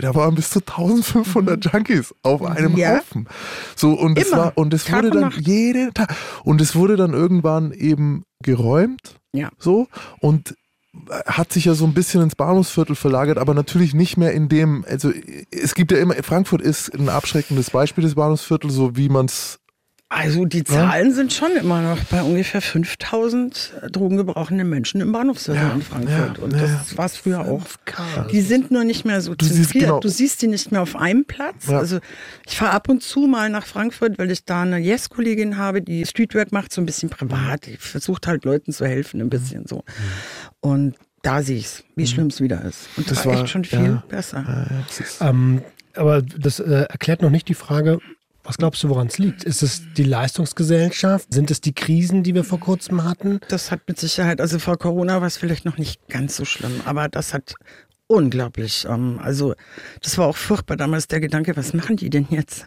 da 0.00 0.14
waren 0.14 0.34
bis 0.34 0.50
zu 0.50 0.60
1500 0.60 1.72
Junkies 1.72 2.14
auf 2.22 2.42
einem 2.42 2.76
ja. 2.76 2.98
Haufen. 2.98 3.26
So 3.74 3.92
und 3.92 4.18
es 4.18 4.30
war 4.32 4.52
und 4.56 4.72
es 4.72 4.90
wurde 4.90 5.10
dann 5.10 5.32
jeden 5.40 5.92
Tag 5.92 6.14
und 6.44 6.60
es 6.60 6.76
wurde 6.76 6.96
dann 6.96 7.12
irgendwann 7.12 7.72
eben 7.72 8.24
geräumt. 8.42 9.16
Ja. 9.32 9.50
So 9.58 9.88
und 10.20 10.54
hat 11.26 11.52
sich 11.52 11.64
ja 11.64 11.74
so 11.74 11.86
ein 11.86 11.94
bisschen 11.94 12.22
ins 12.22 12.36
Bahnhofsviertel 12.36 12.96
verlagert, 12.96 13.38
aber 13.38 13.54
natürlich 13.54 13.94
nicht 13.94 14.16
mehr 14.18 14.32
in 14.32 14.48
dem, 14.48 14.84
also 14.88 15.10
es 15.50 15.74
gibt 15.74 15.90
ja 15.90 15.98
immer, 15.98 16.14
Frankfurt 16.16 16.60
ist 16.60 16.94
ein 16.94 17.08
abschreckendes 17.08 17.70
Beispiel 17.70 18.04
des 18.04 18.14
Bahnhofsviertels, 18.14 18.74
so 18.74 18.96
wie 18.96 19.08
man 19.08 19.26
es 19.26 19.58
also 20.14 20.44
die 20.44 20.62
Zahlen 20.62 21.08
ja? 21.08 21.14
sind 21.14 21.32
schon 21.32 21.52
immer 21.52 21.80
noch 21.80 22.04
bei 22.04 22.22
ungefähr 22.22 22.60
5000 22.60 23.72
drogengebrauchende 23.90 24.64
Menschen 24.64 25.00
im 25.00 25.10
Bahnhofsviertel 25.10 25.62
ja, 25.62 25.72
in 25.72 25.82
Frankfurt. 25.82 26.38
Ja, 26.38 26.44
und 26.44 26.52
das 26.52 26.96
war 26.98 27.06
es 27.06 27.16
früher 27.16 27.40
auch. 27.40 27.62
Die 28.30 28.42
sind 28.42 28.70
nur 28.70 28.84
nicht 28.84 29.06
mehr 29.06 29.22
so 29.22 29.34
du 29.34 29.46
siehst, 29.46 29.72
genau. 29.72 30.00
Du 30.00 30.08
siehst 30.08 30.42
die 30.42 30.48
nicht 30.48 30.70
mehr 30.70 30.82
auf 30.82 30.96
einem 30.96 31.24
Platz. 31.24 31.68
Also 31.68 31.98
ich 32.46 32.56
fahre 32.56 32.72
ab 32.72 32.88
und 32.90 33.02
zu 33.02 33.20
mal 33.20 33.48
nach 33.48 33.64
Frankfurt, 33.64 34.18
weil 34.18 34.30
ich 34.30 34.44
da 34.44 34.62
eine 34.62 34.78
Yes-Kollegin 34.78 35.56
habe, 35.56 35.80
die 35.80 36.04
Streetwork 36.04 36.52
macht, 36.52 36.72
so 36.72 36.82
ein 36.82 36.86
bisschen 36.86 37.08
privat. 37.08 37.66
Die 37.66 37.76
versucht 37.78 38.26
halt 38.26 38.44
Leuten 38.44 38.72
zu 38.72 38.86
helfen, 38.86 39.20
ein 39.20 39.30
bisschen 39.30 39.66
so. 39.66 39.82
Und 40.60 40.94
da 41.22 41.42
sehe 41.42 41.56
ich 41.56 41.66
es, 41.66 41.84
wie 41.96 42.02
mhm. 42.02 42.06
schlimm 42.06 42.26
es 42.26 42.40
wieder 42.40 42.62
ist. 42.64 42.88
Und 42.96 43.10
das, 43.10 43.18
das 43.18 43.26
war 43.26 43.40
echt 43.40 43.48
schon 43.48 43.64
viel 43.64 44.02
besser. 44.08 44.66
Ähm, 45.20 45.62
aber 45.94 46.22
das 46.22 46.60
äh, 46.60 46.86
erklärt 46.88 47.22
noch 47.22 47.30
nicht 47.30 47.48
die 47.48 47.54
Frage, 47.54 47.98
was 48.44 48.58
glaubst 48.58 48.82
du, 48.82 48.88
woran 48.88 49.06
es 49.06 49.18
liegt? 49.18 49.44
Ist 49.44 49.62
es 49.62 49.82
die 49.96 50.04
Leistungsgesellschaft? 50.04 51.32
Sind 51.32 51.50
es 51.50 51.60
die 51.60 51.72
Krisen, 51.72 52.22
die 52.22 52.34
wir 52.34 52.44
vor 52.44 52.60
kurzem 52.60 53.04
hatten? 53.04 53.40
Das 53.48 53.70
hat 53.70 53.80
mit 53.86 53.98
Sicherheit, 53.98 54.40
also 54.40 54.58
vor 54.58 54.78
Corona 54.78 55.20
war 55.20 55.28
es 55.28 55.36
vielleicht 55.36 55.64
noch 55.64 55.78
nicht 55.78 56.08
ganz 56.08 56.36
so 56.36 56.44
schlimm, 56.44 56.80
aber 56.84 57.08
das 57.08 57.34
hat 57.34 57.54
unglaublich. 58.12 58.86
Ähm, 58.88 59.18
also 59.22 59.54
das 60.02 60.18
war 60.18 60.26
auch 60.26 60.36
furchtbar 60.36 60.76
damals 60.76 61.08
der 61.08 61.20
Gedanke, 61.20 61.56
was 61.56 61.72
machen 61.72 61.96
die 61.96 62.10
denn 62.10 62.26
jetzt? 62.30 62.66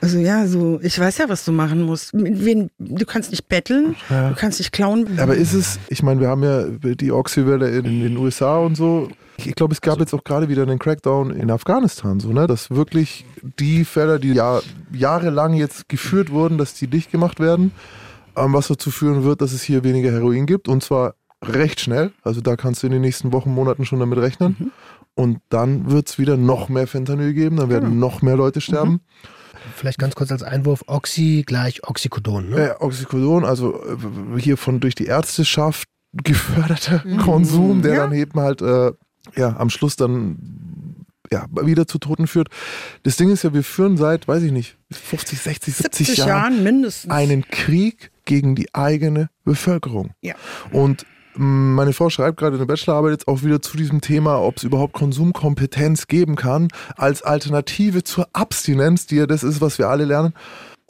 Also 0.00 0.18
ja, 0.18 0.46
so 0.46 0.80
ich 0.82 0.98
weiß 0.98 1.18
ja, 1.18 1.28
was 1.28 1.44
du 1.44 1.52
machen 1.52 1.82
musst. 1.82 2.10
Wen, 2.12 2.70
du 2.78 3.04
kannst 3.04 3.30
nicht 3.30 3.48
betteln, 3.48 3.96
ja. 4.08 4.30
du 4.30 4.34
kannst 4.34 4.58
nicht 4.58 4.72
klauen. 4.72 5.18
Aber 5.18 5.36
ist 5.36 5.52
es, 5.52 5.78
ich 5.88 6.02
meine, 6.02 6.20
wir 6.20 6.28
haben 6.28 6.42
ja 6.42 6.64
die 6.94 7.12
Oxy-Welle 7.12 7.68
in, 7.70 7.84
in 7.84 8.00
den 8.00 8.16
USA 8.16 8.58
und 8.58 8.76
so. 8.76 9.10
Ich 9.46 9.54
glaube, 9.54 9.72
es 9.72 9.80
gab 9.80 9.98
jetzt 9.98 10.14
auch 10.14 10.24
gerade 10.24 10.48
wieder 10.48 10.62
einen 10.62 10.78
Crackdown 10.78 11.30
in 11.30 11.50
Afghanistan, 11.50 12.20
so, 12.20 12.32
ne? 12.32 12.46
Dass 12.46 12.70
wirklich 12.70 13.24
die 13.58 13.84
Fälle, 13.84 14.20
die 14.20 14.32
ja 14.32 14.60
jahrelang 14.92 15.54
jetzt 15.54 15.88
geführt 15.88 16.30
wurden, 16.30 16.58
dass 16.58 16.74
die 16.74 16.86
dicht 16.86 17.10
gemacht 17.10 17.40
werden, 17.40 17.72
ähm, 18.36 18.52
was 18.52 18.68
dazu 18.68 18.90
führen 18.90 19.24
wird, 19.24 19.40
dass 19.40 19.52
es 19.52 19.62
hier 19.62 19.84
weniger 19.84 20.10
Heroin 20.10 20.46
gibt. 20.46 20.68
Und 20.68 20.82
zwar 20.82 21.14
recht 21.42 21.80
schnell. 21.80 22.12
Also 22.22 22.40
da 22.40 22.56
kannst 22.56 22.82
du 22.82 22.86
in 22.86 22.92
den 22.92 23.02
nächsten 23.02 23.32
Wochen, 23.32 23.50
Monaten 23.50 23.84
schon 23.84 24.00
damit 24.00 24.18
rechnen. 24.18 24.56
Mhm. 24.58 24.72
Und 25.14 25.38
dann 25.48 25.90
wird 25.90 26.08
es 26.08 26.18
wieder 26.18 26.36
noch 26.36 26.68
mehr 26.68 26.86
Fentanyl 26.86 27.34
geben, 27.34 27.56
dann 27.56 27.68
werden 27.68 27.90
genau. 27.90 28.06
noch 28.06 28.22
mehr 28.22 28.36
Leute 28.36 28.60
sterben. 28.60 28.92
Mhm. 28.92 29.00
Vielleicht 29.76 29.98
ganz 29.98 30.14
kurz 30.14 30.32
als 30.32 30.42
Einwurf, 30.42 30.84
Oxy 30.86 31.44
gleich 31.46 31.86
Oxycodon. 31.86 32.50
Ne? 32.50 32.68
Ja, 32.68 32.80
Oxycodon, 32.80 33.44
also 33.44 33.82
äh, 33.82 34.40
hier 34.40 34.56
von 34.56 34.80
durch 34.80 34.94
die 34.94 35.06
Ärzteschaft 35.06 35.88
geförderter 36.12 37.02
mhm. 37.04 37.18
Konsum, 37.18 37.82
der 37.82 37.94
ja. 37.94 38.00
dann 38.04 38.12
eben 38.12 38.40
halt 38.40 38.62
äh, 38.62 38.92
ja, 39.36 39.56
am 39.56 39.70
Schluss 39.70 39.96
dann 39.96 40.36
ja, 41.32 41.46
wieder 41.62 41.86
zu 41.86 41.98
Toten 41.98 42.26
führt. 42.26 42.48
Das 43.02 43.16
Ding 43.16 43.30
ist 43.30 43.44
ja, 43.44 43.54
wir 43.54 43.62
führen 43.62 43.96
seit, 43.96 44.26
weiß 44.26 44.42
ich 44.42 44.52
nicht, 44.52 44.76
50, 44.90 45.38
60, 45.38 45.74
70, 45.74 46.06
70 46.06 46.26
Jahren, 46.26 46.62
mindestens 46.64 47.10
einen 47.10 47.46
Krieg 47.46 48.10
gegen 48.24 48.54
die 48.54 48.74
eigene 48.74 49.30
Bevölkerung. 49.44 50.10
Ja. 50.20 50.34
Und 50.72 51.06
mm, 51.36 51.74
meine 51.74 51.92
Frau 51.92 52.10
schreibt 52.10 52.38
gerade 52.38 52.56
eine 52.56 52.66
Bachelorarbeit 52.66 53.12
jetzt 53.12 53.28
auch 53.28 53.42
wieder 53.42 53.62
zu 53.62 53.76
diesem 53.76 54.00
Thema, 54.00 54.40
ob 54.40 54.56
es 54.56 54.64
überhaupt 54.64 54.92
Konsumkompetenz 54.92 56.08
geben 56.08 56.34
kann, 56.34 56.68
als 56.96 57.22
Alternative 57.22 58.02
zur 58.02 58.28
Abstinenz, 58.32 59.06
die 59.06 59.16
ja 59.16 59.26
das 59.26 59.44
ist, 59.44 59.60
was 59.60 59.78
wir 59.78 59.88
alle 59.88 60.04
lernen. 60.04 60.34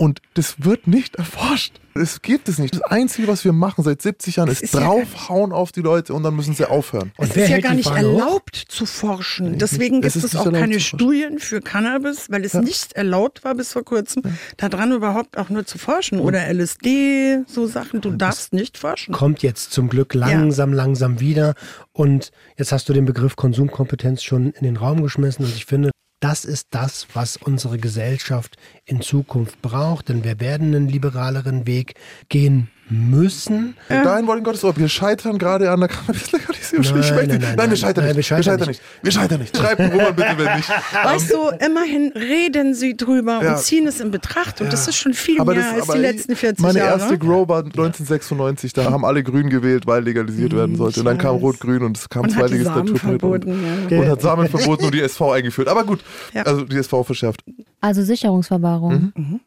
Und 0.00 0.22
das 0.32 0.64
wird 0.64 0.86
nicht 0.86 1.16
erforscht. 1.16 1.78
Es 1.92 2.22
gibt 2.22 2.48
es 2.48 2.58
nicht. 2.58 2.74
Das 2.74 2.80
Einzige, 2.80 3.28
was 3.28 3.44
wir 3.44 3.52
machen 3.52 3.84
seit 3.84 4.00
70 4.00 4.36
Jahren, 4.36 4.48
ist, 4.48 4.62
ist 4.62 4.74
draufhauen 4.74 5.50
ja 5.50 5.56
auf 5.58 5.72
die 5.72 5.82
Leute 5.82 6.14
und 6.14 6.22
dann 6.22 6.34
müssen 6.34 6.54
sie 6.54 6.64
aufhören. 6.64 7.12
Und 7.18 7.28
es 7.28 7.36
ist 7.36 7.50
ja 7.50 7.60
gar 7.60 7.74
nicht 7.74 7.90
erlaubt 7.90 8.56
hoch? 8.56 8.68
zu 8.68 8.86
forschen. 8.86 9.58
Deswegen 9.58 10.00
gibt 10.00 10.16
es, 10.16 10.24
es 10.24 10.34
auch 10.34 10.50
keine 10.50 10.80
Studien 10.80 11.38
für 11.38 11.60
Cannabis, 11.60 12.30
weil 12.30 12.46
es 12.46 12.54
ja. 12.54 12.62
nicht 12.62 12.94
erlaubt 12.94 13.44
war 13.44 13.54
bis 13.54 13.74
vor 13.74 13.84
kurzem, 13.84 14.22
ja. 14.24 14.30
daran 14.56 14.92
überhaupt 14.92 15.36
auch 15.36 15.50
nur 15.50 15.66
zu 15.66 15.76
forschen. 15.76 16.18
Oder 16.20 16.48
LSD, 16.50 17.40
so 17.46 17.66
Sachen. 17.66 18.00
Du 18.00 18.10
darfst 18.12 18.54
nicht 18.54 18.78
forschen. 18.78 19.12
Kommt 19.12 19.42
jetzt 19.42 19.70
zum 19.70 19.90
Glück 19.90 20.14
langsam, 20.14 20.72
langsam 20.72 21.20
wieder. 21.20 21.52
Und 21.92 22.30
jetzt 22.56 22.72
hast 22.72 22.88
du 22.88 22.94
den 22.94 23.04
Begriff 23.04 23.36
Konsumkompetenz 23.36 24.22
schon 24.22 24.52
in 24.52 24.64
den 24.64 24.78
Raum 24.78 25.02
geschmissen. 25.02 25.44
Und 25.44 25.54
ich 25.54 25.66
finde, 25.66 25.90
das 26.20 26.44
ist 26.44 26.68
das, 26.70 27.06
was 27.14 27.36
unsere 27.36 27.78
Gesellschaft 27.78 28.56
in 28.84 29.00
Zukunft 29.00 29.60
braucht, 29.62 30.08
denn 30.08 30.22
wir 30.22 30.38
werden 30.38 30.74
einen 30.74 30.88
liberaleren 30.88 31.66
Weg 31.66 31.94
gehen 32.28 32.70
müssen. 32.90 33.76
Ja. 33.88 34.02
Dahin 34.02 34.26
wollen 34.26 34.42
Gottes 34.42 34.64
Ohr. 34.64 34.76
Wir 34.76 34.88
scheitern 34.88 35.38
gerade 35.38 35.70
an 35.70 35.80
der 35.80 35.88
Kannabis-Legalisierung. 35.88 37.00
Nein, 37.00 37.28
nein, 37.28 37.40
nein, 37.40 37.54
nein, 37.56 37.70
wir 37.70 37.76
scheitern 37.76 38.04
nicht. 38.04 38.16
Wir 38.16 38.22
scheitern 38.42 38.68
nicht. 38.68 38.82
Wir 39.02 39.12
scheitern 39.12 39.40
nicht. 39.40 39.56
Schreibt 39.56 39.80
Roman 39.80 40.14
bitte, 40.14 40.34
wenn 40.36 40.56
nicht. 40.56 40.68
Weißt 41.04 41.32
du, 41.32 41.48
immerhin 41.64 42.12
reden 42.14 42.74
sie 42.74 42.96
drüber 42.96 43.40
ja. 43.42 43.52
und 43.52 43.58
ziehen 43.60 43.86
es 43.86 44.00
in 44.00 44.10
Betracht. 44.10 44.60
Und 44.60 44.66
ja. 44.66 44.70
das 44.72 44.88
ist 44.88 44.96
schon 44.96 45.14
viel 45.14 45.40
aber 45.40 45.54
mehr 45.54 45.72
das, 45.76 45.88
als 45.88 45.96
die 45.96 46.02
letzten 46.02 46.36
40 46.36 46.62
meine 46.62 46.78
Jahre. 46.78 46.90
Meine 46.90 47.02
erste 47.02 47.18
Grow 47.18 47.48
war 47.48 47.64
1996. 47.64 48.72
Da 48.72 48.90
haben 48.90 49.04
alle 49.04 49.22
Grün 49.22 49.50
gewählt, 49.50 49.86
weil 49.86 50.02
legalisiert 50.02 50.52
werden 50.52 50.76
sollte. 50.76 51.00
Und 51.00 51.06
dann 51.06 51.18
kam 51.18 51.36
Rot-Grün 51.36 51.82
und 51.82 51.96
es 51.96 52.08
kam 52.08 52.28
zwei 52.28 52.46
Legislaturen 52.46 53.12
mit. 53.12 53.22
Und, 53.22 53.46
und 53.46 54.08
hat 54.08 54.20
Samen 54.20 54.48
verboten 54.48 54.86
und 54.86 54.94
die 54.94 55.00
SV 55.00 55.32
eingeführt. 55.32 55.68
Aber 55.68 55.84
gut, 55.84 56.00
also 56.44 56.64
die 56.64 56.76
SV 56.76 57.04
verschärft. 57.04 57.42
Also 57.80 58.02
Sicherungsverwahrung. 58.02 59.12
Mhm. 59.14 59.40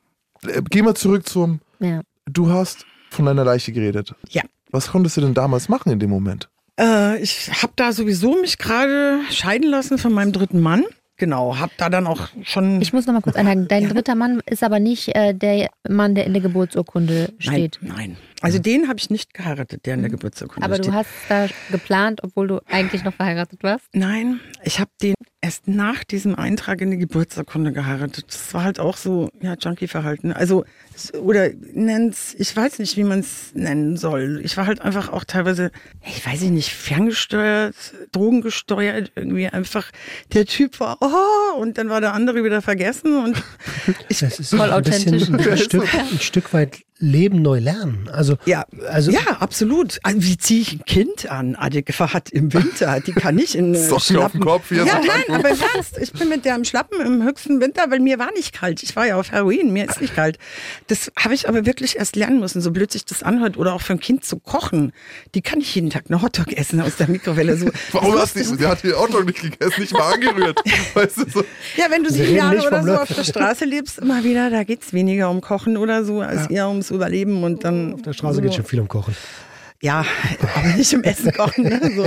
Mhm. 0.47 0.63
Gehen 0.69 0.85
wir 0.85 0.95
zurück 0.95 1.27
zum... 1.27 1.59
Du 2.25 2.49
hast 2.49 2.85
von 3.13 3.25
deiner 3.25 3.43
Leiche 3.43 3.71
geredet. 3.71 4.13
Ja. 4.29 4.43
Was 4.71 4.89
konntest 4.89 5.17
du 5.17 5.21
denn 5.21 5.33
damals 5.33 5.69
machen 5.69 5.91
in 5.91 5.99
dem 5.99 6.09
Moment? 6.09 6.49
Äh, 6.79 7.21
ich 7.21 7.49
habe 7.61 7.73
da 7.75 7.93
sowieso 7.93 8.35
mich 8.41 8.57
gerade 8.57 9.19
scheiden 9.29 9.69
lassen 9.69 9.97
von 9.97 10.11
meinem 10.13 10.31
dritten 10.31 10.59
Mann. 10.59 10.83
Genau, 11.17 11.59
hab 11.59 11.69
da 11.77 11.89
dann 11.89 12.07
auch 12.07 12.29
schon. 12.41 12.81
Ich 12.81 12.91
muss 12.91 13.05
noch 13.05 13.13
mal 13.13 13.21
kurz 13.21 13.35
einhaken. 13.37 13.67
Dein 13.67 13.83
ja. 13.83 13.89
dritter 13.89 14.15
Mann 14.15 14.41
ist 14.45 14.63
aber 14.63 14.79
nicht 14.79 15.15
äh, 15.15 15.33
der 15.33 15.69
Mann, 15.87 16.15
der 16.15 16.25
in 16.25 16.33
der 16.33 16.41
Geburtsurkunde 16.41 17.33
steht. 17.37 17.79
Nein, 17.81 17.95
nein. 17.95 18.17
Also 18.43 18.59
den 18.59 18.89
habe 18.89 18.99
ich 18.99 19.09
nicht 19.09 19.33
geheiratet, 19.33 19.85
der 19.85 19.93
in 19.93 20.01
der 20.01 20.09
mhm. 20.09 20.15
Geburtsurkunde 20.15 20.65
aber 20.65 20.75
steht. 20.75 20.89
Aber 20.89 20.93
du 20.93 20.99
hast 20.99 21.09
da 21.29 21.47
geplant, 21.71 22.19
obwohl 22.23 22.47
du 22.47 22.59
eigentlich 22.69 23.05
noch 23.05 23.13
verheiratet 23.13 23.63
warst? 23.63 23.85
Nein, 23.93 24.41
ich 24.63 24.81
habe 24.81 24.91
den 25.01 25.15
erst 25.39 25.67
nach 25.67 26.03
diesem 26.03 26.35
Eintrag 26.35 26.81
in 26.81 26.91
die 26.91 26.97
Geburtsurkunde 26.97 27.71
geheiratet. 27.71 28.25
Das 28.27 28.53
war 28.53 28.63
halt 28.63 28.79
auch 28.79 28.97
so, 28.97 29.29
ja, 29.41 29.55
Junkie-Verhalten. 29.55 30.33
Also, 30.33 30.65
oder 31.21 31.49
nennt's, 31.73 32.33
ich 32.37 32.55
weiß 32.55 32.79
nicht, 32.79 32.97
wie 32.97 33.03
man 33.03 33.19
es 33.19 33.53
nennen 33.53 33.95
soll. 33.95 34.41
Ich 34.43 34.57
war 34.57 34.67
halt 34.67 34.81
einfach 34.81 35.09
auch 35.09 35.23
teilweise, 35.23 35.71
ich 36.05 36.25
weiß 36.25 36.41
nicht, 36.41 36.73
ferngesteuert, 36.73 37.75
drogengesteuert, 38.11 39.13
irgendwie 39.15 39.47
einfach, 39.47 39.89
der 40.33 40.45
Typ 40.45 40.79
war, 40.81 40.97
oh, 41.01 41.59
und 41.59 41.77
dann 41.77 41.89
war 41.89 42.01
der 42.01 42.13
andere 42.13 42.43
wieder 42.43 42.61
vergessen 42.61 43.23
und 43.23 43.43
ich, 44.09 44.19
das 44.19 44.39
ist 44.39 44.55
voll 44.55 44.71
authentisch. 44.71 45.29
Ein, 45.29 45.39
ein, 45.49 45.57
Stück, 45.57 45.93
ein 45.93 46.19
Stück 46.19 46.53
weit 46.53 46.83
Leben 46.99 47.41
neu 47.41 47.59
lernen. 47.59 48.09
Also, 48.11 48.37
ja, 48.45 48.65
also, 48.87 49.11
ja 49.11 49.37
absolut. 49.39 49.99
Also, 50.03 50.23
wie 50.23 50.37
ziehe 50.37 50.61
ich 50.61 50.73
ein 50.73 50.85
Kind 50.85 51.29
an? 51.29 51.55
Adeka 51.55 52.13
hat 52.13 52.29
im 52.29 52.53
Winter, 52.53 52.99
die 52.99 53.11
kann 53.11 53.35
nicht 53.35 53.55
in 53.55 53.73
äh, 53.73 53.77
Socken 53.77 54.17
auf 54.17 54.31
dem 54.31 54.41
Kopf 54.41 54.69
hier. 54.69 54.85
Ja, 54.85 55.01
so 55.01 55.07
nein, 55.07 55.35
aber 55.35 55.49
ernst, 55.49 55.97
ich 55.97 56.13
bin 56.13 56.29
mit 56.29 56.45
der 56.45 56.55
am 56.55 56.63
Schlappen 56.63 57.01
im 57.01 57.23
höchsten 57.23 57.59
Winter, 57.59 57.89
weil 57.89 57.99
mir 57.99 58.19
war 58.19 58.31
nicht 58.33 58.53
kalt. 58.53 58.83
Ich 58.83 58.95
war 58.95 59.07
ja 59.07 59.17
auf 59.17 59.31
Heroin, 59.31 59.73
mir 59.73 59.89
ist 59.89 60.01
nicht 60.01 60.15
kalt. 60.15 60.37
Das 60.87 61.11
habe 61.17 61.33
ich 61.33 61.49
aber 61.49 61.65
wirklich 61.65 61.97
erst 61.97 62.15
lernen 62.15 62.39
müssen, 62.39 62.61
so 62.61 62.71
blöd 62.71 62.91
sich 62.91 63.05
das 63.05 63.23
anhört. 63.23 63.57
Oder 63.57 63.73
auch 63.73 63.81
für 63.81 63.93
ein 63.93 63.99
Kind 63.99 64.23
zu 64.23 64.39
kochen. 64.39 64.93
Die 65.35 65.41
kann 65.41 65.59
ich 65.59 65.73
jeden 65.75 65.89
Tag 65.89 66.05
eine 66.07 66.21
Hotdog 66.21 66.53
essen 66.53 66.79
aus 66.81 66.97
der 66.97 67.09
Mikrowelle. 67.09 67.57
So, 67.57 67.69
Warum 67.91 68.15
hast 68.15 68.35
du, 68.35 68.55
die 68.55 68.65
hat 68.65 68.83
die 68.83 68.93
Hotdog 68.93 69.25
nicht 69.25 69.41
gegessen, 69.41 69.81
nicht 69.81 69.93
mal 69.93 70.13
angerührt. 70.13 70.59
weißt 70.93 71.17
du, 71.17 71.29
so. 71.29 71.43
Ja, 71.75 71.85
wenn 71.89 72.03
du 72.03 72.11
sieben 72.11 72.35
Jahre 72.35 72.65
oder 72.65 72.83
so 72.83 72.95
auf 72.95 73.13
der 73.13 73.23
Straße 73.23 73.65
lebst, 73.65 73.99
immer 73.99 74.23
wieder, 74.23 74.49
da 74.49 74.63
geht 74.63 74.83
es 74.83 74.93
weniger 74.93 75.29
um 75.29 75.41
Kochen 75.41 75.77
oder 75.77 76.05
so, 76.05 76.21
als 76.21 76.43
ja. 76.43 76.49
eher 76.49 76.69
ums 76.83 76.91
Überleben 76.91 77.43
und 77.43 77.63
dann. 77.63 77.93
Auf 77.93 78.01
der 78.01 78.13
Straße 78.13 78.35
so. 78.35 78.41
geht 78.41 78.53
schon 78.53 78.65
viel 78.65 78.79
um 78.79 78.87
Kochen. 78.87 79.15
Ja, 79.83 80.05
aber 80.55 80.77
nicht 80.77 80.93
im 80.93 81.03
Essen 81.03 81.33
kochen. 81.33 81.65
Ne? 81.65 81.91
So. 81.93 82.05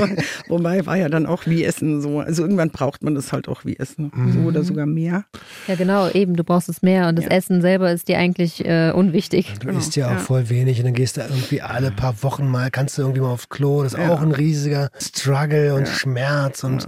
Wobei 0.49 0.87
war 0.87 0.97
ja 0.97 1.11
dann 1.11 1.27
auch 1.27 1.45
wie 1.45 1.62
Essen 1.62 2.01
so. 2.01 2.20
Also 2.20 2.41
irgendwann 2.41 2.70
braucht 2.70 3.03
man 3.03 3.14
das 3.14 3.35
halt 3.35 3.49
auch 3.49 3.66
wie 3.66 3.77
Essen. 3.77 4.11
Mhm. 4.14 4.33
So 4.33 4.39
oder 4.49 4.64
sogar 4.64 4.87
mehr. 4.87 5.27
Ja, 5.68 5.74
genau, 5.74 6.09
eben, 6.09 6.37
du 6.37 6.43
brauchst 6.43 6.70
es 6.70 6.81
mehr 6.81 7.07
und 7.09 7.18
das 7.18 7.27
ja. 7.27 7.33
Essen 7.33 7.61
selber 7.61 7.93
ist 7.93 8.09
dir 8.09 8.16
eigentlich 8.16 8.64
äh, 8.64 8.93
unwichtig. 8.93 9.53
Du 9.61 9.66
genau. 9.66 9.79
isst 9.79 9.95
ja 9.95 10.07
auch 10.07 10.12
ja. 10.12 10.18
voll 10.18 10.49
wenig 10.49 10.79
und 10.79 10.87
dann 10.87 10.95
gehst 10.95 11.18
du 11.18 11.20
irgendwie 11.20 11.61
alle 11.61 11.91
paar 11.91 12.22
Wochen 12.22 12.49
mal, 12.51 12.70
kannst 12.70 12.97
du 12.97 13.03
irgendwie 13.03 13.20
mal 13.20 13.33
aufs 13.33 13.51
Klo. 13.51 13.83
Das 13.83 13.93
ist 13.93 13.99
ja. 13.99 14.09
auch 14.09 14.22
ein 14.22 14.33
riesiger 14.33 14.89
Struggle 14.99 15.74
und 15.74 15.87
Schmerz 15.87 16.64
und 16.64 16.87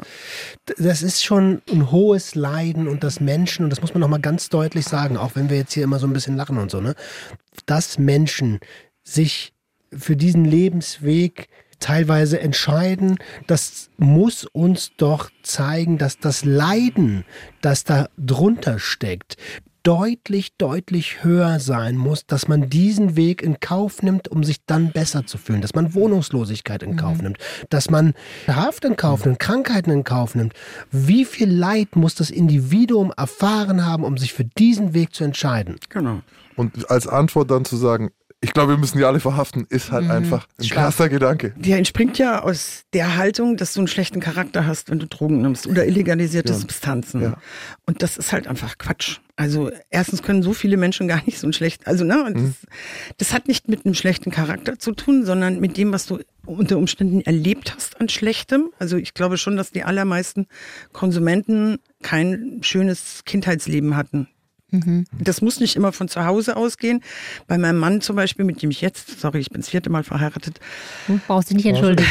das 0.78 1.03
ist 1.03 1.22
schon 1.22 1.61
ein 1.70 1.91
hohes 1.91 2.34
Leiden 2.34 2.89
und 2.89 3.05
das 3.05 3.20
Menschen, 3.20 3.64
und 3.64 3.70
das 3.70 3.82
muss 3.82 3.93
man 3.93 4.01
nochmal 4.01 4.20
ganz 4.20 4.49
deutlich 4.49 4.86
sagen, 4.86 5.18
auch 5.18 5.32
wenn 5.34 5.51
wir 5.51 5.59
jetzt 5.59 5.74
hier 5.74 5.84
immer 5.84 5.99
so 5.99 6.07
ein 6.07 6.14
bisschen 6.14 6.34
lachen 6.34 6.57
und 6.57 6.70
so, 6.70 6.80
ne? 6.80 6.95
Dass 7.66 7.99
Menschen 7.99 8.61
sich 9.05 9.53
für 9.97 10.16
diesen 10.16 10.45
Lebensweg 10.45 11.49
teilweise 11.80 12.41
entscheiden, 12.41 13.18
das 13.47 13.91
muss 13.99 14.45
uns 14.45 14.93
doch 14.97 15.30
zeigen, 15.43 15.99
dass 15.99 16.18
das 16.18 16.45
Leiden, 16.45 17.24
das 17.61 17.84
da 17.84 18.09
drunter 18.16 18.78
steckt, 18.78 19.36
deutlich, 19.89 20.55
deutlich 20.59 21.24
höher 21.24 21.61
sein 21.61 21.97
muss, 21.97 22.26
dass 22.26 22.47
man 22.47 22.68
diesen 22.68 23.16
Weg 23.16 23.43
in 23.43 23.59
Kauf 23.61 24.03
nimmt, 24.03 24.28
um 24.28 24.45
sich 24.45 24.64
dann 24.66 24.93
besser 24.93 25.24
zu 25.24 25.39
fühlen, 25.39 25.62
dass 25.62 25.74
man 25.74 25.95
Wohnungslosigkeit 25.95 26.82
in 26.82 26.97
Kauf 26.97 27.18
mhm. 27.18 27.22
nimmt, 27.22 27.39
dass 27.70 27.89
man 27.89 28.12
Haft 28.47 28.84
in 28.84 28.97
Kauf 28.97 29.24
nimmt, 29.24 29.39
Krankheiten 29.39 29.91
in 29.91 30.05
Kauf 30.05 30.34
nimmt. 30.34 30.53
Wie 30.91 31.24
viel 31.24 31.51
Leid 31.51 31.97
muss 31.97 32.14
das 32.14 32.28
Individuum 32.30 33.14
erfahren 33.16 33.86
haben, 33.86 34.05
um 34.05 34.18
sich 34.18 34.34
für 34.34 34.45
diesen 34.45 34.93
Weg 34.93 35.14
zu 35.14 35.24
entscheiden? 35.24 35.76
Genau. 35.89 36.20
Und 36.57 36.91
als 36.91 37.07
Antwort 37.07 37.51
dann 37.51 37.64
zu 37.64 37.76
sagen, 37.76 38.11
ich 38.41 38.53
glaube, 38.53 38.74
wir 38.74 38.78
müssen 38.78 38.99
die 38.99 39.05
alle 39.05 39.18
verhaften, 39.18 39.66
ist 39.68 39.91
halt 39.91 40.05
mhm. 40.05 40.12
einfach 40.12 40.47
ein 40.61 40.68
krasser 40.68 41.09
Gedanke. 41.09 41.55
Der 41.57 41.76
entspringt 41.76 42.18
ja 42.18 42.43
aus 42.43 42.82
der 42.93 43.16
Haltung, 43.16 43.57
dass 43.57 43.74
du 43.74 43.80
einen 43.80 43.89
schlechten 43.89 44.20
Charakter 44.20 44.64
hast, 44.64 44.91
wenn 44.91 45.01
du 45.01 45.07
Drogen 45.07 45.43
nimmst 45.43 45.66
oder 45.66 45.84
illegalisierte 45.86 46.53
ja. 46.53 46.59
Substanzen. 46.59 47.20
Ja. 47.20 47.36
Und 47.84 48.03
das 48.03 48.16
ist 48.16 48.32
halt 48.32 48.47
einfach 48.47 48.78
Quatsch. 48.78 49.18
Also 49.34 49.72
erstens 49.91 50.22
können 50.22 50.45
so 50.45 50.53
viele 50.53 50.76
Menschen 50.76 51.09
gar 51.09 51.22
nicht 51.26 51.41
so 51.41 51.49
ein 51.49 51.53
schlecht, 51.53 51.86
also 51.89 52.05
ne, 52.05 52.32
mhm. 52.32 52.34
das, 52.34 52.53
das 53.16 53.32
hat 53.32 53.49
nicht 53.49 53.68
mit 53.68 53.84
einem 53.84 53.95
schlechten 53.95 54.30
Charakter 54.30 54.78
zu 54.78 54.93
tun, 54.93 55.24
sondern 55.24 55.59
mit 55.59 55.76
dem, 55.76 55.93
was 55.93 56.07
du 56.07 56.20
unter 56.47 56.78
Umständen 56.78 57.22
erlebt 57.22 57.74
hast 57.74 58.01
an 58.01 58.09
Schlechtem. 58.09 58.70
Also 58.78 58.97
ich 58.97 59.14
glaube 59.14 59.36
schon, 59.36 59.57
dass 59.57 59.72
die 59.72 59.82
allermeisten 59.82 60.47
Konsumenten 60.93 61.78
kein 62.05 62.61
schönes 62.62 63.22
Kindheitsleben 63.24 63.97
hatten 63.97 64.28
Mhm. 64.71 65.07
Das 65.19 65.41
muss 65.41 65.61
nicht 65.61 65.77
immer 65.77 65.93
von 65.93 66.09
zu 66.09 66.25
Hause 66.27 66.57
ausgehen. 66.57 67.01
Bei 67.47 67.57
meinem 67.57 67.79
Mann 67.79 68.01
zum 68.01 68.16
Beispiel, 68.16 68.45
mit 68.45 68.62
dem 68.62 68.71
ich 68.71 68.81
jetzt, 68.83 69.21
sorry, 69.21 69.39
ich 69.39 69.51
bin 69.51 69.62
das 69.62 69.71
vierte 69.71 69.89
Mal 69.89 70.05
verheiratet. 70.05 70.61
Du 71.07 71.19
brauchst 71.27 71.49
dich 71.51 71.57
nicht 71.57 71.66
entschuldigen. 71.66 72.09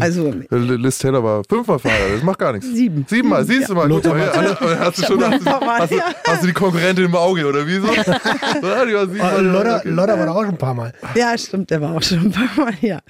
Also, 0.00 0.34
Liz 0.50 0.98
Taylor 0.98 1.22
war 1.22 1.42
fünfmal 1.48 1.78
verheiratet, 1.78 2.16
das 2.16 2.22
macht 2.24 2.38
gar 2.38 2.52
nichts. 2.52 2.66
Sieben. 2.66 3.06
Siebenmal, 3.08 3.44
siehst 3.44 3.68
du 3.68 3.74
mal. 3.74 3.88
Hier, 3.88 4.80
hast, 4.80 4.98
du 4.98 5.04
schon, 5.04 5.22
hast, 5.22 5.92
du, 5.92 6.00
hast 6.26 6.42
du 6.42 6.46
die 6.46 6.52
Konkurrentin 6.52 7.04
im 7.04 7.14
Auge, 7.14 7.46
oder 7.46 7.66
wieso? 7.66 7.86
ja, 7.94 8.84
die 8.84 8.94
war 8.94 9.06
siebenmal. 9.06 9.36
Oh, 9.36 9.40
Lodder, 9.40 9.82
Lodder 9.84 10.18
war 10.18 10.26
doch 10.26 10.36
auch 10.36 10.44
schon 10.44 10.54
ein 10.54 10.58
paar 10.58 10.74
Mal. 10.74 10.92
Ja, 11.14 11.38
stimmt, 11.38 11.70
der 11.70 11.80
war 11.80 11.96
auch 11.96 12.02
schon 12.02 12.18
ein 12.18 12.32
paar 12.32 12.50
Mal, 12.56 12.74
ja. 12.80 13.00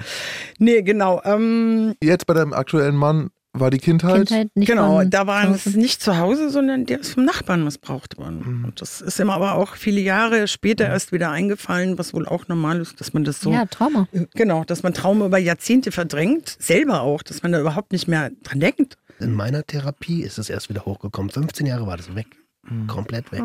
Nee, 0.59 0.83
genau. 0.83 1.23
Ähm, 1.25 1.95
jetzt 2.03 2.27
bei 2.27 2.35
deinem 2.35 2.53
aktuellen 2.53 2.97
Mann 2.97 3.31
war 3.55 3.71
die 3.71 3.79
Kindheit? 3.79 4.29
Kindheit 4.29 4.51
genau, 4.57 5.05
da 5.05 5.27
war 5.27 5.49
es 5.49 5.67
nicht 5.77 6.03
zu 6.03 6.19
Hause, 6.19 6.51
sondern 6.51 6.87
der 6.87 7.01
ist 7.01 7.15
vom 7.15 7.25
Nachbarn 7.25 7.63
missbraucht 7.63 8.19
worden. 8.19 8.43
Mhm. 8.45 8.65
Und 8.65 8.81
das 8.81 9.01
ist 9.01 9.21
ihm 9.21 9.31
aber 9.31 9.55
auch 9.55 9.77
viele 9.77 10.01
Jahre 10.01 10.49
später 10.49 10.87
erst 10.89 11.13
wieder 11.13 11.31
eingefallen, 11.31 11.97
was 11.97 12.13
wohl 12.13 12.27
auch 12.27 12.49
normal 12.49 12.81
ist, 12.81 13.01
dass 13.01 13.13
man 13.13 13.23
das 13.23 13.41
so. 13.41 13.53
Ja, 13.53 13.67
Trauma. 13.67 14.09
Genau, 14.35 14.65
dass 14.65 14.83
man 14.83 14.93
Trauma 14.93 15.27
über 15.27 15.39
Jahrzehnte 15.39 15.93
verdrängt, 15.93 16.57
selber 16.59 17.03
auch, 17.03 17.23
dass 17.23 17.43
man 17.43 17.53
da 17.53 17.61
überhaupt 17.61 17.93
nicht 17.93 18.09
mehr 18.09 18.31
dran 18.43 18.59
denkt. 18.59 18.99
In 19.21 19.33
meiner 19.33 19.65
Therapie 19.65 20.23
ist 20.23 20.39
es 20.39 20.51
erst 20.51 20.69
wieder 20.69 20.85
hochgekommen. 20.85 21.31
15 21.31 21.67
Jahre 21.67 21.87
war 21.87 21.97
das 21.97 22.15
weg. 22.15 22.27
Mhm. 22.69 22.89
Komplett 22.89 23.31
weg. 23.31 23.45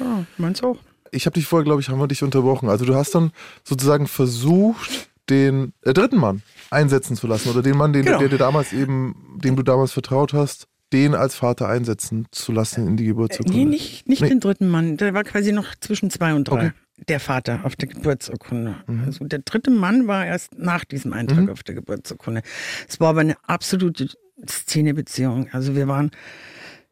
Ja, 0.00 0.04
ja 0.04 0.24
meinst 0.38 0.64
auch. 0.64 0.78
Ich 1.12 1.26
habe 1.26 1.34
dich 1.34 1.46
vorher, 1.46 1.64
glaube 1.64 1.80
ich, 1.80 1.88
haben 1.88 1.98
wir 1.98 2.08
dich 2.08 2.22
unterbrochen. 2.22 2.68
Also 2.68 2.84
du 2.84 2.94
hast 2.94 3.14
dann 3.14 3.32
sozusagen 3.64 4.06
versucht, 4.06 5.09
den 5.30 5.72
äh, 5.82 5.92
dritten 5.92 6.18
Mann 6.18 6.42
einsetzen 6.70 7.16
zu 7.16 7.26
lassen 7.26 7.50
oder 7.50 7.62
den 7.62 7.76
Mann, 7.76 7.92
den, 7.92 8.04
genau. 8.04 8.18
der 8.18 8.28
dir 8.28 8.38
damals 8.38 8.72
eben, 8.72 9.38
dem 9.42 9.56
du 9.56 9.62
damals 9.62 9.92
vertraut 9.92 10.32
hast, 10.32 10.66
den 10.92 11.14
als 11.14 11.36
Vater 11.36 11.68
einsetzen 11.68 12.26
zu 12.32 12.52
lassen 12.52 12.86
in 12.86 12.96
die 12.96 13.04
Geburtsurkunde. 13.04 13.56
Nee, 13.56 13.64
nicht, 13.64 14.08
nicht 14.08 14.22
nee. 14.22 14.28
den 14.28 14.40
dritten 14.40 14.68
Mann. 14.68 14.96
Der 14.96 15.14
war 15.14 15.24
quasi 15.24 15.52
noch 15.52 15.74
zwischen 15.80 16.10
zwei 16.10 16.34
und 16.34 16.48
drei. 16.48 16.66
Okay. 16.66 16.72
Der 17.08 17.20
Vater 17.20 17.60
auf 17.64 17.76
der 17.76 17.88
Geburtsurkunde. 17.88 18.76
Mhm. 18.86 19.04
Also 19.06 19.24
der 19.24 19.38
dritte 19.38 19.70
Mann 19.70 20.06
war 20.06 20.26
erst 20.26 20.58
nach 20.58 20.84
diesem 20.84 21.12
Eintrag 21.12 21.44
mhm. 21.44 21.50
auf 21.50 21.62
der 21.62 21.74
Geburtsurkunde. 21.76 22.42
Es 22.88 23.00
war 23.00 23.10
aber 23.10 23.20
eine 23.20 23.36
absolute 23.46 24.08
Szenebeziehung. 24.46 25.48
Also 25.52 25.74
wir 25.76 25.88
waren 25.88 26.10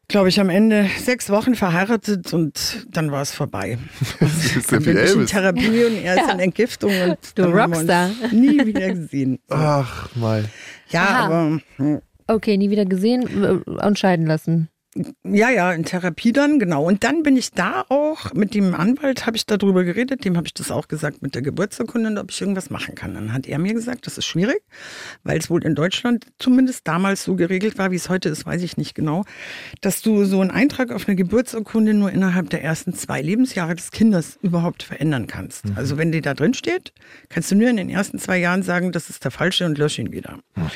glaube 0.09 0.27
ich, 0.27 0.39
am 0.39 0.49
Ende 0.49 0.89
sechs 0.97 1.29
Wochen 1.29 1.55
verheiratet 1.55 2.33
und 2.33 2.85
dann 2.89 3.11
war 3.11 3.21
es 3.21 3.31
vorbei. 3.31 3.77
das 4.19 4.57
ist 4.57 4.71
dann 4.71 4.83
bin 4.83 4.97
ich 4.97 5.13
in 5.13 5.25
Therapie 5.25 5.85
und 5.85 6.03
er 6.03 6.15
ist 6.15 6.27
ja. 6.27 6.33
in 6.33 6.39
Entgiftung 6.39 6.91
und 7.01 7.17
du 7.35 7.43
Rockstar. 7.43 8.09
nie 8.31 8.65
wieder 8.65 8.93
gesehen. 8.93 9.39
Ach 9.49 10.13
mal. 10.15 10.45
Ja, 10.89 11.03
Aha. 11.03 11.25
aber. 11.25 11.59
Hm. 11.77 12.01
Okay, 12.27 12.57
nie 12.57 12.69
wieder 12.69 12.85
gesehen 12.85 13.63
und 13.63 13.97
scheiden 13.97 14.27
lassen. 14.27 14.69
Ja, 15.23 15.51
ja, 15.51 15.71
in 15.71 15.85
Therapie 15.85 16.33
dann, 16.33 16.57
genau. 16.57 16.83
Und 16.83 17.03
dann 17.03 17.21
bin 17.21 17.37
ich 17.37 17.51
da 17.51 17.85
auch, 17.89 18.33
mit 18.33 18.55
dem 18.55 18.73
Anwalt 18.73 19.27
habe 19.27 19.37
ich 19.37 19.45
darüber 19.45 19.83
geredet, 19.83 20.25
dem 20.25 20.35
habe 20.35 20.47
ich 20.47 20.53
das 20.55 20.71
auch 20.71 20.87
gesagt 20.87 21.21
mit 21.21 21.35
der 21.35 21.43
Geburtsurkunde, 21.43 22.19
ob 22.19 22.31
ich 22.31 22.41
irgendwas 22.41 22.71
machen 22.71 22.95
kann. 22.95 23.13
Dann 23.13 23.31
hat 23.31 23.45
er 23.45 23.59
mir 23.59 23.75
gesagt, 23.75 24.07
das 24.07 24.17
ist 24.17 24.25
schwierig, 24.25 24.63
weil 25.23 25.37
es 25.37 25.51
wohl 25.51 25.63
in 25.63 25.75
Deutschland 25.75 26.25
zumindest 26.39 26.87
damals 26.87 27.23
so 27.23 27.35
geregelt 27.35 27.77
war, 27.77 27.91
wie 27.91 27.97
es 27.97 28.09
heute 28.09 28.29
ist, 28.29 28.47
weiß 28.47 28.63
ich 28.63 28.77
nicht 28.77 28.95
genau, 28.95 29.25
dass 29.81 30.01
du 30.01 30.25
so 30.25 30.41
einen 30.41 30.49
Eintrag 30.49 30.91
auf 30.91 31.07
eine 31.07 31.15
Geburtsurkunde 31.15 31.93
nur 31.93 32.11
innerhalb 32.11 32.49
der 32.49 32.63
ersten 32.63 32.95
zwei 32.95 33.21
Lebensjahre 33.21 33.75
des 33.75 33.91
Kindes 33.91 34.39
überhaupt 34.41 34.81
verändern 34.81 35.27
kannst. 35.27 35.65
Mhm. 35.65 35.73
Also 35.77 35.97
wenn 35.97 36.11
die 36.11 36.21
da 36.21 36.33
drin 36.33 36.55
steht, 36.55 36.93
kannst 37.29 37.51
du 37.51 37.55
nur 37.55 37.69
in 37.69 37.77
den 37.77 37.89
ersten 37.91 38.17
zwei 38.17 38.39
Jahren 38.39 38.63
sagen, 38.63 38.91
das 38.91 39.11
ist 39.11 39.23
der 39.23 39.31
falsche 39.31 39.67
und 39.67 39.77
lösche 39.77 40.01
ihn 40.01 40.11
wieder. 40.11 40.39
Mhm. 40.55 40.71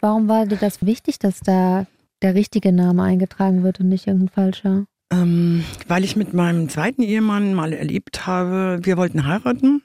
Warum 0.00 0.28
war 0.28 0.46
dir 0.46 0.56
das 0.56 0.86
wichtig, 0.86 1.18
dass 1.18 1.40
da 1.40 1.86
der 2.22 2.34
richtige 2.34 2.72
Name 2.72 3.02
eingetragen 3.02 3.62
wird 3.62 3.80
und 3.80 3.88
nicht 3.88 4.06
irgendein 4.06 4.28
falscher? 4.28 4.86
Ähm, 5.12 5.64
weil 5.88 6.04
ich 6.04 6.16
mit 6.16 6.34
meinem 6.34 6.68
zweiten 6.68 7.02
Ehemann 7.02 7.54
mal 7.54 7.72
erlebt 7.72 8.26
habe, 8.26 8.78
wir 8.82 8.96
wollten 8.96 9.26
heiraten. 9.26 9.82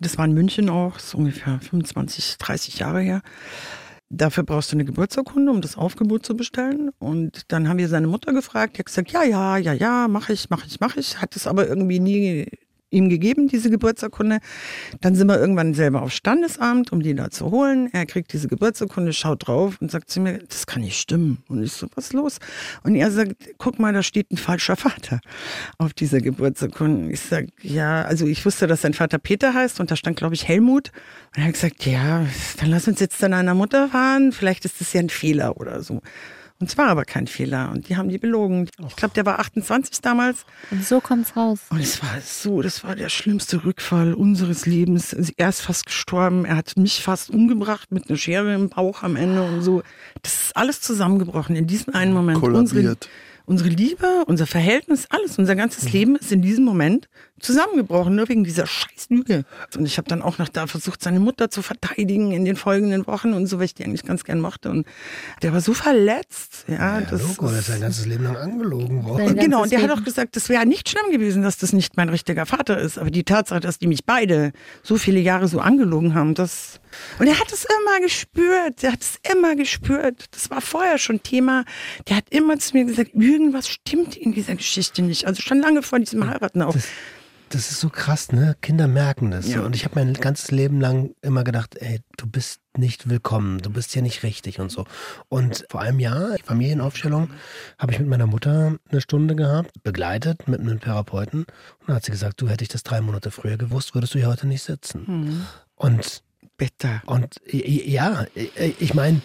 Das 0.00 0.18
war 0.18 0.24
in 0.24 0.32
München 0.32 0.70
auch, 0.70 0.96
ist 0.96 1.14
ungefähr 1.14 1.58
25, 1.60 2.38
30 2.38 2.78
Jahre 2.78 3.00
her. 3.00 3.22
Dafür 4.10 4.44
brauchst 4.44 4.72
du 4.72 4.76
eine 4.76 4.86
Geburtsurkunde, 4.86 5.52
um 5.52 5.60
das 5.60 5.76
Aufgebot 5.76 6.24
zu 6.24 6.36
bestellen. 6.36 6.90
Und 6.98 7.52
dann 7.52 7.68
haben 7.68 7.78
wir 7.78 7.88
seine 7.88 8.06
Mutter 8.06 8.32
gefragt, 8.32 8.76
die 8.76 8.78
hat 8.78 8.86
gesagt, 8.86 9.10
ja, 9.10 9.22
ja, 9.22 9.58
ja, 9.58 9.72
ja, 9.74 10.08
mache 10.08 10.32
ich, 10.32 10.48
mache 10.48 10.66
ich, 10.66 10.80
mache 10.80 11.00
ich. 11.00 11.20
Hat 11.20 11.36
es 11.36 11.46
aber 11.46 11.68
irgendwie 11.68 12.00
nie 12.00 12.46
ihm 12.90 13.08
gegeben, 13.08 13.48
diese 13.48 13.70
Geburtsurkunde. 13.70 14.38
Dann 15.00 15.14
sind 15.14 15.26
wir 15.26 15.38
irgendwann 15.38 15.74
selber 15.74 16.02
aufs 16.02 16.14
Standesamt, 16.14 16.92
um 16.92 17.02
die 17.02 17.14
da 17.14 17.30
zu 17.30 17.50
holen. 17.50 17.90
Er 17.92 18.06
kriegt 18.06 18.32
diese 18.32 18.48
Geburtsurkunde, 18.48 19.12
schaut 19.12 19.46
drauf 19.46 19.76
und 19.80 19.90
sagt 19.90 20.10
zu 20.10 20.20
mir, 20.20 20.38
das 20.38 20.66
kann 20.66 20.82
nicht 20.82 20.98
stimmen. 20.98 21.38
Und 21.48 21.62
ich 21.62 21.72
so, 21.72 21.86
was 21.94 22.06
ist 22.06 22.12
los? 22.12 22.38
Und 22.82 22.94
er 22.94 23.10
sagt, 23.10 23.34
guck 23.58 23.78
mal, 23.78 23.92
da 23.92 24.02
steht 24.02 24.30
ein 24.30 24.36
falscher 24.36 24.76
Vater 24.76 25.20
auf 25.78 25.92
dieser 25.92 26.20
Geburtsurkunde. 26.20 27.12
Ich 27.12 27.20
sag, 27.20 27.46
ja, 27.62 28.02
also 28.02 28.26
ich 28.26 28.44
wusste, 28.44 28.66
dass 28.66 28.82
sein 28.82 28.94
Vater 28.94 29.18
Peter 29.18 29.54
heißt 29.54 29.80
und 29.80 29.90
da 29.90 29.96
stand, 29.96 30.16
glaube 30.16 30.34
ich, 30.34 30.48
Helmut. 30.48 30.90
Und 31.34 31.42
er 31.42 31.46
hat 31.46 31.54
gesagt, 31.54 31.86
ja, 31.86 32.26
dann 32.58 32.70
lass 32.70 32.88
uns 32.88 33.00
jetzt 33.00 33.18
zu 33.18 33.28
deiner 33.28 33.54
Mutter 33.54 33.88
fahren. 33.88 34.32
Vielleicht 34.32 34.64
ist 34.64 34.80
das 34.80 34.92
ja 34.92 35.00
ein 35.00 35.10
Fehler 35.10 35.58
oder 35.58 35.82
so. 35.82 36.00
Und 36.60 36.68
es 36.68 36.76
war 36.76 36.88
aber 36.88 37.04
kein 37.04 37.28
Fehler. 37.28 37.70
Und 37.70 37.88
die 37.88 37.96
haben 37.96 38.08
die 38.08 38.18
belogen. 38.18 38.68
Ich 38.88 38.96
glaube, 38.96 39.14
der 39.14 39.24
war 39.24 39.38
28 39.38 40.00
damals. 40.00 40.44
Und 40.72 40.84
so 40.84 41.00
kommt's 41.00 41.36
raus. 41.36 41.60
Und 41.70 41.80
es 41.80 42.02
war 42.02 42.20
so, 42.20 42.62
das 42.62 42.82
war 42.82 42.96
der 42.96 43.08
schlimmste 43.08 43.64
Rückfall 43.64 44.12
unseres 44.12 44.66
Lebens. 44.66 45.12
Er 45.36 45.50
ist 45.50 45.60
fast 45.60 45.86
gestorben. 45.86 46.44
Er 46.44 46.56
hat 46.56 46.76
mich 46.76 47.02
fast 47.02 47.30
umgebracht 47.30 47.92
mit 47.92 48.08
einer 48.08 48.18
Schere 48.18 48.54
im 48.54 48.70
Bauch 48.70 49.04
am 49.04 49.14
Ende 49.14 49.42
und 49.42 49.62
so. 49.62 49.82
Das 50.22 50.34
ist 50.34 50.56
alles 50.56 50.80
zusammengebrochen 50.80 51.54
in 51.54 51.68
diesem 51.68 51.94
einen 51.94 52.12
Moment. 52.12 52.40
Kollabiert. 52.40 52.60
Unsere, 52.60 52.96
unsere 53.48 53.70
Liebe, 53.70 54.24
unser 54.26 54.46
Verhältnis, 54.46 55.06
alles, 55.08 55.38
unser 55.38 55.56
ganzes 55.56 55.84
mhm. 55.84 55.90
Leben 55.90 56.16
ist 56.16 56.30
in 56.30 56.42
diesem 56.42 56.64
Moment 56.64 57.08
zusammengebrochen, 57.40 58.14
nur 58.14 58.28
wegen 58.28 58.44
dieser 58.44 58.66
scheiß 58.66 59.08
Lüge. 59.08 59.44
Und 59.76 59.86
ich 59.86 59.96
habe 59.96 60.08
dann 60.08 60.22
auch 60.22 60.38
noch 60.38 60.48
da 60.48 60.66
versucht, 60.66 61.02
seine 61.02 61.20
Mutter 61.20 61.50
zu 61.50 61.62
verteidigen 61.62 62.32
in 62.32 62.44
den 62.44 62.56
folgenden 62.56 63.06
Wochen 63.06 63.32
und 63.32 63.46
so, 63.46 63.58
weil 63.58 63.66
ich 63.66 63.74
die 63.74 63.84
eigentlich 63.84 64.04
ganz 64.04 64.24
gern 64.24 64.40
mochte. 64.40 64.70
Und 64.70 64.86
der 65.42 65.52
war 65.52 65.60
so 65.60 65.72
verletzt. 65.72 66.64
Ja, 66.68 67.00
ja 67.00 67.00
das 67.00 67.22
Logo, 67.22 67.48
ist 67.48 67.68
sein 67.68 67.80
ganzes 67.80 68.06
Leben 68.06 68.24
lang 68.24 68.36
angelogen 68.36 69.04
worden. 69.04 69.36
Genau, 69.36 69.62
und 69.62 69.72
der 69.72 69.78
Leben. 69.78 69.92
hat 69.92 69.98
auch 69.98 70.04
gesagt, 70.04 70.36
das 70.36 70.48
wäre 70.48 70.66
nicht 70.66 70.88
schlimm 70.88 71.10
gewesen, 71.10 71.42
dass 71.42 71.56
das 71.56 71.72
nicht 71.72 71.96
mein 71.96 72.10
richtiger 72.10 72.44
Vater 72.44 72.78
ist. 72.78 72.98
Aber 72.98 73.10
die 73.10 73.24
Tatsache, 73.24 73.60
dass 73.60 73.78
die 73.78 73.86
mich 73.86 74.04
beide 74.04 74.52
so 74.82 74.96
viele 74.96 75.20
Jahre 75.20 75.48
so 75.48 75.60
angelogen 75.60 76.14
haben, 76.14 76.34
das. 76.34 76.80
Und 77.18 77.26
er 77.26 77.38
hat 77.38 77.52
es 77.52 77.64
immer 77.64 78.00
gespürt. 78.00 78.82
Er 78.82 78.92
hat 78.92 79.02
es 79.02 79.18
immer 79.32 79.56
gespürt. 79.56 80.26
Das 80.30 80.50
war 80.50 80.60
vorher 80.60 80.98
schon 80.98 81.22
Thema. 81.22 81.64
Der 82.08 82.16
hat 82.16 82.26
immer 82.30 82.58
zu 82.58 82.76
mir 82.76 82.84
gesagt, 82.84 83.10
irgendwas 83.14 83.68
stimmt 83.68 84.16
in 84.16 84.32
dieser 84.32 84.54
Geschichte 84.54 85.02
nicht. 85.02 85.26
Also 85.26 85.42
schon 85.42 85.60
lange 85.60 85.82
vor 85.82 85.98
diesem 85.98 86.28
Heiraten 86.28 86.62
auch. 86.62 86.74
Das 86.74 86.88
das 87.50 87.70
ist 87.70 87.80
so 87.80 87.88
krass, 87.88 88.32
ne? 88.32 88.56
Kinder 88.60 88.88
merken 88.88 89.30
das. 89.30 89.48
Ja. 89.48 89.62
Und 89.62 89.74
ich 89.74 89.84
habe 89.84 89.94
mein 89.96 90.12
ganzes 90.14 90.50
Leben 90.50 90.80
lang 90.80 91.14
immer 91.22 91.44
gedacht, 91.44 91.76
ey, 91.78 92.00
du 92.16 92.26
bist 92.26 92.60
nicht 92.76 93.08
willkommen, 93.08 93.58
du 93.58 93.70
bist 93.70 93.92
hier 93.92 94.02
nicht 94.02 94.22
richtig 94.22 94.60
und 94.60 94.70
so. 94.70 94.84
Und 95.28 95.64
vor 95.70 95.80
einem 95.80 95.98
Jahr, 95.98 96.36
Familienaufstellung, 96.44 97.30
habe 97.78 97.92
ich 97.92 97.98
mit 97.98 98.08
meiner 98.08 98.26
Mutter 98.26 98.76
eine 98.90 99.00
Stunde 99.00 99.34
gehabt, 99.34 99.82
begleitet 99.82 100.46
mit 100.46 100.60
einem 100.60 100.80
Therapeuten. 100.80 101.40
Und 101.80 101.88
dann 101.88 101.96
hat 101.96 102.04
sie 102.04 102.12
gesagt, 102.12 102.40
du 102.40 102.48
hätte 102.48 102.64
ich 102.64 102.68
das 102.68 102.82
drei 102.82 103.00
Monate 103.00 103.30
früher 103.30 103.56
gewusst, 103.56 103.94
würdest 103.94 104.14
du 104.14 104.18
hier 104.18 104.28
heute 104.28 104.46
nicht 104.46 104.62
sitzen. 104.62 105.04
Mhm. 105.06 105.46
Und 105.74 106.22
bitte. 106.58 107.00
Und 107.06 107.36
ja, 107.46 108.26
ich 108.78 108.92
meine, 108.92 109.22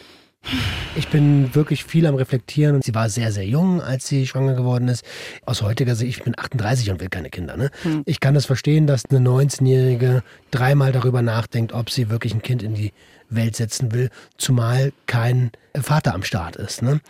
ich 0.96 1.08
bin 1.08 1.54
wirklich 1.56 1.84
viel 1.84 2.06
am 2.06 2.16
Reflektieren 2.16 2.76
und 2.76 2.84
sie 2.84 2.94
war 2.94 3.10
sehr, 3.10 3.32
sehr 3.32 3.46
jung, 3.46 3.82
als 3.82 4.08
sie 4.08 4.28
schwanger 4.28 4.54
geworden 4.54 4.88
ist. 4.88 5.04
Aus 5.46 5.62
heutiger 5.62 5.96
Sicht, 5.96 6.18
ich 6.20 6.24
bin 6.24 6.38
38 6.38 6.92
und 6.92 7.02
will 7.02 7.10
keine 7.10 7.30
Kinder. 7.30 7.58
Ne? 7.58 7.72
Hm. 7.82 8.04
Ich 8.06 8.20
kann 8.20 8.34
das 8.34 8.46
verstehen, 8.46 8.88
dass 8.88 9.06
eine 9.06 9.20
19-Jährige 9.28 10.24
dreimal 10.52 10.92
darüber 10.92 11.22
nachdenkt, 11.22 11.74
ob 11.74 11.90
sie 11.90 12.10
wirklich 12.10 12.34
ein 12.34 12.42
Kind 12.42 12.62
in 12.64 12.76
die 12.76 12.94
Welt 13.30 13.56
setzen 13.56 13.92
will, 13.92 14.10
zumal 14.38 14.94
kein 15.08 15.52
Vater 15.76 16.14
am 16.14 16.24
Start 16.24 16.56
ist. 16.56 16.82
Ne? 16.82 17.02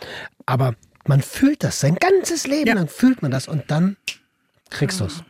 Aber 0.46 0.74
man 1.06 1.20
fühlt 1.20 1.62
das, 1.64 1.80
sein 1.80 1.96
ganzes 1.96 2.46
Leben 2.46 2.68
ja. 2.68 2.74
lang 2.74 2.88
fühlt 2.88 3.20
man 3.20 3.30
das 3.30 3.48
und 3.48 3.64
dann 3.70 3.96
kriegst 4.70 5.00
du 5.00 5.04
es. 5.04 5.22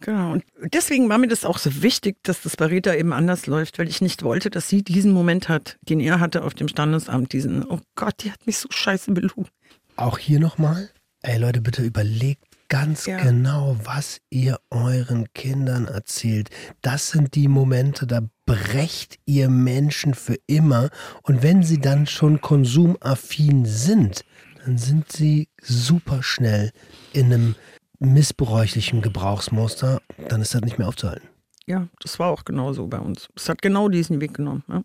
Genau. 0.00 0.32
Und 0.32 0.44
deswegen 0.72 1.08
war 1.08 1.18
mir 1.18 1.28
das 1.28 1.44
auch 1.44 1.58
so 1.58 1.82
wichtig, 1.82 2.16
dass 2.22 2.42
das 2.42 2.56
bei 2.56 2.66
Rita 2.66 2.94
eben 2.94 3.12
anders 3.12 3.46
läuft, 3.46 3.78
weil 3.78 3.88
ich 3.88 4.00
nicht 4.00 4.22
wollte, 4.22 4.50
dass 4.50 4.68
sie 4.68 4.82
diesen 4.82 5.12
Moment 5.12 5.48
hat, 5.48 5.78
den 5.82 6.00
er 6.00 6.20
hatte 6.20 6.44
auf 6.44 6.54
dem 6.54 6.68
Standesamt, 6.68 7.32
diesen, 7.32 7.64
oh 7.64 7.80
Gott, 7.94 8.14
die 8.22 8.32
hat 8.32 8.46
mich 8.46 8.58
so 8.58 8.68
scheiße 8.70 9.12
belogen. 9.12 9.48
Auch 9.96 10.18
hier 10.18 10.40
nochmal, 10.40 10.90
ey 11.22 11.38
Leute, 11.38 11.60
bitte 11.60 11.82
überlegt 11.82 12.44
ganz 12.68 13.06
ja. 13.06 13.18
genau, 13.22 13.76
was 13.84 14.20
ihr 14.30 14.58
euren 14.70 15.32
Kindern 15.34 15.86
erzählt. 15.86 16.50
Das 16.82 17.10
sind 17.10 17.34
die 17.34 17.48
Momente, 17.48 18.06
da 18.06 18.22
brecht 18.44 19.18
ihr 19.24 19.48
Menschen 19.48 20.14
für 20.14 20.36
immer. 20.46 20.90
Und 21.22 21.42
wenn 21.42 21.62
sie 21.62 21.80
dann 21.80 22.06
schon 22.06 22.40
konsumaffin 22.40 23.64
sind, 23.64 24.24
dann 24.64 24.78
sind 24.78 25.12
sie 25.12 25.48
super 25.62 26.22
schnell 26.22 26.72
in 27.12 27.26
einem 27.26 27.54
missbräuchlichem 27.98 29.02
Gebrauchsmuster, 29.02 30.00
dann 30.28 30.40
ist 30.40 30.54
das 30.54 30.62
nicht 30.62 30.78
mehr 30.78 30.88
aufzuhalten. 30.88 31.28
Ja, 31.66 31.88
das 32.00 32.18
war 32.18 32.30
auch 32.30 32.44
genau 32.44 32.72
so 32.72 32.86
bei 32.86 32.98
uns. 32.98 33.28
Es 33.34 33.48
hat 33.48 33.60
genau 33.60 33.88
diesen 33.88 34.20
Weg 34.20 34.34
genommen. 34.34 34.62
Ja. 34.68 34.82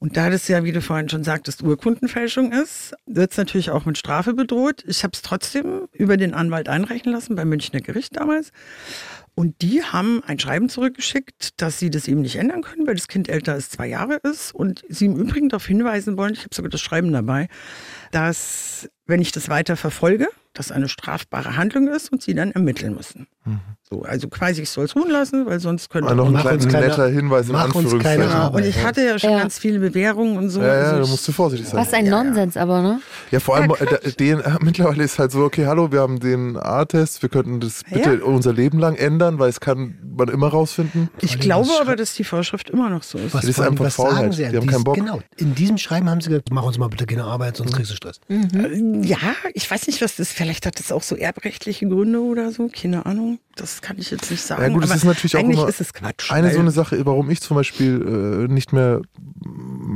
Und 0.00 0.16
da 0.16 0.30
das 0.30 0.48
ja, 0.48 0.64
wie 0.64 0.72
du 0.72 0.80
vorhin 0.80 1.10
schon 1.10 1.24
sagtest, 1.24 1.62
Urkundenfälschung 1.62 2.52
ist, 2.52 2.94
wird 3.06 3.32
es 3.32 3.36
natürlich 3.36 3.70
auch 3.70 3.84
mit 3.84 3.98
Strafe 3.98 4.32
bedroht. 4.32 4.82
Ich 4.86 5.04
habe 5.04 5.12
es 5.12 5.20
trotzdem 5.20 5.88
über 5.92 6.16
den 6.16 6.32
Anwalt 6.32 6.70
einreichen 6.70 7.12
lassen, 7.12 7.36
beim 7.36 7.50
Münchner 7.50 7.80
Gericht 7.80 8.16
damals. 8.16 8.50
Und 9.34 9.60
die 9.60 9.82
haben 9.82 10.22
ein 10.26 10.38
Schreiben 10.38 10.70
zurückgeschickt, 10.70 11.60
dass 11.60 11.78
sie 11.78 11.90
das 11.90 12.08
eben 12.08 12.22
nicht 12.22 12.36
ändern 12.36 12.62
können, 12.62 12.86
weil 12.86 12.94
das 12.94 13.08
Kind 13.08 13.28
älter 13.28 13.52
als 13.52 13.68
zwei 13.68 13.88
Jahre 13.88 14.16
ist. 14.22 14.54
Und 14.54 14.82
sie 14.88 15.04
im 15.04 15.16
Übrigen 15.16 15.50
darauf 15.50 15.66
hinweisen 15.66 16.16
wollen, 16.16 16.32
ich 16.32 16.44
habe 16.44 16.54
sogar 16.54 16.70
das 16.70 16.80
Schreiben 16.80 17.12
dabei, 17.12 17.48
dass 18.10 18.88
wenn 19.10 19.20
ich 19.20 19.32
das 19.32 19.48
weiter 19.48 19.76
verfolge, 19.76 20.28
das 20.54 20.72
eine 20.72 20.88
strafbare 20.88 21.56
Handlung 21.56 21.88
ist 21.88 22.10
und 22.10 22.22
sie 22.22 22.34
dann 22.34 22.50
ermitteln 22.52 22.94
müssen. 22.94 23.28
Mhm. 23.44 23.60
So, 23.88 24.02
also 24.02 24.28
quasi, 24.28 24.62
ich 24.62 24.70
soll 24.70 24.84
es 24.84 24.94
ruhen 24.94 25.10
lassen, 25.10 25.46
weil 25.46 25.58
sonst 25.58 25.90
könnte... 25.90 26.10
Ah, 26.10 26.14
noch 26.14 26.32
ein 26.32 26.36
kleiner, 26.36 26.88
netter 26.88 27.08
Hinweis 27.08 27.48
in 27.48 27.56
Anführungszeichen. 27.56 28.22
Genau. 28.22 28.52
Und 28.52 28.64
ich 28.64 28.84
hatte 28.84 29.04
ja 29.04 29.18
schon 29.18 29.30
ja. 29.30 29.38
ganz 29.40 29.58
viele 29.58 29.80
Bewährungen 29.80 30.36
und 30.36 30.50
so. 30.50 30.60
Ja, 30.60 30.66
ja, 30.66 30.82
also 30.82 31.02
da 31.02 31.08
musst 31.08 31.26
du 31.26 31.32
vorsichtig 31.32 31.68
sein. 31.68 31.80
Was 31.80 31.92
ein 31.92 32.06
ja, 32.06 32.10
Nonsens 32.22 32.56
aber, 32.56 32.82
ne? 32.82 33.00
Ja, 33.32 33.40
vor 33.40 33.56
allem, 33.56 33.72
äh, 33.72 34.12
den, 34.12 34.42
mittlerweile 34.60 35.02
ist 35.02 35.18
halt 35.18 35.32
so, 35.32 35.42
okay, 35.44 35.66
hallo, 35.66 35.90
wir 35.90 36.00
haben 36.00 36.20
den 36.20 36.56
A-Test, 36.56 37.22
wir 37.22 37.28
könnten 37.28 37.58
das 37.58 37.82
bitte 37.88 38.24
unser 38.24 38.52
Leben 38.52 38.78
lang 38.78 38.94
ändern, 38.94 39.38
weil 39.38 39.48
es 39.48 39.58
kann 39.58 39.98
man 40.16 40.28
immer 40.28 40.48
rausfinden. 40.48 41.10
Ich 41.20 41.40
glaube 41.40 41.70
aber, 41.80 41.96
dass 41.96 42.14
die 42.14 42.24
Vorschrift 42.24 42.70
immer 42.70 42.90
noch 42.90 43.02
so 43.02 43.18
ist. 43.18 43.34
Was 43.34 43.42
das 43.42 43.50
ist 43.50 43.60
einfach 43.60 43.90
Faulheit. 43.90 44.36
Die 44.38 44.56
haben 44.56 44.66
keinen 44.66 44.84
Bock. 44.84 44.94
Genau, 44.94 45.20
in 45.36 45.54
diesem 45.56 45.78
Schreiben 45.78 46.08
haben 46.08 46.20
sie 46.20 46.28
gesagt, 46.28 46.50
mach 46.52 46.62
uns 46.62 46.78
mal 46.78 46.88
bitte 46.88 47.06
keine 47.06 47.24
Arbeit, 47.24 47.56
sonst 47.56 47.72
mhm. 47.72 47.76
kriegst 47.76 47.90
du 47.90 47.96
Stress. 47.96 48.20
Mhm. 48.28 48.99
Ja, 49.02 49.18
ich 49.54 49.70
weiß 49.70 49.86
nicht, 49.86 50.00
was 50.02 50.16
das, 50.16 50.30
vielleicht 50.32 50.66
hat 50.66 50.78
das 50.78 50.92
auch 50.92 51.02
so 51.02 51.16
erbrechtliche 51.16 51.88
Gründe 51.88 52.20
oder 52.20 52.52
so, 52.52 52.68
keine 52.68 53.06
Ahnung. 53.06 53.38
Das 53.56 53.82
kann 53.82 53.98
ich 53.98 54.10
jetzt 54.10 54.30
nicht 54.30 54.42
sagen. 54.42 54.62
Ja 54.62 54.68
gut, 54.68 54.84
das 54.84 54.94
ist 54.94 55.04
natürlich 55.04 55.36
auch 55.36 55.40
immer 55.40 55.68
ist 55.68 55.80
es 55.80 55.92
Quatsch. 55.92 56.30
Eine 56.32 56.52
so 56.52 56.60
eine 56.60 56.70
Sache, 56.70 57.04
warum 57.04 57.28
ich 57.30 57.40
zum 57.40 57.56
Beispiel 57.56 58.46
äh, 58.48 58.52
nicht 58.52 58.72
mehr, 58.72 59.02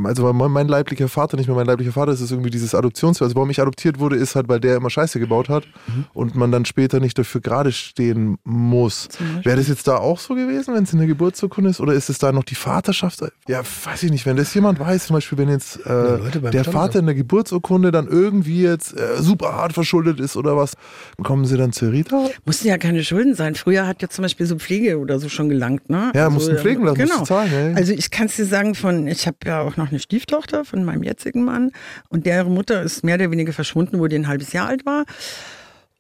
also 0.04 0.30
mein, 0.32 0.50
mein, 0.50 0.68
leiblicher 0.68 1.08
Vater 1.08 1.36
nicht 1.36 1.46
mehr 1.46 1.56
mein 1.56 1.66
leiblicher 1.66 1.92
Vater 1.92 2.12
ist, 2.12 2.20
ist 2.20 2.30
irgendwie 2.30 2.50
dieses 2.50 2.74
Adoptions, 2.74 3.22
also 3.22 3.34
warum 3.36 3.48
ich 3.50 3.60
adoptiert 3.60 3.98
wurde, 3.98 4.16
ist 4.16 4.34
halt, 4.34 4.48
weil 4.48 4.60
der 4.60 4.76
immer 4.76 4.90
Scheiße 4.90 5.18
gebaut 5.18 5.48
hat 5.48 5.64
mhm. 5.86 6.04
und 6.12 6.34
man 6.34 6.52
dann 6.52 6.64
später 6.64 7.00
nicht 7.00 7.18
dafür 7.18 7.40
gerade 7.40 7.72
stehen 7.72 8.38
muss. 8.44 9.08
Wäre 9.42 9.56
das 9.56 9.68
jetzt 9.68 9.88
da 9.88 9.96
auch 9.96 10.18
so 10.18 10.34
gewesen, 10.34 10.74
wenn 10.74 10.84
es 10.84 10.92
in 10.92 10.98
der 10.98 11.08
Geburtsurkunde 11.08 11.70
ist, 11.70 11.80
oder 11.80 11.94
ist 11.94 12.10
es 12.10 12.18
da 12.18 12.32
noch 12.32 12.44
die 12.44 12.56
Vaterschaft? 12.56 13.22
Ja, 13.48 13.62
weiß 13.84 14.02
ich 14.02 14.10
nicht. 14.10 14.26
Wenn 14.26 14.36
das 14.36 14.52
jemand 14.52 14.78
weiß, 14.78 15.06
zum 15.06 15.14
Beispiel, 15.14 15.38
wenn 15.38 15.48
jetzt 15.48 15.78
äh, 15.86 15.88
ja, 15.88 16.16
Leute, 16.16 16.40
der 16.40 16.64
Vater 16.64 16.98
in 16.98 17.06
der 17.06 17.14
Geburtsurkunde 17.14 17.92
dann 17.92 18.08
irgendwie 18.08 18.62
jetzt 18.62 18.83
äh, 18.92 19.22
super 19.22 19.54
hart 19.54 19.72
verschuldet 19.72 20.20
ist 20.20 20.36
oder 20.36 20.56
was, 20.56 20.74
kommen 21.22 21.44
sie 21.44 21.56
dann 21.56 21.72
zu 21.72 21.88
Rita? 21.88 22.28
Mussten 22.44 22.68
ja 22.68 22.78
keine 22.78 23.04
Schulden 23.04 23.34
sein. 23.34 23.54
Früher 23.54 23.86
hat 23.86 24.02
ja 24.02 24.08
zum 24.08 24.22
Beispiel 24.22 24.46
so 24.46 24.56
Pflege 24.56 24.98
oder 24.98 25.18
so 25.18 25.28
schon 25.28 25.48
gelangt, 25.48 25.88
ne? 25.90 26.12
Ja, 26.14 26.24
also, 26.24 26.34
mussten 26.34 26.58
pflegen 26.58 26.84
lassen, 26.84 26.98
genau. 26.98 27.24
zahlen. 27.24 27.52
Ey. 27.52 27.74
Also 27.74 27.92
ich 27.92 28.10
kann 28.10 28.26
es 28.26 28.36
dir 28.36 28.46
sagen, 28.46 28.74
von 28.74 29.06
ich 29.06 29.26
habe 29.26 29.36
ja 29.44 29.62
auch 29.62 29.76
noch 29.76 29.90
eine 29.90 29.98
Stieftochter 29.98 30.64
von 30.64 30.84
meinem 30.84 31.02
jetzigen 31.02 31.44
Mann 31.44 31.70
und 32.08 32.26
deren 32.26 32.52
Mutter 32.52 32.82
ist 32.82 33.04
mehr 33.04 33.16
oder 33.16 33.30
weniger 33.30 33.52
verschwunden, 33.52 33.98
wo 34.00 34.06
die 34.06 34.16
ein 34.16 34.28
halbes 34.28 34.52
Jahr 34.52 34.68
alt 34.68 34.84
war. 34.86 35.04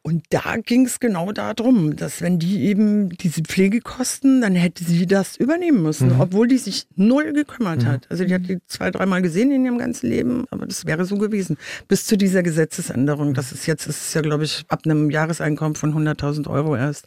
Und 0.06 0.22
da 0.28 0.56
ging 0.62 0.84
es 0.84 1.00
genau 1.00 1.32
darum, 1.32 1.96
dass 1.96 2.20
wenn 2.20 2.38
die 2.38 2.64
eben 2.64 3.08
diese 3.08 3.40
Pflegekosten, 3.40 4.42
dann 4.42 4.54
hätte 4.54 4.84
sie 4.84 5.06
das 5.06 5.34
übernehmen 5.34 5.82
müssen, 5.82 6.16
mhm. 6.16 6.20
obwohl 6.20 6.46
die 6.46 6.58
sich 6.58 6.86
null 6.94 7.32
gekümmert 7.32 7.84
mhm. 7.84 7.86
hat. 7.86 8.06
Also 8.10 8.26
die 8.26 8.34
hat 8.34 8.46
die 8.46 8.58
zwei, 8.66 8.90
dreimal 8.90 9.22
gesehen 9.22 9.50
in 9.50 9.64
ihrem 9.64 9.78
ganzen 9.78 10.10
Leben, 10.10 10.44
aber 10.50 10.66
das 10.66 10.84
wäre 10.84 11.06
so 11.06 11.16
gewesen. 11.16 11.56
Bis 11.88 12.04
zu 12.04 12.18
dieser 12.18 12.42
Gesetzesänderung. 12.42 13.32
Das 13.32 13.50
ist 13.50 13.64
jetzt, 13.64 13.88
das 13.88 13.96
ist 13.96 14.14
ja, 14.14 14.20
glaube 14.20 14.44
ich, 14.44 14.66
ab 14.68 14.82
einem 14.84 15.10
Jahreseinkommen 15.10 15.74
von 15.74 15.94
100.000 15.94 16.50
Euro 16.50 16.76
erst. 16.76 17.06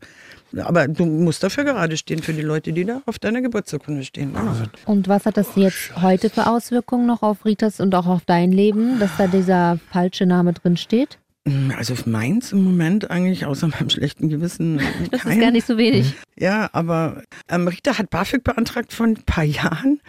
Aber 0.55 0.87
du 0.87 1.05
musst 1.05 1.43
dafür 1.43 1.65
gerade 1.65 1.97
stehen 1.97 2.23
für 2.23 2.33
die 2.33 2.41
Leute, 2.41 2.73
die 2.73 2.83
da 2.83 3.03
auf 3.05 3.19
deiner 3.19 3.41
Geburtsurkunde 3.41 4.05
stehen. 4.05 4.33
Genau. 4.33 4.55
Und 4.87 5.07
was 5.07 5.27
hat 5.27 5.37
das 5.37 5.49
jetzt 5.55 6.01
heute 6.01 6.31
für 6.31 6.47
Auswirkungen 6.47 7.05
noch 7.05 7.21
auf 7.21 7.45
Ritas 7.45 7.79
und 7.79 7.93
auch 7.93 8.07
auf 8.07 8.25
dein 8.25 8.51
Leben, 8.51 8.97
dass 8.99 9.11
da 9.19 9.27
dieser 9.27 9.77
falsche 9.91 10.25
Name 10.25 10.53
drin 10.53 10.77
steht? 10.77 11.19
Also 11.77 11.95
meins 12.05 12.51
im 12.51 12.63
Moment 12.63 13.09
eigentlich, 13.09 13.45
außer 13.45 13.67
meinem 13.79 13.89
schlechten 13.89 14.29
Gewissen. 14.29 14.79
Das 15.11 15.21
kein. 15.21 15.33
ist 15.33 15.39
gar 15.41 15.51
nicht 15.51 15.67
so 15.67 15.77
wenig. 15.77 16.13
Ja, 16.37 16.69
aber 16.73 17.23
ähm, 17.49 17.67
Rita 17.67 17.97
hat 17.97 18.09
BAföG 18.09 18.43
beantragt 18.43 18.93
vor 18.93 19.07
ein 19.07 19.15
paar 19.23 19.43
Jahren. 19.43 20.01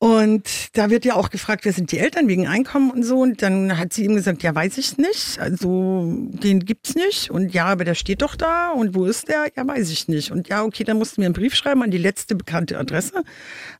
Und 0.00 0.76
da 0.76 0.90
wird 0.90 1.04
ja 1.04 1.16
auch 1.16 1.28
gefragt, 1.28 1.64
wer 1.64 1.72
sind 1.72 1.90
die 1.90 1.98
Eltern 1.98 2.28
wegen 2.28 2.46
Einkommen 2.46 2.92
und 2.92 3.02
so. 3.02 3.18
Und 3.18 3.42
dann 3.42 3.76
hat 3.76 3.92
sie 3.92 4.04
ihm 4.04 4.14
gesagt, 4.14 4.44
ja, 4.44 4.54
weiß 4.54 4.78
ich 4.78 4.96
nicht. 4.96 5.40
Also 5.40 6.04
den 6.06 6.60
gibt's 6.60 6.94
nicht. 6.94 7.32
Und 7.32 7.52
ja, 7.52 7.66
aber 7.66 7.84
der 7.84 7.96
steht 7.96 8.22
doch 8.22 8.36
da. 8.36 8.70
Und 8.70 8.94
wo 8.94 9.06
ist 9.06 9.26
der? 9.28 9.50
Ja, 9.56 9.66
weiß 9.66 9.90
ich 9.90 10.06
nicht. 10.06 10.30
Und 10.30 10.48
ja, 10.48 10.62
okay, 10.62 10.84
dann 10.84 10.98
mussten 10.98 11.20
wir 11.20 11.26
einen 11.26 11.34
Brief 11.34 11.56
schreiben 11.56 11.82
an 11.82 11.90
die 11.90 11.98
letzte 11.98 12.36
bekannte 12.36 12.78
Adresse, 12.78 13.24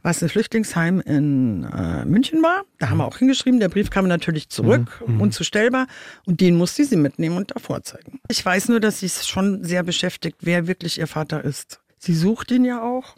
was 0.02 0.20
ein 0.20 0.28
Flüchtlingsheim 0.28 1.00
in 1.00 1.62
äh, 1.62 2.04
München 2.04 2.42
war. 2.42 2.64
Da 2.80 2.90
haben 2.90 2.98
wir 2.98 3.06
auch 3.06 3.18
hingeschrieben. 3.18 3.60
Der 3.60 3.68
Brief 3.68 3.90
kam 3.90 4.08
natürlich 4.08 4.48
zurück, 4.48 5.00
mhm. 5.06 5.20
unzustellbar. 5.20 5.86
Und 6.26 6.40
den 6.40 6.56
musste 6.56 6.84
sie 6.84 6.96
mitnehmen 6.96 7.36
und 7.36 7.52
da 7.52 7.60
vorzeigen. 7.60 8.18
Ich 8.28 8.44
weiß 8.44 8.70
nur, 8.70 8.80
dass 8.80 9.00
sie 9.00 9.06
es 9.06 9.28
schon 9.28 9.62
sehr 9.62 9.84
beschäftigt, 9.84 10.38
wer 10.40 10.66
wirklich 10.66 10.98
ihr 10.98 11.06
Vater 11.06 11.44
ist. 11.44 11.78
Sie 11.98 12.14
sucht 12.14 12.50
ihn 12.50 12.64
ja 12.64 12.82
auch. 12.82 13.16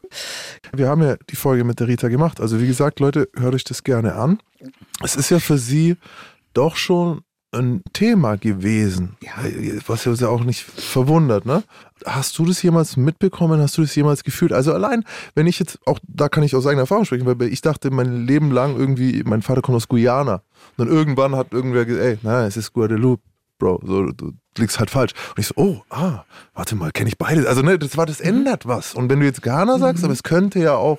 Wir 0.72 0.88
haben 0.88 1.02
ja 1.02 1.16
die 1.28 1.36
Folge 1.36 1.64
mit 1.64 1.80
der 1.80 1.88
Rita 1.88 2.08
gemacht. 2.08 2.40
Also 2.40 2.60
wie 2.60 2.66
gesagt, 2.66 3.00
Leute, 3.00 3.28
hört 3.36 3.54
euch 3.54 3.64
das 3.64 3.84
gerne 3.84 4.14
an. 4.14 4.40
Es 5.02 5.16
ist 5.16 5.30
ja 5.30 5.38
für 5.38 5.58
sie 5.58 5.96
doch 6.54 6.76
schon 6.76 7.22
ein 7.52 7.82
Thema 7.92 8.36
gewesen, 8.36 9.16
ja. 9.22 9.32
was 9.86 10.04
ja 10.04 10.28
auch 10.28 10.44
nicht 10.44 10.62
verwundert, 10.62 11.46
ne? 11.46 11.64
Hast 12.06 12.38
du 12.38 12.44
das 12.44 12.62
jemals 12.62 12.96
mitbekommen? 12.96 13.60
Hast 13.60 13.76
du 13.76 13.82
das 13.82 13.94
jemals 13.94 14.22
gefühlt? 14.22 14.52
Also 14.52 14.72
allein, 14.72 15.04
wenn 15.34 15.46
ich 15.46 15.58
jetzt, 15.58 15.78
auch 15.84 15.98
da 16.06 16.28
kann 16.28 16.44
ich 16.44 16.54
aus 16.54 16.66
eigener 16.66 16.82
Erfahrung 16.82 17.04
sprechen, 17.04 17.26
weil 17.26 17.42
ich 17.52 17.60
dachte 17.60 17.90
mein 17.90 18.24
Leben 18.24 18.52
lang 18.52 18.76
irgendwie, 18.76 19.22
mein 19.24 19.42
Vater 19.42 19.62
kommt 19.62 19.76
aus 19.76 19.88
Guyana. 19.88 20.42
Und 20.76 20.78
dann 20.78 20.88
irgendwann 20.88 21.34
hat 21.34 21.52
irgendwer 21.52 21.84
gesagt, 21.84 22.04
ey, 22.04 22.18
nein, 22.22 22.46
es 22.46 22.56
ist 22.56 22.72
Guadeloupe. 22.72 23.22
Bro, 23.58 23.80
so, 23.84 24.06
du 24.06 24.32
liegst 24.58 24.78
halt 24.78 24.90
falsch. 24.90 25.12
Und 25.30 25.38
ich 25.38 25.46
so, 25.46 25.54
oh, 25.56 25.82
ah, 25.90 26.24
warte 26.54 26.74
mal, 26.74 26.90
kenne 26.92 27.08
ich 27.08 27.18
beide. 27.18 27.48
Also, 27.48 27.62
ne, 27.62 27.78
das 27.78 27.96
war, 27.96 28.06
das 28.06 28.20
ändert 28.20 28.66
was. 28.66 28.94
Und 28.94 29.10
wenn 29.10 29.20
du 29.20 29.26
jetzt 29.26 29.42
Ghana 29.42 29.78
sagst, 29.78 30.02
mhm. 30.02 30.06
aber 30.06 30.12
es 30.12 30.22
könnte 30.22 30.58
ja 30.60 30.74
auch 30.74 30.98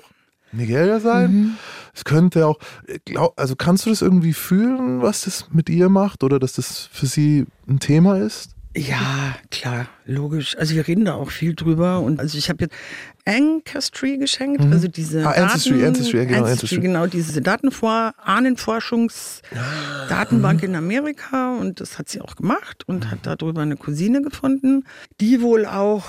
Nigeria 0.52 1.00
sein, 1.00 1.32
mhm. 1.32 1.56
es 1.94 2.04
könnte 2.04 2.46
auch, 2.46 2.58
glaub, 3.04 3.38
also 3.38 3.56
kannst 3.56 3.86
du 3.86 3.90
das 3.90 4.02
irgendwie 4.02 4.32
fühlen, 4.32 5.02
was 5.02 5.22
das 5.22 5.46
mit 5.50 5.68
ihr 5.68 5.88
macht 5.88 6.24
oder 6.24 6.38
dass 6.38 6.54
das 6.54 6.88
für 6.92 7.06
sie 7.06 7.46
ein 7.68 7.80
Thema 7.80 8.18
ist? 8.18 8.51
Ja, 8.74 9.36
klar, 9.50 9.86
logisch. 10.06 10.56
Also 10.56 10.74
wir 10.74 10.88
reden 10.88 11.04
da 11.04 11.12
auch 11.14 11.30
viel 11.30 11.54
drüber 11.54 12.00
und 12.00 12.20
also 12.20 12.38
ich 12.38 12.48
habe 12.48 12.64
jetzt 12.64 12.74
Ancestry 13.26 14.16
geschenkt, 14.16 14.64
mhm. 14.64 14.72
also 14.72 14.88
diese 14.88 15.26
ah, 15.26 15.32
Ancestry, 15.32 15.72
Daten, 15.72 15.88
Ancestry, 15.88 16.24
genau, 16.26 16.44
Ancestry, 16.44 16.80
genau, 16.80 17.06
diese 17.06 17.42
Datenvor 17.42 18.14
Ahnenforschungsdatenbank 18.16 20.62
mhm. 20.62 20.68
in 20.68 20.76
Amerika 20.76 21.54
und 21.56 21.80
das 21.80 21.98
hat 21.98 22.08
sie 22.08 22.22
auch 22.22 22.34
gemacht 22.34 22.84
und 22.86 23.04
mhm. 23.04 23.10
hat 23.10 23.18
darüber 23.24 23.60
eine 23.60 23.76
Cousine 23.76 24.22
gefunden, 24.22 24.84
die 25.20 25.42
wohl 25.42 25.66
auch, 25.66 26.06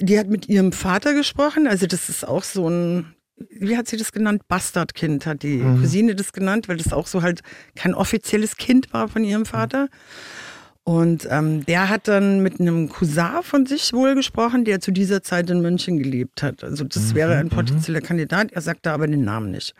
die 0.00 0.18
hat 0.18 0.28
mit 0.28 0.50
ihrem 0.50 0.72
Vater 0.72 1.14
gesprochen, 1.14 1.66
also 1.66 1.86
das 1.86 2.10
ist 2.10 2.28
auch 2.28 2.44
so 2.44 2.68
ein 2.68 3.14
wie 3.58 3.76
hat 3.76 3.88
sie 3.88 3.96
das 3.96 4.12
genannt? 4.12 4.46
Bastardkind 4.46 5.26
hat 5.26 5.42
die 5.42 5.56
mhm. 5.56 5.80
Cousine 5.80 6.14
das 6.14 6.32
genannt, 6.32 6.68
weil 6.68 6.76
das 6.76 6.92
auch 6.92 7.08
so 7.08 7.22
halt 7.22 7.40
kein 7.74 7.92
offizielles 7.94 8.56
Kind 8.56 8.92
war 8.92 9.08
von 9.08 9.24
ihrem 9.24 9.46
Vater. 9.46 9.86
Mhm. 9.86 9.90
Und 10.84 11.28
ähm, 11.30 11.64
der 11.66 11.88
hat 11.88 12.08
dann 12.08 12.42
mit 12.42 12.58
einem 12.58 12.88
Cousin 12.88 13.42
von 13.42 13.66
sich 13.66 13.92
wohl 13.92 14.16
gesprochen, 14.16 14.64
der 14.64 14.80
zu 14.80 14.90
dieser 14.90 15.22
Zeit 15.22 15.48
in 15.48 15.60
München 15.62 15.98
gelebt 15.98 16.42
hat. 16.42 16.64
Also 16.64 16.84
das 16.84 17.10
mhm, 17.10 17.14
wäre 17.14 17.36
ein 17.36 17.46
mhm. 17.46 17.50
potenzieller 17.50 18.00
Kandidat. 18.00 18.50
Er 18.52 18.62
sagte 18.62 18.90
aber 18.90 19.06
den 19.06 19.24
Namen 19.24 19.52
nicht. 19.52 19.74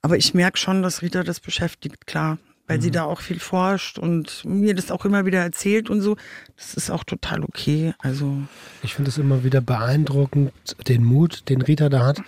Aber 0.00 0.16
ich 0.16 0.32
merke 0.32 0.56
schon, 0.56 0.82
dass 0.82 1.02
Rita 1.02 1.24
das 1.24 1.40
beschäftigt, 1.40 2.06
klar. 2.06 2.38
Weil 2.66 2.78
mhm. 2.78 2.82
sie 2.82 2.90
da 2.90 3.04
auch 3.04 3.20
viel 3.20 3.38
forscht 3.38 3.98
und 3.98 4.42
mir 4.46 4.74
das 4.74 4.90
auch 4.90 5.04
immer 5.04 5.26
wieder 5.26 5.40
erzählt 5.40 5.90
und 5.90 6.00
so. 6.00 6.16
Das 6.56 6.72
ist 6.72 6.88
auch 6.88 7.04
total 7.04 7.44
okay. 7.44 7.92
Also 7.98 8.38
ich 8.82 8.94
finde 8.94 9.10
es 9.10 9.18
immer 9.18 9.44
wieder 9.44 9.60
beeindruckend, 9.60 10.52
den 10.88 11.04
Mut, 11.04 11.50
den 11.50 11.60
Rita 11.60 11.90
da 11.90 12.06
hat. 12.06 12.22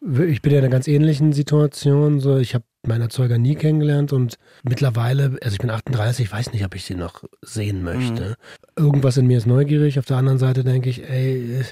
Ich 0.00 0.42
bin 0.42 0.52
ja 0.52 0.58
in 0.58 0.64
einer 0.64 0.72
ganz 0.72 0.86
ähnlichen 0.86 1.32
Situation. 1.32 2.20
So, 2.20 2.38
ich 2.38 2.54
habe 2.54 2.64
meinen 2.86 3.02
Erzeuger 3.02 3.36
nie 3.36 3.56
kennengelernt 3.56 4.12
und 4.12 4.38
mittlerweile, 4.62 5.36
also 5.42 5.54
ich 5.54 5.58
bin 5.58 5.70
38, 5.70 6.26
ich 6.26 6.32
weiß 6.32 6.52
nicht, 6.52 6.64
ob 6.64 6.74
ich 6.74 6.84
sie 6.84 6.94
noch 6.94 7.24
sehen 7.42 7.82
möchte. 7.82 8.36
Mhm. 8.76 8.84
Irgendwas 8.84 9.16
in 9.16 9.26
mir 9.26 9.38
ist 9.38 9.46
neugierig. 9.46 9.98
Auf 9.98 10.06
der 10.06 10.18
anderen 10.18 10.38
Seite 10.38 10.62
denke 10.62 10.88
ich, 10.88 11.08
ey, 11.08 11.62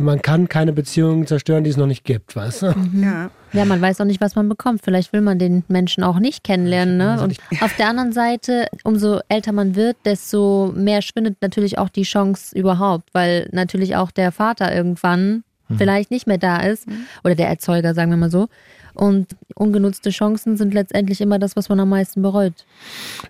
man 0.00 0.22
kann 0.22 0.48
keine 0.48 0.72
Beziehung 0.72 1.26
zerstören, 1.26 1.64
die 1.64 1.70
es 1.70 1.76
noch 1.76 1.86
nicht 1.86 2.04
gibt, 2.04 2.36
weißt 2.36 2.62
du? 2.62 2.66
Mhm. 2.78 3.02
Ja. 3.02 3.30
ja, 3.52 3.64
man 3.64 3.80
weiß 3.80 4.00
auch 4.00 4.04
nicht, 4.04 4.20
was 4.20 4.36
man 4.36 4.48
bekommt. 4.48 4.82
Vielleicht 4.84 5.12
will 5.12 5.20
man 5.20 5.38
den 5.38 5.64
Menschen 5.68 6.04
auch 6.04 6.18
nicht 6.18 6.44
kennenlernen. 6.44 6.96
Ne? 6.96 7.20
Und 7.20 7.36
auf 7.60 7.74
der 7.76 7.88
anderen 7.88 8.12
Seite, 8.12 8.66
umso 8.84 9.20
älter 9.28 9.52
man 9.52 9.74
wird, 9.74 9.96
desto 10.04 10.72
mehr 10.76 11.02
schwindet 11.02 11.38
natürlich 11.42 11.78
auch 11.78 11.88
die 11.88 12.02
Chance 12.02 12.56
überhaupt, 12.56 13.10
weil 13.14 13.48
natürlich 13.52 13.96
auch 13.96 14.10
der 14.10 14.30
Vater 14.30 14.74
irgendwann 14.74 15.42
mhm. 15.68 15.78
vielleicht 15.78 16.10
nicht 16.10 16.26
mehr 16.26 16.38
da 16.38 16.58
ist 16.60 16.86
mhm. 16.86 17.06
oder 17.22 17.34
der 17.34 17.48
Erzeuger, 17.48 17.94
sagen 17.94 18.10
wir 18.10 18.16
mal 18.16 18.30
so. 18.30 18.48
Und 18.94 19.34
ungenutzte 19.56 20.10
Chancen 20.10 20.56
sind 20.56 20.72
letztendlich 20.72 21.20
immer 21.20 21.40
das, 21.40 21.56
was 21.56 21.68
man 21.68 21.80
am 21.80 21.88
meisten 21.88 22.22
bereut. 22.22 22.64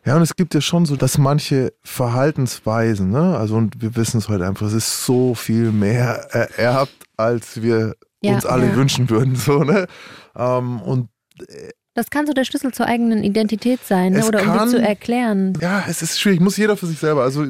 Ja, 0.05 0.17
und 0.17 0.23
es 0.23 0.37
gibt 0.37 0.53
ja 0.55 0.61
schon 0.61 0.85
so, 0.85 0.95
dass 0.95 1.17
manche 1.17 1.73
Verhaltensweisen, 1.83 3.11
ne, 3.11 3.39
also 3.39 3.57
und 3.57 3.81
wir 3.81 3.97
wissen 3.97 4.19
es 4.19 4.29
heute 4.29 4.47
einfach, 4.47 4.67
es 4.67 4.75
ist 4.75 5.07
so 5.07 5.35
viel 5.35 5.73
mehr 5.73 6.29
ererbt, 6.33 6.93
als 7.17 7.63
wir 7.63 7.95
ja, 8.21 8.35
uns 8.35 8.45
alle 8.45 8.67
ja. 8.67 8.77
wünschen 8.77 9.09
würden, 9.09 9.37
so, 9.37 9.65
ne? 9.65 9.87
Ähm, 10.37 10.83
und 10.83 11.09
Das 11.95 12.11
kann 12.11 12.27
so 12.27 12.33
der 12.35 12.45
Schlüssel 12.45 12.73
zur 12.73 12.87
eigenen 12.87 13.25
Identität 13.25 13.81
sein, 13.85 14.13
ne? 14.13 14.27
Oder 14.27 14.43
um 14.43 14.47
kann- 14.47 14.69
die 14.69 14.77
zu 14.77 14.83
erklären. 14.83 15.55
Ja, 15.63 15.85
es 15.89 16.03
ist 16.03 16.21
schwierig, 16.21 16.41
muss 16.41 16.57
jeder 16.59 16.77
für 16.77 16.87
sich 16.87 16.99
selber. 16.99 17.23
Also 17.23 17.47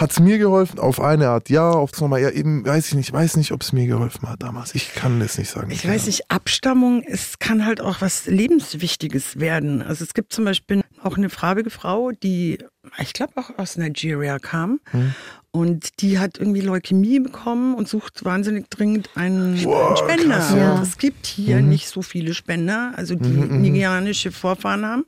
hat 0.00 0.12
es 0.12 0.20
mir 0.20 0.38
geholfen? 0.38 0.78
Auf 0.78 1.00
eine 1.00 1.28
Art 1.28 1.50
ja, 1.50 1.70
auf 1.70 1.90
das 1.90 2.00
nochmal 2.00 2.22
ja, 2.22 2.30
eben 2.30 2.64
weiß 2.64 2.88
ich 2.88 2.94
nicht, 2.94 3.12
weiß 3.12 3.36
nicht, 3.36 3.52
ob 3.52 3.62
es 3.62 3.72
mir 3.72 3.86
geholfen 3.86 4.28
hat 4.28 4.42
damals. 4.42 4.74
Ich 4.74 4.94
kann 4.94 5.20
das 5.20 5.36
nicht 5.36 5.50
sagen. 5.50 5.70
Ich 5.70 5.86
weiß 5.86 6.06
nicht, 6.06 6.30
Abstammung, 6.30 7.02
es 7.02 7.38
kann 7.38 7.66
halt 7.66 7.80
auch 7.80 8.00
was 8.00 8.26
Lebenswichtiges 8.26 9.38
werden. 9.38 9.82
Also 9.82 10.04
es 10.04 10.14
gibt 10.14 10.32
zum 10.32 10.46
Beispiel 10.46 10.82
auch 11.02 11.18
eine 11.18 11.28
farbige 11.28 11.68
Frau, 11.68 12.12
die, 12.12 12.58
ich 12.98 13.12
glaube 13.12 13.34
auch 13.36 13.58
aus 13.58 13.76
Nigeria 13.76 14.38
kam. 14.38 14.80
Hm. 14.90 15.14
Und 15.52 16.00
die 16.00 16.20
hat 16.20 16.38
irgendwie 16.38 16.60
Leukämie 16.60 17.18
bekommen 17.18 17.74
und 17.74 17.88
sucht 17.88 18.24
wahnsinnig 18.24 18.70
dringend 18.70 19.10
einen, 19.16 19.54
einen 19.58 19.96
Spender. 19.96 20.36
krass, 20.36 20.54
ja. 20.56 20.74
Und 20.74 20.82
es 20.82 20.96
gibt 20.96 21.26
hier 21.26 21.56
Mhm. 21.56 21.68
nicht 21.70 21.88
so 21.88 22.02
viele 22.02 22.34
Spender, 22.34 22.92
also 22.94 23.16
die 23.16 23.28
nigerianische 23.30 24.30
Vorfahren 24.30 24.86
haben 24.86 25.04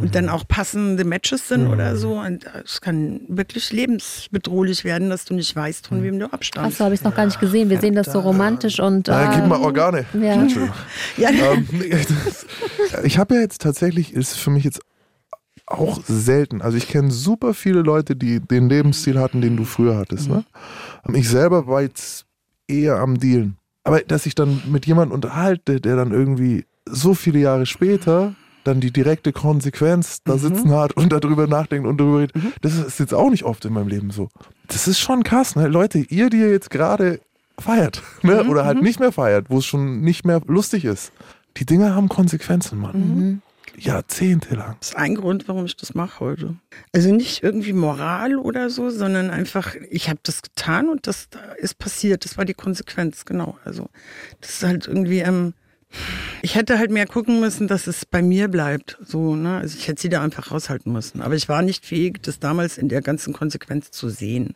und 0.00 0.14
dann 0.14 0.30
auch 0.30 0.48
passende 0.48 1.04
Matches 1.04 1.46
sind 1.48 1.66
oder 1.66 1.96
so. 1.96 2.14
Und 2.20 2.46
es 2.64 2.80
kann 2.80 3.20
wirklich 3.28 3.70
lebensbedrohlich 3.70 4.84
werden, 4.84 5.10
dass 5.10 5.26
du 5.26 5.34
nicht 5.34 5.54
weißt, 5.54 5.88
von 5.88 6.02
wem 6.02 6.18
du 6.18 6.32
abstammst. 6.32 6.72
Achso, 6.76 6.84
habe 6.84 6.94
ich 6.94 7.00
es 7.00 7.04
noch 7.04 7.14
gar 7.14 7.26
nicht 7.26 7.38
gesehen. 7.40 7.68
Wir 7.68 7.78
sehen 7.78 7.94
das 7.94 8.06
so 8.10 8.20
romantisch 8.20 8.80
und. 8.80 9.08
Äh, 9.08 9.28
gib 9.34 9.46
mal 9.46 9.60
Organe. 9.60 10.06
Ja. 10.14 10.46
Ja, 11.18 11.28
ähm, 11.30 11.68
ich 13.04 13.18
habe 13.18 13.34
ja 13.34 13.40
jetzt 13.42 13.60
tatsächlich, 13.60 14.14
ist 14.14 14.38
für 14.38 14.50
mich 14.50 14.64
jetzt 14.64 14.80
auch 15.72 16.00
selten. 16.06 16.62
Also 16.62 16.76
ich 16.76 16.88
kenne 16.88 17.10
super 17.10 17.54
viele 17.54 17.82
Leute, 17.82 18.16
die 18.16 18.40
den 18.40 18.68
Lebensstil 18.68 19.18
hatten, 19.18 19.40
den 19.40 19.56
du 19.56 19.64
früher 19.64 19.96
hattest. 19.96 20.28
Ne? 20.28 20.44
Ähm, 21.08 21.14
Ich 21.14 21.28
selber 21.28 21.66
war 21.66 21.82
jetzt 21.82 22.26
eher 22.68 22.96
am 22.96 23.18
Dealen. 23.18 23.56
Aber 23.84 24.00
dass 24.00 24.26
ich 24.26 24.34
dann 24.34 24.62
mit 24.70 24.86
jemandem 24.86 25.14
unterhalte, 25.14 25.80
der 25.80 25.96
dann 25.96 26.12
irgendwie 26.12 26.64
so 26.86 27.14
viele 27.14 27.40
Jahre 27.40 27.66
später 27.66 28.34
dann 28.64 28.80
die 28.80 28.92
direkte 28.92 29.32
Konsequenz 29.32 30.22
da 30.24 30.38
sitzen 30.38 30.70
hat 30.70 30.92
und 30.92 31.12
darüber 31.12 31.48
nachdenkt 31.48 31.86
und 31.88 31.98
darüber 31.98 32.20
redet, 32.20 32.36
das 32.60 32.78
ist 32.78 33.00
jetzt 33.00 33.12
auch 33.12 33.28
nicht 33.28 33.42
oft 33.42 33.64
in 33.64 33.72
meinem 33.72 33.88
Leben 33.88 34.10
so. 34.10 34.28
Das 34.68 34.86
ist 34.86 35.00
schon 35.00 35.24
krass, 35.24 35.56
ne? 35.56 35.66
Leute, 35.66 35.98
ihr, 35.98 36.30
die 36.30 36.38
ihr 36.38 36.50
jetzt 36.50 36.70
gerade 36.70 37.20
feiert, 37.58 38.02
ne? 38.22 38.44
oder 38.44 38.64
halt 38.64 38.80
nicht 38.80 39.00
mehr 39.00 39.10
feiert, 39.10 39.46
wo 39.50 39.58
es 39.58 39.66
schon 39.66 40.00
nicht 40.02 40.24
mehr 40.24 40.40
lustig 40.46 40.84
ist, 40.84 41.12
die 41.56 41.66
Dinge 41.66 41.94
haben 41.94 42.08
Konsequenzen, 42.08 42.78
Mann. 42.78 43.42
Mhm. 43.74 43.80
Jahrzehntelang. 43.80 44.76
Das 44.80 44.90
ist 44.90 44.96
ein 44.96 45.14
Grund, 45.14 45.48
warum 45.48 45.64
ich 45.64 45.76
das 45.76 45.94
mache 45.94 46.20
heute. 46.20 46.56
Also 46.92 47.12
nicht 47.12 47.42
irgendwie 47.42 47.72
Moral 47.72 48.36
oder 48.36 48.70
so, 48.70 48.90
sondern 48.90 49.30
einfach, 49.30 49.74
ich 49.90 50.08
habe 50.08 50.20
das 50.22 50.42
getan 50.42 50.88
und 50.88 51.06
das 51.06 51.28
ist 51.58 51.78
passiert. 51.78 52.24
Das 52.24 52.38
war 52.38 52.44
die 52.44 52.54
Konsequenz, 52.54 53.24
genau. 53.24 53.58
Also 53.64 53.88
das 54.40 54.50
ist 54.50 54.62
halt 54.62 54.86
irgendwie, 54.86 55.20
ähm, 55.20 55.54
ich 56.40 56.54
hätte 56.54 56.78
halt 56.78 56.90
mehr 56.90 57.06
gucken 57.06 57.40
müssen, 57.40 57.68
dass 57.68 57.86
es 57.86 58.06
bei 58.06 58.22
mir 58.22 58.48
bleibt. 58.48 58.98
So, 59.04 59.36
ne? 59.36 59.58
Also 59.58 59.76
ich 59.78 59.88
hätte 59.88 60.00
sie 60.00 60.08
da 60.08 60.22
einfach 60.22 60.50
raushalten 60.50 60.92
müssen. 60.92 61.20
Aber 61.20 61.34
ich 61.34 61.48
war 61.48 61.62
nicht 61.62 61.84
fähig, 61.84 62.22
das 62.22 62.38
damals 62.38 62.78
in 62.78 62.88
der 62.88 63.02
ganzen 63.02 63.32
Konsequenz 63.32 63.90
zu 63.90 64.08
sehen. 64.08 64.54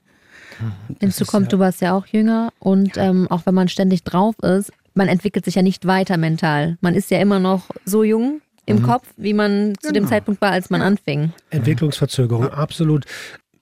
Hinzu 1.00 1.24
kommt, 1.26 1.52
du 1.52 1.58
warst 1.58 1.80
ja 1.80 1.92
auch 1.92 2.06
jünger 2.06 2.52
und 2.58 2.96
ähm, 2.96 3.26
auch 3.30 3.44
wenn 3.46 3.54
man 3.54 3.68
ständig 3.68 4.04
drauf 4.04 4.38
ist, 4.40 4.72
man 4.94 5.08
entwickelt 5.08 5.44
sich 5.44 5.56
ja 5.56 5.62
nicht 5.62 5.86
weiter 5.86 6.16
mental. 6.16 6.78
Man 6.80 6.94
ist 6.94 7.10
ja 7.10 7.20
immer 7.20 7.38
noch 7.38 7.68
so 7.84 8.02
jung 8.02 8.40
im 8.66 8.82
Kopf, 8.82 9.08
wie 9.16 9.32
man 9.32 9.74
zu 9.80 9.92
dem 9.92 10.06
Zeitpunkt 10.06 10.40
war, 10.40 10.50
als 10.50 10.70
man 10.70 10.82
anfing. 10.82 11.32
Entwicklungsverzögerung, 11.50 12.50
absolut. 12.50 13.04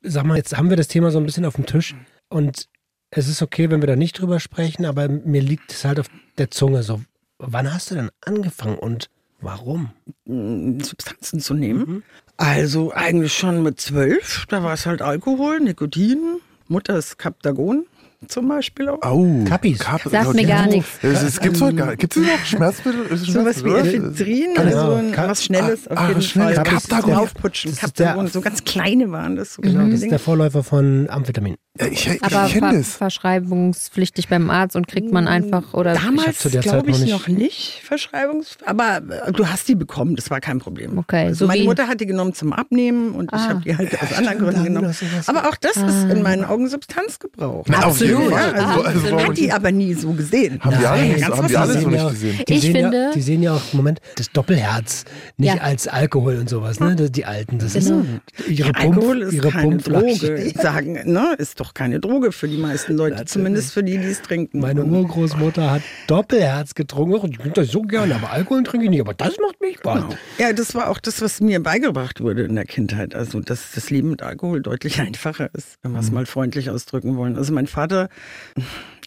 Sag 0.03 0.25
mal, 0.25 0.37
jetzt 0.37 0.57
haben 0.57 0.71
wir 0.71 0.77
das 0.77 0.89
Thema 0.89 1.11
so 1.11 1.19
ein 1.19 1.27
bisschen 1.27 1.45
auf 1.45 1.55
dem 1.55 1.67
Tisch 1.67 1.95
und 2.29 2.69
es 3.11 3.29
ist 3.29 3.43
okay, 3.43 3.71
wenn 3.71 3.81
wir 3.81 3.87
da 3.87 3.97
nicht 3.97 4.19
drüber 4.19 4.41
sprechen, 4.41 4.85
aber 4.87 5.09
mir 5.09 5.41
liegt 5.41 5.73
es 5.73 5.85
halt 5.85 6.01
auf 6.01 6.09
der 6.39 6.51
Zunge 6.51 6.83
so. 6.83 7.01
Wann 7.39 7.73
hast 7.73 7.91
du 7.91 7.95
denn 7.95 8.11
angefangen 8.25 8.79
und 8.79 9.09
warum? 9.41 9.91
mm, 10.25 10.81
Substanzen 10.81 11.41
zu 11.41 11.55
nehmen. 11.55 12.03
Also 12.37 12.93
eigentlich 12.93 13.33
schon 13.33 13.63
mit 13.63 13.81
zwölf, 13.81 14.47
da 14.49 14.63
war 14.63 14.75
es 14.75 14.87
halt 14.87 15.03
Alkohol, 15.03 15.61
Nikotin, 15.61 16.39
Mutter 16.67 16.97
ist 16.97 17.19
Captagon 17.19 17.87
zum 18.29 18.49
Beispiel 18.49 18.89
auch. 18.89 19.03
Au. 19.03 19.45
Kappis. 19.47 19.79
Kap 19.79 20.03
Sagt 20.03 20.35
mir 20.35 20.47
gar 20.47 20.67
nichts. 20.67 20.89
Es, 21.03 21.41
gibt 21.41 21.61
heute 21.61 21.77
gar 21.77 21.97
Gibt 21.97 22.17
es 22.17 22.23
noch 22.23 22.45
Schmerzmittel? 22.45 23.07
Ist 23.07 23.23
es 23.23 23.27
Sowas 23.29 23.65
wie? 23.65 23.71
Ephedrin, 23.71 24.57
also 24.57 24.93
ein, 24.95 25.13
Ka- 25.13 25.29
was 25.29 25.45
Schnelles 25.45 25.89
Ah, 25.89 25.93
auf 25.93 25.99
ah, 25.99 26.09
jeden 26.09 26.23
schnell. 26.23 26.55
Fall. 26.55 26.65
Captagon. 26.65 27.15
Aufputschen, 27.15 27.77
Captagon, 27.77 28.27
so 28.29 28.41
ganz 28.41 28.65
kleine 28.65 29.11
waren 29.11 29.37
das. 29.37 29.55
So 29.55 29.63
genau 29.63 29.87
Das 29.89 30.03
ist 30.03 30.11
der 30.11 30.19
Vorläufer 30.19 30.63
von 30.63 31.09
Amphetamin. 31.11 31.57
Ja, 31.81 31.87
ich 31.89 32.07
ich 32.07 32.23
Aber 32.23 32.47
kenne 32.49 32.69
ver 32.71 32.79
das. 32.79 32.95
verschreibungspflichtig 32.95 34.29
beim 34.29 34.49
Arzt 34.49 34.77
und 34.77 34.87
kriegt 34.87 35.11
man 35.11 35.27
einfach 35.27 35.75
oder 35.75 35.95
Ich 35.95 36.01
Damals 36.05 36.39
zu 36.39 36.49
der 36.49 36.63
Zeit 36.63 36.71
glaube 36.85 36.91
ich 36.93 37.01
noch 37.01 37.27
noch 37.27 37.29
nicht- 37.29 37.81
Verschreibungs... 37.83 38.57
Aber 38.65 38.99
äh, 39.27 39.33
du 39.33 39.49
hast 39.49 39.67
die 39.67 39.75
bekommen, 39.75 40.15
das 40.15 40.31
war 40.31 40.39
kein 40.41 40.61
Problem. 40.61 40.99
Okay, 40.99 41.27
also 41.27 41.41
so 41.41 41.47
meine 41.49 41.63
wie- 41.63 41.67
Mutter 41.67 41.89
hat 41.89 42.01
die 42.01 42.07
genommen 42.07 42.33
zum 42.33 42.53
Abnehmen 42.53 43.11
und 43.11 43.25
ich 43.33 43.41
Ah. 43.41 43.49
habe 43.49 43.61
die 43.63 43.77
halt 43.77 43.93
aus 44.01 44.13
anderen 44.17 44.39
Gründen 44.39 44.63
genommen. 44.63 44.95
Aber 45.27 45.49
auch 45.49 45.57
das 45.57 45.77
ist 45.77 46.05
in 46.13 46.23
meinen 46.23 46.45
Augen 46.45 46.69
Substanzgebrauch. 46.69 47.65
Na, 47.69 47.79
Absolut. 47.79 48.31
Ja, 48.31 48.37
also, 48.37 48.57
Also, 48.57 48.83
also, 48.83 48.99
Absolut. 49.01 49.29
hat 49.31 49.37
die 49.39 49.53
aber 49.53 49.73
nie 49.73 49.95
so 49.95 50.13
gesehen. 50.13 50.61
haben 50.61 50.79
die 50.79 50.87
alle, 50.87 51.03
nicht, 51.03 51.25
haben 51.29 51.49
die 51.49 51.57
alle 51.57 51.81
so 51.81 51.89
nicht 51.89 51.99
ja, 52.01 52.09
gesehen. 52.09 52.39
Die 52.49 52.55
Ich 52.55 52.61
sehen 52.61 52.73
finde- 52.77 52.97
ja, 53.03 53.11
die 53.13 53.21
sehen 53.23 53.43
ja 53.43 53.53
auch, 53.55 53.73
Moment, 53.73 54.01
das 54.17 54.31
Doppelherz, 54.31 55.07
nicht 55.39 55.57
Ja. 55.57 55.61
als 55.61 55.89
Alkohol 55.89 56.37
und 56.37 56.49
sowas, 56.49 56.79
ne? 56.79 56.95
Die 57.11 57.25
Alten, 57.25 57.59
das 57.59 57.73
Genau. 57.73 58.05
ist 58.39 58.49
ihre 58.49 58.73
Pump, 58.73 58.95
Alkohol 58.95 59.23
ist 59.23 59.33
ihre 59.33 59.49
keine. 59.51 59.77
Droge. 59.79 60.53
Sagen, 60.63 60.93
ne, 61.13 61.35
ist 61.37 61.59
doch 61.65 61.75
keine 61.75 62.01
Droge 62.01 62.31
für 62.33 62.49
die 62.49 62.57
meisten 62.59 62.97
Leute, 62.97 63.25
zumindest 63.25 63.73
für 63.73 63.83
die, 63.83 63.99
die 63.99 64.05
es 64.09 64.23
trinken. 64.23 64.61
Meine 64.61 64.83
Und- 64.85 64.93
Urgroßmutter 64.93 65.71
hat 65.71 65.83
Doppelherz 66.07 66.75
getrunken. 66.75 67.31
Ich 67.33 67.39
trinke 67.39 67.61
das 67.63 67.71
so 67.71 67.83
gerne, 67.83 68.15
aber 68.17 68.31
Alkohol 68.31 68.63
trinke 68.63 68.85
ich 68.85 68.91
nicht. 68.91 69.01
Aber 69.01 69.15
das 69.15 69.37
macht 69.41 69.61
mich 69.61 69.79
wach. 69.85 69.95
Genau. 70.09 70.19
Ja, 70.39 70.53
das 70.53 70.75
war 70.75 70.89
auch 70.91 70.99
das, 70.99 71.21
was 71.23 71.41
mir 71.41 71.63
beigebracht 71.63 72.21
wurde 72.21 72.43
in 72.45 72.55
der 72.55 72.65
Kindheit. 72.67 73.15
Also, 73.15 73.41
dass 73.41 73.73
das 73.73 73.91
Leben 73.91 74.11
mit 74.11 74.23
Alkohol 74.23 74.61
deutlich 74.61 75.01
einfacher 75.01 75.49
ist, 75.55 75.79
wenn 75.83 75.93
wir 75.93 76.01
es 76.01 76.11
mal 76.11 76.27
freundlich 76.27 76.71
ausdrücken 76.71 77.17
wollen. 77.17 77.37
Also, 77.37 77.53
mein 77.53 77.67
Vater, 77.67 78.09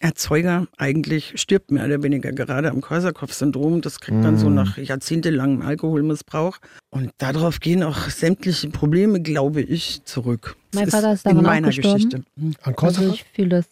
Erzeuger, 0.00 0.66
eigentlich 0.76 1.32
stirbt 1.40 1.70
mehr 1.70 1.84
oder 1.84 2.02
weniger 2.02 2.32
gerade 2.32 2.70
am 2.70 2.80
Korsakow-Syndrom. 2.80 3.80
Das 3.80 4.00
kriegt 4.00 4.18
man 4.18 4.38
so 4.38 4.48
nach 4.48 4.78
jahrzehntelangem 4.78 5.62
Alkoholmissbrauch. 5.62 6.58
Und 6.90 7.10
darauf 7.18 7.60
gehen 7.60 7.82
auch 7.82 8.08
sämtliche 8.08 8.68
Probleme, 8.70 9.20
glaube 9.20 9.60
ich, 9.60 10.04
zurück. 10.04 10.56
Das 10.70 10.80
Mein 10.82 10.90
Vater 10.90 11.12
ist 11.12 11.26
in 11.26 11.30
daran 11.30 11.46
auch 11.46 11.50
meiner 11.50 11.68
gestorben. 11.68 11.94
Geschichte. 11.96 12.22
An 12.38 12.54
Also 12.62 12.72
Kosovo? 12.74 13.12
ich 13.14 13.24
fühle 13.34 13.48
das. 13.48 13.66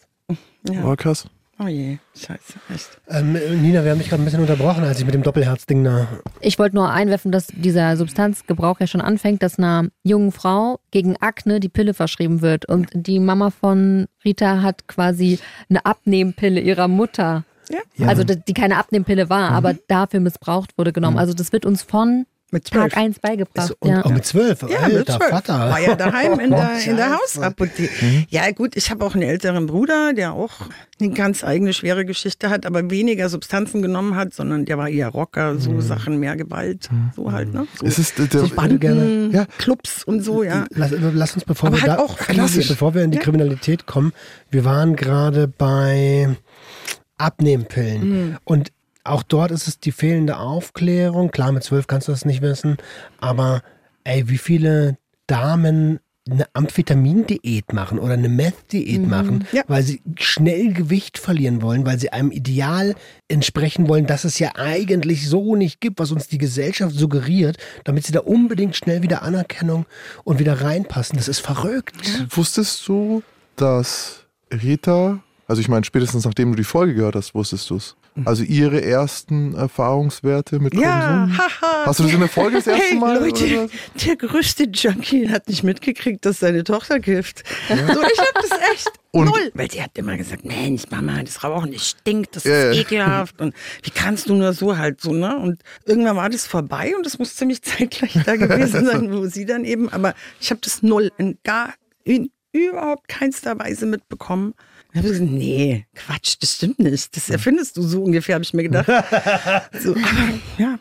Ja. 0.68 0.84
Oh, 0.84 0.96
krass. 0.96 1.26
Oh 1.58 1.68
je, 1.68 1.96
scheiße, 2.14 2.54
echt. 2.74 3.00
Ähm, 3.08 3.32
Nina, 3.32 3.82
wir 3.82 3.90
haben 3.90 3.98
dich 3.98 4.10
gerade 4.10 4.22
ein 4.22 4.26
bisschen 4.26 4.42
unterbrochen, 4.42 4.84
als 4.84 4.98
ich 4.98 5.06
mit 5.06 5.14
dem 5.14 5.22
Doppelherz-Ding 5.22 5.84
da. 5.84 6.06
Ich 6.40 6.58
wollte 6.58 6.76
nur 6.76 6.90
einwerfen, 6.90 7.32
dass 7.32 7.46
dieser 7.46 7.96
Substanzgebrauch 7.96 8.78
ja 8.78 8.86
schon 8.86 9.00
anfängt, 9.00 9.42
dass 9.42 9.58
einer 9.58 9.88
jungen 10.02 10.32
Frau 10.32 10.80
gegen 10.90 11.16
Akne 11.16 11.58
die 11.58 11.70
Pille 11.70 11.94
verschrieben 11.94 12.42
wird. 12.42 12.66
Und 12.66 12.90
die 12.92 13.18
Mama 13.20 13.48
von 13.48 14.06
Rita 14.22 14.60
hat 14.60 14.86
quasi 14.86 15.38
eine 15.70 15.86
Abnehmpille 15.86 16.60
ihrer 16.60 16.88
Mutter. 16.88 17.44
Ja. 17.70 18.06
Also 18.06 18.22
die 18.22 18.36
die 18.36 18.54
keine 18.54 18.76
Abnehmpille 18.76 19.30
war, 19.30 19.50
aber 19.50 19.74
dafür 19.88 20.20
missbraucht 20.20 20.76
wurde 20.76 20.92
genommen. 20.92 21.18
Also 21.18 21.32
das 21.32 21.52
wird 21.52 21.64
uns 21.64 21.82
von 21.82 22.26
Mit 22.52 22.68
zwölf. 22.68 22.92
Tag 22.92 22.96
1 23.02 23.18
beigebracht. 23.18 23.74
Und 23.80 23.90
ja. 23.90 24.04
auch 24.04 24.10
mit 24.10 24.24
zwölf. 24.24 24.62
Ja, 24.62 24.78
Alter, 24.78 24.98
mit 24.98 25.06
zwölf. 25.08 25.30
Vater. 25.30 25.58
War 25.58 25.80
ja 25.80 25.96
daheim 25.96 26.38
in 26.38 26.50
der, 26.52 26.78
in 26.86 26.96
der. 26.96 27.16
Hausapotheke. 27.18 28.04
Mhm. 28.04 28.24
Ja, 28.30 28.48
gut, 28.52 28.76
ich 28.76 28.88
habe 28.90 29.04
auch 29.04 29.14
einen 29.14 29.24
älteren 29.24 29.66
Bruder, 29.66 30.12
der 30.12 30.32
auch 30.32 30.52
eine 31.00 31.10
ganz 31.10 31.42
eigene 31.42 31.72
schwere 31.72 32.04
Geschichte 32.04 32.48
hat, 32.48 32.64
aber 32.64 32.88
weniger 32.88 33.28
Substanzen 33.28 33.82
genommen 33.82 34.14
hat, 34.14 34.32
sondern 34.32 34.64
der 34.64 34.78
war 34.78 34.88
eher 34.88 35.08
Rocker, 35.08 35.58
so 35.58 35.72
Mhm. 35.72 35.80
Sachen, 35.80 36.20
mehr 36.20 36.36
Gewalt, 36.36 36.88
so 37.16 37.32
halt, 37.32 37.52
ne? 37.52 37.66
So, 37.80 37.84
Es 37.84 37.98
ist, 37.98 38.18
äh, 38.20 38.28
der, 38.28 38.42
so 38.42 38.54
Banden, 38.54 38.78
gerne- 38.78 39.28
Ja. 39.32 39.46
Clubs 39.58 40.04
und 40.04 40.20
so, 40.22 40.44
ja. 40.44 40.66
Lass, 40.70 40.92
lass 40.96 41.34
uns, 41.34 41.44
bevor 41.44 41.66
Aber 41.70 41.76
wir, 41.78 41.82
halt 41.82 41.98
da, 41.98 42.02
auch 42.02 42.16
klassisch. 42.16 42.68
bevor 42.68 42.94
wir 42.94 43.02
in 43.02 43.10
die 43.10 43.18
Ja. 43.18 43.24
Kriminalität 43.24 43.86
kommen, 43.86 44.12
wir 44.50 44.64
waren 44.64 44.94
gerade 44.94 45.48
bei 45.48 46.28
Abnehmpillen. 47.18 48.08
Mhm. 48.30 48.36
Und 48.44 48.72
auch 49.08 49.22
dort 49.22 49.50
ist 49.50 49.68
es 49.68 49.78
die 49.80 49.92
fehlende 49.92 50.38
Aufklärung. 50.38 51.30
Klar, 51.30 51.52
mit 51.52 51.62
zwölf 51.64 51.86
kannst 51.86 52.08
du 52.08 52.12
das 52.12 52.24
nicht 52.24 52.42
wissen. 52.42 52.76
Aber 53.20 53.62
ey, 54.04 54.28
wie 54.28 54.38
viele 54.38 54.98
Damen 55.26 56.00
eine 56.28 56.46
Amphetamindiät 56.54 57.72
machen 57.72 58.00
oder 58.00 58.14
eine 58.14 58.28
Meth-Diät 58.28 59.06
machen, 59.06 59.46
Ja. 59.52 59.62
weil 59.68 59.84
sie 59.84 60.00
schnell 60.18 60.72
Gewicht 60.72 61.18
verlieren 61.18 61.62
wollen, 61.62 61.86
weil 61.86 62.00
sie 62.00 62.10
einem 62.12 62.32
Ideal 62.32 62.96
entsprechen 63.28 63.88
wollen, 63.88 64.08
das 64.08 64.24
es 64.24 64.40
ja 64.40 64.50
eigentlich 64.56 65.28
so 65.28 65.54
nicht 65.54 65.80
gibt, 65.80 66.00
was 66.00 66.10
uns 66.10 66.26
die 66.26 66.38
Gesellschaft 66.38 66.96
suggeriert, 66.96 67.58
damit 67.84 68.06
sie 68.06 68.12
da 68.12 68.20
unbedingt 68.20 68.74
schnell 68.74 69.02
wieder 69.02 69.22
Anerkennung 69.22 69.86
und 70.24 70.40
wieder 70.40 70.60
reinpassen. 70.62 71.16
Das 71.16 71.28
ist 71.28 71.38
verrückt. 71.40 71.94
Wusstest 72.30 72.86
du, 72.88 73.22
dass 73.54 74.24
Rita, 74.52 75.20
also 75.46 75.60
ich 75.60 75.68
meine, 75.68 75.84
spätestens 75.84 76.24
nachdem 76.24 76.50
du 76.50 76.56
die 76.56 76.64
Folge 76.64 76.94
gehört 76.94 77.14
hast, 77.14 77.36
wusstest 77.36 77.70
du 77.70 77.76
es, 77.76 77.94
Also 78.24 78.42
ihre 78.44 78.82
ersten 78.82 79.54
Erfahrungswerte 79.54 80.58
mit 80.58 80.74
Ja, 80.74 81.26
Konsum? 81.26 81.38
haha. 81.38 81.86
Hast 81.86 81.98
du 82.00 82.04
das 82.04 82.12
in 82.14 82.20
der 82.20 82.28
Folge 82.28 82.56
das 82.56 82.66
erste 82.66 82.84
hey, 82.90 82.96
Mal? 82.98 83.18
Leute, 83.18 83.68
der 84.06 84.16
größte 84.16 84.64
Junkie 84.64 85.28
hat 85.28 85.48
nicht 85.48 85.62
mitgekriegt, 85.62 86.24
dass 86.24 86.40
seine 86.40 86.64
Tochter 86.64 86.98
kifft. 87.00 87.42
So, 87.68 87.74
ich 87.74 88.18
hab 88.20 88.34
das 88.34 88.50
echt 88.72 88.90
Und- 89.12 89.26
null. 89.26 89.50
Weil 89.54 89.70
sie 89.70 89.82
hat 89.82 89.96
immer 89.98 90.16
gesagt, 90.16 90.44
Mensch, 90.44 90.84
Mama, 90.90 91.22
das 91.22 91.42
Rauchen, 91.44 91.72
das 91.72 91.88
stinkt, 91.88 92.36
das 92.36 92.44
Ja, 92.44 92.70
ist 92.70 92.76
ja. 92.76 92.82
ekelhaft. 92.82 93.40
Und 93.40 93.54
wie 93.82 93.90
kannst 93.90 94.28
du 94.28 94.34
nur 94.34 94.52
so 94.52 94.76
halt 94.78 95.00
so, 95.00 95.12
ne? 95.12 95.36
Und 95.38 95.62
irgendwann 95.84 96.16
war 96.16 96.28
das 96.30 96.46
vorbei 96.46 96.94
und 96.96 97.04
das 97.06 97.18
muss 97.18 97.36
ziemlich 97.36 97.62
zeitgleich 97.62 98.16
da 98.24 98.36
gewesen 98.36 98.86
sein, 98.86 99.12
wo 99.12 99.26
sie 99.26 99.44
dann 99.46 99.64
eben, 99.64 99.88
aber 99.90 100.14
ich 100.40 100.50
habe 100.50 100.60
das 100.62 100.82
null 100.82 101.12
in 101.18 101.38
gar, 101.44 101.74
in 102.04 102.30
überhaupt 102.52 103.08
keinster 103.08 103.58
Weise 103.58 103.84
mitbekommen. 103.86 104.54
Ich 104.96 104.98
habe 104.98 105.10
gesagt, 105.10 105.30
nee, 105.30 105.84
Quatsch, 105.94 106.36
das 106.40 106.54
stimmt 106.54 106.78
nicht. 106.78 107.14
Das 107.14 107.28
erfindest 107.28 107.76
du 107.76 107.82
so 107.82 108.02
ungefähr, 108.02 108.36
habe 108.36 108.44
ich 108.44 108.54
mir 108.54 108.62
gedacht. 108.62 108.86
So, 109.78 109.90
aber 109.90 110.38
ja, 110.56 110.78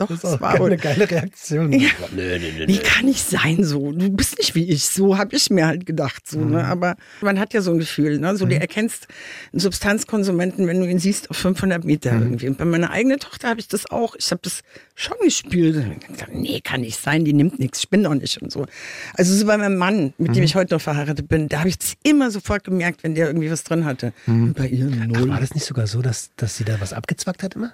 doch, 0.00 0.08
Das 0.08 0.24
auch 0.24 0.40
war 0.40 0.54
eine 0.60 0.76
geile 0.76 1.10
Reaktion. 1.10 1.72
Ja. 1.72 1.88
Nö, 2.14 2.38
nö, 2.38 2.46
nö, 2.58 2.66
Wie 2.68 2.78
kann 2.78 3.06
ich 3.08 3.22
sein 3.22 3.62
so? 3.64 3.92
Du 3.92 4.10
bist 4.10 4.38
nicht 4.38 4.54
wie 4.54 4.68
ich. 4.70 4.84
So 4.86 5.18
habe 5.18 5.36
ich 5.36 5.50
mir 5.50 5.66
halt 5.66 5.86
gedacht. 5.86 6.26
So, 6.28 6.38
Mhm. 6.38 6.50
ne? 6.52 6.64
Aber 6.64 6.96
man 7.20 7.38
hat 7.38 7.52
ja 7.54 7.60
so 7.62 7.70
ein 7.72 7.78
Gefühl. 7.78 8.18
Ne? 8.18 8.36
So, 8.36 8.46
du 8.46 8.54
erkennst 8.58 9.06
einen 9.52 9.60
Substanzkonsumenten, 9.60 10.66
wenn 10.66 10.80
du 10.80 10.86
ihn 10.88 10.98
siehst, 10.98 11.30
auf 11.30 11.36
500 11.36 11.84
Meter 11.84 12.12
Mhm. 12.12 12.22
irgendwie. 12.22 12.48
Und 12.48 12.58
bei 12.58 12.64
meiner 12.64 12.90
eigenen 12.90 13.18
Tochter 13.18 13.48
habe 13.48 13.60
ich 13.60 13.68
das 13.68 13.90
auch. 13.90 14.14
Ich 14.18 14.30
habe 14.30 14.40
das 14.42 14.62
schon 14.94 15.16
hab 15.18 15.50
gedacht, 15.50 16.30
nee, 16.34 16.60
kann 16.60 16.80
nicht 16.82 17.00
sein. 17.00 17.24
Die 17.24 17.32
nimmt 17.32 17.58
nichts. 17.58 17.80
Ich 17.80 17.88
bin 17.88 18.02
doch 18.02 18.14
nicht 18.14 18.40
und 18.42 18.50
so. 18.52 18.66
Also 19.14 19.34
so 19.34 19.46
bei 19.46 19.56
meinem 19.56 19.76
Mann, 19.76 20.12
mit 20.18 20.28
Mhm. 20.30 20.32
dem 20.34 20.44
ich 20.44 20.54
heute 20.54 20.74
noch 20.74 20.80
verheiratet 20.82 21.28
bin, 21.28 21.48
da 21.48 21.60
habe 21.60 21.68
ich 21.68 21.76
es 21.80 21.94
immer 22.02 22.30
sofort 22.30 22.64
gemerkt, 22.64 23.02
wenn 23.02 23.14
der 23.14 23.26
irgendwie 23.26 23.50
was 23.50 23.64
drin 23.64 23.84
hatte. 23.84 24.12
Und 24.26 24.54
bei 24.54 24.66
ihr 24.68 24.86
Mhm. 24.86 25.00
Ach, 25.02 25.06
null. 25.20 25.28
war 25.30 25.40
das 25.40 25.54
nicht 25.54 25.64
sogar 25.64 25.86
so, 25.86 26.02
dass, 26.02 26.30
dass 26.36 26.56
sie 26.56 26.64
da 26.64 26.80
was 26.80 26.92
abgezwackt 26.92 27.42
hat 27.42 27.54
immer? 27.54 27.72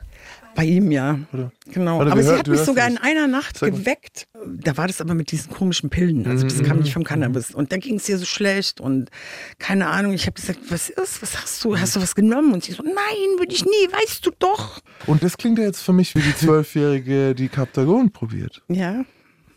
Bei 0.57 0.65
ihm 0.65 0.91
ja. 0.91 1.19
Genau. 1.67 1.99
Warte, 1.99 2.13
aber 2.13 2.23
sie 2.23 2.31
hör- 2.31 2.39
hat 2.39 2.49
mich 2.49 2.61
sogar 2.61 2.87
in 2.87 2.95
nicht. 2.95 3.05
einer 3.05 3.27
Nacht 3.29 3.61
geweckt. 3.61 4.27
Da 4.47 4.77
war 4.77 4.87
das 4.89 5.01
aber 5.01 5.15
mit 5.15 5.31
diesen 5.31 5.53
komischen 5.53 5.91
Pillen. 5.91 6.27
Also 6.27 6.45
das 6.45 6.63
kam 6.63 6.79
nicht 6.79 6.93
vom 6.93 7.05
Cannabis. 7.05 7.55
Und 7.55 7.71
da 7.73 7.77
ging 7.77 7.97
es 7.97 8.09
ihr 8.09 8.17
so 8.19 8.25
schlecht 8.25 8.81
und 8.81 9.11
keine 9.59 9.87
Ahnung. 9.89 10.13
Ich 10.15 10.27
habe 10.27 10.33
gesagt, 10.35 10.59
was 10.71 10.89
ist? 10.89 11.21
Was 11.23 11.41
hast 11.41 11.63
du? 11.65 11.79
Hast 11.79 11.95
du 11.95 12.01
was 12.01 12.15
genommen? 12.15 12.53
Und 12.55 12.65
sie 12.65 12.73
so, 12.73 12.83
nein, 12.83 12.95
würde 13.39 13.53
ich 13.53 13.65
nie. 13.65 13.71
Weißt 13.93 14.25
du 14.27 14.31
doch. 14.39 14.81
Und 15.07 15.23
das 15.23 15.37
klingt 15.37 15.59
ja 15.59 15.65
jetzt 15.67 15.83
für 15.83 15.93
mich 15.93 16.15
wie 16.15 16.21
die 16.21 16.35
Zwölfjährige, 16.37 17.35
die 17.35 17.49
Captagon 17.49 18.11
probiert. 18.11 18.63
Ja. 18.69 19.05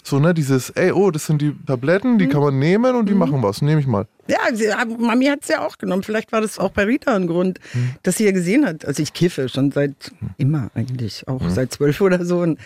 So, 0.03 0.19
ne, 0.19 0.33
dieses, 0.33 0.69
ey, 0.71 0.91
oh, 0.91 1.11
das 1.11 1.25
sind 1.25 1.41
die 1.41 1.53
Tabletten, 1.65 2.17
die 2.17 2.27
kann 2.27 2.41
man 2.41 2.57
nehmen 2.57 2.95
und 2.95 3.09
die 3.09 3.13
machen 3.13 3.43
was. 3.43 3.61
Nehme 3.61 3.81
ich 3.81 3.87
mal. 3.87 4.07
Ja, 4.27 4.37
sie, 4.53 4.67
Mami 4.97 5.25
hat 5.25 5.39
es 5.43 5.49
ja 5.49 5.65
auch 5.65 5.77
genommen. 5.77 6.03
Vielleicht 6.03 6.31
war 6.31 6.41
das 6.41 6.57
auch 6.57 6.71
bei 6.71 6.83
Rita 6.85 7.15
ein 7.15 7.27
Grund, 7.27 7.59
dass 8.03 8.17
sie 8.17 8.25
ja 8.25 8.31
gesehen 8.31 8.65
hat. 8.65 8.85
Also 8.85 9.03
ich 9.03 9.13
kiffe 9.13 9.49
schon 9.49 9.71
seit 9.71 10.11
immer 10.37 10.71
eigentlich, 10.73 11.27
auch 11.27 11.41
seit 11.49 11.73
zwölf 11.73 11.99
oder 12.01 12.23
so. 12.25 12.39
Und 12.39 12.59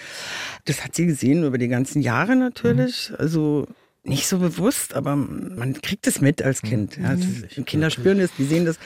das 0.65 0.83
hat 0.83 0.95
sie 0.95 1.05
gesehen 1.05 1.43
über 1.43 1.57
die 1.57 1.69
ganzen 1.69 2.01
Jahre 2.01 2.35
natürlich. 2.35 3.11
Also 3.17 3.67
nicht 4.03 4.27
so 4.27 4.39
bewusst, 4.39 4.93
aber 4.93 5.15
man 5.15 5.81
kriegt 5.81 6.07
es 6.07 6.21
mit 6.21 6.41
als 6.41 6.61
Kind. 6.61 6.97
Ja, 6.97 7.15
das, 7.15 7.65
Kinder 7.65 7.89
spüren 7.89 8.19
das, 8.19 8.31
die 8.37 8.45
sehen 8.45 8.65
das. 8.65 8.77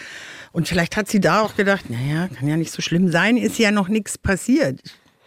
Und 0.52 0.68
vielleicht 0.68 0.96
hat 0.96 1.10
sie 1.10 1.20
da 1.20 1.42
auch 1.42 1.56
gedacht, 1.56 1.90
naja, 1.90 2.30
kann 2.34 2.48
ja 2.48 2.58
nicht 2.58 2.72
so 2.72 2.82
schlimm 2.82 3.12
sein, 3.12 3.38
ist 3.38 3.58
ja 3.60 3.72
noch 3.72 3.88
nichts 3.88 4.18
passiert. 4.18 4.80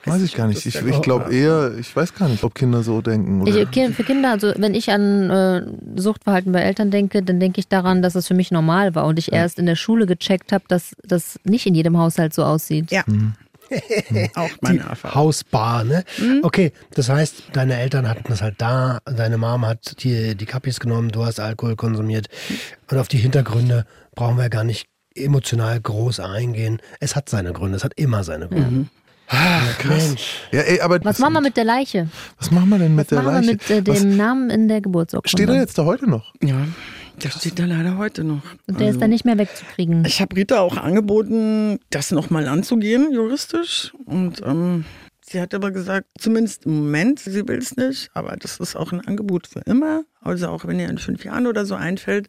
Weiß 0.05 0.23
ich 0.23 0.35
gar 0.35 0.47
nicht. 0.47 0.65
Ich, 0.65 0.75
ich 0.75 1.03
glaube 1.03 1.35
eher, 1.35 1.75
ich 1.79 1.95
weiß 1.95 2.15
gar 2.15 2.29
nicht, 2.29 2.43
ob 2.43 2.55
Kinder 2.55 2.83
so 2.83 3.03
denken. 3.03 3.43
Oder? 3.43 3.55
Ich, 3.55 3.95
für 3.95 4.05
Kinder, 4.05 4.31
also 4.31 4.53
wenn 4.57 4.75
ich 4.75 4.91
an 4.91 5.31
äh, 5.31 5.63
Suchtverhalten 6.01 6.53
bei 6.53 6.61
Eltern 6.61 6.91
denke, 6.91 7.23
dann 7.23 7.39
denke 7.39 7.61
ich 7.61 7.69
daran, 7.69 8.01
dass 8.01 8.15
es 8.15 8.27
für 8.27 8.35
mich 8.35 8.51
normal 8.51 8.95
war 8.95 9.05
und 9.07 9.19
ich 9.19 9.33
erst 9.33 9.59
in 9.59 9.67
der 9.67 9.77
Schule 9.77 10.07
gecheckt 10.07 10.53
habe, 10.53 10.65
dass 10.69 10.93
das 11.05 11.39
nicht 11.45 11.67
in 11.67 11.75
jedem 11.75 11.99
Haushalt 11.99 12.33
so 12.33 12.45
aussieht. 12.45 12.91
Ja, 12.91 13.05
auch 14.35 14.51
meine 14.61 14.79
Die 14.79 14.89
Erfahrung. 14.89 15.15
Hausbar, 15.15 15.85
ne? 15.85 16.05
Okay, 16.43 16.73
das 16.95 17.09
heißt, 17.09 17.45
deine 17.53 17.79
Eltern 17.79 18.09
hatten 18.09 18.25
das 18.29 18.43
halt 18.43 18.57
da, 18.59 18.99
deine 19.05 19.39
Mom 19.39 19.67
hat 19.67 20.03
die, 20.03 20.35
die 20.35 20.47
Kappis 20.47 20.81
genommen, 20.81 21.11
du 21.11 21.25
hast 21.25 21.41
Alkohol 21.41 21.77
konsumiert. 21.77 22.27
Und 22.91 22.99
auf 22.99 23.09
die 23.09 23.19
Hintergründe 23.19 23.87
brauchen 24.15 24.39
wir 24.39 24.49
gar 24.49 24.65
nicht 24.65 24.87
emotional 25.15 25.81
groß 25.81 26.21
eingehen. 26.21 26.81
Es 27.01 27.17
hat 27.17 27.29
seine 27.29 27.53
Gründe, 27.53 27.77
es 27.77 27.85
hat 27.85 27.95
immer 27.97 28.25
seine 28.25 28.49
Gründe. 28.49 28.87
Ach, 29.33 29.85
Mensch. 29.85 30.41
Ja, 30.51 30.61
ey, 30.63 30.81
aber 30.81 30.99
Was 31.05 31.21
machen 31.21 31.35
wir 31.35 31.41
mit 31.41 31.57
der 31.57 31.65
Leiche? 31.65 32.09
was 32.39 32.51
machen 32.51 32.69
wir 32.69 32.79
denn 32.79 32.97
mit 32.97 33.05
Was 33.05 33.09
der 33.11 33.23
machen 33.23 33.47
wir 33.47 33.55
Leiche? 33.55 33.75
mit 33.77 33.89
äh, 33.89 33.91
was, 33.93 34.01
dem 34.01 34.17
Namen 34.17 34.51
in 34.51 34.67
der 34.67 34.81
Geburtsurkunde? 34.81 35.29
steht 35.29 35.49
er 35.49 35.55
jetzt 35.61 35.79
da 35.79 35.85
heute 35.85 36.11
noch? 36.11 36.33
Ja, 36.43 36.57
der 37.23 37.29
steht 37.31 37.59
da 37.61 37.65
leider 37.65 37.97
heute 37.97 38.25
noch. 38.25 38.43
Und 38.67 38.81
der 38.81 38.91
ist 38.91 39.01
dann 39.01 39.11
nicht 39.11 39.25
mehr 39.25 39.39
wegzukriegen. 39.39 40.05
Ich 40.05 40.21
habe 40.21 40.35
Rita 40.35 40.59
auch 40.61 40.77
angeboten, 40.77 41.79
das 41.91 42.11
nochmal 42.11 42.49
anzugehen, 42.49 43.13
juristisch. 43.13 43.93
Und 44.05 44.43
ähm, 44.45 44.85
sie 45.25 45.41
hat 45.41 45.55
aber 45.55 45.71
gesagt, 45.71 46.07
zumindest 46.19 46.67
im 46.67 46.79
Moment, 46.81 47.21
sie 47.21 47.47
will 47.47 47.59
es 47.59 47.77
nicht, 47.77 48.11
aber 48.15 48.37
das 48.37 48.59
ist 48.59 48.75
auch 48.75 48.91
ein 48.93 49.01
Angebot 49.07 49.47
für 49.47 49.61
immer. 49.61 50.03
Also 50.23 50.49
auch 50.49 50.67
wenn 50.67 50.79
ihr 50.79 50.89
in 50.89 50.99
fünf 50.99 51.25
Jahren 51.25 51.47
oder 51.47 51.65
so 51.65 51.75
einfällt, 51.75 52.29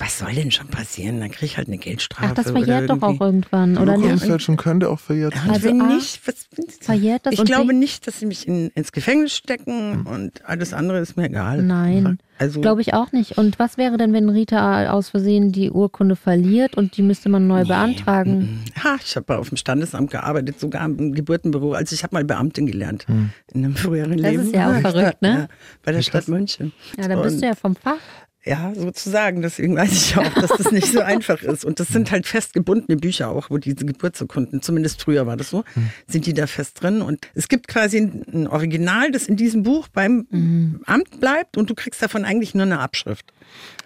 was 0.00 0.18
soll 0.20 0.32
denn 0.32 0.50
schon 0.52 0.68
passieren? 0.68 1.18
Dann 1.20 1.30
kriege 1.30 1.46
ich 1.46 1.56
halt 1.56 1.66
eine 1.66 1.76
Geldstrafe. 1.78 2.28
Ach, 2.30 2.34
das 2.34 2.46
oder 2.52 2.60
verjährt 2.64 2.88
doch 2.90 3.02
auch 3.02 3.20
irgendwann, 3.20 3.76
oder 3.76 3.96
nicht? 3.96 4.04
Urkundenfälschung 4.04 4.56
könnte 4.56 4.88
auch 4.88 5.00
verjährt 5.00 5.34
werden. 5.34 5.50
Also 5.50 5.64
wenn 5.68 5.80
A, 5.82 5.86
nicht, 5.88 6.20
was, 6.26 6.46
Verjährt 6.80 7.26
das 7.26 7.34
ich 7.34 7.40
und 7.40 7.46
glaube 7.46 7.74
nicht, 7.74 8.06
dass 8.06 8.20
sie 8.20 8.26
mich 8.26 8.46
in, 8.46 8.68
ins 8.70 8.92
Gefängnis 8.92 9.34
stecken 9.36 10.06
und 10.06 10.44
alles 10.46 10.72
andere 10.72 11.00
ist 11.00 11.16
mir 11.16 11.24
egal. 11.26 11.62
Nein, 11.64 12.18
Also 12.38 12.60
glaube 12.60 12.80
ich 12.80 12.94
auch 12.94 13.10
nicht. 13.10 13.38
Und 13.38 13.58
was 13.58 13.76
wäre 13.76 13.96
denn, 13.96 14.12
wenn 14.12 14.28
Rita 14.28 14.90
aus 14.90 15.08
Versehen 15.08 15.50
die 15.50 15.72
Urkunde 15.72 16.14
verliert 16.14 16.76
und 16.76 16.96
die 16.96 17.02
müsste 17.02 17.28
man 17.28 17.48
neu 17.48 17.64
beantragen? 17.64 18.60
Ha, 18.84 18.96
ich 19.04 19.16
habe 19.16 19.36
auf 19.36 19.48
dem 19.48 19.56
Standesamt 19.56 20.12
gearbeitet, 20.12 20.60
sogar 20.60 20.84
im 20.84 21.12
Geburtenbüro. 21.12 21.72
Also 21.72 21.94
ich 21.94 22.04
habe 22.04 22.14
mal 22.14 22.24
Beamtin 22.24 22.66
gelernt 22.66 23.08
Hm. 23.08 23.30
in 23.52 23.64
einem 23.64 23.74
früheren 23.74 24.16
Das 24.18 24.30
Leben. 24.30 24.42
ist 24.44 24.54
ja 24.54 24.70
auch 24.70 24.80
verrückt, 24.80 25.22
ne? 25.22 25.28
Ja, 25.28 25.48
bei 25.84 25.90
der 25.90 26.02
Stadt 26.02 26.28
München. 26.28 26.72
Ja, 26.96 27.08
dann 27.22 27.30
bist 27.32 27.42
du 27.42 27.46
ja 27.46 27.54
vom 27.54 27.76
Fach. 27.76 27.96
Ja, 28.44 28.72
sozusagen. 28.74 29.42
Deswegen 29.42 29.76
weiß 29.76 29.92
ich 29.92 30.16
auch, 30.16 30.32
dass 30.34 30.50
das 30.56 30.70
nicht 30.72 30.90
so 30.90 31.00
einfach 31.00 31.42
ist. 31.42 31.66
Und 31.66 31.80
das 31.80 31.88
sind 31.88 32.10
halt 32.10 32.24
fest 32.26 32.54
gebundene 32.54 32.96
Bücher 32.96 33.28
auch, 33.28 33.50
wo 33.50 33.58
diese 33.58 33.84
Geburtsurkunden, 33.84 34.62
zumindest 34.62 35.02
früher 35.02 35.26
war 35.26 35.36
das 35.36 35.50
so, 35.50 35.64
sind 36.06 36.24
die 36.24 36.32
da 36.32 36.46
fest 36.46 36.82
drin. 36.82 37.02
Und 37.02 37.28
es 37.34 37.48
gibt 37.48 37.68
quasi 37.68 37.98
ein, 37.98 38.46
Original, 38.46 39.10
das 39.10 39.26
in 39.26 39.36
diesem 39.36 39.64
Buch 39.64 39.88
beim 39.88 40.80
Amt 40.86 41.20
bleibt 41.20 41.58
und 41.58 41.68
du 41.68 41.74
kriegst 41.74 42.00
davon 42.00 42.24
eigentlich 42.24 42.54
nur 42.54 42.64
eine 42.64 42.78
Abschrift. 42.78 43.32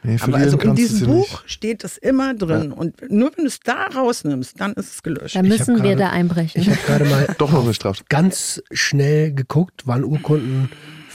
Nee, 0.04 0.18
Aber 0.20 0.36
also 0.36 0.58
in 0.58 0.74
diesem 0.76 1.08
Buch 1.08 1.42
nicht. 1.42 1.50
steht 1.50 1.82
das 1.82 1.96
immer 1.96 2.34
drin. 2.34 2.72
Und 2.72 3.10
nur 3.10 3.32
wenn 3.36 3.44
du 3.44 3.48
es 3.48 3.58
da 3.60 3.86
rausnimmst, 3.86 4.60
dann 4.60 4.74
ist 4.74 4.94
es 4.94 5.02
gelöscht. 5.02 5.34
Da 5.34 5.42
müssen 5.42 5.82
wir 5.82 5.96
da 5.96 6.10
einbrechen. 6.10 6.60
Ich 6.60 6.68
habe 6.68 6.78
gerade 6.86 7.04
mal 7.06 7.34
Doch 7.38 7.50
noch 7.50 7.64
eine 7.64 7.74
Straftat. 7.74 8.08
ganz 8.08 8.62
schnell 8.70 9.32
geguckt, 9.32 9.82
wann 9.86 10.04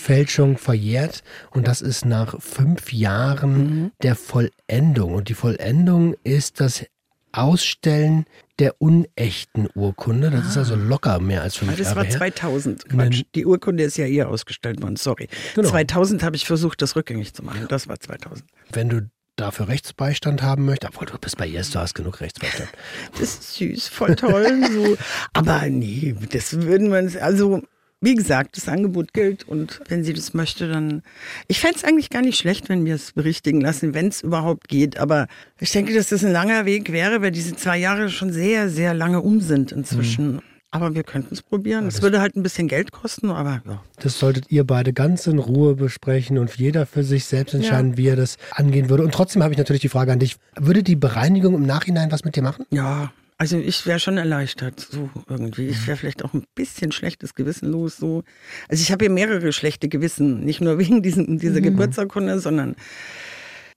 Urkundenfälschung 0.08 0.58
verjährt. 0.58 1.24
Und 1.52 1.68
das 1.68 1.82
ist 1.82 2.06
nach 2.06 2.40
fünf 2.42 2.94
Jahren 2.94 3.92
der 4.02 4.16
Vollendung. 4.16 5.14
Und 5.14 5.30
die 5.30 5.34
Vollendung 5.34 6.16
ist 6.24 6.60
das 6.60 6.86
Ausstellen 7.34 8.26
der 8.60 8.82
unechten 8.82 9.68
Urkunde. 9.76 10.32
Das 10.32 10.48
ist 10.48 10.58
also 10.58 10.76
locker 10.76 11.20
mehr 11.20 11.42
als 11.44 11.58
fünf 11.58 11.74
Ah, 11.74 11.76
das 11.76 11.88
Jahre 11.88 11.96
war 11.98 12.04
her. 12.06 12.18
2000. 12.18 12.90
Quatsch. 12.90 13.24
Die 13.36 13.46
Urkunde 13.46 13.84
ist 13.84 13.98
ja 13.98 14.06
hier 14.06 14.30
ausgestellt 14.30 14.82
worden, 14.82 14.96
sorry. 14.96 15.28
Genau. 15.54 15.70
2000 15.70 16.24
habe 16.24 16.36
ich 16.36 16.46
versucht, 16.46 16.82
das 16.82 16.96
rückgängig 16.96 17.34
zu 17.34 17.44
machen. 17.44 17.66
Das 17.70 17.88
war 17.88 18.00
2000. 18.00 18.44
Wenn 18.72 18.90
du 18.90 19.10
dafür 19.36 19.68
Rechtsbeistand 19.68 20.42
haben 20.42 20.66
möchtest, 20.66 20.94
obwohl 20.96 21.06
du 21.08 21.18
bist 21.20 21.38
bei 21.38 21.46
Yes, 21.46 21.70
du 21.70 21.80
hast 21.80 21.94
genug 21.94 22.22
Rechtsbeistand. 22.22 22.70
Das 23.12 23.22
ist 23.22 23.54
süß, 23.56 23.90
voll 23.90 24.16
toll. 24.16 24.64
so. 24.74 24.98
Aber 25.34 25.68
nee, 25.70 26.16
das 26.32 26.54
würden 26.62 26.92
wir 26.92 26.98
uns, 26.98 27.16
also 27.16 27.62
wie 28.00 28.16
gesagt, 28.16 28.58
das 28.58 28.68
Angebot 28.70 29.14
gilt 29.14 29.48
und 29.48 29.80
wenn 29.88 30.04
sie 30.04 30.14
das 30.14 30.34
möchte, 30.34 30.68
dann. 30.68 31.02
Ich 31.48 31.60
fände 31.60 31.78
es 31.78 31.84
eigentlich 31.84 32.10
gar 32.10 32.22
nicht 32.22 32.38
schlecht, 32.38 32.70
wenn 32.70 32.86
wir 32.86 32.96
es 32.96 33.12
berichtigen 33.14 33.60
lassen, 33.60 33.94
wenn 33.94 34.08
es 34.08 34.22
überhaupt 34.22 34.68
geht. 34.68 35.00
Aber 35.00 35.28
ich 35.60 35.72
denke, 35.72 35.94
dass 35.94 36.10
das 36.10 36.24
ein 36.24 36.32
langer 36.32 36.66
Weg 36.66 36.92
wäre, 36.92 37.22
weil 37.22 37.32
diese 37.32 37.56
zwei 37.56 37.78
Jahre 37.78 38.10
schon 38.10 38.32
sehr, 38.32 38.70
sehr 38.70 38.94
lange 38.94 39.22
um 39.22 39.42
sind 39.42 39.72
inzwischen. 39.72 40.42
Aber 40.70 40.94
wir 40.94 41.04
könnten 41.04 41.34
es 41.34 41.42
probieren. 41.42 41.88
Es 41.88 42.02
würde 42.02 42.20
halt 42.20 42.36
ein 42.36 42.44
bisschen 42.44 42.68
Geld 42.68 42.92
kosten, 42.92 43.32
aber 43.32 43.62
ja. 43.66 43.82
Das 44.00 44.20
solltet 44.20 44.52
ihr 44.52 44.66
beide 44.66 44.92
ganz 44.92 45.26
in 45.26 45.40
Ruhe 45.40 45.76
besprechen 45.76 46.38
und 46.38 46.56
jeder 46.58 46.86
für 46.86 47.04
sich 47.04 47.26
selbst 47.26 47.56
entscheiden, 47.56 47.98
wie 47.98 48.08
er 48.08 48.18
das 48.18 48.38
angehen 48.52 48.90
würde. 48.90 49.04
Und 49.04 49.14
trotzdem 49.14 49.42
habe 49.42 49.54
ich 49.54 49.58
natürlich 49.58 49.82
die 49.82 49.90
Frage 49.90 50.12
an 50.12 50.20
dich. 50.20 50.36
Würde 50.56 50.84
die 50.84 50.98
Bereinigung 50.98 51.56
im 51.56 51.66
Nachhinein 51.66 52.12
was 52.12 52.26
mit 52.26 52.36
dir 52.36 52.44
machen? 52.44 52.66
Ja, 52.70 53.12
also 53.38 53.58
ich 53.58 53.86
wäre 53.86 54.00
schon 54.00 54.18
erleichtert, 54.18 54.80
so 54.80 55.10
irgendwie. 55.30 55.68
Ich 55.68 55.86
wäre 55.88 55.98
vielleicht 55.98 56.26
auch 56.26 56.34
ein 56.34 56.46
bisschen 56.56 56.92
schlechtes 56.92 57.36
Gewissen 57.36 57.70
los, 57.70 57.98
so. 57.98 58.24
Also 58.68 58.82
ich 58.82 58.92
habe 58.92 59.06
hier 59.06 59.12
mehrere 59.12 59.54
schlechte 59.54 59.90
Gewissen, 59.90 60.44
nicht 60.44 60.62
nur 60.62 60.78
wegen 60.80 61.04
diesen, 61.04 61.38
dieser 61.38 61.62
Geburtsurkunde, 61.62 62.40
sondern 62.40 62.76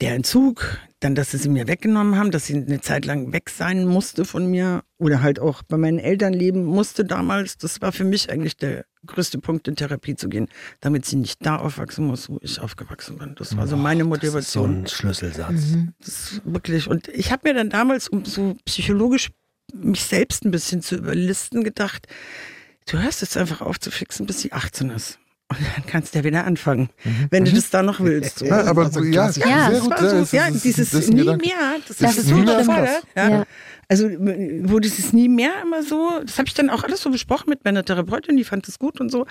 der 0.01 0.15
Entzug, 0.15 0.79
dann, 1.01 1.15
dass 1.15 1.31
sie 1.33 1.37
sie 1.37 1.51
mir 1.51 1.69
weggenommen 1.69 2.17
haben, 2.17 2.31
dass 2.31 2.47
sie 2.47 2.55
eine 2.55 2.81
Zeit 2.81 3.05
lang 3.05 3.35
weg 3.35 3.51
sein 3.51 3.87
musste 3.87 4.25
von 4.25 4.47
mir 4.51 4.83
oder 4.97 5.21
halt 5.21 5.39
auch 5.41 5.63
bei 5.63 5.77
meinen 5.77 5.99
Eltern 5.99 6.33
leben 6.33 6.65
musste 6.65 7.05
damals. 7.05 7.59
Das 7.59 7.83
war 7.83 7.93
für 7.93 8.05
mich 8.05 8.31
eigentlich 8.31 8.57
der 8.57 8.87
größte 9.07 9.39
Punkt, 9.39 9.69
in 9.69 9.77
Therapie 9.77 10.15
zu 10.15 10.31
gehen, 10.31 10.49
damit 10.81 11.05
sie 11.05 11.17
nicht 11.17 11.45
da 11.45 11.57
aufwachsen 11.57 12.07
muss, 12.07 12.31
wo 12.31 12.39
ich 12.41 12.61
aufgewachsen 12.61 13.19
bin. 13.19 13.35
Das 13.37 13.57
war 13.59 13.67
so 13.67 13.77
meine 13.77 14.05
Das 14.05 14.05
ist 14.05 14.53
so 14.53 14.61
Motivation. 14.61 14.83
ein 14.83 14.87
Schlüsselsatz. 14.87 15.77
Das 15.99 16.09
ist 16.09 16.43
wirklich. 16.47 16.89
Und 16.89 17.09
ich 17.09 17.31
habe 17.31 17.49
mir 17.49 17.55
dann 17.55 17.69
damals, 17.69 18.09
um 18.09 18.25
so 18.25 18.57
psychologisch 18.65 19.31
mich 19.75 20.03
selbst 20.05 20.45
ein 20.45 20.51
bisschen 20.51 20.83
zu 20.83 20.97
überlisten, 20.97 21.65
gedacht, 21.65 22.07
du 22.87 22.99
hörst 22.99 23.23
jetzt 23.23 23.37
einfach 23.37 23.61
auf 23.61 23.79
zu 23.81 23.91
fixen, 23.91 24.27
bis 24.27 24.41
sie 24.41 24.53
18 24.53 24.91
ist. 24.91 25.19
Und 25.51 25.59
dann 25.75 25.85
kannst 25.87 26.15
du 26.15 26.19
ja 26.21 26.25
wieder 26.25 26.45
anfangen, 26.45 26.91
mhm. 27.03 27.27
wenn 27.31 27.45
du 27.45 27.51
mhm. 27.51 27.57
das 27.57 27.71
da 27.71 27.83
noch 27.83 27.99
willst. 27.99 28.39
So. 28.39 28.47
Ja, 28.47 28.67
aber 28.67 28.85
also, 28.85 29.03
ja, 29.03 29.31
ja, 29.31 29.71
sehr 29.71 29.81
gut. 29.81 29.99
So, 29.99 30.37
ja, 30.37 30.49
dieses 30.49 30.91
das 30.91 31.09
nie 31.09 31.17
Gedanke. 31.17 31.45
mehr, 31.45 31.77
das, 31.89 31.97
das 31.97 32.19
ist, 32.19 32.27
ist 32.27 32.35
mehr 32.35 32.65
voll, 32.65 32.89
ja. 33.17 33.29
ja. 33.29 33.47
Also, 33.89 34.09
wo 34.09 34.79
dieses 34.79 35.13
nie 35.13 35.29
mehr 35.29 35.51
immer 35.63 35.83
so, 35.83 36.21
das 36.25 36.39
habe 36.39 36.47
ich 36.47 36.55
dann 36.55 36.71
auch 36.71 36.85
alles 36.85 37.01
so 37.01 37.11
besprochen 37.11 37.51
mit 37.51 37.65
meiner 37.65 37.85
Therapeutin, 37.85 38.37
die 38.37 38.45
fand 38.45 38.69
das 38.69 38.79
gut 38.79 39.01
und 39.01 39.11
so. 39.11 39.27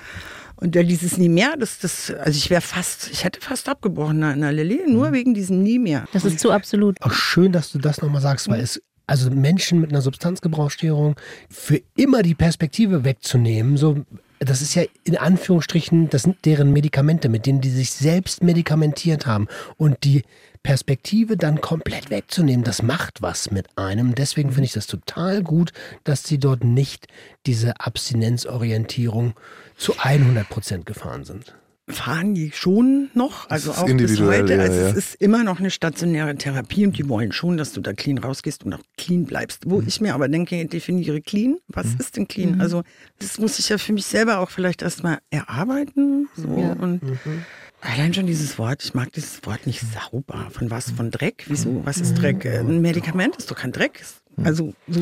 Und 0.58 0.76
ja, 0.76 0.84
dieses 0.84 1.18
nie 1.18 1.30
mehr, 1.30 1.56
das, 1.56 1.80
das, 1.80 2.12
also 2.12 2.38
ich 2.38 2.50
wäre 2.50 2.60
fast, 2.60 3.10
ich 3.10 3.24
hätte 3.24 3.40
fast 3.40 3.70
abgebrochen 3.70 4.22
in 4.22 4.42
der 4.42 4.52
Lilly, 4.52 4.82
nur 4.86 5.12
mhm. 5.12 5.14
wegen 5.14 5.34
diesem 5.34 5.64
nie 5.64 5.80
mehr. 5.80 6.04
Das 6.12 6.26
ist 6.26 6.42
zu 6.42 6.52
absolut. 6.52 7.02
Auch 7.02 7.14
schön, 7.14 7.54
dass 7.54 7.72
du 7.72 7.80
das 7.80 8.02
nochmal 8.02 8.22
sagst, 8.22 8.50
weil 8.50 8.60
es 8.60 8.82
also 9.10 9.32
Menschen 9.32 9.82
mit 9.82 9.90
einer 9.90 10.04
Substanzgebrauchsstörung 10.04 11.16
für 11.50 11.82
immer 11.96 12.22
die 12.22 12.36
Perspektive 12.36 13.04
wegzunehmen, 13.04 13.76
so 13.76 14.06
das 14.38 14.62
ist 14.62 14.76
ja 14.76 14.84
in 15.04 15.18
Anführungsstrichen, 15.18 16.10
das 16.10 16.22
sind 16.22 16.46
deren 16.46 16.72
Medikamente, 16.72 17.28
mit 17.28 17.46
denen 17.46 17.60
die 17.60 17.72
sich 17.72 17.92
selbst 17.92 18.42
medikamentiert 18.42 19.26
haben. 19.26 19.48
Und 19.76 20.06
die 20.06 20.22
Perspektive 20.64 21.36
dann 21.36 21.60
komplett 21.60 22.10
wegzunehmen, 22.10 22.64
das 22.64 22.82
macht 22.82 23.22
was 23.22 23.52
mit 23.52 23.68
einem. 23.78 24.16
Deswegen 24.16 24.52
finde 24.52 24.66
ich 24.66 24.74
das 24.74 24.88
total 24.88 25.44
gut, 25.44 25.74
dass 26.06 26.24
sie 26.24 26.38
dort 26.38 26.64
nicht 26.64 27.08
diese 27.46 27.82
Abstinenzorientierung 27.82 29.34
zu 29.76 29.98
100 29.98 30.48
Prozent 30.48 30.86
gefahren 30.86 31.26
sind 31.26 31.54
fahren 31.90 32.36
die 32.36 32.52
schon 32.52 33.10
noch, 33.14 33.50
also 33.50 33.72
auch 33.72 33.86
bis 33.86 34.20
heute. 34.20 34.54
Ja, 34.54 34.62
also 34.62 34.80
ja. 34.80 34.90
es 34.90 34.96
ist 34.96 35.16
immer 35.16 35.44
noch 35.44 35.60
eine 35.60 35.72
stationäre 35.72 36.36
Therapie 36.36 36.86
und 36.86 36.98
die 36.98 37.10
wollen 37.10 37.32
schon, 37.32 37.58
dass 37.58 37.74
du 37.74 37.82
da 37.82 37.94
clean 37.94 38.18
rausgehst 38.18 38.64
und 38.64 38.74
auch 38.74 38.82
clean 38.98 39.26
bleibst. 39.26 39.70
Wo 39.70 39.82
mhm. 39.82 39.88
ich 39.88 40.02
mir 40.02 40.14
aber 40.14 40.28
denke, 40.28 40.66
definiere 40.66 41.22
clean. 41.22 41.58
Was 41.68 41.88
mhm. 41.88 41.98
ist 42.00 42.18
denn 42.18 42.28
clean? 42.28 42.56
Mhm. 42.56 42.62
Also 42.62 42.84
das 43.20 43.40
muss 43.40 43.60
ich 43.60 43.70
ja 43.70 43.78
für 43.78 43.94
mich 43.94 44.06
selber 44.06 44.40
auch 44.40 44.50
vielleicht 44.50 44.82
erstmal 44.82 45.20
erarbeiten. 45.30 46.30
So 46.36 46.48
ja. 46.58 46.74
und 46.74 47.04
mhm. 47.04 47.46
Allein 47.82 48.14
schon 48.14 48.28
dieses 48.28 48.60
Wort, 48.60 48.84
ich 48.84 48.94
mag 48.94 49.14
dieses 49.14 49.46
Wort 49.46 49.66
nicht 49.66 49.82
sauber. 49.82 50.50
Von 50.52 50.70
was? 50.70 50.92
Von 50.92 51.12
Dreck? 51.12 51.46
Wieso? 51.48 51.82
Was 51.86 51.98
ist 51.98 52.16
Dreck? 52.16 52.46
Ein 52.46 52.82
Medikament 52.82 53.38
ist 53.38 53.50
doch 53.50 53.56
kein 53.56 53.72
Dreck. 53.72 54.04
Also 54.46 54.74
so 54.88 55.00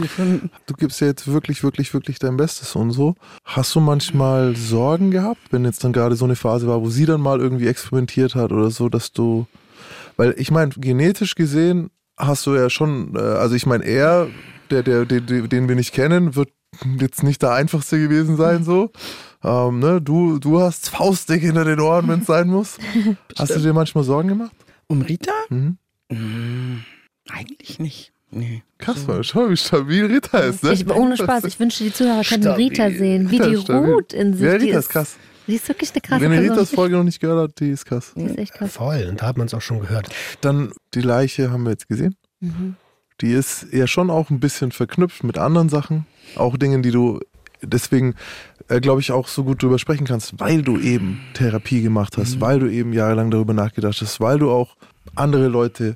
Du 0.66 0.74
gibst 0.78 1.02
ja 1.02 1.08
jetzt 1.08 1.28
wirklich, 1.28 1.64
wirklich, 1.64 1.94
wirklich 1.94 2.20
dein 2.20 2.38
Bestes 2.38 2.76
und 2.76 2.92
so. 2.92 3.16
Hast 3.44 3.74
du 3.76 3.80
manchmal 3.80 4.56
Sorgen 4.56 5.12
gehabt, 5.12 5.42
wenn 5.52 5.66
jetzt 5.66 5.84
dann 5.84 5.94
gerade 5.94 6.16
so 6.16 6.26
eine 6.26 6.36
Phase 6.36 6.68
war, 6.68 6.82
wo 6.82 6.90
sie 6.90 7.06
dann 7.06 7.22
mal 7.22 7.40
irgendwie 7.40 7.68
experimentiert 7.68 8.36
hat 8.36 8.52
oder 8.52 8.72
so, 8.72 8.90
dass 8.90 9.12
du. 9.12 9.48
Weil 10.16 10.34
ich 10.38 10.52
meine, 10.52 10.72
genetisch 10.72 11.36
gesehen 11.36 11.92
hast 12.18 12.46
du 12.48 12.56
ja 12.56 12.70
schon, 12.70 13.16
äh, 13.16 13.20
also 13.20 13.56
ich 13.56 13.66
meine, 13.66 13.86
er, 13.86 14.28
der, 14.72 14.84
der, 14.84 15.06
der, 15.06 15.22
den 15.22 15.68
wir 15.68 15.76
nicht 15.76 15.94
kennen, 15.94 16.36
wird 16.36 16.50
jetzt 17.00 17.24
nicht 17.24 17.42
der 17.42 17.54
einfachste 17.54 18.00
gewesen 18.00 18.36
sein, 18.38 18.64
so. 18.64 18.92
Ähm, 19.44 19.80
ne? 19.80 20.02
du, 20.02 20.40
du 20.40 20.60
hast 20.60 20.90
Faustdick 20.90 21.42
hinter 21.42 21.64
den 21.64 21.80
Ohren, 21.80 22.08
wenn 22.08 22.22
es 22.22 22.28
sein 22.28 22.48
muss. 22.48 22.78
Hast 23.38 23.56
du 23.56 23.60
dir 23.60 23.74
manchmal 23.74 24.04
Sorgen 24.04 24.30
gemacht? 24.30 24.56
Um 24.88 25.02
Rita? 25.02 25.32
Mhm. 25.50 25.78
Mmh, 26.10 26.80
eigentlich 27.30 27.80
nicht. 27.80 28.14
Nee. 28.30 28.64
Krass, 28.78 29.06
so. 29.06 29.24
schau, 29.24 29.50
wie 29.50 29.58
stabil 29.58 30.06
Rita 30.06 30.40
ist, 30.40 30.64
ne? 30.64 30.74
Ich, 30.74 30.88
ohne 30.90 31.16
Spaß, 31.16 31.46
ich 31.46 31.60
wünschte, 31.60 31.86
die 31.86 31.94
Zuhörer 31.94 32.24
könnten 32.24 32.48
Rita 32.50 32.90
sehen, 32.92 33.32
wie 33.32 33.40
die 33.40 33.56
ruht 33.56 34.14
in 34.14 34.34
sich. 34.34 34.46
Ja, 34.46 34.54
Rita 34.54 34.80
ist 34.80 34.90
krass. 34.90 35.16
Die 35.48 35.56
ist 35.56 35.68
wirklich 35.70 35.92
eine 35.92 36.02
krasse 36.02 36.22
Wenn 36.22 36.34
ihr 36.34 36.42
Ritas 36.42 36.72
Folge 36.72 36.98
noch 36.98 37.06
nicht 37.06 37.22
gehört 37.22 37.40
habt, 37.40 37.60
die 37.62 37.70
ist 37.70 37.86
krass. 37.86 38.12
Die 38.16 38.24
ist 38.24 38.38
echt 38.38 38.54
krass. 38.54 38.74
Voll, 38.74 39.08
und 39.10 39.22
da 39.22 39.28
hat 39.28 39.38
man 39.38 39.48
es 39.48 39.54
auch 39.54 39.62
schon 39.62 39.80
gehört. 39.80 40.10
Dann 40.42 40.74
die 40.94 41.02
Leiche 41.02 41.52
haben 41.52 41.64
wir 41.64 41.72
jetzt 41.72 41.88
gesehen. 41.88 42.16
Mhm. 42.42 42.76
Die 43.22 43.32
ist 43.32 43.68
ja 43.72 43.88
schon 43.88 44.10
auch 44.10 44.30
ein 44.30 44.42
bisschen 44.42 44.72
verknüpft 44.72 45.24
mit 45.24 45.38
anderen 45.38 45.70
Sachen. 45.70 46.06
Auch 46.36 46.58
Dingen, 46.58 46.84
die 46.84 46.92
du 46.92 47.22
deswegen, 47.62 48.16
äh, 48.68 48.82
glaube 48.82 49.00
ich, 49.00 49.12
auch 49.12 49.28
so 49.28 49.46
gut 49.46 49.64
drüber 49.64 49.80
sprechen 49.80 50.06
kannst, 50.06 50.40
weil 50.40 50.62
du 50.62 50.78
eben 50.78 51.22
Therapie 51.34 51.82
gemacht 51.82 52.18
hast, 52.18 52.36
mhm. 52.36 52.42
weil 52.42 52.60
du 52.60 52.68
eben 52.68 52.92
jahrelang 52.92 53.32
darüber 53.32 53.54
nachgedacht 53.54 54.02
hast, 54.02 54.20
weil 54.20 54.40
du 54.40 54.52
auch 54.52 54.76
andere 55.16 55.48
Leute 55.48 55.96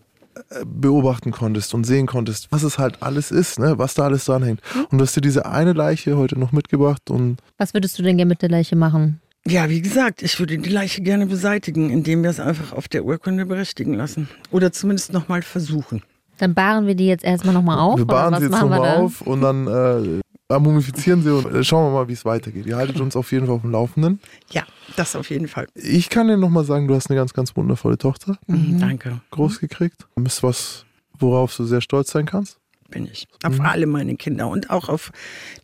beobachten 0.66 1.32
konntest 1.32 1.74
und 1.74 1.84
sehen 1.86 2.08
konntest, 2.08 2.52
was 2.52 2.64
es 2.64 2.78
halt 2.78 3.02
alles 3.02 3.32
ist, 3.32 3.60
ne? 3.60 3.78
was 3.78 3.94
da 3.94 4.04
alles 4.04 4.26
dranhängt. 4.26 4.62
Mhm. 4.76 4.86
Und 4.92 4.98
du 4.98 5.04
hast 5.04 5.16
dir 5.16 5.22
diese 5.22 5.46
eine 5.46 5.74
Leiche 5.74 6.18
heute 6.18 6.38
noch 6.40 6.52
mitgebracht 6.52 7.10
und. 7.10 7.38
Was 7.58 7.74
würdest 7.74 7.98
du 8.00 8.04
denn 8.04 8.18
gerne 8.18 8.30
mit 8.30 8.42
der 8.42 8.50
Leiche 8.50 8.76
machen? 8.76 9.22
Ja, 9.48 9.70
wie 9.70 9.82
gesagt, 9.82 10.22
ich 10.22 10.40
würde 10.40 10.58
die 10.58 10.70
Leiche 10.70 11.02
gerne 11.02 11.26
beseitigen, 11.26 11.90
indem 11.90 12.22
wir 12.22 12.30
es 12.30 12.40
einfach 12.40 12.74
auf 12.74 12.88
der 12.88 13.06
Urkunde 13.06 13.46
berichtigen 13.48 13.96
lassen. 13.96 14.30
Oder 14.52 14.72
zumindest 14.72 15.14
nochmal 15.14 15.42
versuchen. 15.42 16.04
Dann 16.38 16.54
bahren 16.54 16.86
wir 16.86 16.96
die 16.96 17.08
jetzt 17.08 17.24
erstmal 17.24 17.54
nochmal 17.54 17.80
auf. 17.80 17.98
Wir 17.98 18.06
bahren 18.06 18.36
sie 18.36 18.44
jetzt 18.46 18.62
nochmal 18.62 18.98
auf 18.98 19.22
und 19.22 19.42
dann 19.42 19.68
äh, 19.68 20.22
mumifizieren 20.60 21.24
sie 21.24 21.34
und 21.34 21.46
äh, 21.54 21.64
schauen 21.64 21.92
wir 21.92 22.00
mal, 22.00 22.08
wie 22.08 22.14
es 22.14 22.26
weitergeht. 22.26 22.66
Ihr 22.66 22.78
haltet 22.78 23.00
uns 23.00 23.16
auf 23.16 23.32
jeden 23.32 23.48
Fall 23.48 23.56
auf 23.56 23.62
dem 23.62 23.72
Laufenden. 23.72 24.20
Ja, 24.52 24.64
das 24.96 25.16
auf 25.16 25.30
jeden 25.30 25.48
Fall. 25.48 25.68
Ich 25.76 26.10
kann 26.10 26.28
dir 26.28 26.38
nochmal 26.38 26.66
sagen, 26.66 26.88
du 26.88 26.96
hast 26.96 27.10
eine 27.10 27.18
ganz, 27.18 27.34
ganz 27.34 27.56
wundervolle 27.56 27.98
Tochter. 27.98 28.38
Mhm. 28.48 28.80
Danke. 28.80 29.22
Groß 29.32 29.60
gekriegt. 29.60 30.08
Ist 30.24 30.44
was, 30.44 30.86
worauf 31.20 31.56
du 31.56 31.66
sehr 31.66 31.82
stolz 31.82 32.12
sein 32.12 32.26
kannst? 32.26 32.58
Bin 32.90 33.06
ich. 33.06 33.28
Auf 33.44 33.60
mhm. 33.60 33.66
alle 33.66 33.86
meine 33.86 34.16
Kinder 34.16 34.50
und 34.50 34.70
auch 34.70 34.90
auf 34.90 35.12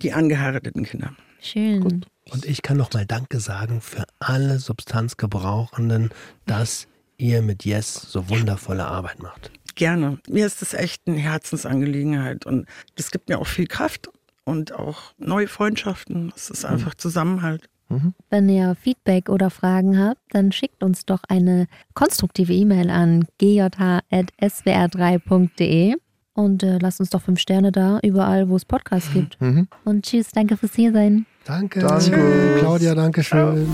die 0.01 0.13
angeheirateten 0.13 0.85
Kinder. 0.85 1.13
Schön. 1.41 1.81
Gut. 1.81 2.07
Und 2.31 2.45
ich 2.45 2.61
kann 2.61 2.77
nochmal 2.77 3.05
Danke 3.05 3.39
sagen 3.39 3.81
für 3.81 4.05
alle 4.19 4.59
Substanzgebrauchenden, 4.59 6.09
dass 6.45 6.88
ihr 7.17 7.41
mit 7.41 7.65
Yes 7.65 7.93
so 7.93 8.29
wundervolle 8.29 8.85
Arbeit 8.85 9.21
macht. 9.21 9.51
Gerne. 9.75 10.19
Mir 10.27 10.45
ist 10.45 10.61
das 10.61 10.73
echt 10.73 11.03
eine 11.05 11.17
Herzensangelegenheit 11.17 12.45
und 12.45 12.67
das 12.95 13.11
gibt 13.11 13.29
mir 13.29 13.39
auch 13.39 13.47
viel 13.47 13.67
Kraft 13.67 14.09
und 14.47 14.73
auch 14.73 15.13
neue 15.17 15.47
Freundschaften. 15.47 16.31
Es 16.35 16.49
ist 16.49 16.65
einfach 16.65 16.93
mhm. 16.93 16.97
Zusammenhalt. 16.97 17.69
Mhm. 17.89 18.13
Wenn 18.29 18.49
ihr 18.49 18.75
Feedback 18.75 19.29
oder 19.29 19.49
Fragen 19.49 19.97
habt, 19.99 20.19
dann 20.31 20.51
schickt 20.51 20.83
uns 20.83 21.05
doch 21.05 21.21
eine 21.27 21.67
konstruktive 21.93 22.53
E-Mail 22.53 22.89
an 22.89 23.25
gj.swr3.de 23.37 25.95
und 26.33 26.63
äh, 26.63 26.79
lasst 26.79 26.99
uns 26.99 27.09
doch 27.09 27.21
fünf 27.21 27.39
Sterne 27.39 27.71
da, 27.71 27.99
überall, 28.03 28.49
wo 28.49 28.55
es 28.55 28.65
Podcasts 28.65 29.13
gibt. 29.13 29.37
Mhm. 29.47 29.67
Und 29.85 30.05
tschüss, 30.05 30.31
danke 30.31 30.57
fürs 30.57 30.73
hier 30.73 30.91
sein. 30.91 31.27
Danke. 31.45 31.79
Danke. 31.79 32.55
Claudia, 32.59 32.95
danke 32.95 33.23
schön. 33.23 33.67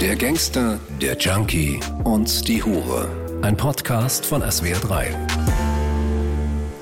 Der 0.00 0.16
Gangster, 0.16 0.80
der 1.00 1.16
Junkie 1.18 1.78
und 2.04 2.48
die 2.48 2.62
Hure. 2.62 3.08
Ein 3.42 3.56
Podcast 3.56 4.26
von 4.26 4.42
SWR3. 4.42 5.61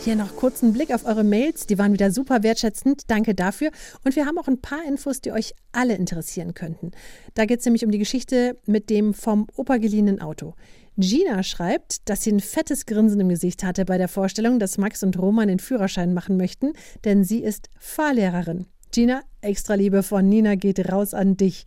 Hier 0.03 0.17
noch 0.17 0.35
kurz 0.35 0.63
einen 0.63 0.73
Blick 0.73 0.95
auf 0.95 1.05
eure 1.05 1.25
Mails. 1.25 1.67
Die 1.67 1.77
waren 1.77 1.93
wieder 1.93 2.11
super 2.11 2.43
wertschätzend. 2.43 3.03
Danke 3.09 3.35
dafür. 3.35 3.71
Und 4.03 4.17
wir 4.17 4.25
haben 4.25 4.39
auch 4.39 4.49
ein 4.49 4.63
paar 4.63 4.83
Infos, 4.89 5.21
die 5.21 5.31
euch 5.31 5.53
alle 5.73 5.95
interessieren 5.95 6.55
könnten. 6.55 6.93
Da 7.35 7.45
geht 7.45 7.61
es 7.61 7.67
nämlich 7.67 7.85
um 7.85 7.91
die 7.91 7.99
Geschichte 7.99 8.57
mit 8.65 8.89
dem 8.89 9.13
vom 9.13 9.47
Opa 9.57 9.77
geliehenen 9.77 10.23
Auto. 10.23 10.55
Gina 10.97 11.43
schreibt, 11.43 12.09
dass 12.09 12.23
sie 12.23 12.33
ein 12.33 12.41
fettes 12.41 12.87
Grinsen 12.87 13.21
im 13.21 13.29
Gesicht 13.29 13.63
hatte 13.63 13.85
bei 13.85 13.99
der 13.99 14.09
Vorstellung, 14.09 14.59
dass 14.59 14.79
Max 14.79 15.03
und 15.03 15.19
Roman 15.19 15.49
den 15.49 15.59
Führerschein 15.59 16.15
machen 16.15 16.39
möchten, 16.39 16.73
denn 17.05 17.23
sie 17.23 17.43
ist 17.43 17.69
Fahrlehrerin. 17.79 18.65
Gina, 18.93 19.23
extra 19.43 19.75
Liebe 19.75 20.03
von 20.03 20.27
Nina 20.27 20.55
geht 20.55 20.91
raus 20.91 21.13
an 21.13 21.37
dich. 21.37 21.67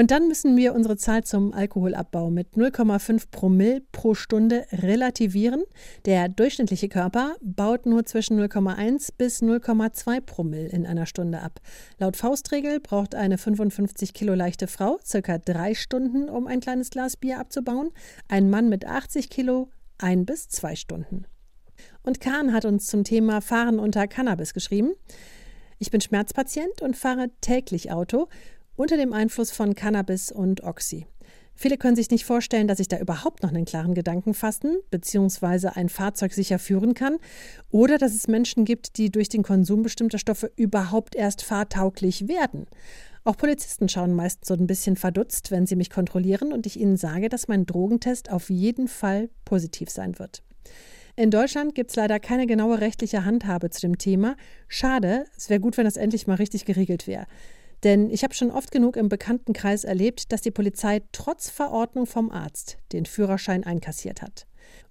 Und 0.00 0.10
dann 0.12 0.28
müssen 0.28 0.56
wir 0.56 0.74
unsere 0.74 0.96
Zahl 0.96 1.24
zum 1.24 1.52
Alkoholabbau 1.52 2.30
mit 2.30 2.54
0,5 2.54 3.24
Promille 3.30 3.82
pro 3.92 4.14
Stunde 4.14 4.64
relativieren. 4.72 5.62
Der 6.06 6.30
durchschnittliche 6.30 6.88
Körper 6.88 7.34
baut 7.42 7.84
nur 7.84 8.06
zwischen 8.06 8.40
0,1 8.40 9.10
bis 9.18 9.42
0,2 9.42 10.22
Promille 10.22 10.70
in 10.70 10.86
einer 10.86 11.04
Stunde 11.04 11.42
ab. 11.42 11.60
Laut 11.98 12.16
Faustregel 12.16 12.80
braucht 12.80 13.14
eine 13.14 13.36
55 13.36 14.14
Kilo 14.14 14.32
leichte 14.32 14.68
Frau 14.68 14.98
circa 15.04 15.36
drei 15.36 15.74
Stunden, 15.74 16.30
um 16.30 16.46
ein 16.46 16.60
kleines 16.60 16.88
Glas 16.88 17.18
Bier 17.18 17.38
abzubauen. 17.38 17.90
Ein 18.26 18.48
Mann 18.48 18.70
mit 18.70 18.86
80 18.86 19.28
Kilo 19.28 19.68
ein 19.98 20.24
bis 20.24 20.48
zwei 20.48 20.76
Stunden. 20.76 21.26
Und 22.02 22.22
Kahn 22.22 22.54
hat 22.54 22.64
uns 22.64 22.86
zum 22.86 23.04
Thema 23.04 23.42
Fahren 23.42 23.78
unter 23.78 24.08
Cannabis 24.08 24.54
geschrieben. 24.54 24.92
Ich 25.78 25.90
bin 25.90 26.00
Schmerzpatient 26.00 26.80
und 26.80 26.96
fahre 26.96 27.28
täglich 27.42 27.92
Auto 27.92 28.28
unter 28.80 28.96
dem 28.96 29.12
Einfluss 29.12 29.50
von 29.50 29.74
Cannabis 29.74 30.32
und 30.32 30.62
Oxy. 30.62 31.06
Viele 31.54 31.76
können 31.76 31.96
sich 31.96 32.10
nicht 32.10 32.24
vorstellen, 32.24 32.66
dass 32.66 32.80
ich 32.80 32.88
da 32.88 32.98
überhaupt 32.98 33.42
noch 33.42 33.50
einen 33.50 33.66
klaren 33.66 33.92
Gedanken 33.92 34.32
fassen 34.32 34.78
bzw. 34.90 35.68
ein 35.74 35.90
Fahrzeug 35.90 36.32
sicher 36.32 36.58
führen 36.58 36.94
kann 36.94 37.18
oder 37.70 37.98
dass 37.98 38.14
es 38.14 38.26
Menschen 38.26 38.64
gibt, 38.64 38.96
die 38.96 39.10
durch 39.10 39.28
den 39.28 39.42
Konsum 39.42 39.82
bestimmter 39.82 40.16
Stoffe 40.16 40.50
überhaupt 40.56 41.14
erst 41.14 41.42
fahrtauglich 41.42 42.26
werden. 42.26 42.66
Auch 43.22 43.36
Polizisten 43.36 43.90
schauen 43.90 44.14
meist 44.14 44.46
so 44.46 44.54
ein 44.54 44.66
bisschen 44.66 44.96
verdutzt, 44.96 45.50
wenn 45.50 45.66
sie 45.66 45.76
mich 45.76 45.90
kontrollieren 45.90 46.50
und 46.50 46.64
ich 46.64 46.80
ihnen 46.80 46.96
sage, 46.96 47.28
dass 47.28 47.48
mein 47.48 47.66
Drogentest 47.66 48.30
auf 48.30 48.48
jeden 48.48 48.88
Fall 48.88 49.28
positiv 49.44 49.90
sein 49.90 50.18
wird. 50.18 50.42
In 51.16 51.30
Deutschland 51.30 51.74
gibt 51.74 51.90
es 51.90 51.96
leider 51.96 52.18
keine 52.18 52.46
genaue 52.46 52.80
rechtliche 52.80 53.26
Handhabe 53.26 53.68
zu 53.68 53.82
dem 53.82 53.98
Thema. 53.98 54.36
Schade, 54.68 55.26
es 55.36 55.50
wäre 55.50 55.60
gut, 55.60 55.76
wenn 55.76 55.84
das 55.84 55.98
endlich 55.98 56.26
mal 56.26 56.36
richtig 56.36 56.64
geregelt 56.64 57.06
wäre. 57.06 57.26
Denn 57.84 58.10
ich 58.10 58.24
habe 58.24 58.34
schon 58.34 58.50
oft 58.50 58.70
genug 58.70 58.96
im 58.96 59.08
Bekanntenkreis 59.08 59.84
erlebt, 59.84 60.32
dass 60.32 60.42
die 60.42 60.50
Polizei 60.50 61.00
trotz 61.12 61.48
Verordnung 61.48 62.04
vom 62.06 62.30
Arzt 62.30 62.76
den 62.92 63.06
Führerschein 63.06 63.64
einkassiert 63.64 64.20
hat. 64.22 64.46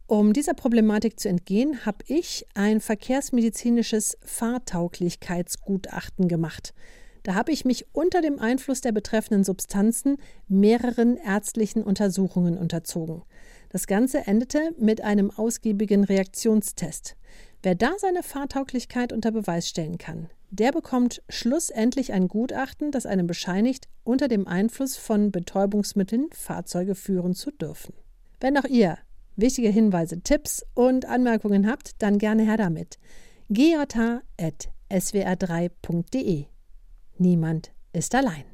Um 0.08 0.34
dieser 0.34 0.56
Problematik 0.56 1.20
zu 1.20 1.30
entgehen, 1.30 1.86
habe 1.86 2.04
ich 2.08 2.48
ein 2.56 2.82
verkehrsmedizinisches 2.82 4.18
Fahrtauglichkeitsgutachten 4.24 6.28
gemacht. 6.28 6.74
Da 7.22 7.36
habe 7.36 7.52
ich 7.52 7.64
mich 7.64 7.86
unter 7.94 8.22
dem 8.22 8.40
Einfluss 8.40 8.82
der 8.82 8.92
betreffenden 8.92 9.44
Substanzen 9.44 10.18
mehreren 10.48 11.18
ärztlichen 11.18 11.84
Untersuchungen 11.84 12.58
unterzogen. 12.58 13.22
Das 13.70 13.86
Ganze 13.86 14.26
endete 14.26 14.74
mit 14.80 15.02
einem 15.02 15.30
ausgiebigen 15.30 16.04
Reaktionstest. 16.04 17.18
Wer 17.62 17.76
da 17.76 17.92
seine 17.98 18.24
Fahrtauglichkeit 18.24 19.12
unter 19.12 19.32
Beweis 19.32 19.68
stellen 19.68 19.98
kann, 19.98 20.30
der 20.50 20.72
bekommt 20.72 21.22
schlussendlich 21.30 22.14
ein 22.14 22.30
Gutachten, 22.30 22.92
das 22.92 23.06
einem 23.06 23.28
bescheinigt, 23.28 23.90
unter 24.04 24.30
dem 24.30 24.48
Einfluss 24.48 24.96
von 24.96 25.32
Betäubungsmitteln 25.32 26.30
Fahrzeuge 26.32 26.96
führen 26.96 27.36
zu 27.36 27.52
dürfen. 27.52 27.94
Wenn 28.40 28.58
auch 28.58 28.64
ihr 28.64 28.98
wichtige 29.36 29.68
Hinweise, 29.70 30.22
Tipps 30.22 30.66
und 30.74 31.06
Anmerkungen 31.06 31.70
habt, 31.70 32.02
dann 32.02 32.18
gerne 32.18 32.44
her 32.44 32.56
damit. 32.58 32.98
gj.swr3.de 33.50 36.46
Niemand 37.18 37.74
ist 37.92 38.16
allein. 38.16 38.46